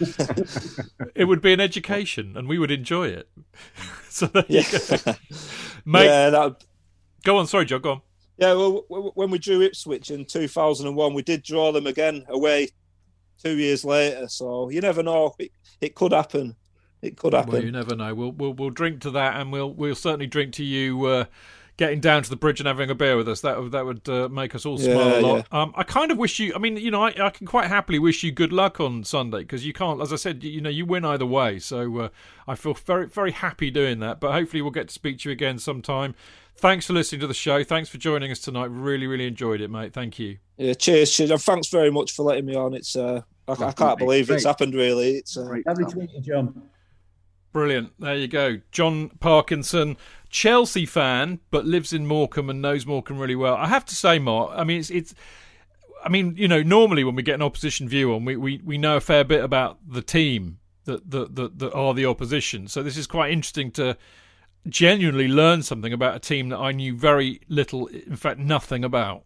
it 1.14 1.24
would 1.24 1.40
be 1.40 1.52
an 1.52 1.60
education, 1.60 2.36
and 2.36 2.46
we 2.46 2.58
would 2.58 2.70
enjoy 2.70 3.08
it. 3.08 3.28
so 4.08 4.26
there 4.26 4.44
yeah. 4.48 4.62
you 4.70 4.78
go, 4.78 5.14
mate. 5.84 6.04
Yeah, 6.04 6.30
that... 6.30 6.64
Go 7.24 7.38
on. 7.38 7.46
Sorry, 7.46 7.64
Joe. 7.64 7.78
Go 7.78 7.92
on. 7.92 8.00
Yeah, 8.36 8.52
well, 8.52 8.84
when 9.14 9.30
we 9.30 9.38
drew 9.38 9.62
Ipswich 9.62 10.10
in 10.10 10.24
2001, 10.24 11.14
we 11.14 11.22
did 11.22 11.42
draw 11.42 11.70
them 11.72 11.86
again 11.86 12.24
away 12.28 12.68
two 13.42 13.56
years 13.56 13.84
later. 13.84 14.28
So 14.28 14.68
you 14.68 14.80
never 14.80 15.02
know; 15.02 15.34
it, 15.38 15.52
it 15.80 15.94
could 15.94 16.12
happen. 16.12 16.56
It 17.00 17.16
could 17.16 17.32
happen. 17.32 17.52
Well, 17.52 17.64
you 17.64 17.70
never 17.72 17.94
know. 17.94 18.14
We'll 18.14 18.32
we'll 18.32 18.52
we'll 18.52 18.70
drink 18.70 19.00
to 19.02 19.10
that, 19.12 19.40
and 19.40 19.52
we'll 19.52 19.72
we'll 19.72 19.94
certainly 19.94 20.26
drink 20.26 20.52
to 20.54 20.64
you. 20.64 21.04
Uh, 21.04 21.24
getting 21.76 22.00
down 22.00 22.22
to 22.22 22.30
the 22.30 22.36
bridge 22.36 22.60
and 22.60 22.66
having 22.66 22.90
a 22.90 22.94
beer 22.94 23.16
with 23.16 23.28
us. 23.28 23.40
That 23.40 23.70
that 23.72 23.84
would 23.84 24.08
uh, 24.08 24.28
make 24.28 24.54
us 24.54 24.64
all 24.64 24.78
smile 24.78 25.10
yeah, 25.10 25.18
a 25.18 25.20
lot. 25.20 25.46
Yeah. 25.52 25.62
Um, 25.62 25.72
I 25.76 25.82
kind 25.82 26.10
of 26.10 26.18
wish 26.18 26.38
you. 26.38 26.52
I 26.54 26.58
mean, 26.58 26.76
you 26.76 26.90
know, 26.90 27.02
I, 27.02 27.14
I 27.18 27.30
can 27.30 27.46
quite 27.46 27.68
happily 27.68 27.98
wish 27.98 28.22
you 28.22 28.32
good 28.32 28.52
luck 28.52 28.80
on 28.80 29.04
Sunday 29.04 29.38
because 29.38 29.66
you 29.66 29.72
can't. 29.72 30.00
As 30.00 30.12
I 30.12 30.16
said, 30.16 30.44
you, 30.44 30.50
you 30.50 30.60
know, 30.60 30.70
you 30.70 30.86
win 30.86 31.04
either 31.04 31.26
way. 31.26 31.58
So 31.58 31.98
uh, 31.98 32.08
I 32.46 32.54
feel 32.54 32.74
very 32.74 33.06
very 33.06 33.32
happy 33.32 33.70
doing 33.70 34.00
that. 34.00 34.20
But 34.20 34.32
hopefully, 34.32 34.62
we'll 34.62 34.70
get 34.70 34.88
to 34.88 34.94
speak 34.94 35.18
to 35.20 35.28
you 35.28 35.32
again 35.32 35.58
sometime. 35.58 36.14
Thanks 36.56 36.86
for 36.86 36.92
listening 36.92 37.20
to 37.20 37.26
the 37.26 37.34
show. 37.34 37.64
Thanks 37.64 37.88
for 37.88 37.98
joining 37.98 38.30
us 38.30 38.38
tonight. 38.38 38.66
Really, 38.66 39.08
really 39.08 39.26
enjoyed 39.26 39.60
it, 39.60 39.70
mate. 39.70 39.92
Thank 39.92 40.20
you. 40.20 40.38
Yeah, 40.56 40.74
cheers, 40.74 41.10
cheers. 41.10 41.32
And 41.32 41.42
thanks 41.42 41.68
very 41.68 41.90
much 41.90 42.12
for 42.12 42.22
letting 42.22 42.46
me 42.46 42.54
on. 42.54 42.74
It's 42.74 42.94
uh, 42.94 43.22
I, 43.48 43.52
I 43.52 43.72
can't 43.72 43.98
believe 43.98 44.30
it's 44.30 44.44
happened. 44.44 44.74
Really, 44.74 45.16
it's 45.16 45.36
uh, 45.36 45.52
lovely 45.66 45.84
to 45.86 45.96
meet 45.98 46.12
you, 46.12 46.20
Jon. 46.20 46.62
Brilliant. 47.54 47.92
There 48.00 48.16
you 48.16 48.26
go. 48.26 48.60
Jon 48.72 49.10
Parkinson, 49.20 49.96
Chelsea 50.28 50.84
fan, 50.84 51.38
but 51.52 51.64
lives 51.64 51.92
in 51.92 52.04
Morecambe 52.04 52.50
and 52.50 52.60
knows 52.60 52.84
Morecambe 52.84 53.20
really 53.20 53.36
well. 53.36 53.54
I 53.54 53.68
have 53.68 53.84
to 53.84 53.94
say, 53.94 54.18
Mark, 54.18 54.50
I 54.56 54.64
mean, 54.64 54.80
it's, 54.80 54.90
it's 54.90 55.14
I 56.04 56.08
mean, 56.08 56.34
you 56.36 56.48
know, 56.48 56.64
normally 56.64 57.04
when 57.04 57.14
we 57.14 57.22
get 57.22 57.36
an 57.36 57.42
opposition 57.42 57.88
view 57.88 58.12
on, 58.12 58.24
we, 58.24 58.36
we, 58.36 58.60
we 58.64 58.76
know 58.76 58.96
a 58.96 59.00
fair 59.00 59.22
bit 59.22 59.44
about 59.44 59.78
the 59.88 60.02
team 60.02 60.58
that, 60.86 61.08
that, 61.12 61.36
that, 61.36 61.60
that 61.60 61.72
are 61.72 61.94
the 61.94 62.06
opposition. 62.06 62.66
So 62.66 62.82
this 62.82 62.96
is 62.96 63.06
quite 63.06 63.30
interesting 63.30 63.70
to 63.72 63.96
genuinely 64.68 65.28
learn 65.28 65.62
something 65.62 65.92
about 65.92 66.16
a 66.16 66.18
team 66.18 66.48
that 66.48 66.58
I 66.58 66.72
knew 66.72 66.96
very 66.96 67.40
little, 67.48 67.86
in 67.86 68.16
fact, 68.16 68.40
nothing 68.40 68.82
about. 68.82 69.22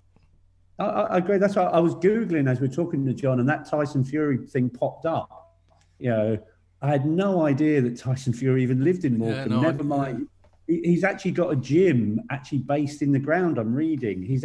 I, 0.79 0.85
I 0.85 1.17
agree. 1.17 1.39
That's 1.39 1.57
why 1.57 1.63
I 1.63 1.81
was 1.81 1.95
Googling 1.95 2.47
as 2.47 2.61
we 2.61 2.69
are 2.69 2.71
talking 2.71 3.07
to 3.07 3.15
Jon, 3.15 3.41
and 3.41 3.49
that 3.49 3.67
Tyson 3.71 4.05
Fury 4.05 4.37
thing 4.47 4.69
popped 4.69 5.07
up. 5.07 5.57
You 5.99 6.11
know, 6.11 6.39
I 6.81 6.91
had 6.91 7.07
no 7.07 7.45
idea 7.45 7.81
that 7.83 7.99
Tyson 7.99 8.33
Fury 8.33 8.63
even 8.63 8.85
lived 8.85 9.05
in 9.05 9.19
Morecambe. 9.19 9.51
Yeah, 9.51 9.57
no, 9.57 9.63
Never 9.63 9.85
mind. 9.85 10.29
He's 10.67 11.03
actually 11.03 11.31
got 11.31 11.51
a 11.51 11.57
gym 11.57 12.21
actually 12.31 12.59
based 12.59 13.01
in 13.01 13.11
the 13.11 13.19
ground. 13.19 13.59
I'm 13.59 13.75
reading. 13.75 14.23
He's 14.23 14.45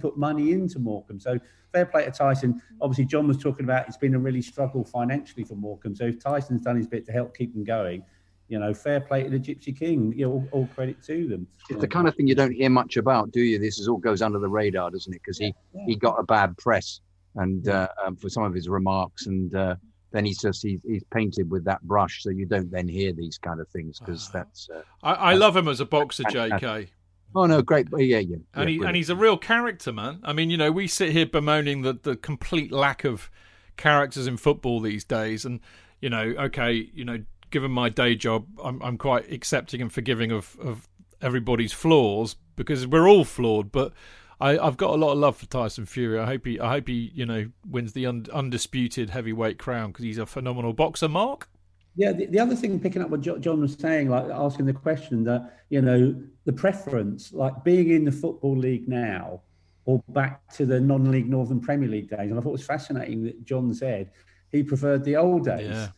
put 0.00 0.16
money 0.16 0.52
into 0.52 0.78
Morecambe. 0.78 1.20
So 1.20 1.38
fair 1.72 1.86
play 1.86 2.04
to 2.06 2.10
Tyson. 2.10 2.60
Obviously, 2.80 3.04
Jon 3.04 3.28
was 3.28 3.36
talking 3.36 3.64
about 3.64 3.86
it's 3.86 3.96
been 3.96 4.14
a 4.14 4.18
really 4.18 4.42
struggle 4.42 4.84
financially 4.84 5.44
for 5.44 5.54
Morecambe. 5.54 5.94
So 5.94 6.06
if 6.06 6.18
Tyson's 6.18 6.62
done 6.62 6.76
his 6.76 6.86
bit 6.86 7.04
to 7.06 7.12
help 7.12 7.36
keep 7.36 7.52
them 7.52 7.64
going, 7.64 8.02
you 8.48 8.58
know, 8.58 8.74
fair 8.74 9.00
play 9.00 9.22
to 9.22 9.30
the 9.30 9.38
Gypsy 9.38 9.78
King. 9.78 10.12
You 10.16 10.26
know, 10.26 10.32
all, 10.32 10.48
all 10.50 10.66
credit 10.74 11.02
to 11.04 11.28
them. 11.28 11.46
It's 11.68 11.80
the 11.80 11.86
kind 11.86 12.08
of 12.08 12.16
thing 12.16 12.26
you 12.26 12.34
don't 12.34 12.52
hear 12.52 12.70
much 12.70 12.96
about, 12.96 13.30
do 13.30 13.40
you? 13.40 13.58
This 13.58 13.78
is 13.78 13.86
all 13.86 13.98
goes 13.98 14.22
under 14.22 14.38
the 14.38 14.48
radar, 14.48 14.90
doesn't 14.90 15.12
it? 15.12 15.20
Because 15.22 15.38
he 15.38 15.54
yeah. 15.74 15.84
he 15.86 15.94
got 15.94 16.18
a 16.18 16.24
bad 16.24 16.56
press 16.58 17.00
and 17.36 17.68
uh, 17.68 17.86
um, 18.04 18.16
for 18.16 18.28
some 18.28 18.42
of 18.42 18.54
his 18.54 18.68
remarks 18.68 19.26
and. 19.26 19.54
Uh, 19.54 19.76
then 20.12 20.24
he's 20.24 20.38
just 20.38 20.62
he's, 20.62 20.80
he's, 20.82 21.04
painted 21.04 21.50
with 21.50 21.64
that 21.64 21.82
brush, 21.82 22.22
so 22.22 22.30
you 22.30 22.46
don't 22.46 22.70
then 22.70 22.88
hear 22.88 23.12
these 23.12 23.38
kind 23.38 23.60
of 23.60 23.68
things 23.68 23.98
because 23.98 24.28
uh, 24.28 24.32
that's. 24.32 24.68
Uh, 24.68 24.82
I, 25.02 25.12
I 25.12 25.30
that's, 25.30 25.40
love 25.40 25.56
him 25.56 25.68
as 25.68 25.80
a 25.80 25.84
boxer, 25.84 26.24
J.K. 26.30 26.88
Oh 27.34 27.46
no, 27.46 27.62
great! 27.62 27.86
Yeah, 27.96 28.18
yeah, 28.18 28.36
and 28.54 28.68
he 28.68 28.82
and 28.84 28.96
he's 28.96 29.10
a 29.10 29.16
real 29.16 29.36
character, 29.36 29.92
man. 29.92 30.20
I 30.24 30.32
mean, 30.32 30.50
you 30.50 30.56
know, 30.56 30.72
we 30.72 30.88
sit 30.88 31.12
here 31.12 31.26
bemoaning 31.26 31.82
the 31.82 31.92
the 31.92 32.16
complete 32.16 32.72
lack 32.72 33.04
of 33.04 33.30
characters 33.76 34.26
in 34.26 34.36
football 34.36 34.80
these 34.80 35.04
days, 35.04 35.44
and 35.44 35.60
you 36.00 36.10
know, 36.10 36.34
okay, 36.38 36.90
you 36.92 37.04
know, 37.04 37.22
given 37.50 37.70
my 37.70 37.88
day 37.88 38.14
job, 38.14 38.46
I'm, 38.62 38.80
I'm 38.82 38.98
quite 38.98 39.30
accepting 39.30 39.80
and 39.80 39.92
forgiving 39.92 40.32
of, 40.32 40.56
of 40.60 40.88
everybody's 41.20 41.72
flaws 41.72 42.36
because 42.56 42.86
we're 42.86 43.08
all 43.08 43.24
flawed. 43.24 43.70
But 43.70 43.92
I, 44.40 44.52
have 44.64 44.76
got 44.76 44.90
a 44.90 44.96
lot 44.96 45.12
of 45.12 45.18
love 45.18 45.36
for 45.36 45.46
Tyson 45.46 45.86
Fury. 45.86 46.18
I 46.18 46.26
hope 46.26 46.46
he, 46.46 46.58
I 46.58 46.70
hope 46.70 46.88
he, 46.88 47.12
you 47.14 47.26
know, 47.26 47.50
wins 47.68 47.92
the 47.92 48.06
un, 48.06 48.26
undisputed 48.32 49.10
heavyweight 49.10 49.58
crown 49.58 49.90
because 49.90 50.04
he's 50.04 50.18
a 50.18 50.26
phenomenal 50.26 50.72
boxer. 50.72 51.08
Mark. 51.08 51.48
Yeah, 51.96 52.12
the, 52.12 52.26
the, 52.26 52.38
other 52.38 52.54
thing, 52.54 52.78
picking 52.78 53.02
up 53.02 53.10
what 53.10 53.20
Jon 53.20 53.60
was 53.60 53.74
saying, 53.74 54.08
like 54.08 54.26
asking 54.30 54.66
the 54.66 54.72
question 54.72 55.24
that 55.24 55.58
you 55.70 55.82
know 55.82 56.14
the 56.44 56.52
preference, 56.52 57.32
like 57.32 57.64
being 57.64 57.90
in 57.90 58.04
the 58.04 58.12
football 58.12 58.56
league 58.56 58.88
now, 58.88 59.42
or 59.84 60.02
back 60.08 60.48
to 60.54 60.64
the 60.64 60.80
non-league 60.80 61.28
Northern 61.28 61.60
Premier 61.60 61.88
League 61.88 62.08
days, 62.08 62.30
and 62.30 62.38
I 62.38 62.42
thought 62.42 62.50
it 62.50 62.52
was 62.52 62.64
fascinating 62.64 63.24
that 63.24 63.44
Jon 63.44 63.74
said 63.74 64.10
he 64.50 64.62
preferred 64.62 65.04
the 65.04 65.16
old 65.16 65.44
days. 65.44 65.68
Yeah. 65.68 65.88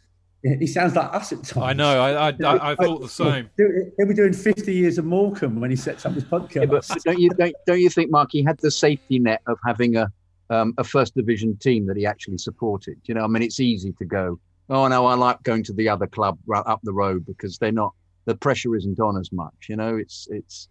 He 0.43 0.66
sounds 0.66 0.97
like 0.97 1.14
us 1.14 1.32
at 1.32 1.45
times. 1.45 1.64
I 1.64 1.72
know. 1.72 2.03
I 2.03 2.28
I, 2.28 2.36
I, 2.45 2.72
I 2.72 2.74
thought 2.74 3.01
the 3.01 3.09
same. 3.09 3.49
He'll 3.57 4.09
be 4.09 4.14
doing 4.14 4.32
fifty 4.32 4.74
years 4.74 4.99
of 4.99 5.05
Morecambe 5.05 5.61
when 5.61 5.70
he 5.70 5.76
sets 5.76 6.05
up 6.05 6.14
his 6.14 6.24
podcast. 6.24 6.55
Yeah, 6.55 6.64
but 6.66 6.88
don't 7.05 7.20
you 7.20 7.30
don't, 7.30 7.55
don't 7.66 7.80
you 7.80 7.88
think, 7.88 8.11
Mark? 8.11 8.30
He 8.32 8.43
had 8.43 8.59
the 8.59 8.70
safety 8.70 9.20
net 9.20 9.40
of 9.47 9.59
having 9.64 9.97
a 9.97 10.11
um, 10.51 10.74
a 10.78 10.84
first 10.84 11.14
division 11.14 11.57
team 11.59 11.86
that 11.86 11.97
he 11.97 12.07
actually 12.07 12.38
supported. 12.38 12.97
You 13.05 13.14
know, 13.14 13.22
I 13.22 13.28
mean, 13.28 13.43
it's 13.43 13.61
easy 13.61 13.93
to 13.93 14.05
go. 14.05 14.40
Oh 14.68 14.88
no, 14.88 15.07
I 15.07 15.14
like 15.14 15.43
going 15.45 15.62
to 15.64 15.72
the 15.72 15.88
other 15.88 16.09
club 16.09 16.38
right 16.47 16.64
up 16.66 16.80
the 16.82 16.93
road 16.93 17.24
because 17.24 17.59
they're 17.59 17.70
not. 17.70 17.95
The 18.24 18.34
pressure 18.34 18.74
isn't 18.74 18.99
on 18.99 19.18
as 19.18 19.30
much. 19.30 19.66
You 19.68 19.76
know, 19.76 19.97
it's 19.97 20.26
it's 20.30 20.68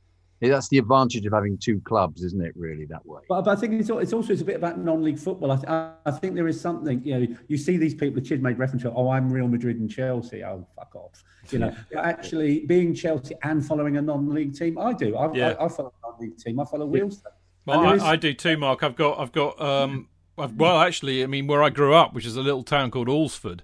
that's 0.50 0.70
the 0.70 0.80
advantage 0.80 1.26
of 1.26 1.34
having 1.34 1.58
two 1.58 1.80
clubs, 1.82 2.24
isn't 2.24 2.44
it? 2.44 2.54
Really, 2.56 2.86
that 2.86 3.06
way. 3.06 3.22
But, 3.30 3.44
but 3.44 3.58
I 3.58 3.60
think 3.60 3.80
it's, 3.80 3.89
it's 3.89 4.14
also 4.14 4.34
it's 4.34 4.42
a 4.42 4.46
bit 4.46 4.56
about 4.56 4.80
non-league 4.80 5.20
football. 5.20 5.52
I, 5.52 5.56
th- 5.56 5.68
I 6.06 6.12
think 6.12 6.34
there 6.34 6.48
is 6.48 6.60
something. 6.60 7.02
You 7.04 7.20
know, 7.20 7.36
you 7.48 7.58
see 7.58 7.78
these 7.78 7.94
people. 7.94 8.22
Chid 8.22 8.42
made 8.42 8.58
reference 8.58 8.84
to, 8.84 8.92
oh, 8.92 9.10
I'm 9.10 9.32
Real 9.32 9.48
Madrid 9.48 9.80
and 9.80 9.89
Chelsea. 9.89 10.44
Oh, 10.44 10.66
fuck 10.76 10.96
off. 10.96 11.24
You 11.52 11.60
know, 11.60 11.76
actually 11.98 12.66
being 12.66 12.96
Chelsea 12.96 13.36
and 13.44 13.64
following 13.64 13.98
a 13.98 14.02
non-league 14.02 14.58
team, 14.58 14.80
I 14.80 14.94
do. 14.94 15.16
I, 15.16 15.32
yeah. 15.34 15.50
I, 15.60 15.66
I 15.66 15.68
follow 15.68 15.94
a 16.04 16.08
non-league 16.08 16.38
team. 16.38 16.60
I 16.60 16.66
follow 16.66 16.88
Wealdstone. 16.89 17.26
Well, 17.66 17.80
I, 17.82 17.96
is... 17.96 18.04
I, 18.04 18.16
do 18.16 18.34
too, 18.34 18.58
Mark. 18.58 18.84
I've 18.84 18.96
got, 18.96 19.20
I've 19.20 19.32
got. 19.32 19.62
Um, 19.62 20.08
I've, 20.38 20.54
well, 20.54 20.80
actually, 20.80 21.24
I 21.24 21.28
mean, 21.28 21.46
where 21.46 21.62
I 21.62 21.70
grew 21.70 21.94
up, 21.94 22.14
which 22.14 22.26
is 22.26 22.36
a 22.36 22.42
little 22.42 22.64
town 22.64 22.89
called 22.89 23.08
Alresford, 23.08 23.60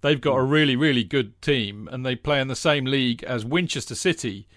they've 0.00 0.20
got 0.20 0.36
a 0.36 0.42
really, 0.42 0.74
really 0.74 1.04
good 1.04 1.40
team, 1.42 1.86
and 1.92 2.06
they 2.06 2.16
play 2.16 2.40
in 2.40 2.48
the 2.48 2.56
same 2.56 2.86
league 2.86 3.22
as 3.24 3.44
Winchester 3.44 3.94
City 3.94 4.48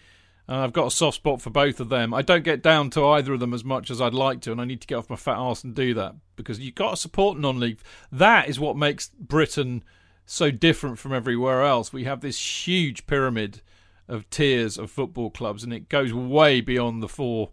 and 0.48 0.62
I've 0.62 0.74
got 0.74 0.88
a 0.88 0.92
soft 0.92 1.18
spot 1.18 1.42
for 1.42 1.50
both 1.50 1.80
of 1.80 1.90
them. 1.90 2.14
I 2.14 2.22
don't 2.22 2.44
get 2.44 2.64
down 2.64 2.90
to 2.92 3.06
either 3.06 3.34
of 3.34 3.40
them 3.40 3.54
as 3.54 3.66
much 3.66 3.92
as 3.92 4.00
I'd 4.00 4.14
like 4.14 4.42
to, 4.42 4.52
and 4.52 4.62
I 4.62 4.66
need 4.66 4.82
to 4.82 4.88
get 4.88 4.96
off 4.96 5.10
my 5.10 5.18
fat 5.18 5.38
ass 5.38 5.64
and 5.64 5.76
do 5.76 5.94
that 5.96 6.16
because 6.36 6.60
you've 6.60 6.76
got 6.76 6.92
to 6.92 6.98
support 6.98 7.38
non-league. 7.38 7.80
That 8.12 8.48
is 8.48 8.60
what 8.60 8.78
makes 8.78 9.10
Britain 9.20 9.84
so 10.26 10.50
different 10.52 11.00
from 11.00 11.14
everywhere 11.14 11.64
else. 11.64 11.92
We 11.92 12.06
have 12.06 12.22
this 12.22 12.68
huge 12.68 13.08
pyramid 13.08 13.62
of 14.08 14.30
tiers 14.30 14.78
of 14.78 14.90
football 14.90 15.30
clubs, 15.30 15.64
and 15.64 15.74
it 15.74 15.90
goes 15.90 16.14
way 16.14 16.62
beyond 16.62 17.04
the 17.04 17.10
four 17.10 17.52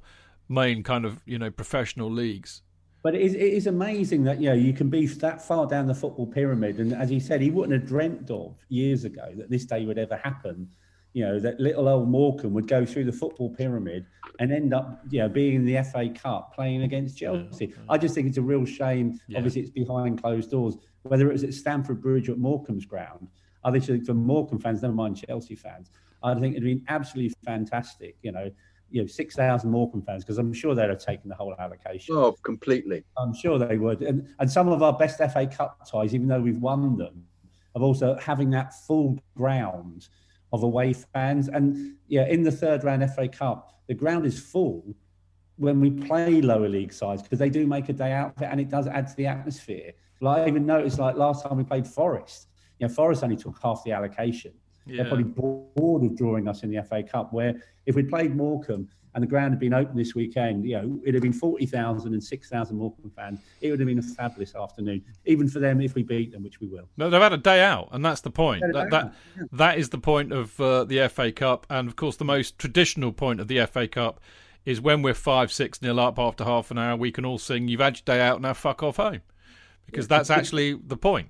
main 0.49 0.83
kind 0.83 1.05
of 1.05 1.21
you 1.25 1.39
know 1.39 1.51
professional 1.51 2.11
leagues. 2.11 2.63
But 3.03 3.15
it 3.15 3.23
is, 3.23 3.35
it 3.35 3.41
is 3.41 3.67
amazing 3.67 4.25
that 4.25 4.41
you 4.41 4.51
know 4.51 4.55
you 4.55 4.73
can 4.73 4.89
be 4.89 5.07
that 5.07 5.45
far 5.45 5.67
down 5.67 5.89
the 5.89 5.95
football 5.95 6.27
pyramid, 6.27 6.79
and 6.79 6.93
as 6.93 7.11
he 7.11 7.19
said, 7.19 7.41
he 7.41 7.51
wouldn't 7.51 7.81
have 7.81 7.89
dreamt 7.89 8.31
of 8.31 8.55
years 8.69 9.05
ago 9.05 9.33
that 9.37 9.51
this 9.51 9.65
day 9.65 9.85
would 9.85 9.99
ever 9.99 10.17
happen 10.17 10.69
you 11.15 11.25
know, 11.25 11.39
that 11.39 11.59
little 11.61 11.89
old 11.89 12.09
Morecambe 12.09 12.53
would 12.55 12.67
go 12.67 12.85
through 12.85 13.05
the 13.05 13.13
football 13.13 13.49
pyramid 13.49 14.05
and 14.41 14.53
end 14.53 14.75
up, 14.75 15.01
you 15.09 15.21
know, 15.21 15.29
being 15.29 15.55
in 15.55 15.65
the 15.65 15.81
FA 15.85 16.09
Cup 16.09 16.53
playing 16.55 16.83
against 16.83 17.17
Chelsea. 17.17 17.67
Yeah, 17.67 17.77
yeah. 17.77 17.83
I 17.89 17.99
just 17.99 18.17
think 18.17 18.27
it's 18.27 18.37
a 18.37 18.43
real 18.43 18.67
shame. 18.67 19.21
Yeah. 19.29 19.39
Obviously, 19.39 19.63
it's 19.63 19.71
behind 19.71 20.21
closed 20.21 20.51
doors. 20.51 20.77
Whether 21.03 21.29
it 21.29 21.33
was 21.33 21.45
at 21.45 21.55
Stamford 21.55 22.03
Bridge 22.03 22.29
or 22.29 22.33
at 22.33 22.39
Morecambe's 22.39 22.85
ground, 22.85 23.29
I 23.63 23.71
think 23.71 24.05
for 24.05 24.13
Morecambe 24.13 24.59
fans, 24.59 24.83
never 24.83 24.93
mind 24.93 25.25
Chelsea 25.25 25.55
fans, 25.55 25.91
I 26.25 26.35
think 26.35 26.57
it'd 26.57 26.65
been 26.65 26.85
absolutely 26.89 27.33
fantastic. 27.45 28.17
You 28.23 28.33
know, 28.33 28.51
you 28.91 29.03
know, 29.03 29.07
six 29.07 29.37
thousand 29.37 29.71
Morecambe 29.71 30.03
fans 30.03 30.25
because 30.25 30.39
I'm 30.39 30.53
sure 30.53 30.75
they'd 30.75 30.89
have 30.89 30.99
taken 30.99 31.29
the 31.29 31.37
whole 31.37 31.55
allocation. 31.61 32.17
Oh, 32.17 32.33
completely. 32.43 33.05
I'm 33.17 33.33
sure 33.33 33.57
they 33.59 33.79
would. 33.79 34.03
And 34.03 34.27
and 34.41 34.51
some 34.51 34.67
of 34.69 34.83
our 34.83 34.93
best 34.93 35.19
FA 35.19 35.47
Cup 35.47 35.87
ties, 35.89 36.13
even 36.13 36.27
though 36.27 36.41
we've 36.41 36.59
won 36.59 36.97
them, 36.97 37.25
of 37.77 37.83
also 37.83 38.17
having 38.17 38.51
that 38.51 38.75
full 38.87 39.17
ground 39.37 40.09
of 40.55 40.63
away 40.63 40.93
fans. 40.93 41.49
And 41.49 41.97
yeah, 42.09 42.27
in 42.27 42.43
the 42.43 42.53
third 42.53 42.85
round 42.85 43.09
FA 43.15 43.29
Cup, 43.29 43.79
the 43.89 43.95
ground 43.95 44.25
is 44.25 44.39
full 44.41 44.95
when 45.57 45.81
we 45.81 45.91
play 45.91 46.41
lower 46.41 46.69
league 46.69 46.93
sides 46.93 47.23
because 47.23 47.39
they 47.39 47.51
do 47.51 47.67
make 47.67 47.89
a 47.89 47.93
day 47.93 48.13
out 48.13 48.35
of 48.37 48.43
it 48.43 48.49
and 48.51 48.61
it 48.61 48.69
does 48.69 48.87
add 48.87 49.07
to 49.09 49.17
the 49.17 49.27
atmosphere. 49.27 49.93
Like 50.21 50.43
I 50.43 50.49
even 50.49 50.67
noticed 50.67 50.99
like 50.99 51.17
last 51.17 51.45
time 51.45 51.57
we 51.59 51.65
played 51.65 51.87
Forest, 51.87 52.49
you 52.79 52.89
know, 52.89 52.93
Forest 52.93 53.23
only 53.23 53.37
took 53.37 53.59
half 53.63 53.85
the 53.85 53.93
allocation. 53.93 54.53
Yeah. 54.87 55.03
They're 55.03 55.07
probably 55.07 55.25
bored 55.25 56.05
of 56.05 56.17
drawing 56.17 56.49
us 56.49 56.63
in 56.63 56.71
the 56.71 56.83
FA 56.83 57.03
Cup. 57.03 57.33
Where 57.33 57.63
if 57.87 57.95
we 57.95 58.03
played 58.03 58.35
Morecambe 58.35 58.89
and 59.15 59.23
the 59.23 59.27
ground 59.27 59.53
had 59.53 59.61
been 59.61 59.73
open 59.73 59.97
this 59.97 60.15
weekend, 60.15 60.65
you 60.65 60.77
know, 60.77 61.01
it'd 61.03 61.15
have 61.15 61.23
been 61.23 61.33
40,000 61.33 62.13
and 62.13 62.23
6,000 62.23 62.77
Morecambe 62.77 63.13
fans. 63.15 63.41
It 63.61 63.71
would 63.71 63.79
have 63.79 63.87
been 63.87 63.99
a 63.99 64.03
fabulous 64.03 64.55
afternoon, 64.55 65.05
even 65.25 65.49
for 65.49 65.61
them 65.61 65.81
if 65.81 65.95
we 65.95 66.03
beat 66.03 66.33
them, 66.33 66.43
which 66.43 66.61
we 66.61 66.67
will. 66.67 66.89
No, 66.97 67.09
they've 67.09 67.21
had 67.21 67.33
a 67.33 67.39
day 67.39 67.63
out, 67.63 67.89
and 67.93 68.05
that's 68.05 68.23
the 68.23 68.31
point. 68.31 68.65
That, 68.73 68.91
that, 68.91 69.15
yeah. 69.37 69.43
that 69.53 69.79
is 69.79 69.91
the 69.91 69.99
point 69.99 70.33
of 70.33 70.61
uh, 70.61 70.85
the 70.85 71.09
FA 71.09 71.31
Cup. 71.31 71.67
And 71.71 71.89
of 71.89 71.97
course, 71.97 72.17
the 72.17 72.25
most 72.25 72.59
traditional 72.59 73.13
point 73.13 73.41
of 73.41 73.47
the 73.47 73.65
FA 73.67 73.87
Cup 73.87 74.21
is 74.65 74.81
when 74.81 75.03
we're 75.03 75.15
5 75.15 75.53
6 75.53 75.83
nil 75.83 76.01
up 76.01 76.19
after 76.19 76.45
half 76.45 76.71
an 76.71 76.79
hour, 76.79 76.97
we 76.97 77.13
can 77.13 77.25
all 77.25 77.39
sing, 77.39 77.69
You've 77.69 77.81
had 77.81 77.97
your 77.97 78.17
day 78.17 78.21
out, 78.21 78.41
now 78.41 78.55
fuck 78.55 78.83
off 78.83 78.97
home. 78.97 79.21
Because 79.87 80.09
that's 80.09 80.31
actually 80.31 80.73
the 80.73 80.97
point. 80.97 81.29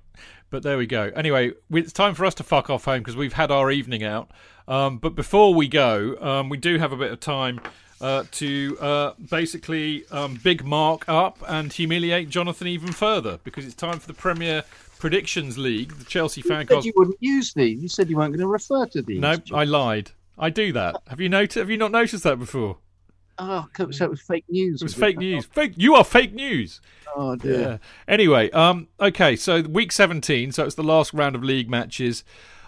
But 0.55 0.63
there 0.63 0.77
we 0.77 0.87
go. 0.87 1.11
Anyway, 1.17 1.51
it's 1.69 1.91
time 1.91 2.15
for 2.15 2.23
us 2.23 2.33
to 2.35 2.43
fuck 2.43 2.69
off 2.69 2.85
home 2.85 2.99
because 2.99 3.17
we've 3.17 3.33
had 3.33 3.51
our 3.51 3.69
evening 3.69 4.05
out. 4.05 4.31
Um, 4.69 4.99
but 4.99 5.13
before 5.13 5.53
we 5.53 5.67
go, 5.67 6.15
um, 6.21 6.47
we 6.47 6.55
do 6.55 6.77
have 6.77 6.93
a 6.93 6.95
bit 6.95 7.11
of 7.11 7.19
time 7.19 7.59
uh, 7.99 8.23
to 8.31 8.77
uh, 8.79 9.11
basically 9.29 10.05
um, 10.11 10.39
big 10.45 10.63
mark 10.63 11.09
up 11.09 11.43
and 11.45 11.73
humiliate 11.73 12.29
Jonathan 12.29 12.67
even 12.67 12.93
further 12.93 13.37
because 13.43 13.65
it's 13.65 13.75
time 13.75 13.99
for 13.99 14.07
the 14.07 14.13
Premier 14.13 14.63
Predictions 14.97 15.57
League, 15.57 15.91
the 15.91 16.05
Chelsea 16.05 16.39
you 16.39 16.49
fan 16.49 16.65
said 16.65 16.85
You 16.85 16.93
wouldn't 16.95 17.17
use 17.19 17.53
these. 17.53 17.81
You 17.81 17.89
said 17.89 18.09
you 18.09 18.15
weren't 18.15 18.31
going 18.31 18.39
to 18.39 18.47
refer 18.47 18.85
to 18.85 19.01
these. 19.01 19.19
No, 19.19 19.35
I 19.51 19.65
lied. 19.65 20.11
I 20.37 20.51
do 20.51 20.71
that. 20.71 21.01
Have 21.09 21.19
you 21.19 21.27
noticed? 21.27 21.55
Have 21.55 21.69
you 21.69 21.75
not 21.75 21.91
noticed 21.91 22.23
that 22.23 22.39
before? 22.39 22.77
Oh, 23.37 23.67
so 23.91 24.05
it 24.05 24.09
was 24.09 24.21
fake 24.21 24.45
news. 24.49 24.81
It 24.81 24.85
was, 24.85 24.93
fake 24.93 25.17
news. 25.17 25.45
Fake. 25.45 25.73
You 25.75 25.95
are 25.95 26.03
fake 26.03 26.33
news. 26.33 26.79
Oh 27.15 27.35
dear. 27.35 27.59
Yeah. 27.59 27.77
Anyway, 28.07 28.49
um, 28.51 28.87
okay. 28.99 29.35
So 29.35 29.61
week 29.61 29.91
seventeen. 29.91 30.51
So 30.51 30.63
it's 30.63 30.75
the 30.75 30.83
last 30.83 31.13
round 31.13 31.35
of 31.35 31.43
league 31.43 31.69
matches. 31.69 32.23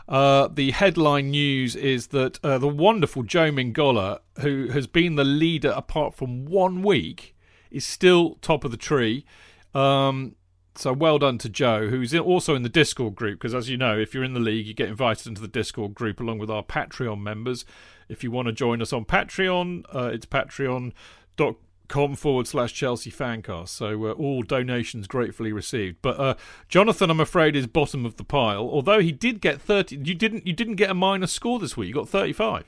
Uh, 0.10 0.48
the 0.48 0.72
headline 0.72 1.32
news 1.32 1.76
is 1.76 2.08
that 2.08 2.40
uh, 2.44 2.58
the 2.58 2.68
wonderful 2.68 3.24
Joe 3.24 3.52
Mingolla, 3.52 4.20
who 4.40 4.68
has 4.70 4.88
been 4.88 5.16
the 5.16 5.26
leader 5.26 5.74
apart 5.76 6.16
from 6.16 6.46
one 6.46 6.82
week, 6.82 7.36
is 7.72 7.86
still 7.86 8.36
top 8.42 8.64
of 8.64 8.72
the 8.72 8.78
tree. 8.78 9.26
Um, 9.74 10.36
so 10.76 10.94
well 10.94 11.18
done 11.18 11.38
to 11.40 11.50
Joe, 11.50 11.88
who's 11.88 12.16
also 12.16 12.56
in 12.56 12.64
the 12.64 12.70
Discord 12.70 13.16
group. 13.16 13.40
Because 13.40 13.56
as 13.56 13.70
you 13.70 13.78
know, 13.78 13.98
if 13.98 14.14
you're 14.14 14.24
in 14.24 14.34
the 14.34 14.40
league, 14.40 14.68
you 14.68 14.74
get 14.74 14.90
invited 14.90 15.28
into 15.28 15.42
the 15.42 15.48
Discord 15.48 15.94
group 15.94 16.20
along 16.20 16.40
with 16.40 16.50
our 16.50 16.64
Patreon 16.64 17.22
members. 17.22 17.66
If 18.10 18.24
you 18.24 18.32
want 18.32 18.48
to 18.48 18.52
join 18.52 18.82
us 18.82 18.94
on 18.94 19.06
Patreon, 19.06 19.84
uh, 19.94 20.10
it's 20.14 20.26
patreon.com 20.26 21.56
com 21.88 22.16
forward 22.16 22.48
slash 22.48 22.74
Chelsea 22.74 23.12
fancast. 23.12 23.70
So 23.70 24.08
uh, 24.08 24.12
all 24.12 24.44
donations 24.44 25.08
gratefully 25.08 25.52
received. 25.52 25.98
But 26.02 26.20
uh, 26.20 26.36
Jonathan, 26.68 27.10
I'm 27.10 27.20
afraid, 27.20 27.56
is 27.56 27.68
bottom 27.68 28.06
of 28.06 28.18
the 28.18 28.24
pile. 28.24 28.70
Although 28.70 29.00
he 29.00 29.12
did 29.12 29.42
get 29.42 29.62
thirty, 29.62 29.98
you 29.98 30.14
didn't. 30.14 30.46
You 30.46 30.54
didn't 30.54 30.76
get 30.76 30.90
a 30.90 30.94
minus 30.94 31.32
score 31.32 31.60
this 31.60 31.76
week. 31.78 31.88
You 31.88 31.94
got 31.94 32.10
thirty-five. 32.10 32.66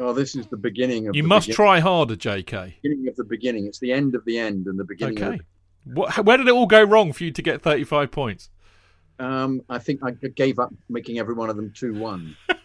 Oh, 0.00 0.12
this 0.12 0.36
is 0.36 0.46
the 0.46 0.56
beginning 0.56 1.08
of. 1.08 1.16
You 1.16 1.24
must 1.24 1.50
try 1.50 1.80
harder, 1.80 2.16
J.K. 2.16 2.76
Beginning 2.82 3.08
of 3.08 3.16
the 3.16 3.24
beginning. 3.24 3.66
It's 3.66 3.80
the 3.80 3.92
end 3.92 4.14
of 4.14 4.24
the 4.24 4.38
end 4.38 4.66
and 4.66 4.78
the 4.78 4.84
beginning. 4.84 5.22
Okay. 5.22 5.40
The... 5.86 5.94
What, 5.94 6.18
where 6.24 6.36
did 6.36 6.46
it 6.46 6.52
all 6.52 6.66
go 6.66 6.82
wrong 6.82 7.12
for 7.12 7.24
you 7.24 7.32
to 7.32 7.42
get 7.42 7.62
thirty-five 7.62 8.10
points? 8.10 8.50
Um, 9.20 9.62
I 9.68 9.78
think 9.78 10.00
I 10.04 10.12
gave 10.12 10.60
up 10.60 10.72
making 10.88 11.18
every 11.18 11.34
one 11.34 11.50
of 11.50 11.56
them 11.56 11.72
two-one. 11.74 12.36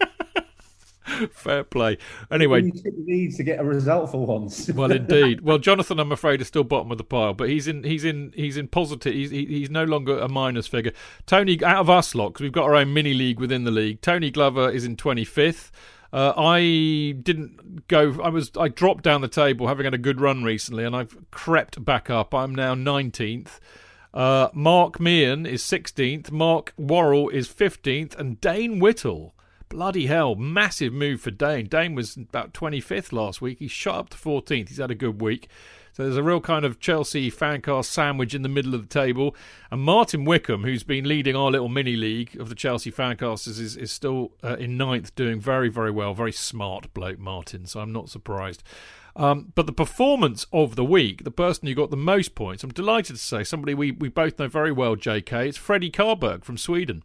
Fair 1.31 1.63
play. 1.63 1.97
Anyway, 2.31 2.61
needs 2.61 3.37
to 3.37 3.43
get 3.43 3.59
a 3.59 3.63
result 3.63 4.11
for 4.11 4.25
once. 4.25 4.69
well, 4.75 4.91
indeed. 4.91 5.41
Well, 5.41 5.57
Jonathan, 5.57 5.99
I'm 5.99 6.11
afraid, 6.11 6.41
is 6.41 6.47
still 6.47 6.63
bottom 6.63 6.91
of 6.91 6.97
the 6.97 7.03
pile, 7.03 7.33
but 7.33 7.49
he's 7.49 7.67
in 7.67 7.83
he's 7.83 8.05
in 8.05 8.31
he's 8.35 8.57
in 8.57 8.67
positive. 8.67 9.13
He's 9.13 9.31
he's 9.31 9.69
no 9.69 9.83
longer 9.83 10.17
a 10.19 10.29
minus 10.29 10.67
figure. 10.67 10.93
Tony, 11.25 11.61
out 11.63 11.81
of 11.81 11.89
us 11.89 12.15
lot, 12.15 12.29
because 12.29 12.43
we've 12.43 12.51
got 12.51 12.65
our 12.65 12.75
own 12.75 12.93
mini 12.93 13.13
league 13.13 13.39
within 13.39 13.63
the 13.63 13.71
league. 13.71 14.01
Tony 14.01 14.31
Glover 14.31 14.69
is 14.69 14.85
in 14.85 14.95
25th. 14.95 15.71
Uh, 16.13 16.31
I 16.37 17.15
didn't 17.23 17.87
go. 17.87 18.21
I 18.21 18.29
was. 18.29 18.51
I 18.57 18.67
dropped 18.67 19.03
down 19.03 19.21
the 19.21 19.27
table, 19.27 19.67
having 19.67 19.85
had 19.85 19.95
a 19.95 19.99
good 19.99 20.21
run 20.21 20.43
recently, 20.43 20.83
and 20.83 20.95
I've 20.95 21.17
crept 21.31 21.83
back 21.83 22.09
up. 22.09 22.33
I'm 22.33 22.53
now 22.53 22.75
19th. 22.75 23.59
Uh, 24.13 24.49
Mark 24.53 24.99
Meehan 24.99 25.47
is 25.47 25.63
16th. 25.63 26.31
Mark 26.31 26.71
Worrell 26.77 27.29
is 27.29 27.47
15th, 27.47 28.15
and 28.15 28.39
Dane 28.39 28.79
Whittle 28.79 29.32
Bloody 29.73 30.05
hell, 30.05 30.35
massive 30.35 30.93
move 30.93 31.19
for 31.21 31.31
Dane. 31.31 31.65
Dane 31.65 31.95
was 31.95 32.15
about 32.15 32.53
25th 32.53 33.11
last 33.11 33.41
week. 33.41 33.57
He 33.57 33.67
shot 33.67 33.95
up 33.95 34.09
to 34.09 34.17
14th. 34.17 34.69
He's 34.69 34.77
had 34.77 34.91
a 34.91 34.95
good 34.95 35.19
week. 35.19 35.47
So 35.93 36.03
there's 36.03 36.15
a 36.15 36.21
real 36.21 36.41
kind 36.41 36.63
of 36.63 36.79
Chelsea 36.79 37.31
fancast 37.31 37.85
sandwich 37.85 38.35
in 38.35 38.43
the 38.43 38.49
middle 38.49 38.75
of 38.75 38.87
the 38.87 38.87
table. 38.87 39.35
And 39.71 39.81
Martin 39.81 40.25
Wickham, 40.25 40.61
who's 40.61 40.83
been 40.83 41.05
leading 41.05 41.35
our 41.35 41.49
little 41.49 41.69
mini 41.69 41.95
league 41.95 42.39
of 42.39 42.49
the 42.49 42.55
Chelsea 42.55 42.91
fancasters, 42.91 43.59
is, 43.59 43.75
is 43.75 43.91
still 43.91 44.33
uh, 44.43 44.57
in 44.57 44.77
ninth, 44.77 45.15
doing 45.15 45.39
very, 45.39 45.69
very 45.69 45.89
well. 45.89 46.13
Very 46.13 46.31
smart 46.31 46.93
bloke, 46.93 47.17
Martin. 47.17 47.65
So 47.65 47.79
I'm 47.79 47.91
not 47.91 48.09
surprised. 48.09 48.61
Um, 49.15 49.53
but 49.55 49.65
the 49.65 49.73
performance 49.73 50.45
of 50.53 50.75
the 50.75 50.85
week, 50.85 51.23
the 51.23 51.31
person 51.31 51.67
who 51.67 51.73
got 51.73 51.89
the 51.89 51.97
most 51.97 52.35
points, 52.35 52.63
I'm 52.63 52.69
delighted 52.69 53.15
to 53.15 53.21
say, 53.21 53.43
somebody 53.43 53.73
we, 53.73 53.89
we 53.89 54.09
both 54.09 54.37
know 54.37 54.47
very 54.47 54.71
well, 54.71 54.95
JK, 54.95 55.47
it's 55.47 55.57
Freddie 55.57 55.89
Carberg 55.89 56.43
from 56.43 56.59
Sweden. 56.59 57.03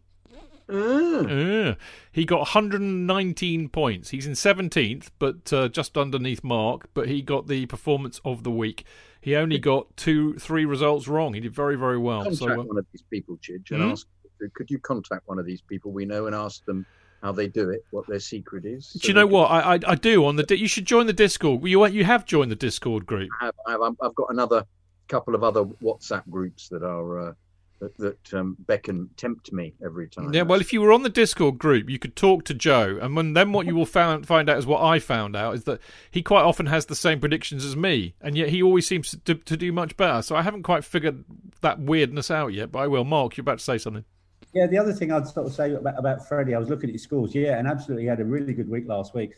Uh, 0.69 1.75
he 2.11 2.25
got 2.25 2.39
119 2.39 3.69
points. 3.69 4.09
He's 4.09 4.27
in 4.27 4.33
17th, 4.33 5.09
but 5.19 5.51
uh, 5.51 5.67
just 5.69 5.97
underneath 5.97 6.43
Mark. 6.43 6.89
But 6.93 7.07
he 7.07 7.21
got 7.21 7.47
the 7.47 7.65
performance 7.65 8.19
of 8.23 8.43
the 8.43 8.51
week. 8.51 8.85
He 9.21 9.35
only 9.35 9.57
got 9.59 9.95
two, 9.97 10.35
three 10.35 10.65
results 10.65 11.07
wrong. 11.07 11.33
He 11.33 11.39
did 11.41 11.53
very, 11.53 11.75
very 11.75 11.97
well. 11.97 12.23
Contact 12.23 12.39
So, 12.39 12.49
uh, 12.51 12.63
one 12.63 12.77
of 12.77 12.85
these 12.93 13.03
people, 13.09 13.37
Chidge, 13.37 13.71
and 13.71 13.81
Hmm? 13.83 13.89
ask. 13.91 14.07
Could 14.53 14.69
you 14.71 14.79
contact 14.79 15.27
one 15.27 15.37
of 15.37 15.45
these 15.45 15.61
people 15.61 15.91
we 15.91 16.05
know 16.05 16.25
and 16.27 16.33
ask 16.33 16.63
them 16.63 16.85
how 17.21 17.33
they 17.33 17.47
do 17.49 17.69
it, 17.71 17.83
what 17.91 18.07
their 18.07 18.21
secret 18.21 18.63
is? 18.63 18.93
do 18.93 19.09
you 19.09 19.13
know 19.13 19.27
what 19.27 19.51
I, 19.51 19.75
I 19.75 19.79
I 19.85 19.95
do 19.95 20.25
on 20.25 20.37
the 20.37 20.43
di- 20.43 20.55
you 20.55 20.69
should 20.69 20.85
join 20.85 21.07
the 21.07 21.11
Discord. 21.13 21.61
You 21.67 21.85
you 21.87 22.05
have 22.05 22.23
joined 22.25 22.49
the 22.49 22.55
Discord 22.55 23.05
group. 23.05 23.29
I 23.41 23.45
have, 23.47 23.55
I 23.67 23.71
have, 23.71 23.81
I've 24.01 24.15
got 24.15 24.27
another 24.29 24.63
couple 25.09 25.35
of 25.35 25.43
other 25.43 25.65
WhatsApp 25.83 26.23
groups 26.29 26.69
that 26.69 26.83
are 26.83 27.19
uh, 27.19 27.33
that, 27.79 27.97
that 27.97 28.33
um, 28.33 28.57
beckon 28.59 29.09
tempt 29.17 29.51
me 29.51 29.73
every 29.83 30.07
time. 30.07 30.33
Yeah, 30.33 30.43
well, 30.43 30.61
if 30.61 30.73
you 30.73 30.81
were 30.81 30.91
on 30.91 31.03
the 31.03 31.09
Discord 31.09 31.57
group, 31.57 31.89
you 31.89 31.99
could 31.99 32.15
talk 32.15 32.45
to 32.45 32.53
Joe, 32.53 32.99
and 33.01 33.15
when, 33.15 33.33
then 33.33 33.51
what 33.51 33.65
you 33.65 33.75
will 33.75 33.85
found, 33.85 34.27
find 34.27 34.49
out 34.49 34.57
is 34.57 34.65
what 34.65 34.83
I 34.83 34.99
found 34.99 35.35
out 35.35 35.55
is 35.55 35.63
that 35.65 35.79
he 36.11 36.21
quite 36.21 36.43
often 36.43 36.65
has 36.67 36.85
the 36.85 36.95
same 36.95 37.19
predictions 37.19 37.65
as 37.65 37.75
me, 37.75 38.15
and 38.21 38.37
yet 38.37 38.49
he 38.49 38.61
always 38.61 38.85
seems 38.87 39.15
to, 39.25 39.35
to 39.35 39.57
do 39.57 39.71
much 39.71 39.97
better. 39.97 40.21
So 40.21 40.35
I 40.35 40.41
haven't 40.41 40.63
quite 40.63 40.83
figured 40.83 41.23
that 41.61 41.79
weirdness 41.79 42.29
out 42.29 42.53
yet, 42.53 42.71
but 42.71 42.79
I 42.79 42.87
will. 42.87 43.03
Mark, 43.03 43.37
you're 43.37 43.43
about 43.43 43.59
to 43.59 43.63
say 43.63 43.77
something. 43.77 44.05
Yeah, 44.53 44.67
the 44.67 44.77
other 44.77 44.93
thing 44.93 45.11
I'd 45.11 45.27
sort 45.27 45.47
of 45.47 45.53
say 45.53 45.73
about, 45.73 45.99
about 45.99 46.27
Freddie, 46.27 46.55
I 46.55 46.59
was 46.59 46.69
looking 46.69 46.89
at 46.89 46.93
his 46.93 47.03
scores. 47.03 47.35
Yeah, 47.35 47.57
and 47.57 47.67
absolutely, 47.67 48.03
he 48.03 48.09
had 48.09 48.19
a 48.19 48.25
really 48.25 48.53
good 48.53 48.69
week 48.69 48.87
last 48.87 49.13
week. 49.13 49.33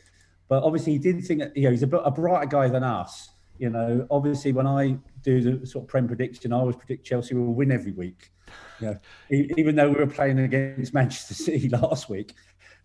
But 0.48 0.64
obviously, 0.64 0.94
he 0.94 1.00
did 1.00 1.24
think 1.26 1.40
that, 1.42 1.56
you 1.56 1.64
know, 1.64 1.72
he's 1.72 1.84
a, 1.84 1.88
a 1.88 2.12
brighter 2.12 2.46
guy 2.46 2.68
than 2.68 2.84
us. 2.84 3.30
You 3.62 3.70
know, 3.70 4.08
obviously, 4.10 4.54
when 4.54 4.66
I 4.66 4.98
do 5.22 5.60
the 5.60 5.68
sort 5.68 5.84
of 5.86 5.88
Prem 5.88 6.08
prediction, 6.08 6.52
I 6.52 6.56
always 6.56 6.76
predict 6.76 7.06
Chelsea 7.06 7.36
will 7.36 7.54
win 7.54 7.72
every 7.72 7.92
week. 7.92 8.32
You 8.80 8.88
know, 8.88 9.00
even 9.30 9.76
though 9.76 9.90
we 9.90 10.00
were 10.00 10.08
playing 10.08 10.40
against 10.40 10.94
Manchester 10.96 11.36
City 11.36 11.70
last 11.70 12.10
week, 12.10 12.34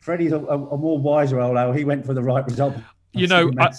Freddie's 0.00 0.32
a, 0.32 0.38
a, 0.38 0.76
more 0.76 0.98
wiser 0.98 1.40
old 1.40 1.56
owl. 1.56 1.72
He 1.72 1.86
went 1.86 2.04
for 2.04 2.12
the 2.12 2.22
right 2.22 2.44
result. 2.44 2.76
You 3.14 3.26
know, 3.26 3.50
I- 3.58 3.72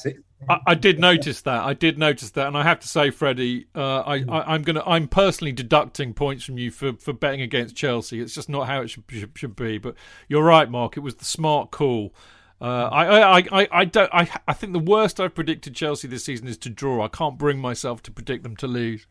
I, 0.50 0.60
I 0.68 0.74
did 0.74 1.00
notice 1.00 1.42
that. 1.42 1.64
I 1.64 1.74
did 1.74 2.00
notice 2.00 2.32
that, 2.32 2.48
and 2.48 2.58
I 2.58 2.64
have 2.64 2.80
to 2.80 2.88
say, 2.88 3.12
Freddie, 3.12 3.68
uh, 3.76 4.00
I, 4.00 4.16
I, 4.28 4.54
I'm 4.54 4.64
gonna, 4.64 4.84
I'm 4.86 5.08
personally 5.08 5.52
deducting 5.52 6.14
points 6.14 6.46
from 6.46 6.58
you 6.58 6.72
for, 6.72 6.94
for 6.94 7.14
betting 7.14 7.42
against 7.42 7.76
Chelsea. 7.76 8.22
It's 8.22 8.34
just 8.34 8.50
not 8.50 8.68
how 8.68 8.82
it 8.82 8.90
should, 8.90 9.04
should, 9.10 9.32
should 9.36 9.56
be. 9.56 9.78
But 9.78 9.96
you're 10.28 10.44
right, 10.44 10.70
Mark. 10.70 10.98
It 10.98 11.02
was 11.02 11.16
the 11.16 11.26
smart 11.26 11.70
call. 11.72 12.14
Uh, 12.60 12.90
I, 12.92 13.06
I, 13.06 13.38
I, 13.52 13.68
I, 13.72 13.86
don't. 13.86 14.10
I, 14.14 14.30
I 14.48 14.54
think 14.54 14.74
the 14.74 14.80
worst 14.80 15.20
I've 15.20 15.36
predicted 15.36 15.76
Chelsea 15.76 16.08
this 16.08 16.24
season 16.24 16.48
is 16.48 16.58
to 16.60 16.70
draw. 16.70 17.04
I 17.04 17.08
can't 17.08 17.38
bring 17.38 17.60
myself 17.60 18.02
to 18.04 18.12
predict 18.12 18.44
them 18.44 18.56
to 18.58 18.68
lose. 18.68 19.06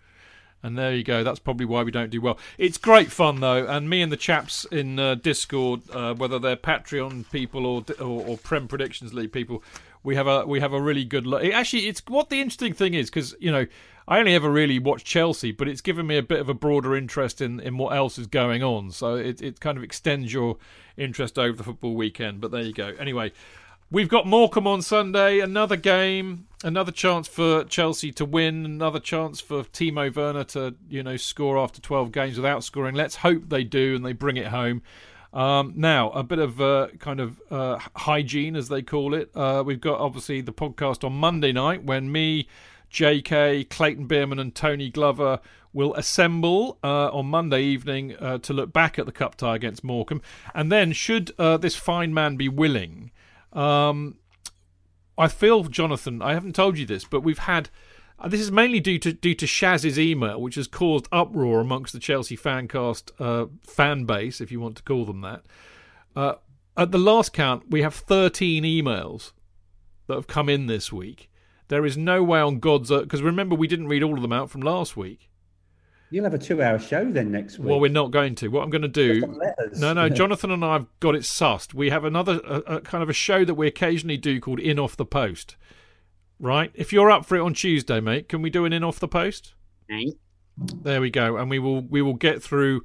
And 0.63 0.77
there 0.77 0.93
you 0.93 1.05
go. 1.05 1.23
That's 1.23 1.39
probably 1.39 1.67
why 1.67 1.85
we 1.85 1.93
don't 1.93 2.11
do 2.11 2.21
well. 2.21 2.39
It's 2.59 2.79
great 2.79 3.13
fun 3.13 3.41
though, 3.41 3.67
and 3.67 3.89
me 3.89 4.03
and 4.03 4.11
the 4.11 4.17
chaps 4.17 4.65
in 4.73 4.99
uh, 4.99 5.15
Discord, 5.15 5.83
uh, 5.93 6.15
whether 6.15 6.41
they're 6.41 6.57
Patreon 6.57 7.31
people 7.31 7.67
or, 7.67 7.85
or 8.01 8.27
or 8.27 8.39
Prem 8.39 8.67
Predictions 8.67 9.15
League 9.15 9.33
people, 9.33 9.63
we 10.03 10.17
have 10.17 10.27
a 10.27 10.45
we 10.45 10.59
have 10.61 10.73
a 10.73 10.81
really 10.81 11.05
good 11.05 11.27
look. 11.27 11.45
It, 11.45 11.53
actually, 11.53 11.87
it's 11.87 12.03
what 12.09 12.31
the 12.31 12.41
interesting 12.41 12.73
thing 12.73 12.95
is 12.95 13.11
because 13.11 13.37
you 13.39 13.53
know 13.53 13.67
I 14.09 14.19
only 14.19 14.35
ever 14.35 14.51
really 14.51 14.79
watch 14.79 15.05
Chelsea, 15.05 15.51
but 15.53 15.69
it's 15.69 15.81
given 15.81 16.07
me 16.07 16.17
a 16.17 16.23
bit 16.23 16.39
of 16.39 16.49
a 16.49 16.55
broader 16.55 16.97
interest 16.97 17.41
in, 17.41 17.59
in 17.59 17.77
what 17.77 17.97
else 17.97 18.19
is 18.19 18.27
going 18.27 18.63
on. 18.63 18.91
So 18.91 19.17
it 19.17 19.43
it 19.43 19.61
kind 19.61 19.77
of 19.77 19.85
extends 19.85 20.33
your 20.33 20.59
interest 20.97 21.39
over 21.39 21.57
the 21.57 21.65
football 21.65 21.95
weekend. 21.95 22.41
But 22.41 22.51
there 22.51 22.63
you 22.63 22.73
go. 22.73 22.95
Anyway. 22.99 23.33
We've 23.89 24.09
got 24.09 24.27
Morecambe 24.27 24.67
on 24.67 24.83
Sunday, 24.83 25.39
another 25.39 25.77
game, 25.77 26.49
another 26.65 26.91
chance 26.91 27.29
for 27.29 27.63
Chelsea 27.63 28.11
to 28.15 28.25
win, 28.25 28.65
another 28.65 28.99
chance 28.99 29.41
for 29.41 29.63
Timo 29.63 30.13
Werner 30.13 30.43
to, 30.43 30.75
you 30.89 31.05
know, 31.05 31.17
score 31.17 31.57
after 31.57 31.81
12 31.81 32.11
games 32.11 32.37
without 32.37 32.65
scoring. 32.65 32.97
Let's 32.97 33.15
hope 33.15 33.49
they 33.49 33.63
do 33.63 33.95
and 33.95 34.05
they 34.05 34.13
bring 34.13 34.39
it 34.39 34.49
home. 34.49 34.83
Um, 35.33 35.75
now, 35.77 36.11
a 36.11 36.25
bit 36.25 36.41
of 36.41 36.61
uh, 36.61 36.89
kind 36.99 37.21
of 37.21 37.41
uh, 37.49 37.79
hygiene, 37.95 38.57
as 38.57 38.69
they 38.69 38.83
call 38.83 39.15
it. 39.15 39.31
Uh, 39.37 39.63
we've 39.65 39.81
got 39.81 40.01
obviously 40.01 40.41
the 40.41 40.53
podcast 40.53 41.05
on 41.05 41.13
Monday 41.13 41.53
night 41.53 41.85
when 41.85 42.11
me, 42.11 42.49
JK, 42.97 43.69
Clayton 43.69 44.09
Beerman, 44.09 44.41
and 44.41 44.55
Tony 44.55 44.89
Glover 44.89 45.41
will 45.75 45.95
assemble 45.95 46.79
uh, 46.83 47.11
on 47.11 47.27
Monday 47.27 47.63
evening 47.63 48.17
uh, 48.17 48.39
to 48.39 48.55
look 48.55 48.73
back 48.73 48.99
at 48.99 49.05
the 49.05 49.13
cup 49.13 49.35
tie 49.35 49.55
against 49.55 49.85
Morecambe. 49.85 50.23
And 50.55 50.73
then, 50.73 50.93
should 50.93 51.31
uh, 51.39 51.59
this 51.59 51.77
fine 51.77 52.15
man 52.15 52.37
be 52.37 52.49
willing, 52.49 53.11
um, 53.53 54.17
I 55.19 55.29
feel, 55.29 55.65
Jonathan, 55.65 56.23
I 56.23 56.33
haven't 56.33 56.55
told 56.55 56.79
you 56.79 56.87
this, 56.87 57.05
but 57.05 57.21
we've 57.21 57.39
had. 57.39 57.69
Uh, 58.19 58.29
this 58.29 58.41
is 58.41 58.51
mainly 58.51 58.81
due 58.81 58.99
to 58.99 59.13
due 59.13 59.35
to 59.35 59.45
Shaz's 59.45 59.99
email, 59.99 60.41
which 60.41 60.55
has 60.55 60.67
caused 60.67 61.07
uproar 61.13 61.61
amongst 61.61 61.93
the 61.93 61.99
Chelsea 61.99 62.35
fancast 62.35 63.11
uh, 63.21 63.49
fan 63.63 64.07
base, 64.07 64.41
if 64.41 64.51
you 64.51 64.59
want 64.59 64.79
to 64.79 64.83
call 64.83 65.05
them 65.05 65.21
that. 65.21 65.43
Uh, 66.17 66.37
at 66.79 66.93
the 66.93 66.99
last 66.99 67.35
count, 67.35 67.65
we 67.69 67.83
have 67.83 67.95
13 67.95 68.65
emails 68.65 69.33
that 70.07 70.15
have 70.15 70.27
come 70.27 70.49
in 70.49 70.67
this 70.67 70.91
week. 70.91 71.29
There 71.69 71.85
is 71.85 71.97
no 71.97 72.23
way 72.23 72.41
on 72.41 72.59
God's 72.59 72.93
earth 72.93 73.05
because 73.05 73.23
remember 73.23 73.55
we 73.55 73.67
didn't 73.67 73.89
read 73.89 74.03
all 74.03 74.14
of 74.14 74.23
them 74.23 74.33
out 74.33 74.51
from 74.51 74.61
last 74.61 74.97
week. 74.97 75.31
You'll 76.11 76.25
have 76.25 76.35
a 76.35 76.39
two-hour 76.39 76.79
show 76.79 77.11
then 77.11 77.33
next 77.33 77.59
week. 77.59 77.69
Well, 77.69 77.81
we're 77.81 77.91
not 77.91 78.12
going 78.12 78.37
to. 78.37 78.49
What 78.49 78.62
I'm 78.62 78.71
going 78.71 78.83
to 78.83 78.89
do 78.89 79.21
No, 79.73 79.93
no, 79.93 80.09
Jonathan 80.11 80.53
and 80.53 80.64
I 80.64 80.75
have 80.75 80.87
got 81.01 81.17
it 81.17 81.23
sussed. 81.23 81.75
We 81.75 81.91
have 81.91 82.05
another 82.05 82.41
a, 82.47 82.77
a 82.77 82.81
kind 82.81 83.03
of 83.03 83.11
a 83.11 83.12
show 83.12 83.45
that 83.45 83.55
we 83.55 83.67
occasionally 83.67 84.17
do 84.17 84.41
called 84.41 84.61
In 84.61 84.79
Off 84.79 84.97
the 84.97 85.05
Post. 85.05 85.57
Right? 86.39 86.71
If 86.75 86.93
you're 86.93 87.11
up 87.11 87.27
for 87.27 87.37
it 87.37 87.41
on 87.41 87.55
Tuesday, 87.55 87.99
mate, 87.99 88.29
can 88.29 88.41
we 88.41 88.51
do 88.51 88.64
an 88.64 88.73
In 88.73 88.85
Off 88.85 89.01
the 89.01 89.09
Post? 89.09 89.55
There 90.59 91.01
we 91.01 91.11
go, 91.11 91.37
and 91.37 91.51
we 91.51 91.59
will 91.59 91.83
we 91.83 92.01
will 92.03 92.14
get 92.14 92.43
through 92.43 92.83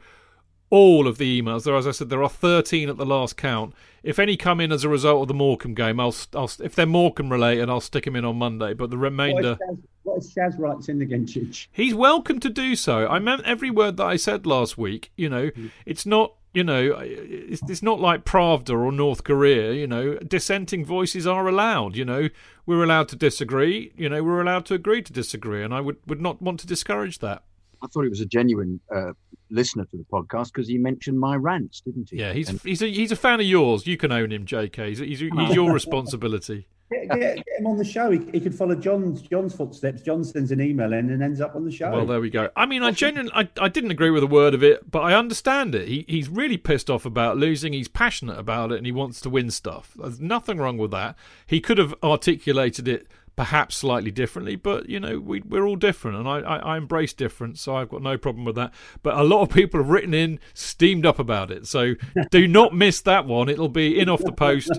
all 0.72 1.06
of 1.08 1.20
the 1.20 1.40
emails. 1.40 1.66
There, 1.66 1.76
as 1.76 1.86
I 1.86 1.92
said, 1.92 2.10
there 2.10 2.24
are 2.24 2.30
13 2.30 2.90
at 2.90 2.98
the 2.98 3.06
last 3.06 3.38
count. 3.38 3.76
If 4.02 4.18
any 4.18 4.36
come 4.38 4.60
in 4.60 4.72
as 4.72 4.84
a 4.84 4.90
result 4.90 5.22
of 5.22 5.28
the 5.28 5.34
Morecambe 5.36 5.76
game, 5.76 6.00
I'll, 6.00 6.16
I'll 6.34 6.50
if 6.60 6.74
they're 6.74 6.88
Morecambe 6.88 7.32
related, 7.32 7.70
I'll 7.70 7.82
stick 7.82 8.06
them 8.06 8.16
in 8.16 8.26
on 8.26 8.38
Monday. 8.38 8.74
But 8.74 8.90
the 8.90 8.98
remainder. 8.98 9.60
What 10.04 10.18
is 10.18 10.34
Shaz, 10.34 10.58
what 10.58 10.58
Shaz 10.58 10.60
writes 10.60 10.90
in 10.90 11.02
again, 11.02 11.28
Chidge? 11.28 11.68
He's 11.72 11.94
welcome 11.94 12.40
to 12.40 12.50
do 12.50 12.76
so. 12.76 13.08
I 13.08 13.20
meant 13.20 13.44
every 13.46 13.70
word 13.70 13.98
that 13.98 14.06
I 14.06 14.16
said 14.16 14.48
last 14.48 14.78
week. 14.78 15.12
You 15.16 15.30
know, 15.30 15.52
it's 15.86 16.08
not. 16.08 16.34
You 16.54 16.66
know, 16.66 16.98
it's, 17.00 17.62
it's 17.70 17.82
not 17.82 18.02
like 18.02 18.26
Pravda 18.26 18.72
or 18.72 18.92
North 18.92 19.24
Korea. 19.24 19.72
You 19.72 19.88
know, 19.88 20.16
dissenting 20.16 20.84
voices 20.84 21.26
are 21.26 21.48
allowed. 21.48 21.96
You 21.96 22.04
know, 22.04 22.28
we're 22.66 22.84
allowed 22.84 23.08
to 23.10 23.16
disagree. 23.16 23.94
You 23.96 24.10
know, 24.10 24.22
we're 24.22 24.42
allowed 24.42 24.66
to 24.66 24.74
agree 24.74 25.02
to 25.02 25.14
disagree, 25.14 25.64
and 25.64 25.74
I 25.74 25.80
would 25.80 25.98
would 26.08 26.20
not 26.20 26.42
want 26.42 26.60
to 26.62 26.68
discourage 26.68 27.20
that. 27.20 27.44
I 27.84 27.88
thought 27.88 28.04
he 28.04 28.10
was 28.10 28.22
a 28.22 28.26
genuine 28.26 28.80
uh, 28.94 29.14
listener 29.52 29.86
to 29.86 29.98
the 29.98 30.06
podcast 30.12 30.54
because 30.54 30.68
he 30.68 30.78
mentioned 30.78 31.20
my 31.20 31.36
rants, 31.36 31.82
didn't 31.82 32.10
he? 32.10 32.18
Yeah, 32.18 32.34
he's 32.34 32.50
And 32.50 32.60
he's 32.62 32.82
a 32.82 32.88
he's 32.88 33.12
a 33.12 33.16
fan 33.16 33.40
of 33.40 33.46
yours. 33.46 33.86
You 33.86 33.98
can 33.98 34.12
own 34.12 34.32
him, 34.32 34.46
J.K. 34.46 34.90
He's, 34.90 35.00
he's, 35.00 35.20
he's 35.20 35.56
your 35.56 35.72
responsibility. 35.72 36.68
Get, 36.92 37.08
get, 37.08 37.36
get 37.38 37.46
him 37.58 37.68
on 37.68 37.78
the 37.78 37.86
show. 37.86 38.12
He, 38.12 38.20
he 38.34 38.42
could 38.42 38.54
follow 38.54 38.76
John's 38.76 39.22
John's 39.22 39.56
footsteps. 39.56 40.02
John 40.02 40.26
sends 40.26 40.52
an 40.52 40.60
email 40.60 40.92
in 40.92 41.10
and 41.10 41.24
ends 41.24 41.40
up 41.40 41.56
on 41.56 41.64
the 41.64 41.72
show. 41.72 41.90
Well, 41.90 42.06
there 42.06 42.20
we 42.20 42.30
go. 42.30 42.50
I 42.54 42.66
mean, 42.66 42.84
I 42.84 42.92
genuinely, 42.92 43.32
I, 43.34 43.48
I 43.58 43.70
didn't 43.70 43.92
agree 43.92 44.10
with 44.10 44.24
a 44.24 44.28
word 44.28 44.54
of 44.54 44.62
it, 44.62 44.92
but 44.92 45.00
I 45.00 45.14
understand 45.14 45.74
it. 45.74 45.88
He 45.88 46.04
he's 46.10 46.28
really 46.28 46.58
pissed 46.58 46.90
off 46.90 47.06
about 47.06 47.38
losing. 47.38 47.72
He's 47.72 47.88
passionate 47.88 48.38
about 48.38 48.74
it, 48.74 48.76
and 48.76 48.86
he 48.86 48.92
wants 48.92 49.22
to 49.22 49.30
win 49.30 49.52
stuff. 49.52 49.94
There's 49.98 50.20
nothing 50.20 50.58
wrong 50.58 50.78
with 50.78 50.92
that. 50.92 51.16
He 51.48 51.62
could 51.62 51.78
have 51.78 51.96
articulated 52.04 52.90
it 52.90 53.08
perhaps 53.42 53.76
slightly 53.76 54.12
differently, 54.12 54.56
but 54.56 54.88
you 54.88 55.00
know, 55.00 55.20
we 55.20 55.42
we're 55.42 55.66
all 55.66 55.76
different, 55.76 56.16
and 56.16 56.28
I, 56.28 56.42
I 56.42 56.58
I 56.58 56.78
embrace 56.78 57.12
difference, 57.12 57.60
so 57.60 57.76
I've 57.76 57.90
got 57.90 58.04
no 58.04 58.16
problem 58.16 58.46
with 58.46 58.54
that. 58.54 58.72
But 59.02 59.18
a 59.18 59.24
lot 59.24 59.42
of 59.42 59.50
people 59.50 59.80
have 59.80 59.90
written 59.90 60.14
in, 60.14 60.40
steamed 60.54 61.08
up 61.08 61.18
about 61.18 61.50
it, 61.50 61.66
so 61.66 61.96
do 62.30 62.48
not 62.48 62.76
miss 62.76 63.02
that 63.02 63.26
one. 63.26 63.50
It'll 63.50 63.68
be 63.68 64.00
in 64.00 64.10
off 64.10 64.24
the 64.24 64.32
post. 64.32 64.70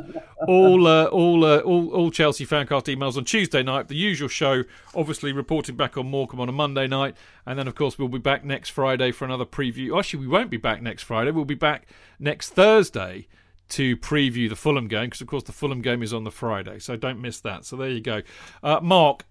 All 0.47 0.87
uh, 0.87 1.07
all, 1.07 1.45
uh, 1.45 1.59
all 1.59 1.91
all 1.91 2.13
Chelsea 2.13 2.47
fancast 2.47 2.85
emails 2.85 3.17
on 3.17 3.25
Tuesday 3.25 3.65
night. 3.65 3.89
The 3.89 3.97
usual 3.97 4.29
show, 4.29 4.63
obviously 4.95 5.33
reporting 5.33 5.75
back 5.75 5.97
on 5.97 6.07
Morecambe 6.07 6.39
on 6.39 6.49
a 6.49 6.53
Monday 6.53 6.87
night, 6.87 7.17
and 7.45 7.59
then 7.59 7.67
of 7.67 7.75
course 7.75 7.99
we'll 7.99 8.07
be 8.07 8.19
back 8.19 8.45
next 8.45 8.69
Friday 8.69 9.11
for 9.11 9.25
another 9.25 9.45
preview. 9.45 9.99
Actually, 9.99 10.21
we 10.21 10.29
won't 10.29 10.51
be 10.51 10.57
back 10.57 10.81
next 10.81 11.03
Friday. 11.03 11.33
We'll 11.33 11.45
be 11.45 11.57
back 11.57 11.89
next 12.21 12.51
Thursday 12.51 13.27
to 13.73 13.97
preview 13.97 14.49
the 14.49 14.57
Fulham 14.57 14.89
game 14.89 15.07
because 15.07 15.21
of 15.21 15.27
course 15.27 15.45
the 15.45 15.53
Fulham 15.53 15.83
game 15.83 16.03
is 16.03 16.13
on 16.15 16.25
the 16.25 16.31
Friday, 16.31 16.79
so 16.79 16.97
don't 16.97 17.21
miss 17.21 17.41
that. 17.41 17.65
So 17.65 17.77
there 17.77 17.91
you 17.91 18.01
go, 18.01 18.23
uh, 18.63 18.81
Mark. 18.83 19.27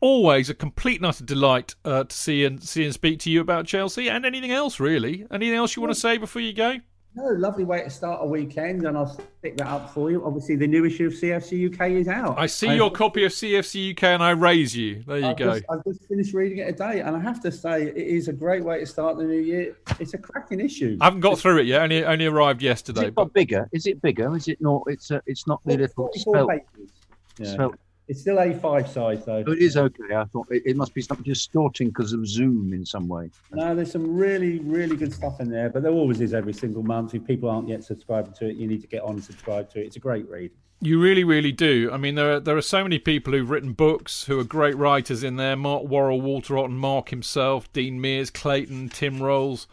Always 0.00 0.50
a 0.50 0.54
complete 0.54 0.98
and 0.98 1.06
utter 1.06 1.24
delight 1.24 1.74
uh, 1.82 2.04
to 2.04 2.14
see 2.14 2.44
and 2.44 2.62
see 2.62 2.84
and 2.84 2.92
speak 2.92 3.20
to 3.20 3.30
you 3.30 3.40
about 3.40 3.64
Chelsea 3.64 4.10
and 4.10 4.26
anything 4.26 4.50
else 4.50 4.78
really. 4.78 5.26
Anything 5.30 5.54
else 5.54 5.76
you 5.76 5.82
want 5.82 5.94
to 5.94 6.00
say 6.00 6.18
before 6.18 6.42
you 6.42 6.52
go? 6.52 6.80
No, 7.16 7.26
lovely 7.26 7.62
way 7.62 7.80
to 7.82 7.90
start 7.90 8.20
a 8.22 8.26
weekend, 8.26 8.84
and 8.84 8.98
I'll 8.98 9.06
stick 9.06 9.56
that 9.58 9.68
up 9.68 9.94
for 9.94 10.10
you. 10.10 10.24
Obviously, 10.26 10.56
the 10.56 10.66
new 10.66 10.84
issue 10.84 11.06
of 11.06 11.12
CFC 11.12 11.72
UK 11.72 11.90
is 11.90 12.08
out. 12.08 12.36
I 12.36 12.46
see 12.46 12.74
your 12.74 12.90
copy 12.90 13.24
of 13.24 13.30
CFC 13.30 13.92
UK 13.92 14.02
and 14.04 14.22
I 14.22 14.30
raise 14.30 14.76
you. 14.76 15.04
There 15.06 15.18
you 15.18 15.26
I've 15.26 15.36
go. 15.36 15.52
Just, 15.52 15.64
I've 15.70 15.84
just 15.84 16.08
finished 16.08 16.34
reading 16.34 16.58
it 16.58 16.66
today, 16.72 17.00
and 17.02 17.14
I 17.14 17.20
have 17.20 17.40
to 17.42 17.52
say, 17.52 17.84
it 17.84 17.96
is 17.96 18.26
a 18.26 18.32
great 18.32 18.64
way 18.64 18.80
to 18.80 18.86
start 18.86 19.16
the 19.16 19.22
new 19.22 19.38
year. 19.38 19.76
It's 20.00 20.14
a 20.14 20.18
cracking 20.18 20.58
issue. 20.58 20.98
I 21.00 21.04
haven't 21.04 21.20
got 21.20 21.38
through 21.38 21.58
it 21.58 21.66
yet. 21.66 21.82
Only 21.82 22.04
only 22.04 22.26
arrived 22.26 22.62
Is 22.62 22.66
yesterday. 22.66 23.06
it 23.06 23.14
But 23.14 23.26
got 23.26 23.32
bigger? 23.32 23.68
Is 23.72 23.86
it 23.86 24.02
bigger? 24.02 24.34
Is 24.34 24.48
it 24.48 24.60
not? 24.60 24.82
It's 24.88 25.12
uh, 25.12 25.20
it's 25.26 25.46
not 25.46 25.60
the 25.64 25.76
little 25.76 25.94
44 25.94 26.34
spelt. 26.34 26.50
pages. 26.50 26.92
Yeah. 27.38 27.52
spelt- 27.52 27.74
It's 28.06 28.20
still 28.20 28.36
A5 28.36 28.88
size, 28.88 29.24
though. 29.24 29.42
Oh, 29.46 29.52
it 29.52 29.60
is 29.60 29.76
okay. 29.76 30.14
I 30.14 30.24
thought 30.24 30.46
it, 30.50 30.62
it 30.66 30.76
must 30.76 30.92
be 30.92 31.00
something 31.00 31.24
distorting 31.24 31.88
because 31.88 32.12
of 32.12 32.26
Zoom 32.26 32.74
in 32.74 32.84
some 32.84 33.08
way. 33.08 33.30
No, 33.50 33.74
there's 33.74 33.92
some 33.92 34.14
really, 34.14 34.58
really 34.58 34.96
good 34.96 35.12
stuff 35.12 35.40
in 35.40 35.48
there, 35.48 35.70
but 35.70 35.82
there 35.82 35.92
always 35.92 36.20
is 36.20 36.34
every 36.34 36.52
single 36.52 36.82
month. 36.82 37.14
If 37.14 37.26
people 37.26 37.48
aren't 37.48 37.68
yet 37.68 37.82
subscribed 37.82 38.36
to 38.36 38.48
it, 38.48 38.56
you 38.56 38.66
need 38.66 38.82
to 38.82 38.86
get 38.86 39.02
on 39.02 39.12
and 39.12 39.24
subscribe 39.24 39.70
to 39.70 39.80
it. 39.80 39.86
It's 39.86 39.96
a 39.96 40.00
great 40.00 40.28
read. 40.28 40.50
You 40.80 41.00
really, 41.00 41.24
really 41.24 41.52
do. 41.52 41.88
I 41.90 41.96
mean, 41.96 42.14
there 42.14 42.34
are, 42.34 42.40
there 42.40 42.56
are 42.58 42.62
so 42.62 42.82
many 42.82 42.98
people 42.98 43.32
who've 43.32 43.48
written 43.48 43.72
books 43.72 44.24
who 44.24 44.38
are 44.38 44.44
great 44.44 44.76
writers 44.76 45.24
in 45.24 45.36
there. 45.36 45.56
Mark 45.56 45.84
Worrall, 45.84 46.20
Walter 46.20 46.54
Otton, 46.54 46.72
Mark 46.72 47.08
himself, 47.08 47.72
Dean 47.72 48.02
Mears, 48.02 48.28
Clayton, 48.28 48.90
Tim 48.90 49.22
Rolls, 49.22 49.66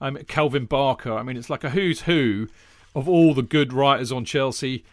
um, 0.00 0.16
Kelvin 0.26 0.64
Barker. 0.64 1.12
I 1.12 1.22
mean, 1.22 1.36
it's 1.36 1.50
like 1.50 1.62
a 1.62 1.70
who's 1.70 2.02
who 2.02 2.48
of 2.96 3.08
all 3.08 3.34
the 3.34 3.42
good 3.42 3.72
writers 3.72 4.10
on 4.10 4.24
Chelsea 4.24 4.84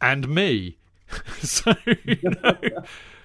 and 0.00 0.28
me. 0.28 0.76
so, 1.42 1.74
you 2.04 2.18
know, 2.22 2.56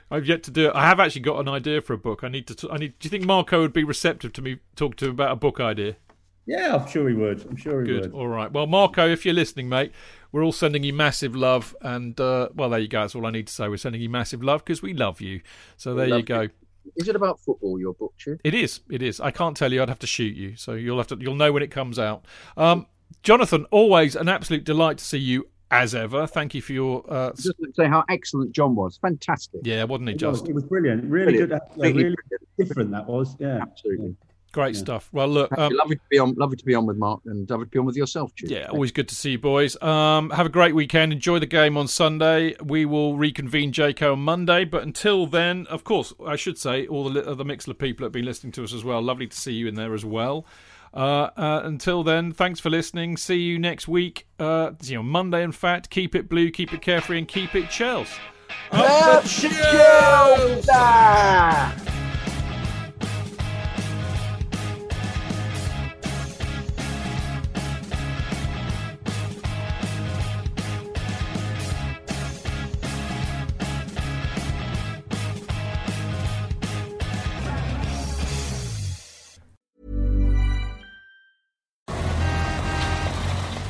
I've 0.09 0.25
yet 0.25 0.43
to 0.43 0.51
do 0.51 0.67
it. 0.67 0.75
I 0.75 0.85
have 0.85 0.99
actually 0.99 1.21
got 1.21 1.39
an 1.39 1.47
idea 1.47 1.81
for 1.81 1.93
a 1.93 1.97
book. 1.97 2.23
I 2.23 2.29
need 2.29 2.47
to. 2.47 2.55
T- 2.55 2.69
I 2.71 2.77
need. 2.77 2.99
Do 2.99 3.05
you 3.05 3.09
think 3.09 3.25
Marco 3.25 3.61
would 3.61 3.73
be 3.73 3.83
receptive 3.83 4.33
to 4.33 4.41
me 4.41 4.59
talk 4.75 4.95
to 4.97 5.05
him 5.05 5.11
about 5.11 5.31
a 5.31 5.35
book 5.35 5.59
idea? 5.59 5.97
Yeah, 6.45 6.75
I'm 6.77 6.87
sure 6.87 7.09
he 7.09 7.13
would. 7.13 7.45
I'm 7.45 7.57
sure 7.57 7.81
he 7.81 7.87
Good. 7.87 8.01
would. 8.03 8.13
All 8.13 8.27
right. 8.27 8.49
Well, 8.49 8.67
Marco, 8.67 9.07
if 9.07 9.25
you're 9.25 9.33
listening, 9.33 9.67
mate, 9.67 9.91
we're 10.31 10.45
all 10.45 10.53
sending 10.53 10.81
you 10.81 10.93
massive 10.93 11.35
love. 11.35 11.75
And, 11.81 12.17
uh, 12.21 12.47
well, 12.55 12.69
there 12.69 12.79
you 12.79 12.87
go. 12.87 13.01
That's 13.01 13.15
all 13.15 13.25
I 13.25 13.31
need 13.31 13.47
to 13.47 13.53
say. 13.53 13.67
We're 13.67 13.75
sending 13.75 14.01
you 14.01 14.09
massive 14.09 14.41
love 14.41 14.63
because 14.63 14.81
we 14.81 14.93
love 14.93 15.19
you. 15.19 15.41
So 15.75 15.93
there 15.93 16.07
you 16.07 16.23
go. 16.23 16.41
you. 16.43 16.49
Is 16.95 17.09
it 17.09 17.17
about 17.17 17.41
football? 17.41 17.77
Your 17.77 17.93
book, 17.93 18.13
Chidge? 18.17 18.39
It 18.45 18.53
is. 18.53 18.79
It 18.89 19.01
is. 19.01 19.19
I 19.19 19.29
can't 19.29 19.57
tell 19.57 19.73
you. 19.73 19.81
I'd 19.81 19.89
have 19.89 19.99
to 19.99 20.07
shoot 20.07 20.37
you. 20.37 20.55
So 20.55 20.71
you'll 20.71 20.99
have 20.99 21.07
to. 21.07 21.17
You'll 21.19 21.35
know 21.35 21.51
when 21.51 21.63
it 21.63 21.71
comes 21.71 21.99
out. 21.99 22.23
Um, 22.55 22.87
Jonathan, 23.23 23.65
always 23.69 24.15
an 24.15 24.29
absolute 24.29 24.63
delight 24.63 24.99
to 24.99 25.03
see 25.03 25.17
you 25.17 25.49
as 25.71 25.93
ever. 25.95 26.27
Thank 26.27 26.53
you 26.55 26.61
for 26.61 26.73
your. 26.73 27.03
Uh, 27.07 27.31
Just 27.33 27.57
to 27.59 27.71
say 27.75 27.87
how 27.87 28.03
excellent 28.09 28.51
John 28.53 28.75
was. 28.75 28.97
Fantastic. 29.01 29.61
yeah, 29.63 29.83
wasn't 29.83 30.09
it 30.09 30.21
It 30.21 30.25
was, 30.27 30.41
it 30.47 30.53
was 30.55 30.63
brilliant. 30.63 31.03
Really 31.05 31.37
Brilliant. 31.37 31.49
good. 31.49 31.55
uh, 31.57 31.65
Completely 31.73 32.03
really 32.05 32.15
different 32.57 32.91
that 32.91 33.05
was. 33.07 33.35
Yeah. 33.39 33.59
Absolutely. 33.61 34.15
great 34.53 34.75
yeah. 34.75 34.79
stuff? 34.79 35.09
Well, 35.11 35.27
look. 35.27 35.55
Um, 35.57 35.73
lovely 35.75 35.97
to 35.97 36.01
be 36.09 36.17
on. 36.19 36.33
Lovely 36.35 36.57
to 36.57 36.65
be 36.65 36.73
on 36.73 36.85
with 36.85 36.97
Mark 36.97 37.21
and 37.25 37.49
lovely 37.49 37.65
to 37.65 37.69
be 37.69 37.79
on 37.79 37.85
with 37.85 37.95
yourself, 37.97 38.33
Chidge. 38.35 38.49
Yeah, 38.49 38.67
always 38.67 38.91
good 38.91 39.07
to 39.09 39.15
see 39.15 39.31
you 39.31 39.39
boys. 39.39 39.79
Um, 39.83 40.29
have 40.31 40.45
a 40.45 40.49
great 40.49 40.73
weekend. 40.73 41.11
Enjoy 41.13 41.37
the 41.39 41.45
game 41.45 41.77
on 41.77 41.87
Sunday. 41.87 42.55
We 42.63 42.85
will 42.85 43.17
reconvene 43.17 43.71
JCO 43.73 44.13
on 44.13 44.19
Monday. 44.19 44.63
But 44.65 44.83
until 44.83 45.27
then, 45.27 45.67
of 45.67 45.83
course, 45.83 46.13
I 46.25 46.35
should 46.37 46.57
say 46.57 46.87
all 46.87 47.03
the 47.03 47.09
li- 47.21 47.35
the 47.35 47.45
Mixlr 47.45 47.77
people 47.77 48.03
that 48.03 48.07
have 48.07 48.11
been 48.13 48.25
listening 48.25 48.53
to 48.53 48.63
us 48.63 48.73
as 48.73 48.83
well. 48.83 49.01
Lovely 49.01 49.27
to 49.27 49.37
see 49.37 49.53
you 49.53 49.67
in 49.67 49.75
there 49.75 49.93
as 49.93 50.05
well. 50.05 50.45
Uh, 50.93 51.29
uh, 51.37 51.61
until 51.63 52.03
then, 52.03 52.31
thanks 52.31 52.59
for 52.59 52.69
listening. 52.69 53.17
See 53.17 53.39
you 53.39 53.59
next 53.59 53.87
week. 53.87 54.27
Uh, 54.39 54.71
see 54.81 54.93
you 54.93 54.99
know, 54.99 55.03
Monday. 55.03 55.43
In 55.43 55.51
fact, 55.51 55.89
keep 55.89 56.15
it 56.15 56.29
blue, 56.29 56.51
keep 56.51 56.73
it 56.73 56.81
carefree, 56.81 57.17
and 57.19 57.27
keep 57.27 57.55
it 57.55 57.69
Chelsea. 57.69 58.13
Up 58.71 59.23
the 59.23 59.29
Chelsea! 60.63 61.96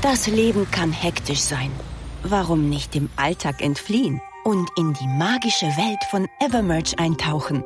Das 0.10 0.26
Leben 0.26 0.72
kann 0.72 0.94
hektisch 0.94 1.42
sein. 1.42 1.70
Warum 2.24 2.70
nicht 2.70 2.96
dem 2.96 3.10
Alltag 3.18 3.62
entfliehen 3.62 4.22
und 4.46 4.70
in 4.78 4.94
die 4.94 5.06
magische 5.06 5.66
Welt 5.66 6.02
von 6.10 6.30
Evermerge 6.40 6.98
eintauchen? 6.98 7.62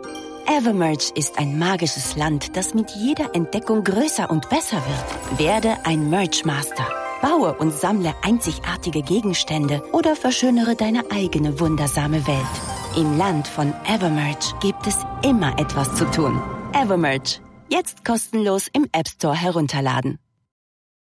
Evermerge 0.47 1.11
ist 1.13 1.37
ein 1.37 1.59
magisches 1.59 2.15
Land, 2.15 2.57
das 2.57 2.73
mit 2.73 2.89
jeder 2.97 3.35
Entdeckung 3.35 3.83
größer 3.83 4.27
und 4.27 4.49
besser 4.49 4.77
wird. 4.77 5.39
Werde 5.39 5.85
ein 5.85 6.09
Merge 6.09 6.41
Master. 6.43 6.87
Baue 7.21 7.53
und 7.59 7.75
sammle 7.75 8.15
einzigartige 8.23 9.03
Gegenstände 9.03 9.83
oder 9.93 10.15
verschönere 10.15 10.75
deine 10.75 11.03
eigene 11.11 11.59
wundersame 11.59 12.25
Welt. 12.25 12.55
Im 12.97 13.19
Land 13.19 13.47
von 13.47 13.71
Evermerge 13.85 14.55
gibt 14.61 14.87
es 14.87 14.97
immer 15.21 15.59
etwas 15.59 15.93
zu 15.93 16.09
tun. 16.09 16.41
Evermerge. 16.73 17.39
Jetzt 17.69 18.03
kostenlos 18.03 18.67
im 18.73 18.87
App 18.93 19.07
Store 19.07 19.35
herunterladen. 19.35 20.17